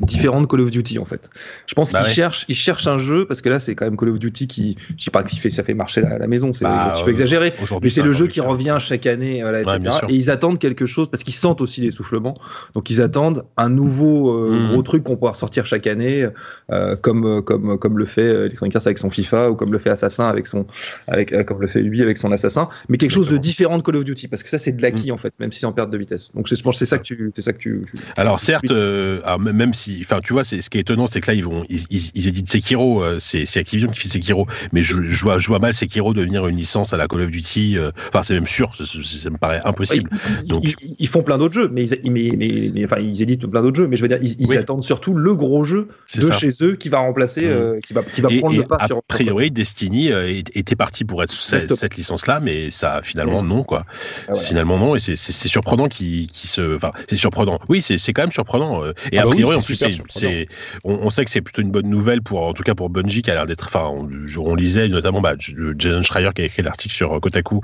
différent 0.00 0.40
de 0.40 0.46
Call 0.46 0.60
of 0.60 0.70
Duty 0.70 0.98
en 0.98 1.04
fait. 1.04 1.30
Je 1.66 1.74
pense 1.74 1.92
bah 1.92 2.02
qu'ils 2.02 2.12
cherchent, 2.12 2.44
ils 2.48 2.54
cherchent 2.54 2.86
un 2.86 2.98
jeu 2.98 3.26
parce 3.26 3.40
que 3.40 3.48
là 3.48 3.58
c'est 3.58 3.74
quand 3.74 3.84
même 3.84 3.96
Call 3.96 4.10
of 4.10 4.18
Duty 4.18 4.46
qui, 4.46 4.76
je 4.96 5.04
sais 5.04 5.10
pas 5.10 5.24
fait, 5.24 5.50
ça 5.50 5.64
fait 5.64 5.74
marcher 5.74 6.00
la, 6.00 6.18
la 6.18 6.26
maison, 6.26 6.52
c'est 6.52 6.64
bah, 6.64 6.92
un 6.92 6.94
petit 6.94 7.04
peu 7.04 7.10
exagéré, 7.10 7.52
mais 7.82 7.90
c'est 7.90 8.02
le 8.02 8.12
jeu 8.12 8.26
qui 8.26 8.40
revient 8.40 8.76
chaque 8.80 9.06
année, 9.06 9.42
voilà, 9.42 9.60
etc. 9.60 9.98
et 10.08 10.14
ils 10.14 10.30
attendent 10.30 10.58
quelque 10.58 10.86
chose 10.86 11.08
parce 11.10 11.24
qu'ils 11.24 11.34
sentent 11.34 11.60
aussi 11.60 11.80
l'essoufflement, 11.80 12.34
donc 12.74 12.90
ils 12.90 13.00
attendent 13.00 13.44
un 13.56 13.68
nouveau 13.68 14.30
euh, 14.30 14.50
hmm. 14.50 14.72
gros 14.72 14.82
truc 14.82 15.04
qu'on 15.04 15.16
pourra 15.16 15.34
sortir 15.34 15.66
chaque 15.66 15.86
année, 15.86 16.28
euh, 16.70 16.96
comme 16.96 17.26
euh, 17.26 17.40
comme 17.40 17.78
comme 17.78 17.98
le 17.98 18.06
fait 18.06 18.26
Electronic 18.26 18.76
Arts 18.76 18.86
avec 18.86 18.98
son 18.98 19.10
FIFA 19.10 19.50
ou 19.50 19.54
comme 19.56 19.72
le 19.72 19.78
fait 19.78 19.90
Assassin 19.90 20.28
avec 20.28 20.46
son 20.46 20.66
avec 21.08 21.44
comme 21.46 21.60
le 21.60 21.66
fait 21.66 21.80
lui 21.80 22.02
avec 22.02 22.18
son 22.18 22.32
Assassin, 22.32 22.68
mais 22.88 22.98
quelque 22.98 23.12
chose 23.12 23.28
de 23.28 23.36
différent 23.36 23.78
de 23.78 23.82
Call 23.82 23.96
of 23.96 24.04
Duty 24.04 24.28
parce 24.28 24.42
que 24.42 24.48
ça 24.48 24.58
c'est 24.58 24.72
de 24.72 24.82
l'acquis 24.82 25.10
hmm. 25.10 25.14
en 25.14 25.18
fait, 25.18 25.34
même 25.40 25.52
si 25.52 25.60
c'est 25.60 25.66
en 25.66 25.72
perte 25.72 25.90
de 25.90 25.98
vitesse. 25.98 26.30
Donc 26.34 26.46
je 26.48 26.62
pense 26.62 26.78
c'est 26.78 26.86
ça 26.86 26.98
que 26.98 27.04
tu 27.04 27.32
c'est 27.34 27.42
ça 27.42 27.52
que 27.52 27.58
tu, 27.58 27.86
Alors 28.16 28.40
certes, 28.40 28.70
même 28.70 29.55
si, 29.72 29.98
enfin, 30.00 30.20
tu 30.22 30.32
vois, 30.32 30.44
c'est 30.44 30.62
ce 30.62 30.70
qui 30.70 30.78
est 30.78 30.82
étonnant, 30.82 31.06
c'est 31.06 31.20
que 31.20 31.30
là, 31.30 31.34
ils 31.34 31.44
vont, 31.44 31.64
ils, 31.68 31.84
ils, 31.90 32.28
éditent 32.28 32.50
Sekiro, 32.50 33.02
euh, 33.02 33.18
c'est 33.20 33.56
Activision 33.56 33.90
qui 33.90 34.00
fait 34.00 34.08
Sekiro, 34.08 34.46
mais 34.72 34.82
je, 34.82 35.02
je, 35.02 35.22
vois, 35.22 35.38
je 35.38 35.48
vois 35.48 35.58
mal 35.58 35.74
Sekiro 35.74 36.14
devenir 36.14 36.46
une 36.46 36.56
licence 36.56 36.92
à 36.92 36.96
la 36.96 37.06
Call 37.06 37.22
of 37.22 37.30
Duty. 37.30 37.78
Euh, 37.78 37.90
enfin, 38.08 38.22
c'est 38.22 38.34
même 38.34 38.46
sûr, 38.46 38.72
ça, 38.76 39.30
me 39.30 39.38
paraît 39.38 39.60
impossible. 39.64 40.10
Donc, 40.48 40.64
ils, 40.98 41.08
font 41.08 41.22
plein 41.22 41.38
d'autres 41.38 41.54
jeux, 41.54 41.68
mais 41.72 41.88
ils, 41.88 42.12
mais, 42.12 42.30
mais, 42.36 42.84
enfin, 42.84 42.98
ils 42.98 43.22
éditent 43.22 43.46
plein 43.46 43.62
d'autres 43.62 43.76
jeux, 43.76 43.88
mais 43.88 43.96
je 43.96 44.02
veux 44.02 44.08
dire, 44.08 44.18
ils, 44.20 44.56
attendent 44.56 44.84
surtout 44.84 45.14
le 45.14 45.34
gros 45.34 45.64
jeu 45.64 45.88
de 46.16 46.32
chez 46.32 46.50
eux 46.62 46.76
qui 46.76 46.88
va 46.88 46.98
remplacer, 46.98 47.44
euh, 47.44 47.78
qui 47.80 47.92
va, 47.92 48.02
qui 48.02 48.20
va 48.20 48.28
prendre 48.28 48.56
le 48.56 48.64
pas 48.64 48.76
a 48.76 48.86
sur. 48.86 48.98
A 48.98 49.02
priori, 49.08 49.50
Destiny 49.50 50.10
était 50.54 50.76
parti 50.76 51.04
pour 51.04 51.22
être 51.22 51.32
cette, 51.32 51.74
cette 51.74 51.96
licence-là, 51.96 52.40
mais 52.40 52.70
ça, 52.70 53.00
finalement, 53.02 53.42
non, 53.42 53.64
quoi. 53.64 53.84
Ah, 54.28 54.34
finalement, 54.34 54.78
non, 54.78 54.96
et 54.96 55.00
c'est 55.00 55.16
surprenant 55.48 55.88
qui 55.88 56.28
se, 56.32 56.76
enfin, 56.76 56.90
c'est 57.08 57.16
surprenant. 57.16 57.58
Oui, 57.68 57.82
c'est 57.82 58.12
quand 58.12 58.22
même 58.22 58.32
surprenant. 58.32 58.84
Et 59.12 59.18
ah 59.18 59.22
a 59.22 59.24
bah 59.24 59.30
en 59.54 59.62
plus, 59.62 59.74
c'est, 60.08 60.48
on, 60.84 61.10
sait 61.10 61.24
que 61.24 61.30
c'est 61.30 61.40
plutôt 61.40 61.62
une 61.62 61.70
bonne 61.70 61.88
nouvelle 61.88 62.22
pour, 62.22 62.42
en 62.42 62.52
tout 62.52 62.62
cas 62.62 62.74
pour 62.74 62.90
Bungie 62.90 63.22
qui 63.22 63.30
a 63.30 63.34
l'air 63.34 63.46
d'être, 63.46 63.66
enfin, 63.66 63.90
on, 63.90 64.54
lisait 64.54 64.88
notamment 64.88 65.20
bah, 65.20 65.34
Jason 65.38 66.02
Schreier 66.02 66.30
qui 66.34 66.42
a 66.42 66.44
écrit 66.46 66.62
l'article 66.62 66.94
sur 66.94 67.20
Kotaku. 67.20 67.60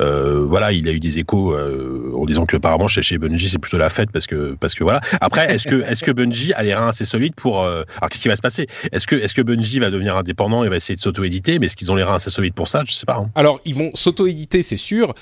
Euh, 0.00 0.44
voilà, 0.46 0.72
il 0.72 0.88
a 0.88 0.92
eu 0.92 1.00
des 1.00 1.18
échos 1.18 1.54
euh, 1.54 2.12
en 2.16 2.24
disant 2.24 2.46
que 2.46 2.56
apparemment 2.56 2.88
chez, 2.88 3.02
chez 3.02 3.18
Bungie 3.18 3.48
c'est 3.48 3.58
plutôt 3.58 3.78
la 3.78 3.90
fête 3.90 4.10
parce 4.10 4.26
que 4.26 4.56
parce 4.58 4.74
que 4.74 4.84
voilà. 4.84 5.00
Après, 5.20 5.54
est-ce 5.54 5.66
que 5.68 5.82
est-ce 5.82 6.04
que 6.04 6.10
Bungie 6.10 6.52
a 6.52 6.62
les 6.62 6.74
reins 6.74 6.88
assez 6.88 7.04
solides 7.04 7.34
pour 7.34 7.62
euh, 7.62 7.82
alors 7.98 8.10
qu'est-ce 8.10 8.22
qui 8.22 8.28
va 8.28 8.36
se 8.36 8.42
passer? 8.42 8.66
Est-ce 8.92 9.06
que 9.06 9.16
est-ce 9.16 9.34
que 9.34 9.42
Bungie 9.42 9.78
va 9.78 9.90
devenir 9.90 10.16
indépendant 10.16 10.64
et 10.64 10.68
va 10.68 10.76
essayer 10.76 10.96
de 10.96 11.00
s'auto-éditer? 11.00 11.58
Mais 11.58 11.66
est-ce 11.66 11.76
qu'ils 11.76 11.90
ont 11.90 11.96
les 11.96 12.02
reins 12.02 12.16
assez 12.16 12.30
solides 12.30 12.54
pour 12.54 12.68
ça? 12.68 12.82
Je 12.86 12.92
sais 12.92 13.06
pas. 13.06 13.16
Hein. 13.16 13.30
Alors 13.34 13.60
ils 13.64 13.74
vont 13.74 13.90
s'auto-éditer, 13.94 14.62
c'est 14.62 14.76
sûr. 14.76 15.14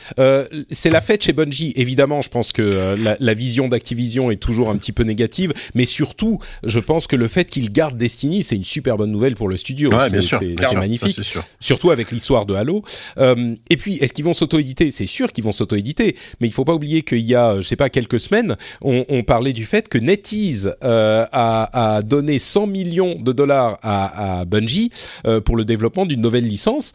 c'est 0.71 0.91
la 0.91 1.01
fête 1.01 1.25
chez 1.25 1.33
Bungie. 1.33 1.73
Évidemment, 1.77 2.23
je 2.23 2.29
pense 2.29 2.53
que 2.53 2.97
la, 2.99 3.17
la 3.19 3.35
vision 3.35 3.69
d'Activision 3.69 4.31
est 4.31 4.37
toujours 4.37 4.71
un 4.71 4.77
petit 4.77 4.93
peu 4.93 5.03
négative, 5.03 5.53
mais 5.75 5.85
surtout, 6.03 6.41
je 6.65 6.81
pense 6.81 7.07
que 7.07 7.15
le 7.15 7.29
fait 7.29 7.49
qu'il 7.49 7.71
garde 7.71 7.97
Destiny, 7.97 8.43
c'est 8.43 8.57
une 8.57 8.65
super 8.65 8.97
bonne 8.97 9.13
nouvelle 9.13 9.37
pour 9.37 9.49
le 9.49 9.57
studio. 9.57 9.89
c'est 10.09 10.75
magnifique. 10.75 11.21
Surtout 11.61 11.93
avec 11.93 12.11
l'histoire 12.11 12.45
de 12.45 12.55
Halo. 12.55 12.83
Euh, 13.19 13.55
et 13.71 13.77
puis, 13.77 13.99
est-ce 13.99 14.13
qu'ils 14.13 14.25
vont 14.25 14.33
s'auto-éditer? 14.33 14.91
C'est 14.91 15.07
sûr 15.07 15.33
qu'ils 15.33 15.45
vont 15.45 15.53
s'auto-éditer, 15.53 16.17
mais 16.41 16.49
il 16.49 16.53
faut 16.53 16.65
pas 16.65 16.75
oublier 16.75 17.03
qu'il 17.03 17.21
y 17.21 17.37
a, 17.37 17.61
je 17.61 17.63
sais 17.69 17.77
pas, 17.77 17.89
quelques 17.89 18.19
semaines, 18.19 18.57
on, 18.81 19.05
on 19.09 19.23
parlait 19.23 19.53
du 19.53 19.65
fait 19.65 19.89
que 19.89 19.99
NetEase 19.99 20.75
euh, 20.83 21.25
a, 21.31 21.97
a, 21.97 22.03
donné 22.03 22.41
100 22.41 22.67
millions 22.67 23.15
de 23.21 23.33
dollars 23.33 23.79
à, 23.83 24.41
à 24.41 24.45
Bungie 24.45 24.91
euh, 25.27 25.41
pour 25.41 25.57
le 25.57 25.65
développement 25.65 26.05
d'une 26.05 26.21
nouvelle 26.21 26.49
licence. 26.49 26.95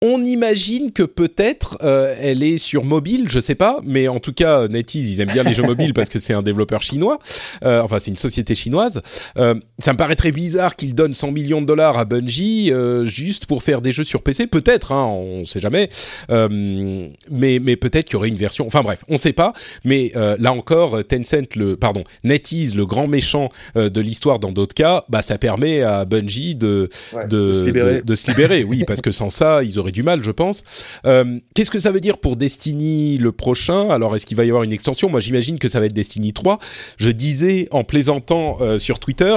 On 0.00 0.24
imagine 0.24 0.92
que 0.92 1.02
peut-être 1.02 1.76
euh, 1.82 2.14
elle 2.20 2.44
est 2.44 2.58
sur 2.58 2.84
mobile, 2.84 3.24
je 3.28 3.40
sais 3.40 3.56
pas, 3.56 3.80
mais 3.82 4.06
en 4.06 4.20
tout 4.20 4.32
cas 4.32 4.68
NetEase 4.68 5.10
ils 5.10 5.20
aiment 5.20 5.32
bien 5.32 5.42
les 5.42 5.54
jeux 5.54 5.62
mobiles 5.64 5.92
parce 5.92 6.08
que 6.08 6.20
c'est 6.20 6.34
un 6.34 6.42
développeur 6.42 6.82
chinois, 6.82 7.18
euh, 7.64 7.82
enfin 7.82 7.98
c'est 7.98 8.12
une 8.12 8.16
société 8.16 8.54
chinoise. 8.54 9.02
Euh, 9.38 9.56
ça 9.80 9.92
me 9.92 9.98
paraît 9.98 10.14
très 10.14 10.30
bizarre 10.30 10.76
qu'ils 10.76 10.94
donnent 10.94 11.14
100 11.14 11.32
millions 11.32 11.60
de 11.60 11.66
dollars 11.66 11.98
à 11.98 12.04
Bungie 12.04 12.72
juste 13.06 13.46
pour 13.46 13.64
faire 13.64 13.80
des 13.80 13.90
jeux 13.90 14.04
sur 14.04 14.22
PC, 14.22 14.46
peut-être, 14.46 14.92
hein, 14.92 15.04
on 15.04 15.44
sait 15.44 15.58
jamais, 15.58 15.88
mais 16.30 17.58
mais 17.60 17.74
peut-être 17.74 18.06
qu'il 18.06 18.14
y 18.14 18.16
aurait 18.18 18.28
une 18.28 18.36
version. 18.36 18.68
Enfin 18.68 18.82
bref, 18.82 19.04
on 19.08 19.16
sait 19.16 19.32
pas. 19.32 19.52
Mais 19.84 20.12
là 20.14 20.52
encore, 20.52 21.02
Tencent, 21.04 21.56
le 21.56 21.76
pardon, 21.76 22.04
NetEase, 22.22 22.76
le 22.76 22.86
grand 22.86 23.08
méchant 23.08 23.48
de 23.74 24.00
l'histoire 24.00 24.38
dans 24.38 24.52
d'autres 24.52 24.74
cas, 24.74 25.02
bah 25.08 25.22
ça 25.22 25.38
permet 25.38 25.82
à 25.82 26.04
Bungie 26.04 26.54
de 26.54 26.88
de, 27.28 27.52
se 27.52 27.64
libérer. 27.64 28.02
de 28.02 28.14
se 28.14 28.28
libérer, 28.28 28.62
oui, 28.62 28.84
parce 28.86 29.00
que 29.00 29.10
sans 29.10 29.30
ça 29.30 29.64
ils 29.64 29.76
auraient 29.80 29.87
du 29.90 30.02
mal, 30.02 30.22
je 30.22 30.30
pense. 30.30 30.64
Euh, 31.06 31.38
qu'est-ce 31.54 31.70
que 31.70 31.80
ça 31.80 31.92
veut 31.92 32.00
dire 32.00 32.18
pour 32.18 32.36
Destiny 32.36 33.18
le 33.18 33.32
prochain? 33.32 33.88
Alors, 33.90 34.16
est-ce 34.16 34.26
qu'il 34.26 34.36
va 34.36 34.44
y 34.44 34.48
avoir 34.48 34.62
une 34.62 34.72
extension? 34.72 35.08
Moi, 35.08 35.20
j'imagine 35.20 35.58
que 35.58 35.68
ça 35.68 35.80
va 35.80 35.86
être 35.86 35.92
Destiny 35.92 36.32
3. 36.32 36.58
Je 36.96 37.10
disais 37.10 37.68
en 37.70 37.84
plaisantant 37.84 38.58
euh, 38.60 38.78
sur 38.78 38.98
Twitter, 38.98 39.36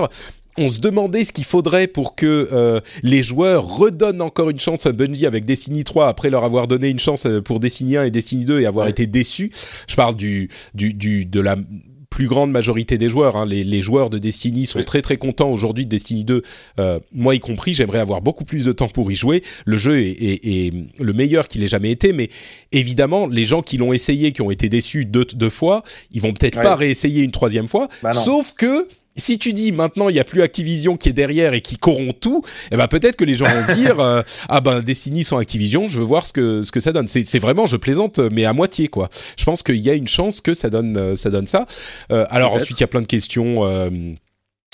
on 0.57 0.67
se 0.67 0.81
demandait 0.81 1.23
ce 1.23 1.31
qu'il 1.31 1.45
faudrait 1.45 1.87
pour 1.87 2.15
que 2.15 2.49
euh, 2.51 2.81
les 3.03 3.23
joueurs 3.23 3.63
redonnent 3.65 4.21
encore 4.21 4.49
une 4.49 4.59
chance 4.59 4.85
à 4.85 4.91
Bungie 4.91 5.25
avec 5.25 5.45
Destiny 5.45 5.83
3 5.83 6.07
après 6.07 6.29
leur 6.29 6.43
avoir 6.43 6.67
donné 6.67 6.89
une 6.89 6.99
chance 6.99 7.25
pour 7.45 7.59
Destiny 7.59 7.97
1 7.97 8.03
et 8.05 8.11
Destiny 8.11 8.45
2 8.45 8.59
et 8.59 8.65
avoir 8.65 8.87
été 8.87 9.07
déçus. 9.07 9.51
Je 9.87 9.95
parle 9.95 10.15
du, 10.15 10.49
du, 10.73 10.93
du 10.93 11.25
de 11.25 11.39
la 11.39 11.55
plus 12.11 12.27
grande 12.27 12.51
majorité 12.51 12.99
des 12.99 13.09
joueurs. 13.09 13.37
Hein. 13.37 13.47
Les, 13.47 13.63
les, 13.63 13.81
joueurs 13.81 14.11
de 14.11 14.19
Destiny 14.19 14.67
sont 14.67 14.83
très 14.83 15.01
très 15.01 15.17
contents 15.17 15.49
aujourd'hui 15.49 15.85
de 15.85 15.89
Destiny 15.89 16.23
2, 16.23 16.43
euh, 16.79 16.99
moi 17.13 17.33
y 17.33 17.39
compris. 17.39 17.73
J'aimerais 17.73 17.99
avoir 17.99 18.21
beaucoup 18.21 18.43
plus 18.43 18.65
de 18.65 18.71
temps 18.73 18.89
pour 18.89 19.11
y 19.11 19.15
jouer. 19.15 19.41
Le 19.65 19.77
jeu 19.77 19.99
est, 19.99 20.11
est, 20.11 20.45
est 20.45 20.73
le 20.99 21.13
meilleur 21.13 21.47
qu'il 21.47 21.63
ait 21.63 21.69
jamais 21.69 21.89
été, 21.89 22.13
mais 22.13 22.29
évidemment, 22.71 23.27
les 23.27 23.45
gens 23.45 23.61
qui 23.61 23.77
l'ont 23.77 23.93
essayé, 23.93 24.33
qui 24.33 24.41
ont 24.41 24.51
été 24.51 24.69
déçus 24.69 25.05
deux, 25.05 25.25
deux 25.25 25.49
fois, 25.49 25.83
ils 26.11 26.21
vont 26.21 26.33
peut-être 26.33 26.61
pas 26.61 26.75
réessayer 26.75 27.23
une 27.23 27.31
troisième 27.31 27.67
fois. 27.67 27.87
Bah 28.03 28.11
sauf 28.11 28.53
que 28.53 28.87
si 29.17 29.37
tu 29.37 29.53
dis 29.53 29.71
maintenant 29.71 30.09
il 30.09 30.15
y 30.15 30.19
a 30.19 30.23
plus 30.23 30.41
Activision 30.41 30.97
qui 30.97 31.09
est 31.09 31.13
derrière 31.13 31.53
et 31.53 31.61
qui 31.61 31.77
corrompt 31.77 32.19
tout, 32.19 32.43
eh 32.71 32.77
ben 32.77 32.87
peut-être 32.87 33.15
que 33.15 33.25
les 33.25 33.35
gens 33.35 33.45
vont 33.45 33.67
se 33.67 33.73
dire 33.73 33.99
euh, 33.99 34.21
ah 34.49 34.61
ben 34.61 34.81
Destiny 34.81 35.23
sans 35.23 35.37
Activision, 35.37 35.87
je 35.87 35.99
veux 35.99 36.05
voir 36.05 36.25
ce 36.25 36.33
que 36.33 36.63
ce 36.63 36.71
que 36.71 36.79
ça 36.79 36.91
donne. 36.91 37.07
C'est 37.07 37.39
vraiment 37.39 37.65
je 37.65 37.77
plaisante 37.77 38.19
mais 38.19 38.45
à 38.45 38.53
moitié 38.53 38.87
quoi. 38.87 39.09
Je 39.37 39.45
pense 39.45 39.63
qu'il 39.63 39.77
y 39.77 39.89
a 39.89 39.93
une 39.93 40.07
chance 40.07 40.41
que 40.41 40.53
ça 40.53 40.69
donne 40.69 40.97
euh, 40.97 41.15
ça 41.15 41.29
donne 41.29 41.47
ça. 41.47 41.65
Euh, 42.11 42.25
alors 42.29 42.53
ensuite 42.53 42.79
il 42.79 42.81
y 42.81 42.85
a 42.85 42.87
plein 42.87 43.01
de 43.01 43.07
questions 43.07 43.65
euh, 43.65 43.89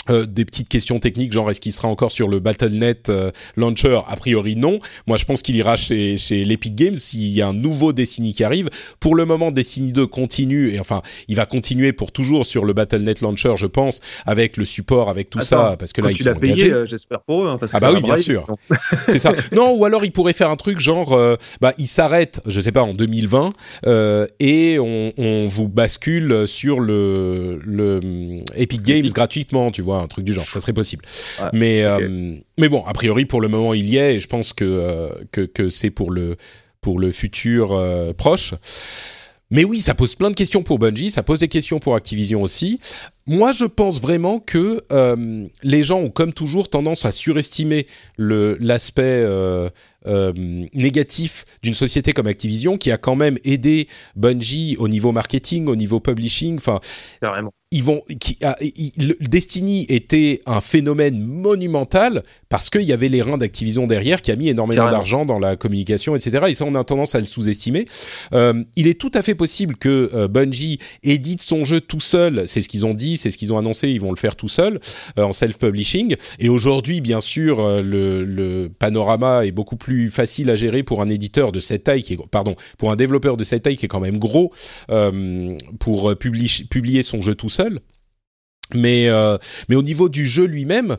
des 0.09 0.45
petites 0.45 0.69
questions 0.69 0.99
techniques, 0.99 1.33
genre 1.33 1.49
est-ce 1.49 1.61
qu'il 1.61 1.73
sera 1.73 1.87
encore 1.87 2.11
sur 2.11 2.27
le 2.27 2.39
Battle.net 2.39 3.09
euh, 3.09 3.31
launcher? 3.55 3.99
A 4.07 4.15
priori 4.15 4.55
non. 4.55 4.79
Moi 5.05 5.17
je 5.17 5.25
pense 5.25 5.41
qu'il 5.41 5.55
ira 5.55 5.77
chez, 5.77 6.17
chez 6.17 6.45
l'Epic 6.45 6.75
Games. 6.75 6.95
S'il 6.95 7.29
y 7.29 7.41
a 7.41 7.47
un 7.47 7.53
nouveau 7.53 7.93
Destiny 7.93 8.33
qui 8.33 8.43
arrive. 8.43 8.69
Pour 8.99 9.15
le 9.15 9.25
moment 9.25 9.51
Destiny 9.51 9.91
2 9.91 10.07
continue 10.07 10.73
et 10.73 10.79
enfin 10.79 11.01
il 11.27 11.35
va 11.35 11.45
continuer 11.45 11.93
pour 11.93 12.11
toujours 12.11 12.45
sur 12.45 12.65
le 12.65 12.73
Battle.net 12.73 13.21
launcher 13.21 13.53
je 13.55 13.65
pense 13.65 13.99
avec 14.25 14.57
le 14.57 14.65
support 14.65 15.09
avec 15.09 15.29
tout 15.29 15.41
ça 15.41 15.75
parce 15.77 15.93
que 15.93 16.01
là 16.01 16.11
ils 16.11 16.17
sont 16.17 16.33
payé 16.35 16.71
euh, 16.71 16.85
j'espère 16.85 17.21
pour 17.21 17.43
eux 17.43 17.47
hein, 17.47 17.57
parce 17.59 17.71
que 17.71 17.77
ah 17.77 17.79
bah 17.79 17.91
oui 17.93 18.01
bien 18.01 18.17
sûr. 18.17 18.47
c'est 19.07 19.19
ça. 19.19 19.33
Non 19.51 19.75
ou 19.75 19.85
alors 19.85 20.05
il 20.05 20.11
pourrait 20.11 20.33
faire 20.33 20.49
un 20.49 20.55
truc 20.55 20.79
genre 20.79 21.13
euh, 21.13 21.35
bah 21.61 21.73
il 21.77 21.87
s'arrête 21.87 22.41
je 22.45 22.61
sais 22.61 22.71
pas 22.71 22.83
en 22.83 22.93
2020 22.93 23.53
euh, 23.85 24.27
et 24.39 24.79
on, 24.79 25.13
on 25.17 25.47
vous 25.47 25.67
bascule 25.67 26.47
sur 26.47 26.79
le 26.79 27.59
le 27.63 27.97
hum, 27.97 28.43
Epic 28.55 28.83
Games 28.83 29.07
gratuitement 29.07 29.71
tu 29.71 29.81
vois 29.81 29.96
un 29.97 30.07
truc 30.07 30.25
du 30.25 30.33
genre. 30.33 30.45
Ça 30.45 30.61
serait 30.61 30.73
possible. 30.73 31.05
Ouais, 31.41 31.49
mais 31.53 31.83
euh, 31.83 32.37
mais 32.57 32.69
bon 32.69 32.83
a 32.85 32.93
priori 32.93 33.25
pour 33.25 33.41
le 33.41 33.47
moment 33.47 33.73
il 33.73 33.89
y 33.89 33.97
est 33.97 34.15
et 34.15 34.19
je 34.19 34.27
pense 34.27 34.53
que 34.53 34.65
euh, 34.65 35.09
que, 35.31 35.41
que 35.41 35.69
c'est 35.69 35.89
pour 35.89 36.11
le 36.11 36.37
pour 36.81 36.99
le 36.99 37.11
futur 37.11 37.73
euh, 37.73 38.13
proche. 38.13 38.53
Mais 39.49 39.63
oui, 39.63 39.79
ça 39.79 39.95
pose 39.95 40.15
plein 40.15 40.29
de 40.29 40.35
questions 40.35 40.61
pour 40.61 40.77
Bungie, 40.77 41.09
ça 41.09 41.23
pose 41.23 41.39
des 41.39 41.47
questions 41.47 41.79
pour 41.79 41.95
Activision 41.95 42.41
aussi. 42.41 42.79
Moi, 43.27 43.51
je 43.51 43.65
pense 43.65 43.99
vraiment 44.01 44.39
que 44.39 44.81
euh, 44.91 45.47
les 45.63 45.83
gens 45.83 45.99
ont, 45.99 46.09
comme 46.09 46.33
toujours, 46.33 46.69
tendance 46.69 47.05
à 47.05 47.11
surestimer 47.11 47.85
l'aspect 48.17 49.01
euh, 49.03 49.69
euh, 50.05 50.31
négatif 50.73 51.43
d'une 51.63 51.73
société 51.73 52.13
comme 52.13 52.27
Activision, 52.27 52.77
qui 52.77 52.91
a 52.91 52.97
quand 52.97 53.15
même 53.15 53.37
aidé 53.43 53.87
Bungie 54.15 54.77
au 54.79 54.87
niveau 54.87 55.11
marketing, 55.11 55.67
au 55.67 55.75
niveau 55.75 55.99
publishing. 55.99 56.55
Enfin, 56.57 56.79
ils 57.71 57.83
vont, 57.83 58.01
qui, 58.21 58.37
ah, 58.43 58.55
il- 58.61 59.15
Destiny 59.19 59.85
était 59.89 60.39
un 60.45 60.61
phénomène 60.61 61.19
monumental 61.21 62.23
parce 62.47 62.69
qu'il 62.69 62.83
y 62.83 62.93
avait 62.93 63.09
les 63.09 63.21
reins 63.21 63.37
d'Activision 63.37 63.87
derrière 63.87 64.21
qui 64.21 64.31
a 64.31 64.37
mis 64.37 64.47
énormément 64.47 64.83
d'argent 64.91 65.25
dans 65.25 65.37
la 65.39 65.57
communication, 65.57 66.15
etc. 66.15 66.45
Et 66.47 66.53
ça, 66.53 66.63
on 66.63 66.75
a 66.75 66.83
tendance 66.85 67.13
à 67.15 67.19
le 67.19 67.25
sous-estimer. 67.25 67.85
Euh, 68.31 68.63
il 68.77 68.87
est 68.87 68.97
tout 68.97 69.11
à 69.13 69.21
fait 69.21 69.35
possible 69.35 69.75
que 69.75 70.09
euh, 70.13 70.29
Bungie 70.29 70.79
édite 71.03 71.41
son 71.41 71.65
jeu 71.65 71.81
tout 71.81 71.99
seul. 71.99 72.43
C'est 72.47 72.61
ce 72.61 72.69
qu'ils 72.69 72.85
ont 72.85 72.93
dit, 72.93 73.16
c'est 73.17 73.31
ce 73.31 73.37
qu'ils 73.37 73.53
ont 73.53 73.57
annoncé. 73.57 73.89
Ils 73.89 74.01
vont 74.01 74.11
le 74.11 74.17
faire 74.17 74.35
tout 74.35 74.47
seul 74.47 74.79
euh, 75.17 75.23
en 75.23 75.33
self-publishing. 75.33 76.15
Et 76.39 76.49
aujourd'hui, 76.49 77.01
bien 77.01 77.21
sûr, 77.21 77.59
euh, 77.59 77.81
le, 77.81 78.69
panorama 78.79 79.45
est 79.45 79.51
beaucoup 79.51 79.77
plus 79.77 80.09
facile 80.09 80.49
à 80.49 80.55
gérer 80.55 80.83
pour 80.83 81.01
un 81.01 81.09
éditeur 81.09 81.51
de 81.51 81.59
cette 81.59 81.83
taille, 81.83 82.03
qui 82.03 82.13
est, 82.13 82.19
pardon, 82.29 82.55
pour 82.77 82.91
un 82.91 82.95
développeur 82.95 83.37
de 83.37 83.43
cette 83.43 83.63
taille 83.63 83.75
qui 83.75 83.85
est 83.85 83.89
quand 83.89 83.99
même 83.99 84.19
gros 84.19 84.51
euh, 84.89 85.57
pour 85.79 86.15
publier, 86.15 87.03
son 87.03 87.21
jeu 87.21 87.35
tout 87.35 87.49
seul. 87.49 87.79
Mais, 88.73 89.07
mais 89.69 89.75
au 89.75 89.81
niveau 89.81 90.09
du 90.09 90.25
jeu 90.25 90.45
lui-même, 90.45 90.97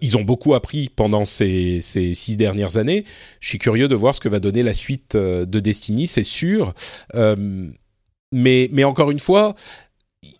ils 0.00 0.16
ont 0.16 0.22
beaucoup 0.22 0.54
appris 0.54 0.88
pendant 0.88 1.24
ces, 1.24 1.80
ces 1.80 2.14
six 2.14 2.36
dernières 2.36 2.76
années. 2.76 3.04
Je 3.40 3.48
suis 3.48 3.58
curieux 3.58 3.88
de 3.88 3.94
voir 3.96 4.14
ce 4.14 4.20
que 4.20 4.28
va 4.28 4.38
donner 4.38 4.62
la 4.62 4.72
suite 4.72 5.16
de 5.16 5.60
Destiny, 5.60 6.06
c'est 6.06 6.22
sûr. 6.22 6.74
Mais, 8.32 8.68
mais 8.72 8.84
encore 8.84 9.10
une 9.10 9.20
fois, 9.20 9.54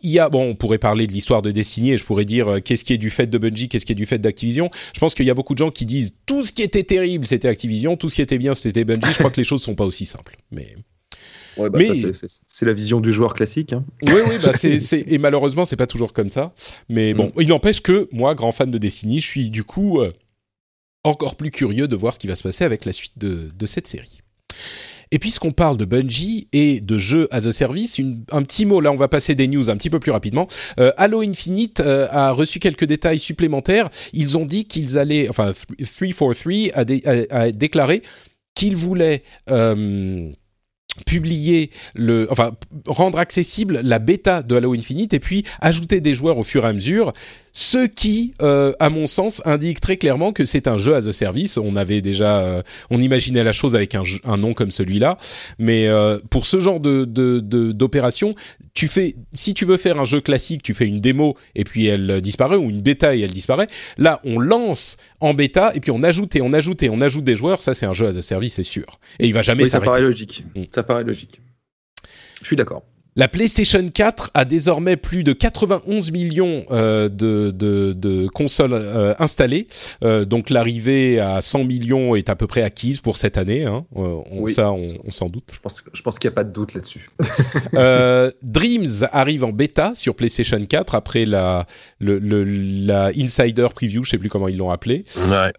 il 0.03 0.11
y 0.11 0.19
a 0.19 0.29
bon, 0.29 0.43
on 0.51 0.55
pourrait 0.55 0.79
parler 0.79 1.07
de 1.07 1.13
l'histoire 1.13 1.41
de 1.43 1.51
Destiny 1.53 1.93
et 1.93 1.99
je 1.99 2.05
pourrais 2.05 2.25
dire 2.25 2.49
euh, 2.49 2.61
qu'est-ce 2.61 2.85
qui 2.85 2.93
est 2.93 2.99
du 2.99 3.11
fait 3.11 3.27
de 3.29 3.39
Bungie, 3.39 3.69
qu'est-ce 3.69 3.87
qui 3.87 3.93
est 3.93 3.97
du 3.97 4.07
fait 4.07 4.19
d'Activision. 4.19 4.71
Je 4.95 4.99
pense 5.01 5.15
qu'il 5.15 5.25
y 5.27 5.31
a 5.31 5.35
beaucoup 5.35 5.55
de 5.55 5.59
gens 5.59 5.71
qui 5.71 5.87
disent 5.87 6.15
tout 6.27 6.43
ce 6.43 6.53
qui 6.53 6.63
était 6.63 6.83
terrible 6.83 7.27
c'était 7.27 7.49
Activision, 7.49 7.97
tout 7.97 8.09
ce 8.09 8.17
qui 8.17 8.23
était 8.23 8.39
bien 8.39 8.55
c'était 8.55 8.85
Bungie. 8.85 9.13
Je 9.13 9.19
crois 9.19 9.31
que 9.31 9.37
les 9.41 9.45
choses 9.45 9.63
sont 9.63 9.75
pas 9.75 9.85
aussi 9.85 10.07
simples. 10.07 10.37
Mais 10.51 10.75
Ouais, 11.57 11.71
bah, 11.71 11.79
Mais- 11.81 12.13
c'est- 12.13 12.65
la 12.67 12.73
vision 12.73 13.01
du 13.01 13.13
joueur 13.13 13.35
classique. 13.35 13.73
hein. 13.73 13.85
oui, 14.07 14.21
oui, 14.29 14.37
bah 14.41 14.53
et 14.63 15.19
malheureusement, 15.19 15.65
c'est 15.65 15.75
pas 15.77 15.89
toujours 15.89 16.13
comme 16.13 16.29
ça. 16.29 16.53
Mais 16.89 17.15
bon, 17.15 17.33
il 17.39 17.49
n'empêche 17.49 17.81
que 17.81 18.09
moi, 18.13 18.35
grand 18.37 18.53
fan 18.53 18.71
de 18.71 18.79
Destiny, 18.79 19.19
je 19.21 19.27
suis 19.27 19.51
du 19.51 19.65
coup 19.65 20.01
euh, 20.01 20.11
encore 21.03 21.35
plus 21.37 21.51
curieux 21.51 21.89
de 21.89 21.97
voir 21.97 22.15
ce 22.15 22.21
qui 22.21 22.29
va 22.29 22.37
se 22.37 22.45
passer 22.45 22.63
avec 22.65 22.85
la 22.85 22.93
suite 22.93 23.15
de, 23.17 23.51
de 23.57 23.67
cette 23.67 23.89
série. 23.89 24.21
Et 25.10 25.18
puisqu'on 25.18 25.52
parle 25.52 25.76
de 25.76 25.85
Bungie 25.85 26.48
et 26.52 26.80
de 26.80 26.98
jeux 26.98 27.28
as 27.30 27.47
a 27.47 27.52
service, 27.52 28.01
un 28.32 28.43
petit 28.43 28.66
mot, 28.66 28.80
là 28.80 28.93
on 28.93 28.97
va 28.97 29.09
passer 29.09 29.35
des 29.35 29.48
news 29.48 29.70
un 29.70 29.76
petit 29.76 29.90
peu 29.90 30.01
plus 30.01 30.12
rapidement. 30.12 30.48
Euh, 30.78 30.93
Halo 30.97 31.22
Infinite 31.22 31.80
euh, 31.80 32.06
a 32.10 32.32
reçu 32.32 32.59
quelques 32.59 32.85
détails 32.85 33.18
supplémentaires. 33.18 33.89
Ils 34.12 34.36
ont 34.36 34.44
dit 34.47 34.66
qu'ils 34.66 34.98
allaient, 34.98 35.28
enfin 35.28 35.52
343 35.52 36.35
a, 36.74 36.85
dé- 36.85 37.02
a- 37.30 37.35
a 37.36 37.51
déclaré 37.52 38.02
qu'ils 38.55 38.76
voulaient 38.76 39.22
euh, 39.51 40.30
publier 41.07 41.70
le, 41.95 42.27
enfin 42.31 42.53
rendre 42.87 43.19
accessible 43.19 43.81
la 43.83 43.99
bêta 43.99 44.43
de 44.43 44.55
Halo 44.57 44.75
Infinite 44.75 45.15
et 45.15 45.20
puis 45.20 45.45
ajouter 45.61 46.01
des 46.01 46.15
joueurs 46.15 46.39
au 46.39 46.45
fur 46.45 46.65
et 46.65 46.69
à 46.69 46.73
mesure. 46.73 47.12
Ce 47.55 47.87
qui, 47.87 48.35
euh, 48.41 48.73
à 48.79 48.89
mon 48.89 49.07
sens, 49.09 49.43
indique 49.45 49.81
très 49.81 49.97
clairement 49.97 50.33
que 50.33 50.45
c'est 50.45 50.69
un 50.69 50.79
jeu 50.79 50.95
as 50.95 51.09
a 51.09 51.12
service. 51.12 51.57
On 51.59 51.75
avait 51.75 52.01
déjà, 52.01 52.41
euh, 52.43 52.62
on 52.91 53.01
imaginait 53.01 53.43
la 53.43 53.51
chose 53.53 53.75
avec 53.75 53.97
un, 53.97 54.05
jeu- 54.05 54.20
un 54.25 54.37
nom 54.37 54.55
comme 54.55 54.70
celui-là, 54.70 55.19
mais 55.59 55.89
euh, 55.89 56.19
pour 56.31 56.47
ce 56.47 56.61
genre 56.61 56.79
de 56.79 57.05
de- 57.05 57.41
de- 57.41 57.73
d'opération, 57.73 58.31
tu 58.75 58.87
fais, 58.87 59.16
si 59.33 59.55
tu 59.55 59.65
veux 59.65 59.77
faire 59.77 60.01
un 60.01 60.05
jeu 60.05 60.20
classique, 60.20 60.62
tu 60.62 60.73
fais 60.73 60.87
une 60.87 61.01
démo 61.01 61.37
et 61.57 61.65
puis 61.65 61.87
elle 61.87 62.20
disparaît 62.20 62.57
ou 62.57 62.70
une 62.70 62.81
bêta 62.81 63.16
et 63.16 63.20
elle 63.23 63.33
disparaît. 63.33 63.66
Là, 63.97 64.20
on 64.25 64.39
lance 64.39 64.97
en 65.19 65.35
bêta 65.35 65.73
et 65.75 65.81
puis 65.81 65.91
on 65.91 66.05
ajoute 66.05 66.37
et 66.37 66.43
on 66.43 66.53
ajoute 66.53 66.85
et 66.85 66.91
on 66.91 67.01
ajoute 67.01 67.25
des 67.25 67.35
joueurs. 67.35 67.61
Ça, 67.61 67.75
c'est 67.75 67.87
un 67.87 67.93
jeu 67.93 68.07
as 68.07 68.16
a 68.16 68.23
service, 68.23 68.55
c'est 68.55 68.62
sûr. 68.62 69.01
Et 69.19 69.27
il 69.27 69.35
va 69.35 69.43
jamais 69.43 69.65
Oui, 69.65 69.69
ça 69.69 69.73
s'arrêter. 69.79 69.91
paraît 69.91 70.03
logique. 70.03 70.45
Mm. 70.55 70.62
Ça 70.73 70.85
paraît 70.89 71.05
logique. 71.05 71.40
Je 72.43 72.47
suis 72.47 72.56
d'accord. 72.56 72.82
La 73.16 73.27
PlayStation 73.27 73.85
4 73.89 74.31
a 74.35 74.44
désormais 74.44 74.97
plus 74.97 75.24
de 75.24 75.32
91 75.32 76.12
millions 76.12 76.65
euh, 76.70 77.09
de, 77.09 77.51
de, 77.51 77.93
de 77.93 78.28
consoles 78.28 78.74
euh, 78.74 79.12
installées. 79.19 79.66
Euh, 80.05 80.24
donc 80.24 80.51
l'arrivée 80.51 81.19
à 81.19 81.43
100 81.43 81.65
millions 81.65 82.15
est 82.15 82.28
à 82.31 82.36
peu 82.36 82.47
près 82.47 82.62
acquise 82.62 83.01
pour 83.01 83.16
cette 83.16 83.36
année. 83.36 83.65
Hein. 83.65 83.85
Euh, 83.97 84.19
on, 84.31 84.43
Oui. 84.43 84.52
Ça, 84.52 84.70
on, 84.70 84.82
on 85.05 85.10
s'en 85.10 85.28
doute. 85.31 85.51
Je 85.52 85.59
pense, 85.59 85.82
je 85.93 86.01
pense 86.02 86.16
qu'il 86.20 86.28
n'y 86.28 86.35
a 86.35 86.36
pas 86.36 86.44
de 86.44 86.52
doute 86.52 86.74
là-dessus. 86.74 87.10
Euh, 87.74 88.31
Dreams 88.43 89.05
arrive 89.12 89.43
en 89.44 89.51
bêta 89.52 89.93
sur 89.97 90.15
PlayStation 90.15 90.62
4 90.65 90.94
après 90.94 91.24
la, 91.27 91.66
le, 91.98 92.19
le- 92.20 92.44
la 92.44 93.06
Insider 93.16 93.66
Preview, 93.74 94.05
je 94.05 94.10
sais 94.10 94.19
plus 94.19 94.28
comment 94.28 94.48
ils 94.48 94.56
l'ont 94.56 94.70
appelé. 94.70 95.05
Ouais. 95.28 95.52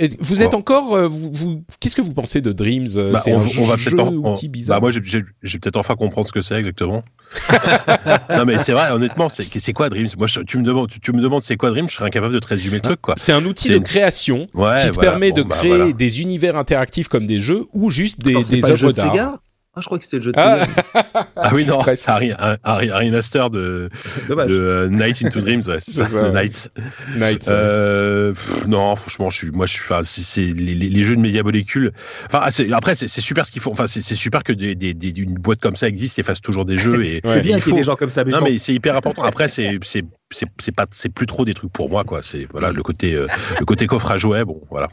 Et 0.00 0.10
vous 0.18 0.42
êtes 0.42 0.54
encore, 0.54 0.96
euh, 0.96 1.06
vous, 1.06 1.30
vous- 1.32 1.64
qu'est-ce 1.78 1.94
que 1.94 2.02
vous 2.02 2.12
pensez 2.12 2.40
de 2.40 2.50
Dreams 2.50 2.86
Euh, 2.96 3.12
Bah, 3.12 3.20
C'est 3.22 3.32
on, 3.32 3.42
un 3.42 3.44
on 3.60 3.64
va 3.64 3.76
jeu 3.76 3.96
en- 4.00 4.12
outil 4.12 4.48
bizarre. 4.48 4.78
Bah, 4.78 4.80
moi, 4.80 4.90
j'ai- 4.90 5.00
j'ai 5.04 5.22
j'ai 5.44 5.58
peut-être 5.60 5.76
enfin 5.76 5.94
comprendre 5.94 6.26
ce 6.26 6.32
que 6.32 6.40
c'est 6.40 6.56
exactement. 6.56 7.02
non, 8.30 8.44
mais 8.44 8.58
c'est 8.58 8.72
vrai, 8.72 8.90
honnêtement, 8.90 9.28
c'est 9.28 9.72
quoi 9.72 9.88
Dreams? 9.88 10.08
Moi, 10.18 10.26
je- 10.26 10.40
tu 10.40 10.58
me 10.58 10.64
demandes, 10.64 10.88
tu, 10.90 10.98
tu 10.98 11.12
me 11.12 11.20
demandes 11.22 11.42
c'est 11.42 11.56
quoi 11.56 11.70
Dreams, 11.70 11.88
je 11.88 11.94
serais 11.94 12.06
incapable 12.06 12.34
de 12.34 12.38
te 12.40 12.46
résumer 12.48 12.76
le 12.76 12.80
truc, 12.82 13.00
quoi. 13.00 13.14
c'est 13.16 13.32
un 13.32 13.44
outil 13.44 13.68
de 13.68 13.76
une- 13.76 13.82
création 13.84 14.46
Ouais, 14.54 14.82
qui 14.82 14.88
te 14.90 14.94
voilà, 14.94 15.10
permet 15.12 15.30
bon, 15.30 15.36
de 15.36 15.42
bah, 15.44 15.54
créer 15.56 15.76
voilà. 15.76 15.92
des 15.92 16.20
univers 16.20 16.56
interactifs 16.56 17.06
comme 17.08 17.26
des 17.26 17.38
jeux 17.38 17.64
ou 17.72 17.90
juste 17.90 18.18
des, 18.20 18.36
Attends, 18.36 18.48
des 18.50 18.64
œuvres 18.70 18.88
de 18.92 18.96
d'art. 18.96 19.38
Ah, 19.76 19.80
je 19.80 19.86
crois 19.86 19.98
que 19.98 20.04
c'était 20.04 20.18
le 20.18 20.22
jeu 20.22 20.30
de 20.32 20.38
Ah. 20.38 20.66
Ah 21.36 21.50
oui, 21.52 21.66
non, 21.66 21.80
c'est 21.96 22.08
un, 22.08 22.56
un 22.62 22.76
remaster 22.76 23.50
de, 23.50 23.90
de 24.28 24.34
euh, 24.54 24.88
Night 24.88 25.24
into 25.24 25.40
Dreams, 25.40 25.62
ouais, 25.66 25.78
c'est 25.80 25.90
ça, 25.90 26.06
C'est 26.06 26.12
ça, 26.12 26.22
ouais. 26.30 26.32
Nights. 26.42 26.70
Nights. 27.16 27.48
Euh, 27.48 28.32
pff, 28.32 28.66
non, 28.66 28.94
franchement, 28.94 29.30
je 29.30 29.36
suis, 29.38 29.50
moi, 29.50 29.66
je 29.66 29.72
suis, 29.72 29.82
enfin, 29.82 30.02
c'est 30.04 30.22
c'est 30.22 30.42
les, 30.46 30.74
les- 30.76 30.88
les 30.88 31.04
jeux 31.04 31.16
de 31.16 31.20
média 31.20 31.42
molécules. 31.42 31.92
Enfin, 32.26 32.40
ah, 32.44 32.50
c'est- 32.52 32.72
après, 32.72 32.94
c'est 32.94 33.08
c'est 33.08 33.20
super 33.20 33.44
ce 33.46 33.50
qu'ils 33.52 33.62
font. 33.62 33.72
Enfin, 33.72 33.86
c'est 33.88 34.00
c'est 34.00 34.14
super 34.14 34.44
que 34.44 34.52
des, 34.52 34.74
des, 34.76 34.94
des- 34.94 35.10
une 35.20 35.34
boîte 35.34 35.58
comme 35.60 35.74
ça 35.76 35.88
existe 35.88 36.18
et 36.20 36.22
fasse 36.22 36.40
toujours 36.40 36.64
des 36.64 36.78
jeux. 36.78 37.04
Et. 37.04 37.20
C'est 37.26 37.40
bien 37.42 37.56
il 37.58 37.62
qu'il 37.62 37.72
y 37.72 37.76
ait 37.76 37.78
des 37.80 37.84
gens 37.84 37.96
comme 37.96 38.10
ça. 38.10 38.22
Mais 38.24 38.30
je 38.30 38.36
non 38.36 38.42
mais 38.44 38.58
c'est 38.58 38.72
hyper 38.74 38.96
important. 38.96 39.22
Après 39.24 39.48
c'est 39.48 39.78
c'est 39.82 40.04
c'est 40.30 40.46
c'est 40.60 40.72
pas 40.72 40.86
c'est 40.92 41.08
plus 41.08 41.26
trop 41.26 41.44
des 41.44 41.54
trucs 41.54 41.72
pour 41.72 41.90
moi 41.90 42.04
quoi. 42.04 42.22
C'est 42.22 42.46
voilà 42.52 42.70
le 42.70 42.82
côté 42.82 43.14
euh, 43.14 43.26
le 43.58 43.64
côté 43.64 43.86
coffre 43.88 44.10
à 44.12 44.18
jouets. 44.18 44.44
Bon 44.44 44.60
voilà. 44.70 44.88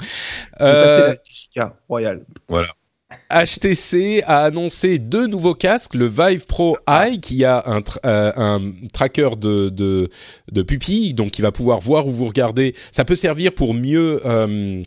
c'est 0.00 0.06
Euh, 0.64 1.08
la 1.08 1.14
Chica 1.24 1.76
Royal. 1.88 2.20
HTC 3.30 4.22
a 4.26 4.40
annoncé 4.44 4.98
deux 4.98 5.26
nouveaux 5.26 5.54
casques, 5.54 5.94
le 5.94 6.06
Vive 6.06 6.46
Pro 6.46 6.76
Eye 6.88 7.20
qui 7.20 7.44
a 7.44 7.62
un, 7.66 7.80
tra- 7.80 7.98
euh, 8.06 8.32
un 8.36 8.72
tracker 8.92 9.30
de, 9.38 9.68
de, 9.68 10.08
de 10.50 10.62
pupille, 10.62 11.14
donc 11.14 11.30
qui 11.32 11.42
va 11.42 11.52
pouvoir 11.52 11.80
voir 11.80 12.06
où 12.06 12.10
vous 12.10 12.26
regardez. 12.26 12.74
Ça 12.90 13.04
peut 13.04 13.16
servir 13.16 13.52
pour 13.52 13.74
mieux... 13.74 14.20
euh, 14.24 14.82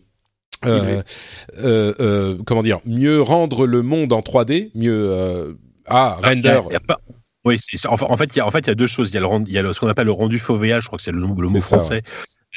euh, 0.65 2.37
comment 2.45 2.63
dire 2.63 2.79
mieux 2.85 3.21
rendre 3.21 3.67
le 3.67 3.81
monde 3.83 4.11
en 4.13 4.21
3D 4.21 4.71
mieux 4.73 5.55
ah 5.87 6.17
Il 6.33 6.41
y 6.43 6.47
a- 6.47 6.55
render 6.55 6.67
il 6.69 6.73
y 6.73 6.75
a 6.75 6.79
pas- 6.79 6.99
Oui, 7.43 7.57
en, 7.87 7.97
fa- 7.97 8.09
en 8.11 8.17
fait, 8.17 8.31
il 8.33 8.37
y 8.37 8.41
a, 8.41 8.47
en 8.47 8.51
fait, 8.51 8.59
il 8.61 8.67
y 8.67 8.71
a 8.71 8.75
deux 8.75 8.87
choses. 8.87 9.09
Il 9.09 9.13
y 9.13 9.17
a, 9.17 9.19
le, 9.19 9.27
rend- 9.27 9.43
il 9.45 9.53
y 9.53 9.57
a 9.59 9.61
le- 9.61 9.73
ce 9.73 9.79
qu'on 9.79 9.87
appelle 9.87 10.07
le 10.07 10.11
rendu 10.13 10.39
FOVA, 10.39 10.79
je 10.79 10.87
crois 10.87 10.97
que 10.97 11.03
c'est 11.03 11.11
le, 11.11 11.19
mot- 11.19 11.39
le 11.39 11.47
mot 11.49 11.59
ça, 11.61 11.77
français. 11.77 12.01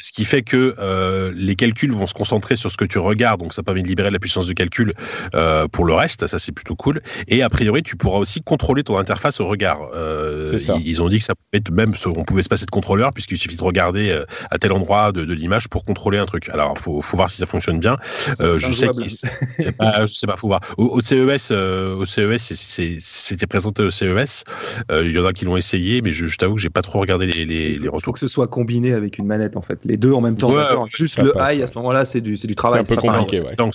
Ce 0.00 0.12
qui 0.12 0.24
fait 0.24 0.42
que 0.42 0.74
euh, 0.78 1.32
les 1.34 1.56
calculs 1.56 1.92
vont 1.92 2.06
se 2.06 2.14
concentrer 2.14 2.56
sur 2.56 2.70
ce 2.70 2.76
que 2.76 2.84
tu 2.84 2.98
regardes, 2.98 3.40
donc 3.40 3.54
ça 3.54 3.62
permet 3.62 3.82
de 3.82 3.88
libérer 3.88 4.10
la 4.10 4.18
puissance 4.18 4.46
de 4.46 4.52
calcul 4.52 4.94
euh, 5.34 5.68
pour 5.68 5.84
le 5.84 5.94
reste, 5.94 6.26
ça 6.26 6.38
c'est 6.38 6.52
plutôt 6.52 6.76
cool. 6.76 7.00
Et 7.28 7.42
a 7.42 7.48
priori, 7.48 7.82
tu 7.82 7.96
pourras 7.96 8.18
aussi 8.18 8.40
contrôler 8.42 8.84
ton 8.84 8.98
interface 8.98 9.40
au 9.40 9.46
regard. 9.46 9.80
Euh, 9.94 10.44
ça. 10.58 10.76
Ils, 10.84 11.02
ont 11.02 11.08
dit 11.08 11.18
que 11.18 11.24
ça 11.24 11.34
pouvait 11.34 11.58
être 11.58 11.70
même, 11.70 11.94
on 12.06 12.24
pouvait 12.24 12.42
se 12.42 12.48
passer 12.48 12.66
de 12.66 12.70
contrôleur 12.70 13.12
puisqu'il 13.12 13.38
suffit 13.38 13.56
de 13.56 13.62
regarder 13.62 14.10
euh, 14.10 14.24
à 14.50 14.58
tel 14.58 14.72
endroit 14.72 15.12
de, 15.12 15.24
de 15.24 15.34
l'image 15.34 15.68
pour 15.68 15.84
contrôler 15.84 16.18
un 16.18 16.26
truc. 16.26 16.48
Alors, 16.48 16.76
faut, 16.78 17.02
faut 17.02 17.16
voir 17.16 17.30
si 17.30 17.38
ça 17.38 17.46
fonctionne 17.46 17.78
bien. 17.78 17.96
Euh, 18.40 18.58
je 18.58 18.72
sais 18.72 18.88
qu'il, 18.88 19.72
pas, 19.72 20.06
je 20.06 20.14
sais 20.14 20.26
pas, 20.26 20.36
faut 20.36 20.48
voir. 20.48 20.60
Au, 20.76 20.86
au 20.86 21.02
CES, 21.02 21.48
euh, 21.50 21.94
au 21.94 22.06
CES, 22.06 22.52
c'était 23.00 23.46
présenté 23.46 23.82
au 23.82 23.90
CES. 23.90 24.44
Euh, 24.90 25.04
il 25.04 25.12
y 25.12 25.18
en 25.18 25.24
a 25.24 25.32
qui 25.32 25.44
l'ont 25.44 25.56
essayé, 25.56 26.02
mais 26.02 26.12
je, 26.12 26.26
je 26.26 26.36
t'avoue 26.36 26.54
que 26.54 26.60
j'ai 26.60 26.70
pas 26.70 26.82
trop 26.82 27.00
regardé 27.00 27.26
les, 27.26 27.44
les, 27.44 27.78
les 27.78 27.88
retours. 27.88 28.04
faut 28.04 28.12
que 28.12 28.20
ce 28.20 28.28
soit 28.28 28.48
combiné 28.48 28.92
avec 28.92 29.18
une 29.18 29.26
manette 29.26 29.56
en 29.56 29.62
fait. 29.62 29.78
Les 29.89 29.97
deux 29.97 30.12
en 30.12 30.20
même 30.20 30.36
temps. 30.36 30.52
Ouais. 30.52 30.62
Juste 30.89 31.19
le 31.19 31.32
passe, 31.32 31.52
high 31.52 31.59
ouais. 31.59 31.65
à 31.65 31.66
ce 31.66 31.73
moment-là, 31.78 32.05
c'est 32.05 32.20
du, 32.20 32.36
c'est 32.36 32.47
du 32.47 32.52
C'est 32.52 32.56
travail. 32.56 32.81
un 32.81 32.85
peu 32.85 32.94
c'est 32.94 33.01
pas 33.01 33.06
pareil. 33.09 33.20
compliqué, 33.23 33.43
ouais. 33.44 33.56
Donc, 33.56 33.74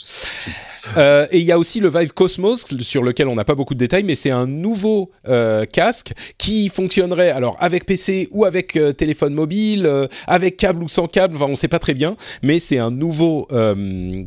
Euh, 0.98 1.28
et 1.32 1.40
il 1.40 1.46
y 1.46 1.52
a 1.52 1.60
aussi 1.60 1.80
le 1.80 1.90
Vive 1.90 2.14
Cosmos 2.14 2.66
sur 2.82 3.04
lequel 3.04 3.28
on 3.28 3.36
n'a 3.36 3.46
pas 3.46 3.56
beaucoup 3.56 3.74
de 3.74 3.80
détails, 3.80 4.04
mais 4.04 4.16
c'est 4.16 4.32
un 4.32 4.48
nouveau 4.48 5.12
euh, 5.28 5.66
casque 5.66 6.14
qui 6.38 6.70
fonctionnerait 6.70 7.32
alors 7.32 7.56
avec 7.60 7.86
PC 7.86 8.28
ou 8.32 8.46
avec 8.46 8.76
euh, 8.76 8.92
téléphone 8.92 9.34
mobile, 9.34 9.90
avec 10.28 10.58
câble 10.58 10.84
ou 10.84 10.88
sans 10.88 11.08
câble. 11.08 11.36
Enfin, 11.36 11.46
on 11.46 11.52
ne 11.52 11.56
sait 11.56 11.68
pas 11.68 11.80
très 11.80 11.94
bien, 11.94 12.16
mais 12.42 12.60
c'est 12.60 12.78
un 12.78 12.92
nouveau 12.92 13.48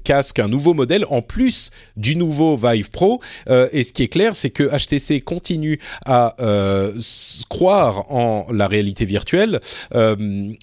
casque, 0.04 0.38
un 0.38 0.48
nouveau 0.48 0.74
modèle 0.74 1.04
en 1.10 1.22
plus 1.22 1.70
du 1.96 2.16
nouveau 2.16 2.56
Vive 2.56 2.90
Pro. 2.90 3.20
Et 3.48 3.82
ce 3.82 3.92
qui 3.92 4.02
est 4.02 4.08
clair, 4.08 4.36
c'est 4.36 4.50
que 4.50 4.64
HTC 4.64 5.20
continue 5.20 5.78
à 6.04 6.36
croire 7.48 8.10
en 8.12 8.46
la 8.52 8.66
réalité 8.66 9.04
virtuelle 9.04 9.60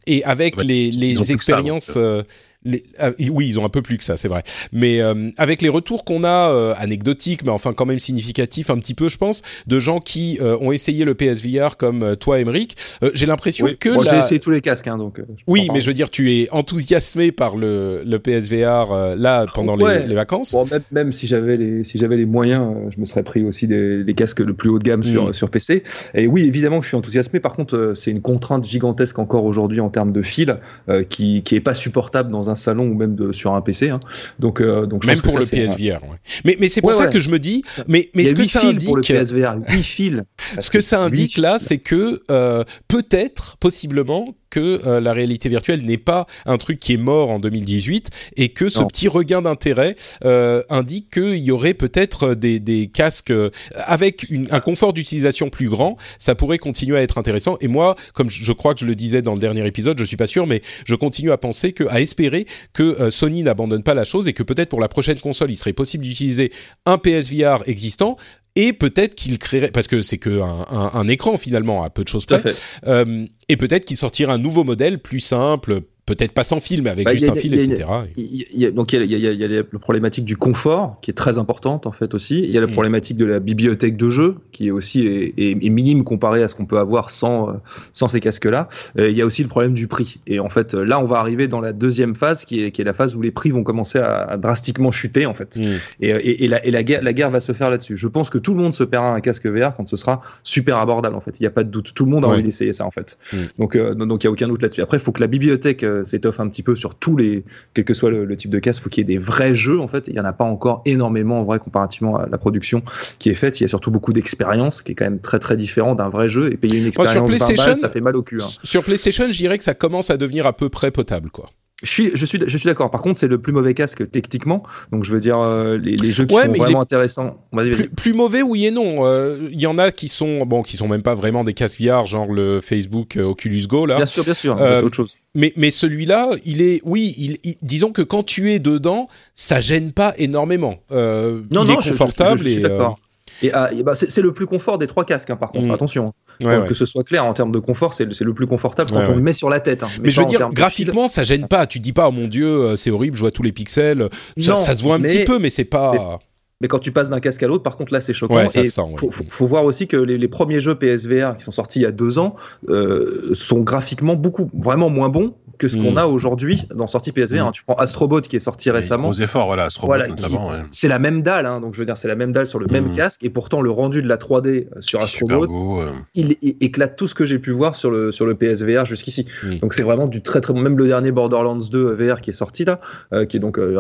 et 0.08 0.24
avec 0.24 0.58
Ouais, 0.58 0.66
les, 0.66 0.88
ils 0.88 1.20
ont 1.20 1.24
les 1.24 1.38
ça, 1.38 2.24
euh, 2.68 2.78
ah, 3.00 3.12
oui, 3.32 3.48
ils 3.48 3.60
ont 3.60 3.66
un 3.66 3.70
peu 3.70 3.82
plus 3.82 3.98
que 3.98 4.04
ça, 4.04 4.18
c'est 4.18 4.28
vrai. 4.28 4.44
Mais 4.72 5.02
euh, 5.02 5.30
avec 5.38 5.62
les 5.62 5.70
retours 5.70 6.04
qu'on 6.04 6.24
a, 6.24 6.50
euh, 6.52 6.74
anecdotiques, 6.78 7.44
mais 7.44 7.50
enfin 7.52 7.74
quand 7.74 7.86
même 7.86 8.00
significatifs, 8.00 8.70
un 8.70 8.78
petit 8.78 8.94
peu, 8.94 9.10
je 9.10 9.18
pense, 9.18 9.42
de 9.68 9.80
gens 9.80 10.00
qui 10.00 10.38
euh, 10.42 10.58
ont 10.62 10.72
essayé 10.72 11.06
le 11.06 11.14
PSVR 11.16 11.78
comme 11.78 12.04
euh, 12.04 12.16
toi, 12.16 12.40
Emeric, 12.40 12.76
euh, 13.04 13.12
j'ai 13.14 13.26
l'impression 13.26 13.66
Oui. 13.66 13.78
que 13.80 13.90
Moi, 13.90 14.04
la- 14.04 14.12
j'ai 14.14 14.20
essayé 14.20 14.40
tous 14.40 14.52
les 14.52 14.62
casques, 14.62 14.88
hein, 14.88 14.98
donc. 14.98 15.22
oui, 15.48 15.70
mais 15.74 15.82
je 15.82 15.88
veux 15.88 15.94
dire, 15.94 16.10
tu 16.10 16.32
es 16.34 16.50
enthousiasmé 16.52 17.32
par 17.32 17.56
le, 17.56 18.04
le 18.06 18.20
PSVR 18.20 18.92
euh, 18.92 19.16
là 19.16 19.46
pendant 19.54 19.76
les- 19.76 19.84
Ouais. 19.84 20.08
les, 20.08 20.16
vacances. 20.16 20.54
Bon, 20.54 20.66
même, 20.72 20.82
même 20.92 21.12
si 21.12 21.28
j'avais 21.28 21.58
les 21.58 21.84
si 21.84 21.98
j'avais 21.98 22.16
les 22.18 22.26
moyens, 22.26 22.74
je 22.96 23.00
me 23.00 23.06
serais 23.06 23.24
pris 23.24 23.44
aussi 23.44 23.68
des, 23.68 24.04
des 24.04 24.14
casques 24.14 24.40
le 24.40 24.54
plus 24.54 24.70
haut 24.70 24.80
de 24.80 24.84
gamme 24.84 25.04
sur 25.04 25.30
Mm. 25.30 25.34
sur 25.34 25.50
PC. 25.50 25.84
Et 26.14 26.28
oui, 26.28 26.44
évidemment, 26.44 26.82
je 26.82 26.88
suis 26.88 26.96
enthousiasmé. 26.98 27.40
Par 27.40 27.54
contre, 27.56 27.76
euh, 27.76 27.96
c'est 27.96 28.12
une 28.12 28.22
contrainte 28.22 28.68
gigantesque 28.68 29.20
encore 29.20 29.44
aujourd'hui 29.46 29.80
en 29.82 29.90
termes 29.90 30.12
de 30.14 30.22
fil, 30.22 30.58
euh, 30.90 31.04
qui 31.04 31.44
qui 31.44 31.56
est 31.56 31.60
pas 31.62 31.74
supportable 31.74 32.32
dans 32.32 32.50
un 32.50 32.53
salon 32.56 32.88
ou 32.88 32.94
même 32.96 33.16
de, 33.16 33.32
sur 33.32 33.54
un 33.54 33.62
PC. 33.62 33.90
Hein. 33.90 34.00
Donc 34.40 34.62
euh, 34.62 34.86
donc 34.86 35.04
je 35.04 35.08
Même 35.08 35.22
pense 35.22 35.34
que 35.34 35.38
pour 35.38 35.46
ça, 35.48 35.56
le 35.58 35.66
PSVR. 35.68 36.04
ouais. 36.04 36.18
Mais, 36.46 36.58
mais 36.60 36.68
c'est 36.68 36.82
pour 36.82 36.90
Ouais, 36.90 36.96
ça 36.96 37.06
ouais. 37.06 37.12
que 37.12 37.20
je 37.20 37.30
me 37.30 37.40
dis, 37.40 37.64
mais, 37.88 38.10
ce 38.26 38.34
que 38.34 38.44
ça 38.44 38.62
fils 38.62 38.86
pour 38.86 38.96
le 38.98 39.00
indique, 39.02 39.08
PSVR, 39.16 39.56
8 39.70 39.84
fils. 39.84 40.22
ce 40.60 40.70
que 40.70 40.82
ça 40.82 41.00
indique 41.02 41.38
là, 41.38 41.58
c'est 41.60 41.78
que 41.80 42.22
euh, 42.32 42.64
peut-être, 42.88 43.58
possiblement, 43.58 44.36
que 44.54 44.82
euh, 44.86 45.02
la 45.02 45.14
réalité 45.14 45.50
virtuelle 45.50 45.82
n'est 45.84 45.98
pas 45.98 46.28
un 46.46 46.58
truc 46.60 46.80
qui 46.80 46.94
est 46.94 46.98
mort 46.98 47.32
en 47.32 47.40
2018 47.40 48.10
et 48.38 48.50
que 48.50 48.70
ce 48.70 48.82
Non. 48.82 48.86
petit 48.88 49.08
regain 49.08 49.42
d'intérêt 49.42 49.96
euh, 50.26 50.62
indique 50.70 51.10
qu'il 51.12 51.38
y 51.38 51.50
aurait 51.50 51.74
peut-être 51.74 52.36
des, 52.36 52.60
des 52.60 52.86
casques 52.86 53.32
euh, 53.32 53.50
avec 53.78 54.30
une- 54.30 54.48
un 54.52 54.60
confort 54.60 54.94
d'utilisation 54.94 55.50
plus 55.50 55.70
grand. 55.70 55.98
Ça 56.20 56.36
pourrait 56.36 56.60
continuer 56.60 56.98
à 56.98 57.02
être 57.02 57.18
intéressant. 57.18 57.58
Et 57.62 57.68
moi, 57.68 57.96
comme 58.14 58.30
je, 58.30 58.44
je 58.44 58.52
crois 58.54 58.76
que 58.76 58.82
je 58.82 58.86
le 58.86 58.94
disais 58.94 59.24
dans 59.24 59.34
le 59.34 59.40
dernier 59.40 59.66
épisode, 59.66 59.98
je 59.98 60.04
suis 60.04 60.18
pas 60.18 60.28
sûr, 60.28 60.46
mais 60.46 60.62
je 60.86 60.94
continue 60.94 61.32
à 61.32 61.38
penser 61.40 61.72
que, 61.74 61.86
à 61.90 62.00
espérer 62.00 62.46
que 62.74 62.84
euh, 62.84 63.10
Sony 63.10 63.42
n'abandonne 63.42 63.82
pas 63.84 63.96
la 63.96 64.04
chose 64.04 64.28
et 64.28 64.34
que 64.34 64.44
peut-être 64.44 64.70
pour 64.70 64.82
la 64.82 64.88
prochaine 64.88 65.20
console, 65.20 65.50
il 65.50 65.58
serait 65.58 65.74
possible 65.74 66.04
d'utiliser 66.04 66.52
un 66.86 67.00
PSVR 67.00 67.64
existant 67.66 68.18
et 68.56 68.74
peut-être 68.74 69.16
qu'il 69.16 69.38
créerait 69.40 69.72
parce 69.72 69.88
que 69.88 70.02
c'est 70.02 70.18
que 70.18 70.42
un, 70.42 70.66
un- 70.70 70.92
un 70.94 71.08
écran 71.08 71.38
finalement 71.38 71.84
à 71.84 71.90
peu 71.90 72.04
de 72.04 72.08
choses 72.10 72.26
près. 72.26 72.42
euh, 72.88 73.26
et 73.50 73.58
peut-être 73.58 73.86
qu'il 73.86 73.98
sortira 73.98 74.34
un 74.34 74.38
nouveau 74.38 74.64
modèle 74.64 75.00
plus 75.00 75.20
simple 75.20 75.82
peut-être 76.06 76.34
pas 76.34 76.44
sans 76.44 76.60
fil 76.60 76.82
mais 76.84 76.90
avec 76.90 77.06
Bah, 77.06 77.14
juste 77.14 77.30
a- 77.30 77.32
un 77.32 77.36
fil 77.36 77.54
etc 77.54 77.86
y 78.18 78.66
a- 78.66 78.72
donc 78.72 78.92
il 78.92 79.06
y 79.10 79.16
a, 79.28 79.32
y 79.32 79.36
y 79.36 79.48
la 79.48 79.64
problématique 79.80 80.26
du 80.26 80.36
confort 80.36 80.98
qui 81.02 81.12
est 81.12 81.14
très 81.14 81.38
importante 81.38 81.88
en 81.88 81.92
fait 81.94 82.14
aussi. 82.14 82.40
Il 82.40 82.50
y 82.52 82.58
a 82.58 82.62
la 82.62 82.68
Mm. 82.68 82.72
problématique 82.74 83.18
de 83.18 83.26
la 83.26 83.40
bibliothèque 83.40 83.96
de 83.96 84.10
jeux 84.10 84.36
qui 84.52 84.68
est 84.68 84.72
aussi 84.72 85.08
est, 85.08 85.34
est- 85.38 85.52
est 85.66 85.70
minime 85.70 86.04
comparée 86.04 86.44
à 86.44 86.48
ce 86.48 86.56
qu'on 86.56 86.66
peut 86.66 86.78
avoir 86.78 87.10
sans 87.10 87.50
euh, 87.50 87.54
sans 87.94 88.08
ces 88.10 88.20
casques-là. 88.20 88.68
Euh, 89.00 89.10
il 89.10 89.18
y 89.18 89.22
a 89.22 89.26
aussi 89.26 89.44
le 89.44 89.50
problème 89.50 89.74
du 89.74 89.88
prix. 89.88 90.20
Et 90.28 90.40
en 90.40 90.50
fait 90.50 90.74
là 90.74 91.00
on 91.00 91.06
va 91.06 91.20
arriver 91.20 91.48
dans 91.48 91.62
la 91.62 91.72
deuxième 91.74 92.16
phase 92.16 92.44
qui 92.46 92.64
est 92.64 92.72
qui 92.72 92.82
est 92.82 92.86
la 92.86 92.94
phase 92.94 93.16
où 93.16 93.22
les 93.22 93.32
prix 93.32 93.52
vont 93.52 93.64
commencer 93.64 94.00
à, 94.00 94.24
à 94.24 94.38
drastiquement 94.38 94.92
chuter 94.92 95.26
en 95.26 95.34
fait. 95.34 95.56
Mm. 95.58 95.64
Et, 96.02 96.10
et, 96.10 96.44
et 96.44 96.48
la, 96.50 96.66
et 96.66 96.72
la, 96.72 96.84
guerre, 96.84 97.02
la 97.02 97.14
guerre 97.14 97.32
va 97.32 97.40
se 97.40 97.54
faire 97.54 97.70
là-dessus. 97.70 97.96
Je 97.96 98.08
pense 98.10 98.30
que 98.30 98.38
tout 98.38 98.54
le 98.54 98.60
monde 98.62 98.76
se 98.76 98.84
paiera 98.84 99.14
un 99.14 99.22
casque 99.22 99.46
VR 99.48 99.76
quand 99.76 99.88
ce 99.88 99.96
sera 99.96 100.22
super 100.44 100.78
abordable 100.78 101.16
en 101.16 101.22
fait. 101.22 101.32
Il 101.40 101.44
n'y 101.44 101.48
a 101.48 101.52
pas 101.52 101.64
de 101.64 101.70
doute. 101.70 101.94
Tout 101.96 102.04
le 102.06 102.12
monde 102.12 102.26
a 102.26 102.28
Ouais. 102.28 102.34
envie 102.36 102.44
d'essayer 102.44 102.74
ça 102.74 102.86
en 102.86 102.92
fait. 102.92 103.18
Mm. 103.32 103.38
Donc 103.60 103.76
euh, 103.76 103.94
donc 103.96 104.24
il 104.24 104.28
y 104.28 104.30
a 104.30 104.32
aucun 104.32 104.48
doute 104.50 104.62
là-dessus. 104.64 104.82
Après 104.82 104.98
il 104.98 105.02
faut 105.02 105.12
que 105.14 105.22
la 105.22 105.28
bibliothèque 105.28 105.84
euh, 106.02 106.06
s'étoffe 106.06 106.40
un 106.40 106.48
petit 106.50 106.64
peu 106.64 106.76
sur 106.76 106.96
tous 106.96 107.16
les 107.18 107.44
quel 107.74 107.86
que 107.86 107.94
soit 107.94 108.10
le, 108.10 108.26
le 108.26 108.36
type 108.38 108.52
de 108.52 108.60
casque. 108.60 108.80
Il 108.82 108.84
faut 108.84 108.90
qu'il 108.90 109.02
y 109.02 109.12
ait 109.12 109.16
des 109.16 109.24
vrais 109.24 109.56
jeux 109.56 109.80
en 109.80 109.88
fait. 109.88 110.06
Il 110.08 110.16
y 110.16 110.20
en 110.20 110.26
a 110.26 110.34
pas 110.34 110.46
encore 110.46 110.82
énormément 110.86 111.40
en 111.40 111.44
vrai 111.44 111.60
comparativement 111.60 112.18
à 112.18 112.28
la 112.28 112.38
production 112.38 112.82
qui 113.20 113.30
est 113.30 113.34
faite. 113.36 113.60
Il 113.60 113.64
y 113.64 113.66
a 113.66 113.70
surtout 113.70 113.92
beaucoup 113.92 114.14
d'expérience 114.14 114.82
qui 114.82 114.92
est 114.94 114.96
quand 114.96 115.06
même 115.06 115.20
très 115.20 115.40
très 115.40 115.58
différent 115.58 115.96
d'un 115.96 116.10
vrai 116.10 116.30
jeu 116.30 116.52
et 116.52 116.58
payer 116.58 116.78
une 116.86 116.92
sur 116.94 117.02
expérience 117.04 117.30
20 117.30 117.36
PlayStation, 117.38 117.72
balles, 117.72 117.78
ça 117.80 117.90
fait 117.90 118.02
mal 118.02 118.16
au 118.16 118.24
cul. 118.24 118.42
hein. 118.42 118.48
sur 118.64 118.84
PlayStation 118.84 119.26
je 119.30 119.38
dirais 119.38 119.58
que 119.58 119.64
ça 119.64 119.74
commence 119.74 120.10
à 120.10 120.18
devenir 120.18 120.46
à 120.46 120.54
peu 120.54 120.70
près 120.70 120.92
potable 120.92 121.30
quoi 121.30 121.50
Je 121.84 121.90
suis, 121.92 122.12
je 122.16 122.26
suis, 122.26 122.40
je 122.48 122.58
suis 122.58 122.66
d'accord. 122.66 122.90
Par 122.90 123.02
contre, 123.02 123.20
c'est 123.20 123.28
le 123.28 123.38
plus 123.40 123.52
mauvais 123.54 123.74
casque 123.74 124.10
techniquement. 124.10 124.64
Donc, 124.92 125.04
je 125.04 125.12
veux 125.12 125.20
dire, 125.20 125.38
euh, 125.40 125.78
les, 125.78 125.98
les 125.98 126.12
jeux 126.14 126.26
qui 126.26 126.34
Ouais, 126.36 126.46
sont 126.46 126.54
vraiment 126.54 126.82
intéressants. 126.82 127.38
Vas-y, 127.52 127.72
vas-y. 127.72 127.76
plus, 127.82 127.90
plus 127.90 128.14
mauvais 128.14 128.42
oui 128.42 128.66
et 128.66 128.72
non 128.72 129.06
Euh, 129.06 129.50
il 129.52 129.60
y 129.60 129.68
en 129.68 129.78
a 129.78 129.92
qui 129.92 130.08
sont 130.08 130.40
bon 130.46 130.62
qui 130.64 130.78
sont 130.78 130.88
même 130.88 131.02
pas 131.04 131.14
vraiment 131.16 131.44
des 131.44 131.54
casques 131.54 131.82
VR 131.82 132.06
genre 132.06 132.32
le 132.32 132.62
Facebook 132.62 133.18
euh, 133.18 133.24
Oculus 133.24 133.68
Go 133.68 133.86
là 133.86 133.98
Bien 133.98 134.06
sûr, 134.06 134.24
bien 134.24 134.34
sûr. 134.34 134.58
Euh, 134.62 134.80
c'est 134.80 134.86
autre 134.86 134.96
chose. 134.96 135.18
Mais, 135.36 135.52
mais 135.58 135.72
celui-là, 135.72 136.30
il 136.46 136.62
est, 136.62 136.80
oui, 136.86 137.14
il, 137.18 137.38
il- 137.44 137.58
disons 137.62 137.92
que 137.92 138.02
quand 138.02 138.24
tu 138.24 138.52
es 138.52 138.60
dedans, 138.60 139.08
ça 139.36 139.60
gêne 139.62 139.92
pas 139.92 140.14
énormément. 140.18 140.78
Euh, 140.92 141.42
Non, 141.52 141.64
il 141.64 141.68
non, 141.68 141.80
est 141.80 141.82
je- 141.82 141.88
je- 141.88 141.90
confortable 141.92 142.40
je, 142.40 142.44
je 142.46 142.50
suis 142.50 142.66
euh, 142.66 142.70
d'accord. 142.70 143.00
Et, 143.42 143.52
ah, 143.52 143.70
et 143.74 143.84
bah, 143.84 143.96
c'est 143.96 144.10
c'est 144.12 144.22
le 144.22 144.32
plus 144.32 144.46
confort 144.46 144.78
des 144.78 144.88
trois 144.88 145.06
casques, 145.06 145.30
hein, 145.32 145.36
par 145.36 145.50
contre. 145.52 145.66
Mm. 145.68 145.72
Attention, 145.72 146.08
hein. 146.08 146.14
Ouais, 146.42 146.56
Faut 146.56 146.62
ouais. 146.62 146.68
que 146.68 146.74
ce 146.74 146.86
soit 146.86 147.04
clair 147.04 147.26
en 147.26 147.34
termes 147.34 147.52
de 147.52 147.60
confort, 147.60 147.94
c'est 147.94 148.06
le, 148.06 148.34
plus 148.34 148.48
confortable 148.48 148.92
quand 148.92 149.00
Ouais, 149.00 149.08
on 149.10 149.16
le 149.16 149.22
met 149.22 149.34
sur 149.34 149.50
la 149.50 149.60
tête. 149.60 149.84
hein. 149.84 149.88
Mais 150.02 150.10
je 150.10 150.20
veux 150.20 150.26
dire, 150.26 150.50
graphiquement, 150.52 151.08
ça 151.08 151.24
gêne 151.24 151.48
pas. 151.48 151.68
Tu 151.68 151.80
dis 151.80 151.94
pas, 151.94 152.08
oh 152.10 152.12
mon 152.12 152.28
dieu, 152.28 152.48
euh, 152.48 152.76
c'est 152.76 152.92
horrible, 152.92 153.16
je 153.18 153.22
vois 153.22 153.32
tous 153.32 153.44
les 153.44 153.52
pixels. 153.52 154.10
Ça, 154.38 154.52
Non, 154.52 154.56
ça 154.58 154.76
se 154.76 154.84
voit 154.84 154.96
un 154.96 155.00
mais- 155.00 155.10
petit 155.10 155.24
peu, 155.26 155.40
mais 155.40 155.50
c'est 155.50 155.66
pas. 155.66 156.20
Mais 156.62 156.70
quand 156.70 156.80
tu 156.80 156.94
passes 156.94 157.10
d'un 157.10 157.20
casque 157.20 157.44
à 157.44 157.48
l'autre, 157.48 157.64
par 157.64 157.76
contre, 157.76 157.92
là, 157.92 158.00
c'est 158.00 158.14
choquant. 158.14 158.36
Ouais, 158.36 158.48
ça 158.48 158.62
et 158.62 158.64
se 158.64 158.72
sent, 158.72 158.82
ouais. 158.82 158.96
faut, 158.98 159.12
faut, 159.12 159.26
faut 159.28 159.46
voir 159.48 159.66
aussi 159.66 159.86
que 159.86 159.98
les, 159.98 160.18
les 160.18 160.28
premiers 160.30 160.62
jeux 160.62 160.76
PSVR 160.76 161.36
qui 161.38 161.44
sont 161.44 161.52
sortis 161.52 161.80
il 161.80 161.82
y 161.82 161.86
a 161.86 161.92
deux 161.92 162.20
ans 162.20 162.36
euh, 162.70 163.34
sont 163.36 163.60
graphiquement 163.60 164.16
beaucoup, 164.16 164.50
vraiment 164.58 164.90
moins 164.90 165.10
bons 165.10 165.36
que 165.58 165.68
ce 165.68 165.78
qu'on 165.78 165.98
a 165.98 166.06
aujourd'hui 166.06 166.64
dans 166.74 166.88
sortie 166.88 167.12
PSVR. 167.12 167.44
Mm. 167.44 167.48
hein. 167.48 167.52
Tu 167.54 167.64
prends 167.64 167.76
Astrobot 167.76 168.22
qui 168.22 168.36
est 168.36 168.40
sorti 168.40 168.70
récemment. 168.72 169.10
Gros 169.12 169.22
efforts, 169.22 169.46
voilà, 169.48 169.66
Astrobot 169.66 169.88
Voilà, 169.94 170.08
notamment. 170.08 170.50
ouais. 170.50 170.56
C'est 170.72 170.88
la 170.88 171.00
même 171.00 171.22
dalle, 171.22 171.46
hein, 171.46 171.60
donc 171.62 171.74
je 171.74 171.80
veux 171.80 171.86
dire, 171.86 171.98
c'est 171.98 172.08
la 172.08 172.16
même 172.16 172.32
dalle 172.32 172.46
sur 172.48 172.60
le 172.60 172.68
même 172.68 172.90
Mm. 172.92 172.96
casque, 172.96 173.24
et 173.24 173.30
pourtant 173.30 173.62
le 173.62 173.70
rendu 173.72 174.02
de 174.02 174.08
la 174.08 174.18
3D 174.18 174.68
sur 174.80 175.00
Super 175.08 175.36
Astrobot, 175.38 175.48
beau. 175.48 175.80
euh. 175.82 175.92
il, 176.16 176.36
il 176.42 176.56
éclate 176.62 176.96
tout 176.96 177.08
ce 177.08 177.16
que 177.16 177.26
j'ai 177.26 177.40
pu 177.40 177.52
voir 177.52 177.76
sur 177.76 177.92
le, 177.92 178.12
sur 178.12 178.26
le 178.26 178.36
PSVR 178.36 178.86
jusqu'ici. 178.86 179.26
Donc 179.62 179.74
c'est 179.74 179.84
vraiment 179.84 180.08
du 180.08 180.22
très 180.22 180.42
très 180.42 180.54
bon. 180.54 180.60
Même 180.62 180.78
le 180.78 180.88
dernier 180.88 181.12
Borderlands 181.12 181.56
2 181.58 181.94
VR 181.94 182.22
qui 182.22 182.32
est 182.32 182.34
sorti 182.34 182.66
là, 182.66 182.80
euh, 183.14 183.26
qui 183.26 183.38
est 183.38 183.40
donc 183.40 183.58
euh, 183.60 183.74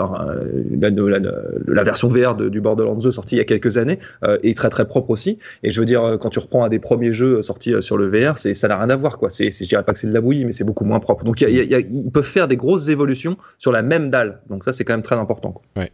la, 0.80 0.90
la- 0.90 1.20
la 1.68 1.84
version 1.84 2.08
VR 2.08 2.36
de- 2.36 2.50
du 2.50 2.62
Borderlands 2.62 2.96
2 2.98 3.12
sorti 3.12 3.36
il 3.36 3.38
y 3.40 3.42
a 3.42 3.46
quelques 3.46 3.78
années, 3.78 4.00
euh, 4.26 4.38
est 4.44 4.56
très 4.56 4.70
très 4.70 4.86
propre 4.88 5.10
aussi. 5.10 5.38
Et 5.64 5.72
je 5.72 5.80
veux 5.80 5.86
dire, 5.86 6.04
euh, 6.04 6.18
quand 6.18 6.30
tu 6.30 6.40
reprends 6.40 6.64
un 6.64 6.70
des 6.70 6.80
premiers 6.80 7.14
jeux 7.14 7.42
sortis 7.44 7.74
euh, 7.74 7.82
sur 7.82 7.98
le 7.98 8.08
VR, 8.08 8.38
ça 8.38 8.68
n'a 8.68 8.78
rien 8.78 8.90
à 8.90 8.96
voir 8.96 9.18
quoi. 9.18 9.30
Je 9.30 9.64
dirais 9.66 9.84
pas 9.84 9.94
que 9.94 10.00
c'est 10.00 10.08
de 10.08 10.14
la 10.14 10.22
bouillie, 10.22 10.46
mais 10.46 10.54
c'est 10.54 10.64
beaucoup 10.64 10.86
moins 10.86 11.00
propre. 11.00 11.24
Donc 11.24 11.42
il 11.42 11.50
y 11.50 11.60
a- 11.60 11.63
y 11.63 11.63
y 11.70 11.76
a- 11.76 11.80
ils 11.80 12.12
peuvent 12.12 12.24
faire 12.24 12.48
des 12.48 12.58
grosses 12.58 12.88
évolutions 12.88 13.38
sur 13.58 13.72
la 13.72 13.82
même 13.82 14.10
dalle. 14.10 14.42
Donc 14.50 14.64
ça 14.64 14.74
c'est 14.74 14.84
quand 14.84 14.94
même 14.94 15.04
très 15.04 15.16
important. 15.18 15.52
quoi. 15.52 15.86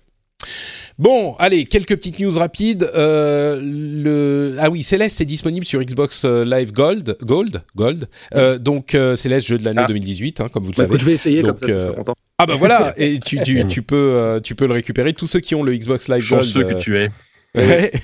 Bon, 0.98 1.34
allez, 1.40 1.64
quelques 1.64 1.96
petites 1.96 2.20
news 2.20 2.38
rapides. 2.38 2.90
Euh, 2.94 3.58
le... 3.64 4.56
Ah 4.60 4.70
oui, 4.70 4.84
Céleste 4.84 5.22
est 5.22 5.26
disponible 5.26 5.66
sur 5.66 5.82
Xbox 5.82 6.26
euh, 6.26 6.44
Live 6.44 6.74
Gold. 6.74 7.16
Gold 7.24 7.62
Gold. 7.74 8.10
Euh, 8.36 8.58
donc, 8.58 8.96
euh, 8.96 9.16
Céleste, 9.16 9.48
jeu 9.48 9.58
de 9.58 9.64
l'année 9.64 9.84
Ah. 9.84 9.88
2018, 9.88 10.42
hein, 10.42 10.48
comme 10.52 10.64
vous 10.66 10.72
le 10.72 10.76
Bah, 10.76 10.84
savez. 10.88 11.00
je 11.00 11.06
vais 11.06 11.14
essayer 11.14 11.42
Donc, 11.42 11.60
comme 11.62 11.70
ça, 11.70 11.76
je 11.76 11.80
serai 11.86 11.96
content. 11.96 12.16
Ah 12.38 12.46
bah 12.46 12.56
voilà, 12.58 12.94
et 12.98 13.20
tu, 13.20 13.42
tu, 13.44 13.66
tu, 13.68 13.82
peux, 13.82 13.96
euh, 13.96 14.40
tu 14.42 14.56
peux 14.56 14.68
le 14.68 14.74
récupérer. 14.74 15.14
Tous 15.14 15.28
ceux 15.28 15.40
qui 15.40 15.56
ont 15.56 15.64
le 15.64 15.74
Xbox 15.74 16.10
Live 16.10 16.28
Gold. 16.30 16.44
Chanceux 16.44 16.64
que 16.64 16.74
tu 16.74 16.98
es. 16.98 17.12
Ouais. 17.60 17.92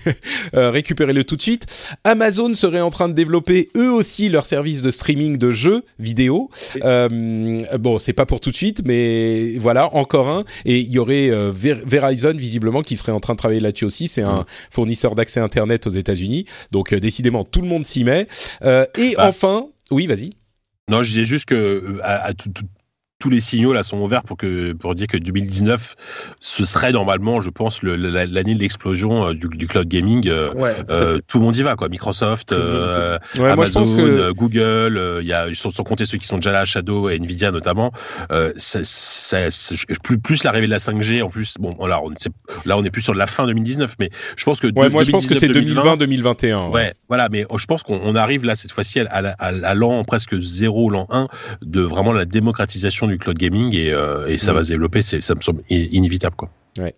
Euh, 0.53 0.69
récupérez-le 0.69 1.23
tout 1.23 1.35
de 1.35 1.41
suite. 1.41 1.65
Amazon 2.03 2.53
serait 2.53 2.79
en 2.79 2.89
train 2.91 3.09
de 3.09 3.13
développer 3.13 3.69
eux 3.75 3.91
aussi 3.91 4.29
leur 4.29 4.45
service 4.45 4.81
de 4.83 4.91
streaming 4.91 5.37
de 5.37 5.51
jeux 5.51 5.83
vidéo. 5.99 6.49
Oui. 6.75 6.81
Euh, 6.85 7.57
bon, 7.79 7.97
c'est 7.97 8.13
pas 8.13 8.25
pour 8.25 8.39
tout 8.39 8.51
de 8.51 8.55
suite, 8.55 8.83
mais 8.85 9.57
voilà, 9.59 9.93
encore 9.95 10.29
un. 10.29 10.45
Et 10.65 10.79
il 10.79 10.89
y 10.89 10.99
aurait 10.99 11.29
euh, 11.31 11.51
Ver- 11.53 11.81
Verizon 11.85 12.33
visiblement 12.35 12.81
qui 12.83 12.95
serait 12.95 13.11
en 13.11 13.19
train 13.19 13.33
de 13.33 13.37
travailler 13.39 13.59
là-dessus 13.59 13.85
aussi. 13.85 14.07
C'est 14.07 14.21
un 14.21 14.45
fournisseur 14.71 15.15
d'accès 15.15 15.39
internet 15.39 15.87
aux 15.87 15.91
États-Unis, 15.91 16.45
donc 16.71 16.93
décidément 16.93 17.43
tout 17.43 17.61
le 17.61 17.67
monde 17.67 17.85
s'y 17.85 18.03
met. 18.03 18.27
Et 18.97 19.15
Ah. 19.17 19.27
enfin, 19.29 19.67
oui, 19.91 20.05
vas-y. 20.07 20.31
Non, 20.89 21.01
je 21.01 21.09
disais 21.09 21.25
juste 21.25 21.45
que 21.45 21.97
à, 22.03 22.25
à 22.27 22.33
tout- 22.33 22.49
tout- 22.49 22.65
tous 23.25 23.31
les 23.31 23.39
signaux 23.41 23.73
là 23.73 23.81
sont 23.81 23.97
ouverts 23.97 24.21
pour 24.21 24.37
que 24.37 24.73
pour 24.73 24.93
dire 24.93 25.07
que 25.07 25.17
2019 25.17 25.95
ce 26.39 26.63
serait 26.63 26.91
normalement, 26.91 27.41
je 27.41 27.49
pense, 27.49 27.81
l'année 27.81 28.53
de 28.53 28.59
l'explosion 28.59 29.33
du, 29.33 29.67
cloud 29.67 29.87
gaming. 29.87 30.29
tout 31.27 31.39
le 31.39 31.43
monde 31.43 31.57
y 31.57 31.63
va 31.63 31.75
quoi. 31.75 31.89
Microsoft, 31.89 32.53
Amazon, 33.39 34.31
Google, 34.33 35.21
il 35.21 35.27
y 35.27 35.33
a 35.33 35.47
sans, 35.55 35.71
compter 35.83 36.05
ceux 36.05 36.19
qui 36.19 36.27
sont 36.27 36.35
déjà 36.35 36.51
là, 36.51 36.65
Shadow 36.65 37.09
et 37.09 37.15
Nvidia 37.15 37.49
notamment. 37.49 37.91
plus 40.03 40.19
plus 40.19 40.43
l'arrivée 40.43 40.67
de 40.67 40.71
la 40.71 40.77
5G 40.77 41.23
en 41.23 41.29
plus. 41.29 41.55
Bon, 41.59 41.83
là 41.87 42.01
on, 42.03 42.11
là 42.65 42.77
on 42.77 42.83
est 42.83 42.91
plus 42.91 43.01
sur 43.01 43.15
la 43.15 43.25
fin 43.25 43.47
2019, 43.47 43.95
mais 43.99 44.11
je 44.37 44.43
pense 44.43 44.59
que 44.59 44.67
moi 44.71 45.01
je 45.01 45.09
pense 45.09 45.25
que 45.25 45.33
c'est 45.33 45.47
2020-2021. 45.47 46.69
Ouais. 46.69 46.93
voilà, 47.07 47.27
mais 47.31 47.47
je 47.57 47.65
pense 47.65 47.81
qu'on 47.81 48.13
arrive 48.13 48.45
là 48.45 48.55
cette 48.55 48.71
fois-ci 48.71 48.99
à, 48.99 49.05
à, 49.39 49.73
l'an 49.73 50.03
presque 50.03 50.39
zéro, 50.39 50.91
l'an 50.91 51.07
1 51.09 51.27
de 51.63 51.81
vraiment 51.81 52.13
la 52.13 52.25
démocratisation 52.25 53.07
du 53.07 53.14
cloud 53.17 53.37
gaming 53.37 53.75
et, 53.75 53.91
euh, 53.91 54.27
et 54.27 54.37
ça 54.37 54.51
mm. 54.51 54.55
va 54.55 54.63
se 54.63 54.69
développer. 54.69 55.01
Ça 55.01 55.35
me 55.35 55.41
semble 55.41 55.63
inévitable, 55.69 56.35
quoi. 56.35 56.49
Ouais. 56.77 56.95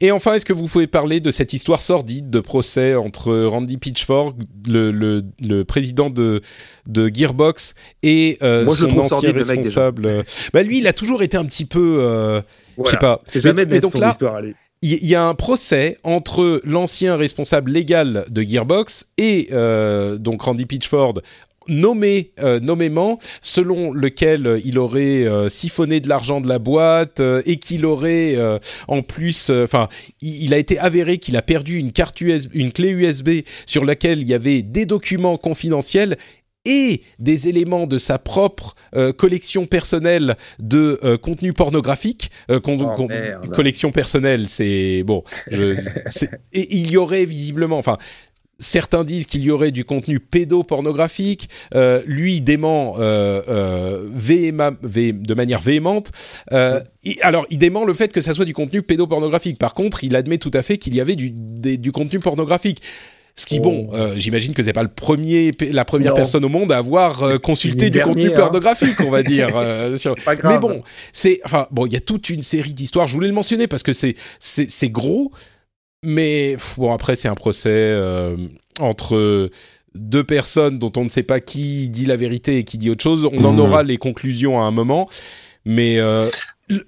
Et 0.00 0.12
enfin, 0.12 0.34
est-ce 0.34 0.46
que 0.46 0.52
vous 0.52 0.66
pouvez 0.66 0.86
parler 0.86 1.18
de 1.18 1.32
cette 1.32 1.52
histoire 1.52 1.82
sordide 1.82 2.28
de 2.28 2.40
procès 2.40 2.94
entre 2.94 3.34
Randy 3.44 3.76
Pitchford, 3.76 4.34
le, 4.68 4.92
le, 4.92 5.22
le 5.40 5.64
président 5.64 6.10
de, 6.10 6.40
de 6.86 7.10
Gearbox, 7.12 7.74
et 8.04 8.38
euh, 8.42 8.70
son 8.70 8.96
ancien 8.98 9.32
responsable 9.32 10.24
bah 10.52 10.62
Lui, 10.62 10.78
il 10.78 10.86
a 10.86 10.92
toujours 10.92 11.22
été 11.22 11.36
un 11.36 11.44
petit 11.44 11.64
peu... 11.64 11.98
Euh, 12.00 12.40
je 12.84 12.90
sais 12.90 12.96
pas. 12.98 13.20
C'est 13.26 13.40
jamais 13.40 13.66
mais, 13.66 13.80
donc 13.80 13.94
là, 13.94 14.16
allez 14.36 14.54
il 14.82 15.06
y 15.06 15.14
a 15.14 15.24
un 15.24 15.34
procès 15.34 15.96
entre 16.02 16.60
l'ancien 16.64 17.16
responsable 17.16 17.70
légal 17.70 18.24
de 18.28 18.42
Gearbox 18.42 19.06
et 19.16 19.48
euh, 19.52 20.18
donc 20.18 20.42
Randy 20.42 20.66
Pitchford 20.66 21.14
nommé 21.68 22.32
euh, 22.40 22.60
nommément 22.60 23.18
selon 23.40 23.92
lequel 23.92 24.60
il 24.64 24.78
aurait 24.78 25.24
euh, 25.24 25.48
siphonné 25.48 26.00
de 26.00 26.08
l'argent 26.08 26.40
de 26.40 26.48
la 26.48 26.58
boîte 26.58 27.20
et 27.46 27.56
qu'il 27.56 27.86
aurait 27.86 28.36
en 28.88 29.02
plus 29.02 29.50
enfin 29.50 29.88
il, 30.20 30.54
a 30.54 30.58
été 30.58 30.78
avéré 30.78 31.18
qu'il 31.18 31.36
a 31.36 31.42
perdu 31.42 31.78
une 31.78 31.92
carte 31.92 32.20
USB 32.20 32.50
une 32.54 32.72
clé 32.72 32.90
USB 32.90 33.30
sur 33.66 33.84
laquelle 33.84 34.20
il 34.20 34.28
y 34.28 34.34
avait 34.34 34.62
des 34.62 34.86
documents 34.86 35.36
confidentiels 35.36 36.16
et 36.64 37.02
des 37.18 37.48
éléments 37.48 37.86
de 37.86 37.98
sa 37.98 38.18
propre 38.18 38.74
euh, 38.94 39.12
collection 39.12 39.66
personnelle 39.66 40.36
de 40.58 40.98
euh, 41.02 41.18
contenu 41.18 41.52
pornographique. 41.52 42.30
Euh, 42.50 42.60
oh, 42.64 43.06
collection 43.52 43.90
personnelle, 43.90 44.48
c'est 44.48 45.02
bon. 45.02 45.24
Je, 45.50 45.76
et 46.52 46.76
il 46.76 46.90
y 46.90 46.96
aurait 46.96 47.24
visiblement, 47.24 47.78
enfin. 47.78 47.98
Certains 48.62 49.04
disent 49.04 49.26
qu'il 49.26 49.42
y 49.42 49.50
aurait 49.50 49.72
du 49.72 49.84
contenu 49.84 50.20
pédopornographique. 50.20 51.48
lui 52.06 52.40
dément 52.40 52.96
de 52.98 54.14
manière 55.34 55.60
véhémente. 55.60 56.10
alors, 57.20 57.46
il 57.50 57.58
dément 57.58 57.84
le 57.84 57.94
fait 57.94 58.12
que 58.12 58.20
ça 58.20 58.34
soit 58.34 58.44
du 58.44 58.54
contenu 58.54 58.82
pédopornographique. 58.82 59.58
Par 59.58 59.74
contre, 59.74 60.04
il 60.04 60.14
admet 60.16 60.38
tout 60.38 60.52
à 60.54 60.62
fait 60.62 60.78
qu'il 60.78 60.94
y 60.94 61.00
avait 61.00 61.16
du, 61.16 61.30
du 61.30 61.92
contenu 61.92 62.20
pornographique. 62.20 62.80
Ce 63.34 63.46
qui, 63.46 63.60
bon, 63.60 63.88
oh. 63.90 63.94
euh, 63.94 64.14
j'imagine 64.16 64.52
que 64.52 64.62
c'est 64.62 64.74
pas 64.74 64.82
le 64.82 64.90
premier, 64.90 65.52
la 65.70 65.86
première 65.86 66.14
personne 66.14 66.44
au 66.44 66.50
monde 66.50 66.70
à 66.70 66.76
avoir 66.76 67.22
euh, 67.22 67.38
consulté 67.38 67.88
du 67.88 68.00
contenu 68.00 68.28
hein. 68.28 68.34
pornographique, 68.36 69.00
on 69.00 69.10
va 69.10 69.22
dire. 69.22 69.56
Euh, 69.56 69.96
Mais 70.44 70.58
bon, 70.58 70.82
c'est, 71.12 71.40
enfin, 71.44 71.66
bon, 71.70 71.86
il 71.86 71.94
y 71.94 71.96
a 71.96 72.00
toute 72.00 72.28
une 72.28 72.42
série 72.42 72.74
d'histoires. 72.74 73.08
Je 73.08 73.14
voulais 73.14 73.28
le 73.28 73.34
mentionner 73.34 73.66
parce 73.66 73.82
que 73.82 73.94
c'est, 73.94 74.16
c'est, 74.38 74.90
gros. 74.90 75.32
Mais 76.02 76.56
bon, 76.76 76.92
après, 76.92 77.16
c'est 77.16 77.28
un 77.28 77.34
procès 77.34 77.96
entre 78.80 79.50
deux 79.94 80.24
personnes 80.24 80.78
dont 80.78 80.92
on 80.96 81.04
ne 81.04 81.08
sait 81.08 81.22
pas 81.22 81.40
qui 81.40 81.88
dit 81.88 82.06
la 82.06 82.16
vérité 82.16 82.58
et 82.58 82.64
qui 82.64 82.78
dit 82.78 82.90
autre 82.90 83.02
chose. 83.02 83.28
On 83.32 83.44
en 83.44 83.52
mmh. 83.52 83.60
aura 83.60 83.82
les 83.82 83.98
conclusions 83.98 84.60
à 84.60 84.64
un 84.64 84.70
moment. 84.70 85.08
Mais 85.64 86.00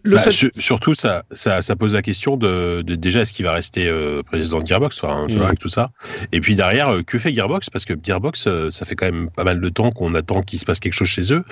bah, 0.05 0.19
surtout, 0.55 0.95
ça, 0.95 1.25
ça, 1.31 1.63
ça, 1.63 1.77
pose 1.77 1.93
la 1.93 2.03
question 2.03 2.37
de, 2.37 2.83
de 2.83 2.95
déjà 2.95 3.21
est-ce 3.21 3.33
qu'il 3.33 3.45
va 3.45 3.53
rester 3.53 3.87
euh, 3.89 4.23
président 4.23 4.59
de 4.59 4.67
Gearbox, 4.67 5.03
hein, 5.05 5.27
tu 5.29 5.37
vois, 5.37 5.49
avec 5.49 5.59
tout 5.59 5.69
ça. 5.69 5.91
Et 6.33 6.41
puis 6.41 6.55
derrière, 6.55 6.89
euh, 6.89 7.03
que 7.03 7.19
fait 7.19 7.35
Gearbox? 7.35 7.71
Parce 7.71 7.85
que 7.85 7.95
Gearbox, 8.01 8.47
euh, 8.47 8.71
ça 8.71 8.85
fait 8.85 8.95
quand 8.95 9.07
même 9.07 9.31
pas 9.31 9.45
mal 9.45 9.61
de 9.61 9.69
temps 9.69 9.91
qu'on 9.91 10.15
attend 10.15 10.43
qu'il 10.43 10.59
se 10.59 10.65
passe 10.65 10.81
quelque 10.81 10.95
chose 10.95 11.09
chez 11.09 11.33
eux. 11.33 11.45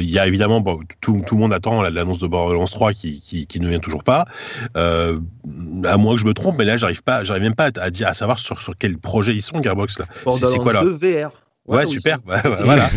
Il 0.00 0.10
y 0.10 0.18
a 0.18 0.26
évidemment, 0.26 0.60
bon, 0.60 0.80
tout, 1.00 1.20
tout, 1.26 1.34
le 1.34 1.40
monde 1.40 1.52
attend 1.52 1.82
l'annonce 1.82 2.18
de 2.18 2.26
Borderlands 2.26 2.64
3 2.64 2.92
qui, 2.92 3.20
qui, 3.20 3.46
qui, 3.46 3.60
ne 3.60 3.68
vient 3.68 3.80
toujours 3.80 4.04
pas. 4.04 4.26
à 4.74 5.96
moins 5.98 6.14
que 6.14 6.20
je 6.20 6.26
me 6.26 6.34
trompe, 6.34 6.56
mais 6.58 6.64
là, 6.64 6.76
j'arrive 6.76 7.02
pas, 7.02 7.24
j'arrive 7.24 7.42
même 7.42 7.54
pas 7.54 7.70
à, 7.76 7.90
dire, 7.90 8.08
à 8.08 8.14
savoir 8.14 8.38
sur, 8.38 8.60
sur 8.60 8.76
quel 8.78 8.98
projet 8.98 9.34
ils 9.34 9.42
sont 9.42 9.62
Gearbox 9.62 9.98
là. 9.98 10.06
C'est 10.32 10.58
quoi 10.58 10.72
là? 10.72 10.82
VR. 10.84 11.47
Ouais, 11.68 11.86
super. 11.86 12.18
voilà. 12.24 12.88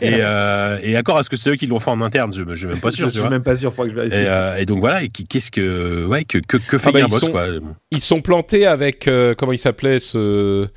et, 0.00 0.16
euh, 0.20 0.78
et 0.82 0.96
accord, 0.96 1.20
est-ce 1.20 1.28
que 1.28 1.36
c'est 1.36 1.50
eux 1.50 1.56
qui 1.56 1.66
l'ont 1.66 1.78
fait 1.78 1.90
en 1.90 2.00
interne 2.00 2.32
Je 2.32 2.42
ne 2.42 2.54
suis 2.54 2.66
même 2.66 2.80
pas 2.80 2.90
sûr. 2.90 3.08
je 3.10 3.20
suis 3.20 3.28
même 3.28 3.42
pas 3.42 3.56
sûr. 3.56 3.72
Faut 3.74 3.84
que 3.84 3.90
je 3.90 3.94
vérifie. 3.94 4.16
Et, 4.16 4.26
euh, 4.26 4.56
et 4.56 4.66
donc 4.66 4.80
voilà. 4.80 5.02
Et 5.02 5.08
qu'est-ce 5.08 5.50
que, 5.50 6.06
ouais, 6.06 6.24
que, 6.24 6.38
que, 6.38 6.56
que 6.56 6.78
fait 6.78 6.88
ah 6.88 6.92
bah, 6.92 6.98
Gearbox, 7.00 7.22
ils 7.22 7.26
sont, 7.26 7.32
quoi. 7.32 7.46
Ils 7.90 8.00
sont 8.00 8.20
plantés 8.22 8.66
avec 8.66 9.08
euh, 9.08 9.34
comment 9.36 9.52
il 9.52 9.58
s'appelait 9.58 9.98
ce 9.98 10.68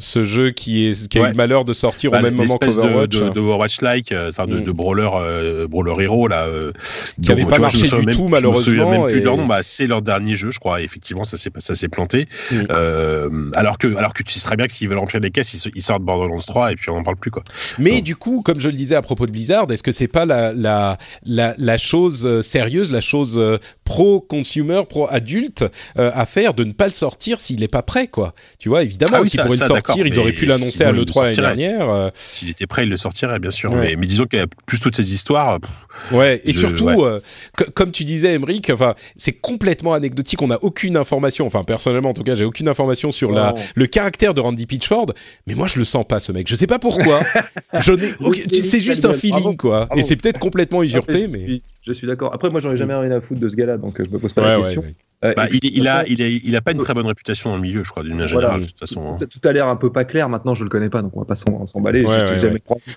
ce 0.00 0.22
jeu 0.22 0.52
qui, 0.52 0.86
est, 0.86 1.08
qui 1.08 1.18
a 1.18 1.26
eu 1.26 1.30
le 1.30 1.34
malheur 1.34 1.64
de 1.64 1.72
sortir 1.72 2.10
au 2.10 2.12
bah, 2.12 2.22
même 2.22 2.36
moment 2.36 2.54
qu'Overwatch. 2.54 3.08
De, 3.08 3.24
de, 3.24 3.30
de 3.30 3.40
Overwatch-like, 3.40 4.12
euh, 4.12 4.30
enfin 4.30 4.46
de, 4.46 4.60
mm. 4.60 4.64
de, 4.64 4.70
brawler, 4.70 5.10
euh, 5.12 5.66
brawler 5.66 6.04
hero 6.04 6.28
là. 6.28 6.44
Euh, 6.44 6.72
qui 7.20 7.28
n'avait 7.30 7.44
pas 7.44 7.58
marché 7.58 7.88
du 7.88 8.06
tout 8.12 8.28
malheureusement. 8.28 8.74
Je 8.74 8.80
me 8.80 8.90
même 8.90 9.06
plus 9.06 9.22
leur 9.22 9.36
nom. 9.36 9.46
Bah, 9.46 9.60
c'est 9.64 9.88
leur 9.88 10.02
dernier 10.02 10.36
jeu, 10.36 10.52
je 10.52 10.60
crois. 10.60 10.82
effectivement, 10.82 11.24
ça 11.24 11.36
s'est 11.36 11.50
ça 11.58 11.74
s'est 11.74 11.88
planté. 11.88 12.28
Mm. 12.52 12.56
Euh, 12.70 13.50
alors 13.54 13.76
que 13.76 13.92
alors 13.96 14.14
que 14.14 14.22
tu 14.22 14.34
sais 14.34 14.46
très 14.46 14.56
bien 14.56 14.68
que 14.68 14.72
s'ils 14.72 14.88
veulent 14.88 14.98
remplir 14.98 15.20
les 15.20 15.32
caisses, 15.32 15.52
ils, 15.54 15.72
ils, 15.74 15.82
sortent 15.82 16.04
Borderlands 16.04 16.38
3 16.38 16.72
et 16.72 16.76
puis 16.76 16.90
on 16.90 16.96
n'en 16.96 17.02
parle 17.02 17.16
plus 17.16 17.32
quoi. 17.32 17.42
Mais 17.80 17.96
Donc. 17.96 18.04
du 18.04 18.14
coup, 18.14 18.42
comme 18.42 18.60
je 18.60 18.68
le 18.68 18.76
disais 18.76 18.94
à 18.94 19.02
propos 19.02 19.26
de 19.26 19.32
Blizzard, 19.32 19.68
est-ce 19.68 19.82
que 19.82 19.90
c'est 19.90 20.06
pas 20.06 20.26
la 20.26 20.52
la 20.52 20.96
la, 21.24 21.56
la 21.58 21.76
chose 21.76 22.24
euh, 22.24 22.40
sérieuse, 22.40 22.92
la 22.92 23.00
chose 23.00 23.40
euh, 23.88 23.94
pro 23.94 24.20
consumer, 24.20 24.82
pro 24.88 25.06
adulte 25.08 25.64
à 25.96 26.26
faire 26.26 26.54
de 26.54 26.64
ne 26.64 26.72
pas 26.72 26.86
le 26.86 26.92
sortir 26.92 27.40
s'il 27.40 27.60
n'est 27.60 27.68
pas 27.68 27.82
prêt 27.82 28.08
quoi. 28.08 28.34
Tu 28.58 28.68
vois, 28.68 28.82
évidemment, 28.82 29.18
ah 29.18 29.22
oui, 29.22 29.30
pourraient 29.36 29.56
le 29.56 29.64
sortir, 29.64 30.06
ils 30.06 30.18
auraient 30.18 30.32
pu 30.32 30.46
l'annoncer 30.46 30.84
à 30.84 30.92
l'E3 30.92 31.22
l'année 31.22 31.36
dernière. 31.36 31.88
Euh, 31.88 32.10
S'il 32.14 32.48
était 32.48 32.66
prêt, 32.66 32.84
il 32.84 32.90
le 32.90 32.96
sortirait, 32.96 33.38
bien 33.38 33.50
sûr. 33.50 33.72
Mais, 33.72 33.96
mais, 33.96 34.06
disons 34.06 34.24
qu'il 34.24 34.38
y 34.38 34.42
a 34.42 34.46
plus 34.66 34.80
toutes 34.80 34.96
ces 34.96 35.12
histoires. 35.12 35.58
ouais, 36.12 36.40
et 36.44 36.52
surtout, 36.52 36.88
euh, 36.88 37.20
comme 37.74 37.92
tu 37.92 38.04
disais, 38.04 38.34
Emmerich, 38.34 38.70
enfin, 38.70 38.94
c'est 39.16 39.32
complètement 39.32 39.94
anecdotique. 39.94 40.42
On 40.42 40.48
n'a 40.48 40.62
aucune 40.62 40.96
information. 40.96 41.46
Enfin, 41.46 41.64
personnellement, 41.64 42.10
en 42.10 42.14
tout 42.14 42.24
cas, 42.24 42.36
j'ai 42.36 42.44
aucune 42.44 42.68
information 42.68 43.12
sur 43.12 43.32
la, 43.32 43.54
le 43.74 43.86
caractère 43.86 44.34
de 44.34 44.40
Randy 44.40 44.66
Pitchford. 44.66 45.12
Mais 45.46 45.54
moi, 45.54 45.68
je 45.68 45.78
le 45.78 45.84
sens 45.84 46.04
pas, 46.06 46.20
ce 46.20 46.32
mec. 46.32 46.48
Je 46.48 46.56
sais 46.56 46.66
pas 46.66 46.78
pourquoi. 46.78 47.20
c'est 47.80 48.80
juste 48.80 49.04
un 49.04 49.12
feeling, 49.12 49.56
quoi. 49.56 49.88
Et 49.96 50.02
c'est 50.02 50.16
peut-être 50.16 50.38
complètement 50.38 50.82
usurpé, 50.82 51.26
mais. 51.30 51.62
Je 51.88 51.94
suis 51.94 52.06
d'accord. 52.06 52.34
Après, 52.34 52.50
moi, 52.50 52.60
j'aurais 52.60 52.76
jamais 52.76 52.94
rien 52.94 53.10
à 53.12 53.20
foutre 53.22 53.40
de 53.40 53.48
ce 53.48 53.56
gars-là, 53.56 53.78
donc 53.78 53.98
euh, 53.98 54.04
je 54.04 54.12
me 54.14 54.18
pose 54.18 54.34
pas 54.34 54.42
la 54.42 54.62
question. 54.62 54.84
Euh, 55.24 55.32
bah, 55.34 55.46
il, 55.50 55.60
il, 55.62 55.88
a, 55.88 56.06
il, 56.06 56.22
a, 56.22 56.28
il 56.28 56.54
a 56.54 56.60
pas 56.60 56.72
une 56.72 56.78
très 56.84 56.92
bonne 56.92 57.06
réputation 57.06 57.48
dans 57.48 57.56
le 57.56 57.62
milieu, 57.62 57.82
je 57.82 57.90
crois, 57.90 58.02
d'une 58.02 58.12
manière 58.12 58.28
générale, 58.28 58.60
de 58.60 58.66
toute 58.66 58.78
façon. 58.78 59.16
Hein. 59.18 59.26
Tout 59.26 59.48
a 59.48 59.52
l'air 59.52 59.66
un 59.68 59.76
peu 59.76 59.90
pas 59.90 60.04
clair. 60.04 60.28
Maintenant, 60.28 60.54
je 60.54 60.64
le 60.64 60.68
connais 60.68 60.90
pas, 60.90 61.00
donc 61.00 61.16
on 61.16 61.20
va 61.20 61.24
pas 61.24 61.34
s'emballer. 61.34 62.04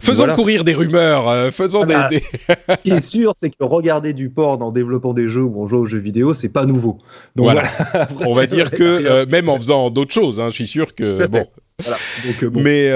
Faisons 0.01 0.27
courir 0.33 0.65
des 0.65 0.73
rumeurs. 0.73 1.29
Euh, 1.29 1.51
faisons 1.51 1.85
des, 1.85 1.97
des... 2.09 2.19
Ce 2.19 2.75
qui 2.83 2.91
est 2.91 2.99
sûr, 2.99 3.33
c'est 3.39 3.49
que 3.49 3.63
regarder 3.63 4.11
du 4.11 4.29
porn 4.29 4.61
en 4.61 4.71
développant 4.71 5.13
des 5.13 5.29
jeux 5.29 5.43
ou 5.43 5.63
en 5.63 5.67
jouant 5.67 5.79
aux 5.79 5.85
jeux 5.85 5.99
vidéo, 5.99 6.33
c'est 6.33 6.49
pas 6.49 6.65
nouveau. 6.65 6.99
Donc 7.37 7.45
voilà. 7.45 7.63
on 8.27 8.33
va 8.35 8.45
dire 8.45 8.71
que 8.71 9.25
même 9.25 9.47
en 9.47 9.57
faisant 9.57 9.89
d'autres 9.89 10.13
choses, 10.13 10.41
hein, 10.41 10.49
je 10.49 10.55
suis 10.55 10.67
sûr 10.67 10.93
que 10.93 11.25
bon. 11.27 11.47
Donc, 12.25 12.45
bon. 12.51 12.61
Mais 12.61 12.91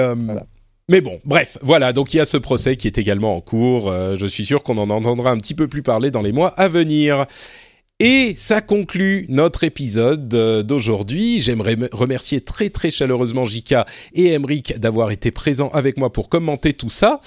mais 0.88 1.00
bon, 1.00 1.20
bref, 1.24 1.58
voilà, 1.62 1.92
donc 1.92 2.14
il 2.14 2.18
y 2.18 2.20
a 2.20 2.24
ce 2.24 2.36
procès 2.36 2.76
qui 2.76 2.86
est 2.86 2.96
également 2.96 3.36
en 3.36 3.40
cours. 3.40 3.90
Euh, 3.90 4.14
je 4.14 4.26
suis 4.26 4.44
sûr 4.44 4.62
qu'on 4.62 4.78
en 4.78 4.88
entendra 4.90 5.32
un 5.32 5.38
petit 5.38 5.54
peu 5.54 5.66
plus 5.66 5.82
parler 5.82 6.12
dans 6.12 6.22
les 6.22 6.30
mois 6.30 6.48
à 6.50 6.68
venir. 6.68 7.26
Et 7.98 8.34
ça 8.36 8.60
conclut 8.60 9.24
notre 9.30 9.64
épisode 9.64 10.34
euh, 10.34 10.62
d'aujourd'hui. 10.62 11.40
J'aimerais 11.40 11.78
remercier 11.92 12.42
très 12.42 12.68
très 12.68 12.90
chaleureusement 12.90 13.46
Jika 13.46 13.86
et 14.12 14.34
Emric 14.34 14.78
d'avoir 14.78 15.12
été 15.12 15.30
présents 15.30 15.70
avec 15.70 15.96
moi 15.96 16.12
pour 16.12 16.28
commenter 16.28 16.74
tout 16.74 16.90
ça. 16.90 17.20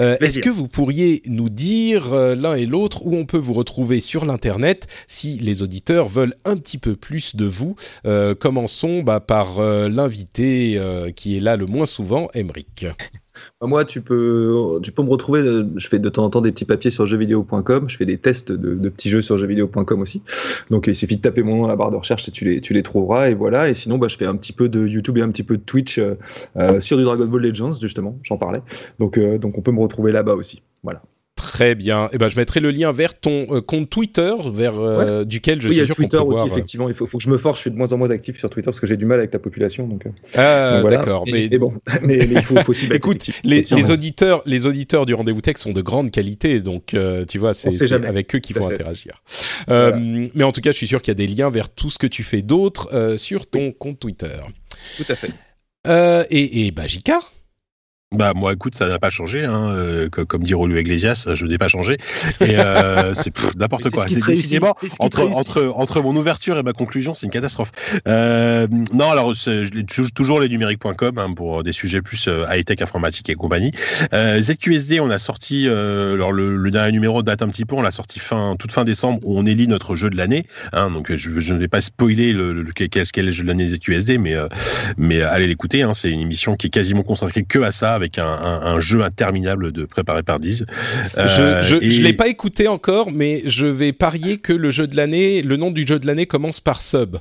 Euh, 0.00 0.16
Est-ce 0.22 0.38
que 0.38 0.48
vous 0.48 0.66
pourriez 0.66 1.20
nous 1.26 1.50
dire 1.50 2.14
euh, 2.14 2.34
l'un 2.34 2.54
et 2.54 2.64
l'autre 2.64 3.04
où 3.04 3.14
on 3.14 3.26
peut 3.26 3.36
vous 3.36 3.52
retrouver 3.52 4.00
sur 4.00 4.24
l'internet 4.24 4.86
si 5.08 5.38
les 5.40 5.60
auditeurs 5.60 6.08
veulent 6.08 6.36
un 6.46 6.56
petit 6.56 6.78
peu 6.78 6.96
plus 6.96 7.36
de 7.36 7.44
vous? 7.44 7.76
Euh, 8.06 8.34
Commençons 8.34 9.02
bah, 9.02 9.20
par 9.20 9.60
l'invité 9.60 10.80
qui 11.16 11.36
est 11.36 11.40
là 11.40 11.56
le 11.56 11.66
moins 11.66 11.86
souvent, 11.86 12.28
Emric. 12.34 12.86
Bah, 13.60 13.66
moi, 13.66 13.84
tu 13.84 14.00
peux, 14.00 14.78
tu 14.82 14.92
peux 14.92 15.02
me 15.02 15.10
retrouver. 15.10 15.40
Euh, 15.40 15.64
je 15.76 15.88
fais 15.88 15.98
de 15.98 16.08
temps 16.08 16.24
en 16.24 16.30
temps 16.30 16.40
des 16.40 16.52
petits 16.52 16.64
papiers 16.64 16.90
sur 16.90 17.06
jeuxvideo.com. 17.06 17.88
Je 17.88 17.96
fais 17.96 18.06
des 18.06 18.18
tests 18.18 18.52
de, 18.52 18.88
petits 18.88 19.08
jeux 19.08 19.22
sur 19.22 19.38
jeuxvideo.com 19.38 20.00
aussi. 20.00 20.22
Donc, 20.70 20.86
il 20.86 20.94
suffit 20.94 21.16
de 21.16 21.22
taper 21.22 21.42
mon 21.42 21.56
nom 21.56 21.62
dans 21.62 21.68
la 21.68 21.76
barre 21.76 21.90
de 21.90 21.96
recherche 21.96 22.28
et 22.28 22.32
tu 22.32 22.44
les, 22.44 22.82
trouveras. 22.82 23.30
Et 23.30 23.34
voilà. 23.34 23.68
Et 23.68 23.74
sinon, 23.74 23.98
bah, 23.98 24.08
je 24.08 24.16
fais 24.16 24.26
un 24.26 24.36
petit 24.36 24.52
peu 24.52 24.68
de 24.68 24.86
YouTube 24.86 25.18
et 25.18 25.22
un 25.22 25.30
petit 25.30 25.42
peu 25.42 25.56
de 25.56 25.62
Twitch 25.62 25.98
euh, 25.98 26.14
euh, 26.56 26.80
sur 26.80 26.96
du 26.96 27.04
Dragon 27.04 27.26
Ball 27.26 27.42
Legends, 27.42 27.74
justement. 27.80 28.18
J'en 28.22 28.36
parlais. 28.36 28.62
Donc, 28.98 29.18
donc, 29.18 29.58
on 29.58 29.62
peut 29.62 29.72
me 29.72 29.80
retrouver 29.80 30.12
là-bas 30.12 30.34
aussi. 30.34 30.62
Voilà. 30.82 31.00
Très 31.36 31.74
bien. 31.74 32.08
Eh 32.12 32.18
ben, 32.18 32.28
je 32.28 32.36
mettrai 32.36 32.60
le 32.60 32.70
lien 32.70 32.92
vers 32.92 33.18
ton 33.18 33.46
euh, 33.50 33.60
compte 33.60 33.90
Twitter, 33.90 34.32
vers 34.52 34.78
euh, 34.78 35.24
duquel 35.24 35.60
je 35.60 35.68
oui, 35.68 35.76
suis 35.76 35.86
sûr 35.86 35.96
Twitter 35.96 36.18
qu'on 36.18 36.24
peut 36.24 36.30
aussi, 36.30 36.38
voir. 36.40 36.52
effectivement. 36.52 36.88
Il 36.88 36.94
faut, 36.94 37.06
faut, 37.06 37.18
que 37.18 37.24
je 37.24 37.28
me 37.28 37.38
force. 37.38 37.58
Je 37.58 37.62
suis 37.62 37.70
de 37.72 37.76
moins 37.76 37.92
en 37.92 37.98
moins 37.98 38.10
actif 38.10 38.38
sur 38.38 38.50
Twitter 38.50 38.66
parce 38.66 38.78
que 38.78 38.86
j'ai 38.86 38.96
du 38.96 39.04
mal 39.04 39.18
avec 39.18 39.32
la 39.32 39.40
population. 39.40 39.88
Donc, 39.88 40.04
ah, 40.36 40.80
donc 40.80 40.90
d'accord. 40.90 41.24
Mais, 41.26 41.48
mais, 41.50 41.58
bon, 41.58 41.74
mais, 42.02 42.18
mais, 42.18 42.26
il 42.30 42.42
faut, 42.42 42.56
faut 42.60 42.70
aussi. 42.70 42.86
Écoute, 42.92 43.30
les, 43.42 43.62
les 43.62 43.90
auditeurs, 43.90 44.42
les 44.46 44.66
auditeurs 44.66 45.06
du 45.06 45.14
rendez-vous 45.14 45.40
tech 45.40 45.56
sont 45.56 45.72
de 45.72 45.82
grande 45.82 46.12
qualité, 46.12 46.60
donc 46.60 46.94
euh, 46.94 47.24
tu 47.24 47.38
vois, 47.38 47.52
c'est 47.52 47.92
avec 47.92 48.34
eux 48.34 48.38
qu'il 48.38 48.56
faut 48.56 48.66
interagir. 48.66 49.22
Voilà. 49.66 49.96
mais 49.96 50.44
en 50.44 50.52
tout 50.52 50.60
cas, 50.60 50.70
je 50.70 50.76
suis 50.76 50.86
sûr 50.86 51.02
qu'il 51.02 51.10
y 51.10 51.16
a 51.16 51.26
des 51.26 51.26
liens 51.26 51.50
vers 51.50 51.68
tout 51.68 51.90
ce 51.90 51.98
que 51.98 52.06
tu 52.06 52.22
fais 52.22 52.42
d'autre 52.42 53.16
sur 53.16 53.46
ton 53.46 53.66
oui. 53.66 53.76
compte 53.78 53.98
Twitter. 53.98 54.36
Tout 54.96 55.04
à 55.08 55.14
fait. 55.14 55.32
et, 56.30 56.66
et 56.66 56.70
bah, 56.70 56.86
Jika 56.86 57.20
bah 58.14 58.32
moi, 58.34 58.52
écoute, 58.52 58.74
ça 58.74 58.88
n'a 58.88 58.98
pas 58.98 59.10
changé, 59.10 59.44
hein, 59.44 59.70
euh, 59.70 60.08
comme 60.08 60.42
dit 60.42 60.54
Rolou 60.54 60.76
Iglesias, 60.76 61.28
je 61.34 61.46
n'ai 61.46 61.58
pas 61.58 61.68
changé. 61.68 61.96
Et 62.40 62.58
euh, 62.58 63.14
c'est 63.22 63.32
n'importe 63.56 63.90
quoi. 63.90 64.06
C'est 64.08 64.24
décidément 64.24 64.74
entre 64.98 65.22
entre 65.32 65.72
entre 65.74 66.00
mon 66.00 66.14
ouverture 66.16 66.58
et 66.58 66.62
ma 66.62 66.72
conclusion, 66.72 67.14
c'est 67.14 67.26
une 67.26 67.32
catastrophe. 67.32 67.72
Euh, 68.06 68.66
non, 68.92 69.10
alors 69.10 69.32
toujours 70.14 70.40
les 70.40 70.48
numériques.com 70.48 71.18
hein, 71.18 71.32
pour 71.34 71.62
des 71.62 71.72
sujets 71.72 72.02
plus 72.02 72.28
euh, 72.28 72.44
high 72.50 72.64
tech 72.64 72.80
informatique 72.82 73.28
et 73.28 73.34
compagnie. 73.34 73.72
Euh, 74.12 74.40
ZQSD, 74.40 75.00
on 75.00 75.10
a 75.10 75.18
sorti, 75.18 75.66
euh, 75.66 76.14
alors 76.14 76.32
le, 76.32 76.56
le, 76.56 76.70
dernier 76.70 76.92
numéro 76.92 77.22
date 77.22 77.42
un 77.42 77.48
petit 77.48 77.64
peu, 77.64 77.74
on 77.74 77.82
l'a 77.82 77.90
sorti 77.90 78.18
fin 78.18 78.56
toute 78.58 78.72
fin 78.72 78.84
décembre 78.84 79.20
où 79.24 79.38
on 79.38 79.46
élit 79.46 79.68
notre 79.68 79.96
jeu 79.96 80.10
de 80.10 80.16
l'année. 80.16 80.46
Hein, 80.72 80.90
donc 80.90 81.14
je, 81.14 81.40
je 81.40 81.54
ne 81.54 81.58
vais 81.58 81.68
pas 81.68 81.80
spoiler 81.80 82.32
le, 82.32 82.52
le, 82.52 82.72
quel, 82.72 82.88
quel 82.88 83.24
est 83.24 83.28
le 83.28 83.32
jeu 83.32 83.42
de 83.42 83.48
l'année 83.48 83.68
ZQSD, 83.68 84.18
mais 84.18 84.34
mais 84.96 85.22
allez 85.22 85.46
l'écouter. 85.46 85.82
Hein, 85.82 85.94
c'est 85.94 86.10
une 86.10 86.20
émission 86.20 86.56
qui 86.56 86.68
est 86.68 86.70
quasiment 86.70 87.02
consacrée 87.02 87.42
que 87.42 87.58
à 87.60 87.72
ça 87.72 87.94
avec 87.94 88.03
un, 88.18 88.24
un, 88.24 88.60
un, 88.62 88.80
jeu 88.80 89.02
interminable 89.02 89.72
de 89.72 89.84
préparé 89.84 90.22
par 90.22 90.40
Diz. 90.40 90.66
Euh, 91.16 91.62
je 91.62 91.76
et... 91.76 91.90
je 91.90 92.02
l'ai 92.02 92.12
pas 92.12 92.28
écouté 92.28 92.68
encore, 92.68 93.10
mais 93.10 93.42
je 93.46 93.66
vais 93.66 93.92
parier 93.92 94.38
que 94.38 94.52
le 94.52 94.70
jeu 94.70 94.86
de 94.86 94.96
l'année, 94.96 95.42
le 95.42 95.56
nom 95.56 95.70
du 95.70 95.86
jeu 95.86 95.98
de 95.98 96.06
l'année 96.06 96.26
commence 96.26 96.60
par 96.60 96.80
Sub. 96.80 97.16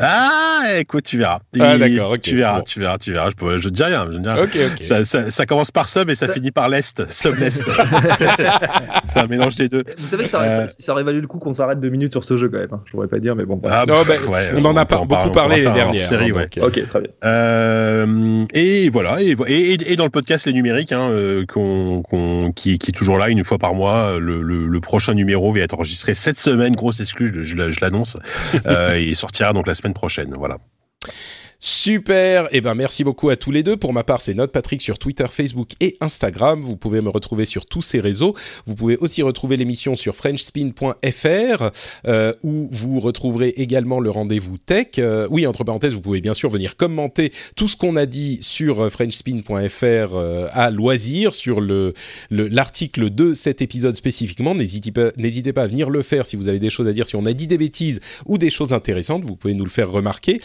Ah, 0.00 0.64
écoute, 0.78 1.04
tu 1.04 1.18
verras. 1.18 1.40
Ah, 1.60 1.78
d'accord, 1.78 2.10
okay, 2.12 2.20
tu 2.20 2.36
verras, 2.36 2.58
bon. 2.58 2.64
tu 2.64 2.80
verras, 2.80 2.98
tu 2.98 3.12
verras. 3.12 3.30
Je, 3.30 3.36
peux, 3.36 3.58
je 3.58 3.68
te 3.68 3.74
dis 3.74 3.82
rien, 3.82 4.06
je 4.10 4.18
dis 4.18 4.28
rien. 4.28 4.42
Okay, 4.42 4.66
okay. 4.66 4.84
Ça, 4.84 5.04
ça, 5.04 5.30
ça, 5.30 5.46
commence 5.46 5.70
par 5.70 5.88
sub 5.88 6.10
et 6.10 6.14
ça, 6.14 6.26
ça... 6.26 6.32
finit 6.32 6.50
par 6.50 6.68
l'est, 6.68 7.10
sub 7.10 7.38
l'est. 7.38 7.62
c'est 9.04 9.20
un 9.20 9.26
mélange 9.26 9.56
des 9.56 9.68
deux. 9.68 9.84
Vous 9.98 10.06
savez 10.06 10.24
que 10.24 10.30
ça, 10.30 10.42
euh... 10.42 10.66
ça, 10.78 10.92
aurait 10.92 11.04
valu 11.04 11.20
le 11.20 11.26
coup 11.26 11.38
qu'on 11.38 11.54
s'arrête 11.54 11.80
deux 11.80 11.88
minutes 11.88 12.12
sur 12.12 12.24
ce 12.24 12.36
jeu 12.36 12.48
quand 12.48 12.58
même. 12.58 12.68
Hein. 12.72 12.82
Je 12.86 12.92
pourrais 12.92 13.08
pas 13.08 13.18
dire, 13.18 13.36
mais 13.36 13.44
bon. 13.44 13.60
Ah, 13.64 13.84
non, 13.86 14.02
bah, 14.06 14.14
ouais, 14.28 14.50
on, 14.54 14.64
on 14.64 14.70
en 14.70 14.76
a 14.76 14.86
pas 14.86 15.04
beaucoup 15.04 15.30
parlé 15.30 15.56
les 15.56 15.70
dernières. 15.70 16.02
Série, 16.02 16.30
hein, 16.30 16.34
ouais. 16.34 16.48
donc, 16.56 16.68
ok, 16.68 16.88
très 16.88 17.00
bien. 17.00 17.10
Euh, 17.24 18.44
et 18.52 18.90
voilà, 18.90 19.20
et, 19.22 19.36
et, 19.48 19.92
et, 19.92 19.96
dans 19.96 20.04
le 20.04 20.10
podcast 20.10 20.46
les 20.46 20.52
numériques, 20.52 20.92
hein, 20.92 21.08
euh, 21.10 21.44
qu 21.44 21.58
on, 21.58 22.02
qu 22.02 22.14
on, 22.14 22.52
qui, 22.52 22.78
qui, 22.78 22.90
est 22.90 22.94
toujours 22.94 23.18
là 23.18 23.28
une 23.28 23.44
fois 23.44 23.58
par 23.58 23.74
mois. 23.74 24.18
Le, 24.18 24.42
le, 24.42 24.66
le, 24.66 24.80
prochain 24.80 25.14
numéro 25.14 25.52
va 25.52 25.60
être 25.60 25.74
enregistré 25.74 26.14
cette 26.14 26.38
semaine, 26.38 26.74
grosse 26.74 27.00
exclue, 27.00 27.32
je, 27.34 27.42
je, 27.42 27.70
je 27.70 27.80
l'annonce, 27.80 28.16
euh, 28.66 28.94
et 28.94 29.14
sortira 29.14 29.52
donc 29.52 29.66
la 29.66 29.74
semaine 29.76 29.94
prochaine. 29.94 30.34
Voilà. 30.34 30.58
Super, 31.58 32.48
eh 32.52 32.60
ben 32.60 32.74
merci 32.74 33.02
beaucoup 33.02 33.30
à 33.30 33.36
tous 33.36 33.50
les 33.50 33.62
deux. 33.62 33.78
Pour 33.78 33.94
ma 33.94 34.04
part, 34.04 34.20
c'est 34.20 34.34
Note 34.34 34.52
Patrick 34.52 34.82
sur 34.82 34.98
Twitter, 34.98 35.24
Facebook 35.30 35.70
et 35.80 35.96
Instagram. 36.00 36.60
Vous 36.60 36.76
pouvez 36.76 37.00
me 37.00 37.08
retrouver 37.08 37.46
sur 37.46 37.64
tous 37.64 37.80
ces 37.80 37.98
réseaux. 37.98 38.34
Vous 38.66 38.74
pouvez 38.74 38.98
aussi 38.98 39.22
retrouver 39.22 39.56
l'émission 39.56 39.96
sur 39.96 40.14
FrenchSpin.fr 40.16 41.70
euh, 42.06 42.34
où 42.42 42.68
vous 42.70 43.00
retrouverez 43.00 43.54
également 43.56 44.00
le 44.00 44.10
rendez-vous 44.10 44.58
tech. 44.58 44.98
Euh, 44.98 45.26
oui, 45.30 45.46
entre 45.46 45.64
parenthèses, 45.64 45.94
vous 45.94 46.02
pouvez 46.02 46.20
bien 46.20 46.34
sûr 46.34 46.50
venir 46.50 46.76
commenter 46.76 47.32
tout 47.56 47.68
ce 47.68 47.76
qu'on 47.76 47.96
a 47.96 48.04
dit 48.04 48.38
sur 48.42 48.92
FrenchSpin.fr 48.92 49.64
euh, 49.82 50.48
à 50.52 50.70
loisir 50.70 51.32
sur 51.32 51.62
le 51.62 51.94
l'article 52.30 53.08
de 53.08 53.32
cet 53.32 53.62
épisode 53.62 53.96
spécifiquement. 53.96 54.54
N'hésitez 54.54 54.92
pas, 54.92 55.10
n'hésitez 55.16 55.54
pas 55.54 55.62
à 55.62 55.66
venir 55.66 55.88
le 55.88 56.02
faire 56.02 56.26
si 56.26 56.36
vous 56.36 56.48
avez 56.48 56.58
des 56.58 56.70
choses 56.70 56.88
à 56.88 56.92
dire, 56.92 57.06
si 57.06 57.16
on 57.16 57.24
a 57.24 57.32
dit 57.32 57.46
des 57.46 57.58
bêtises 57.58 58.00
ou 58.26 58.36
des 58.36 58.50
choses 58.50 58.74
intéressantes. 58.74 59.24
Vous 59.24 59.36
pouvez 59.36 59.54
nous 59.54 59.64
le 59.64 59.70
faire 59.70 59.90
remarquer. 59.90 60.38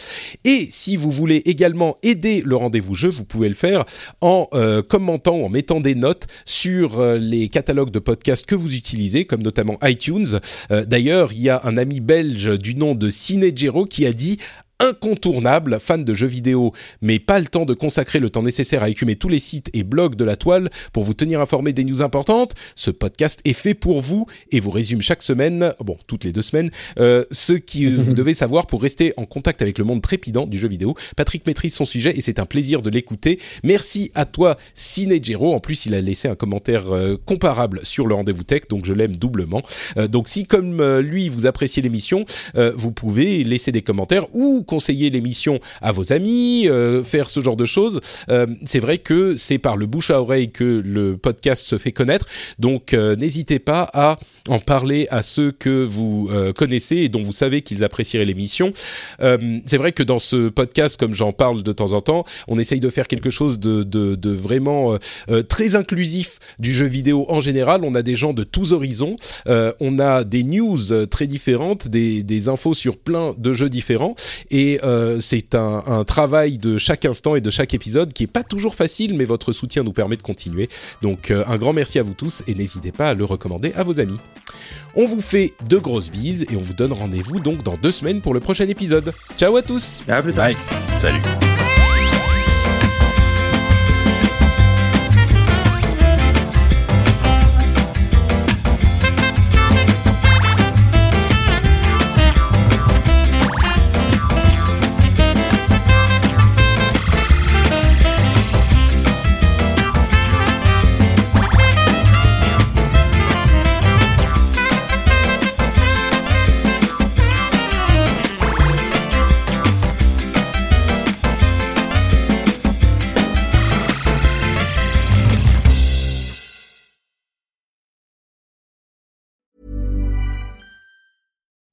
Et 0.44 0.68
si 0.70 0.96
voulez 1.10 1.42
également 1.44 1.96
aider 2.02 2.42
le 2.44 2.56
rendez-vous 2.56 2.94
jeu, 2.94 3.08
vous 3.08 3.24
pouvez 3.24 3.48
le 3.48 3.54
faire 3.54 3.84
en 4.20 4.48
euh, 4.54 4.82
commentant 4.82 5.42
en 5.42 5.48
mettant 5.48 5.80
des 5.80 5.94
notes 5.94 6.26
sur 6.44 7.00
euh, 7.00 7.18
les 7.18 7.48
catalogues 7.48 7.90
de 7.90 7.98
podcasts 7.98 8.46
que 8.46 8.54
vous 8.54 8.74
utilisez, 8.74 9.24
comme 9.24 9.42
notamment 9.42 9.78
iTunes. 9.82 10.38
Euh, 10.70 10.84
D'ailleurs, 10.84 11.32
il 11.32 11.42
y 11.42 11.48
a 11.48 11.60
un 11.64 11.76
ami 11.76 12.00
belge 12.00 12.58
du 12.58 12.74
nom 12.74 12.94
de 12.94 13.08
Cinegero 13.08 13.86
qui 13.86 14.06
a 14.06 14.12
dit 14.12 14.38
incontournable, 14.80 15.78
fan 15.80 16.04
de 16.04 16.14
jeux 16.14 16.26
vidéo, 16.26 16.72
mais 17.00 17.18
pas 17.18 17.38
le 17.38 17.46
temps 17.46 17.64
de 17.64 17.74
consacrer 17.74 18.18
le 18.18 18.30
temps 18.30 18.42
nécessaire 18.42 18.82
à 18.82 18.88
écumer 18.88 19.16
tous 19.16 19.28
les 19.28 19.38
sites 19.38 19.70
et 19.74 19.84
blogs 19.84 20.16
de 20.16 20.24
la 20.24 20.36
toile 20.36 20.70
pour 20.92 21.04
vous 21.04 21.14
tenir 21.14 21.40
informé 21.40 21.72
des 21.72 21.84
news 21.84 22.02
importantes, 22.02 22.54
ce 22.74 22.90
podcast 22.90 23.40
est 23.44 23.52
fait 23.52 23.74
pour 23.74 24.00
vous 24.00 24.26
et 24.50 24.60
vous 24.60 24.70
résume 24.70 25.00
chaque 25.00 25.22
semaine, 25.22 25.72
bon, 25.80 25.96
toutes 26.06 26.24
les 26.24 26.32
deux 26.32 26.42
semaines, 26.42 26.70
euh, 26.98 27.24
ce 27.30 27.52
que 27.52 28.00
vous 28.00 28.14
devez 28.14 28.34
savoir 28.34 28.66
pour 28.66 28.82
rester 28.82 29.12
en 29.16 29.24
contact 29.24 29.62
avec 29.62 29.78
le 29.78 29.84
monde 29.84 30.02
trépidant 30.02 30.46
du 30.46 30.58
jeu 30.58 30.68
vidéo. 30.68 30.94
Patrick 31.16 31.46
maîtrise 31.46 31.74
son 31.74 31.84
sujet 31.84 32.16
et 32.16 32.20
c'est 32.20 32.38
un 32.38 32.46
plaisir 32.46 32.82
de 32.82 32.90
l'écouter. 32.90 33.38
Merci 33.62 34.10
à 34.14 34.24
toi, 34.24 34.56
Cinegero. 34.74 35.54
En 35.54 35.60
plus, 35.60 35.86
il 35.86 35.94
a 35.94 36.00
laissé 36.00 36.28
un 36.28 36.34
commentaire 36.34 36.92
euh, 36.92 37.16
comparable 37.24 37.80
sur 37.84 38.06
le 38.06 38.14
rendez-vous 38.14 38.44
tech, 38.44 38.62
donc 38.68 38.84
je 38.84 38.92
l'aime 38.92 39.16
doublement. 39.16 39.62
Euh, 39.96 40.08
donc 40.08 40.28
si, 40.28 40.44
comme 40.44 40.80
euh, 40.80 41.00
lui, 41.00 41.28
vous 41.28 41.46
appréciez 41.46 41.82
l'émission, 41.82 42.24
euh, 42.56 42.72
vous 42.76 42.92
pouvez 42.92 43.44
laisser 43.44 43.72
des 43.72 43.82
commentaires 43.82 44.26
ou 44.34 44.62
conseiller 44.72 45.10
l'émission 45.10 45.60
à 45.82 45.92
vos 45.92 46.14
amis, 46.14 46.66
euh, 46.66 47.04
faire 47.04 47.28
ce 47.28 47.40
genre 47.40 47.56
de 47.58 47.66
choses. 47.66 48.00
Euh, 48.30 48.46
c'est 48.64 48.80
vrai 48.80 48.96
que 48.96 49.36
c'est 49.36 49.58
par 49.58 49.76
le 49.76 49.84
bouche 49.84 50.10
à 50.10 50.22
oreille 50.22 50.50
que 50.50 50.80
le 50.82 51.18
podcast 51.18 51.62
se 51.62 51.76
fait 51.76 51.92
connaître. 51.92 52.24
Donc 52.58 52.94
euh, 52.94 53.14
n'hésitez 53.14 53.58
pas 53.58 53.90
à 53.92 54.18
en 54.48 54.60
parler 54.60 55.08
à 55.10 55.22
ceux 55.22 55.52
que 55.52 55.84
vous 55.84 56.30
connaissez 56.56 56.96
et 56.96 57.08
dont 57.08 57.20
vous 57.20 57.32
savez 57.32 57.62
qu'ils 57.62 57.84
apprécieraient 57.84 58.24
l'émission. 58.24 58.72
C'est 59.20 59.76
vrai 59.76 59.92
que 59.92 60.02
dans 60.02 60.18
ce 60.18 60.48
podcast, 60.48 60.98
comme 60.98 61.14
j'en 61.14 61.32
parle 61.32 61.62
de 61.62 61.70
temps 61.70 61.92
en 61.92 62.00
temps, 62.00 62.24
on 62.48 62.58
essaye 62.58 62.80
de 62.80 62.90
faire 62.90 63.06
quelque 63.06 63.30
chose 63.30 63.60
de, 63.60 64.34
vraiment 64.34 64.98
très 65.48 65.76
inclusif 65.76 66.40
du 66.58 66.72
jeu 66.72 66.86
vidéo 66.86 67.24
en 67.28 67.40
général. 67.40 67.82
On 67.84 67.94
a 67.94 68.02
des 68.02 68.16
gens 68.16 68.32
de 68.32 68.42
tous 68.42 68.72
horizons. 68.72 69.14
on 69.46 69.98
a 70.00 70.24
des 70.24 70.42
news 70.42 71.06
très 71.08 71.28
différentes, 71.28 71.86
des, 71.86 72.24
des 72.24 72.48
infos 72.48 72.74
sur 72.74 72.96
plein 72.96 73.36
de 73.38 73.52
jeux 73.52 73.70
différents. 73.70 74.16
Et 74.52 74.78
euh, 74.84 75.18
c'est 75.18 75.54
un, 75.54 75.82
un, 75.86 76.04
travail 76.04 76.58
de 76.58 76.76
chaque 76.76 77.06
instant 77.06 77.34
et 77.34 77.40
de 77.40 77.50
chaque 77.50 77.72
épisode 77.72 78.12
qui 78.12 78.24
est 78.24 78.28
pas 78.28 78.44
toujours 78.44 78.74
facile, 78.74 79.14
mais 79.14 79.24
votre 79.24 79.52
soutien 79.52 79.82
nous 79.82 79.92
permet 79.92 80.16
de 80.16 80.22
continuer. 80.22 80.68
Donc 81.00 81.30
euh, 81.30 81.42
un 81.48 81.56
grand 81.56 81.72
merci 81.72 81.98
à 81.98 82.02
vous 82.02 82.12
tous 82.12 82.42
et 82.46 82.54
n'hésitez 82.54 82.92
pas 82.92 83.08
à 83.08 83.14
le 83.14 83.24
recommander 83.24 83.72
à 83.74 83.82
vos 83.82 83.98
amis. 83.98 84.18
On 84.94 85.06
vous 85.06 85.22
fait 85.22 85.54
de 85.66 85.78
grosses 85.78 86.10
bises 86.10 86.44
et 86.50 86.56
on 86.56 86.60
vous 86.60 86.74
donne 86.74 86.92
rendez-vous 86.92 87.40
donc 87.40 87.62
dans 87.62 87.76
deux 87.76 87.92
semaines 87.92 88.20
pour 88.20 88.34
le 88.34 88.40
prochain 88.40 88.68
épisode. 88.68 89.12
Ciao 89.38 89.56
à 89.56 89.62
tous. 89.62 90.02
À 90.06 90.22
plus 90.22 90.34
tard. 90.34 90.48
Bye. 90.48 90.56
Salut. 91.00 91.51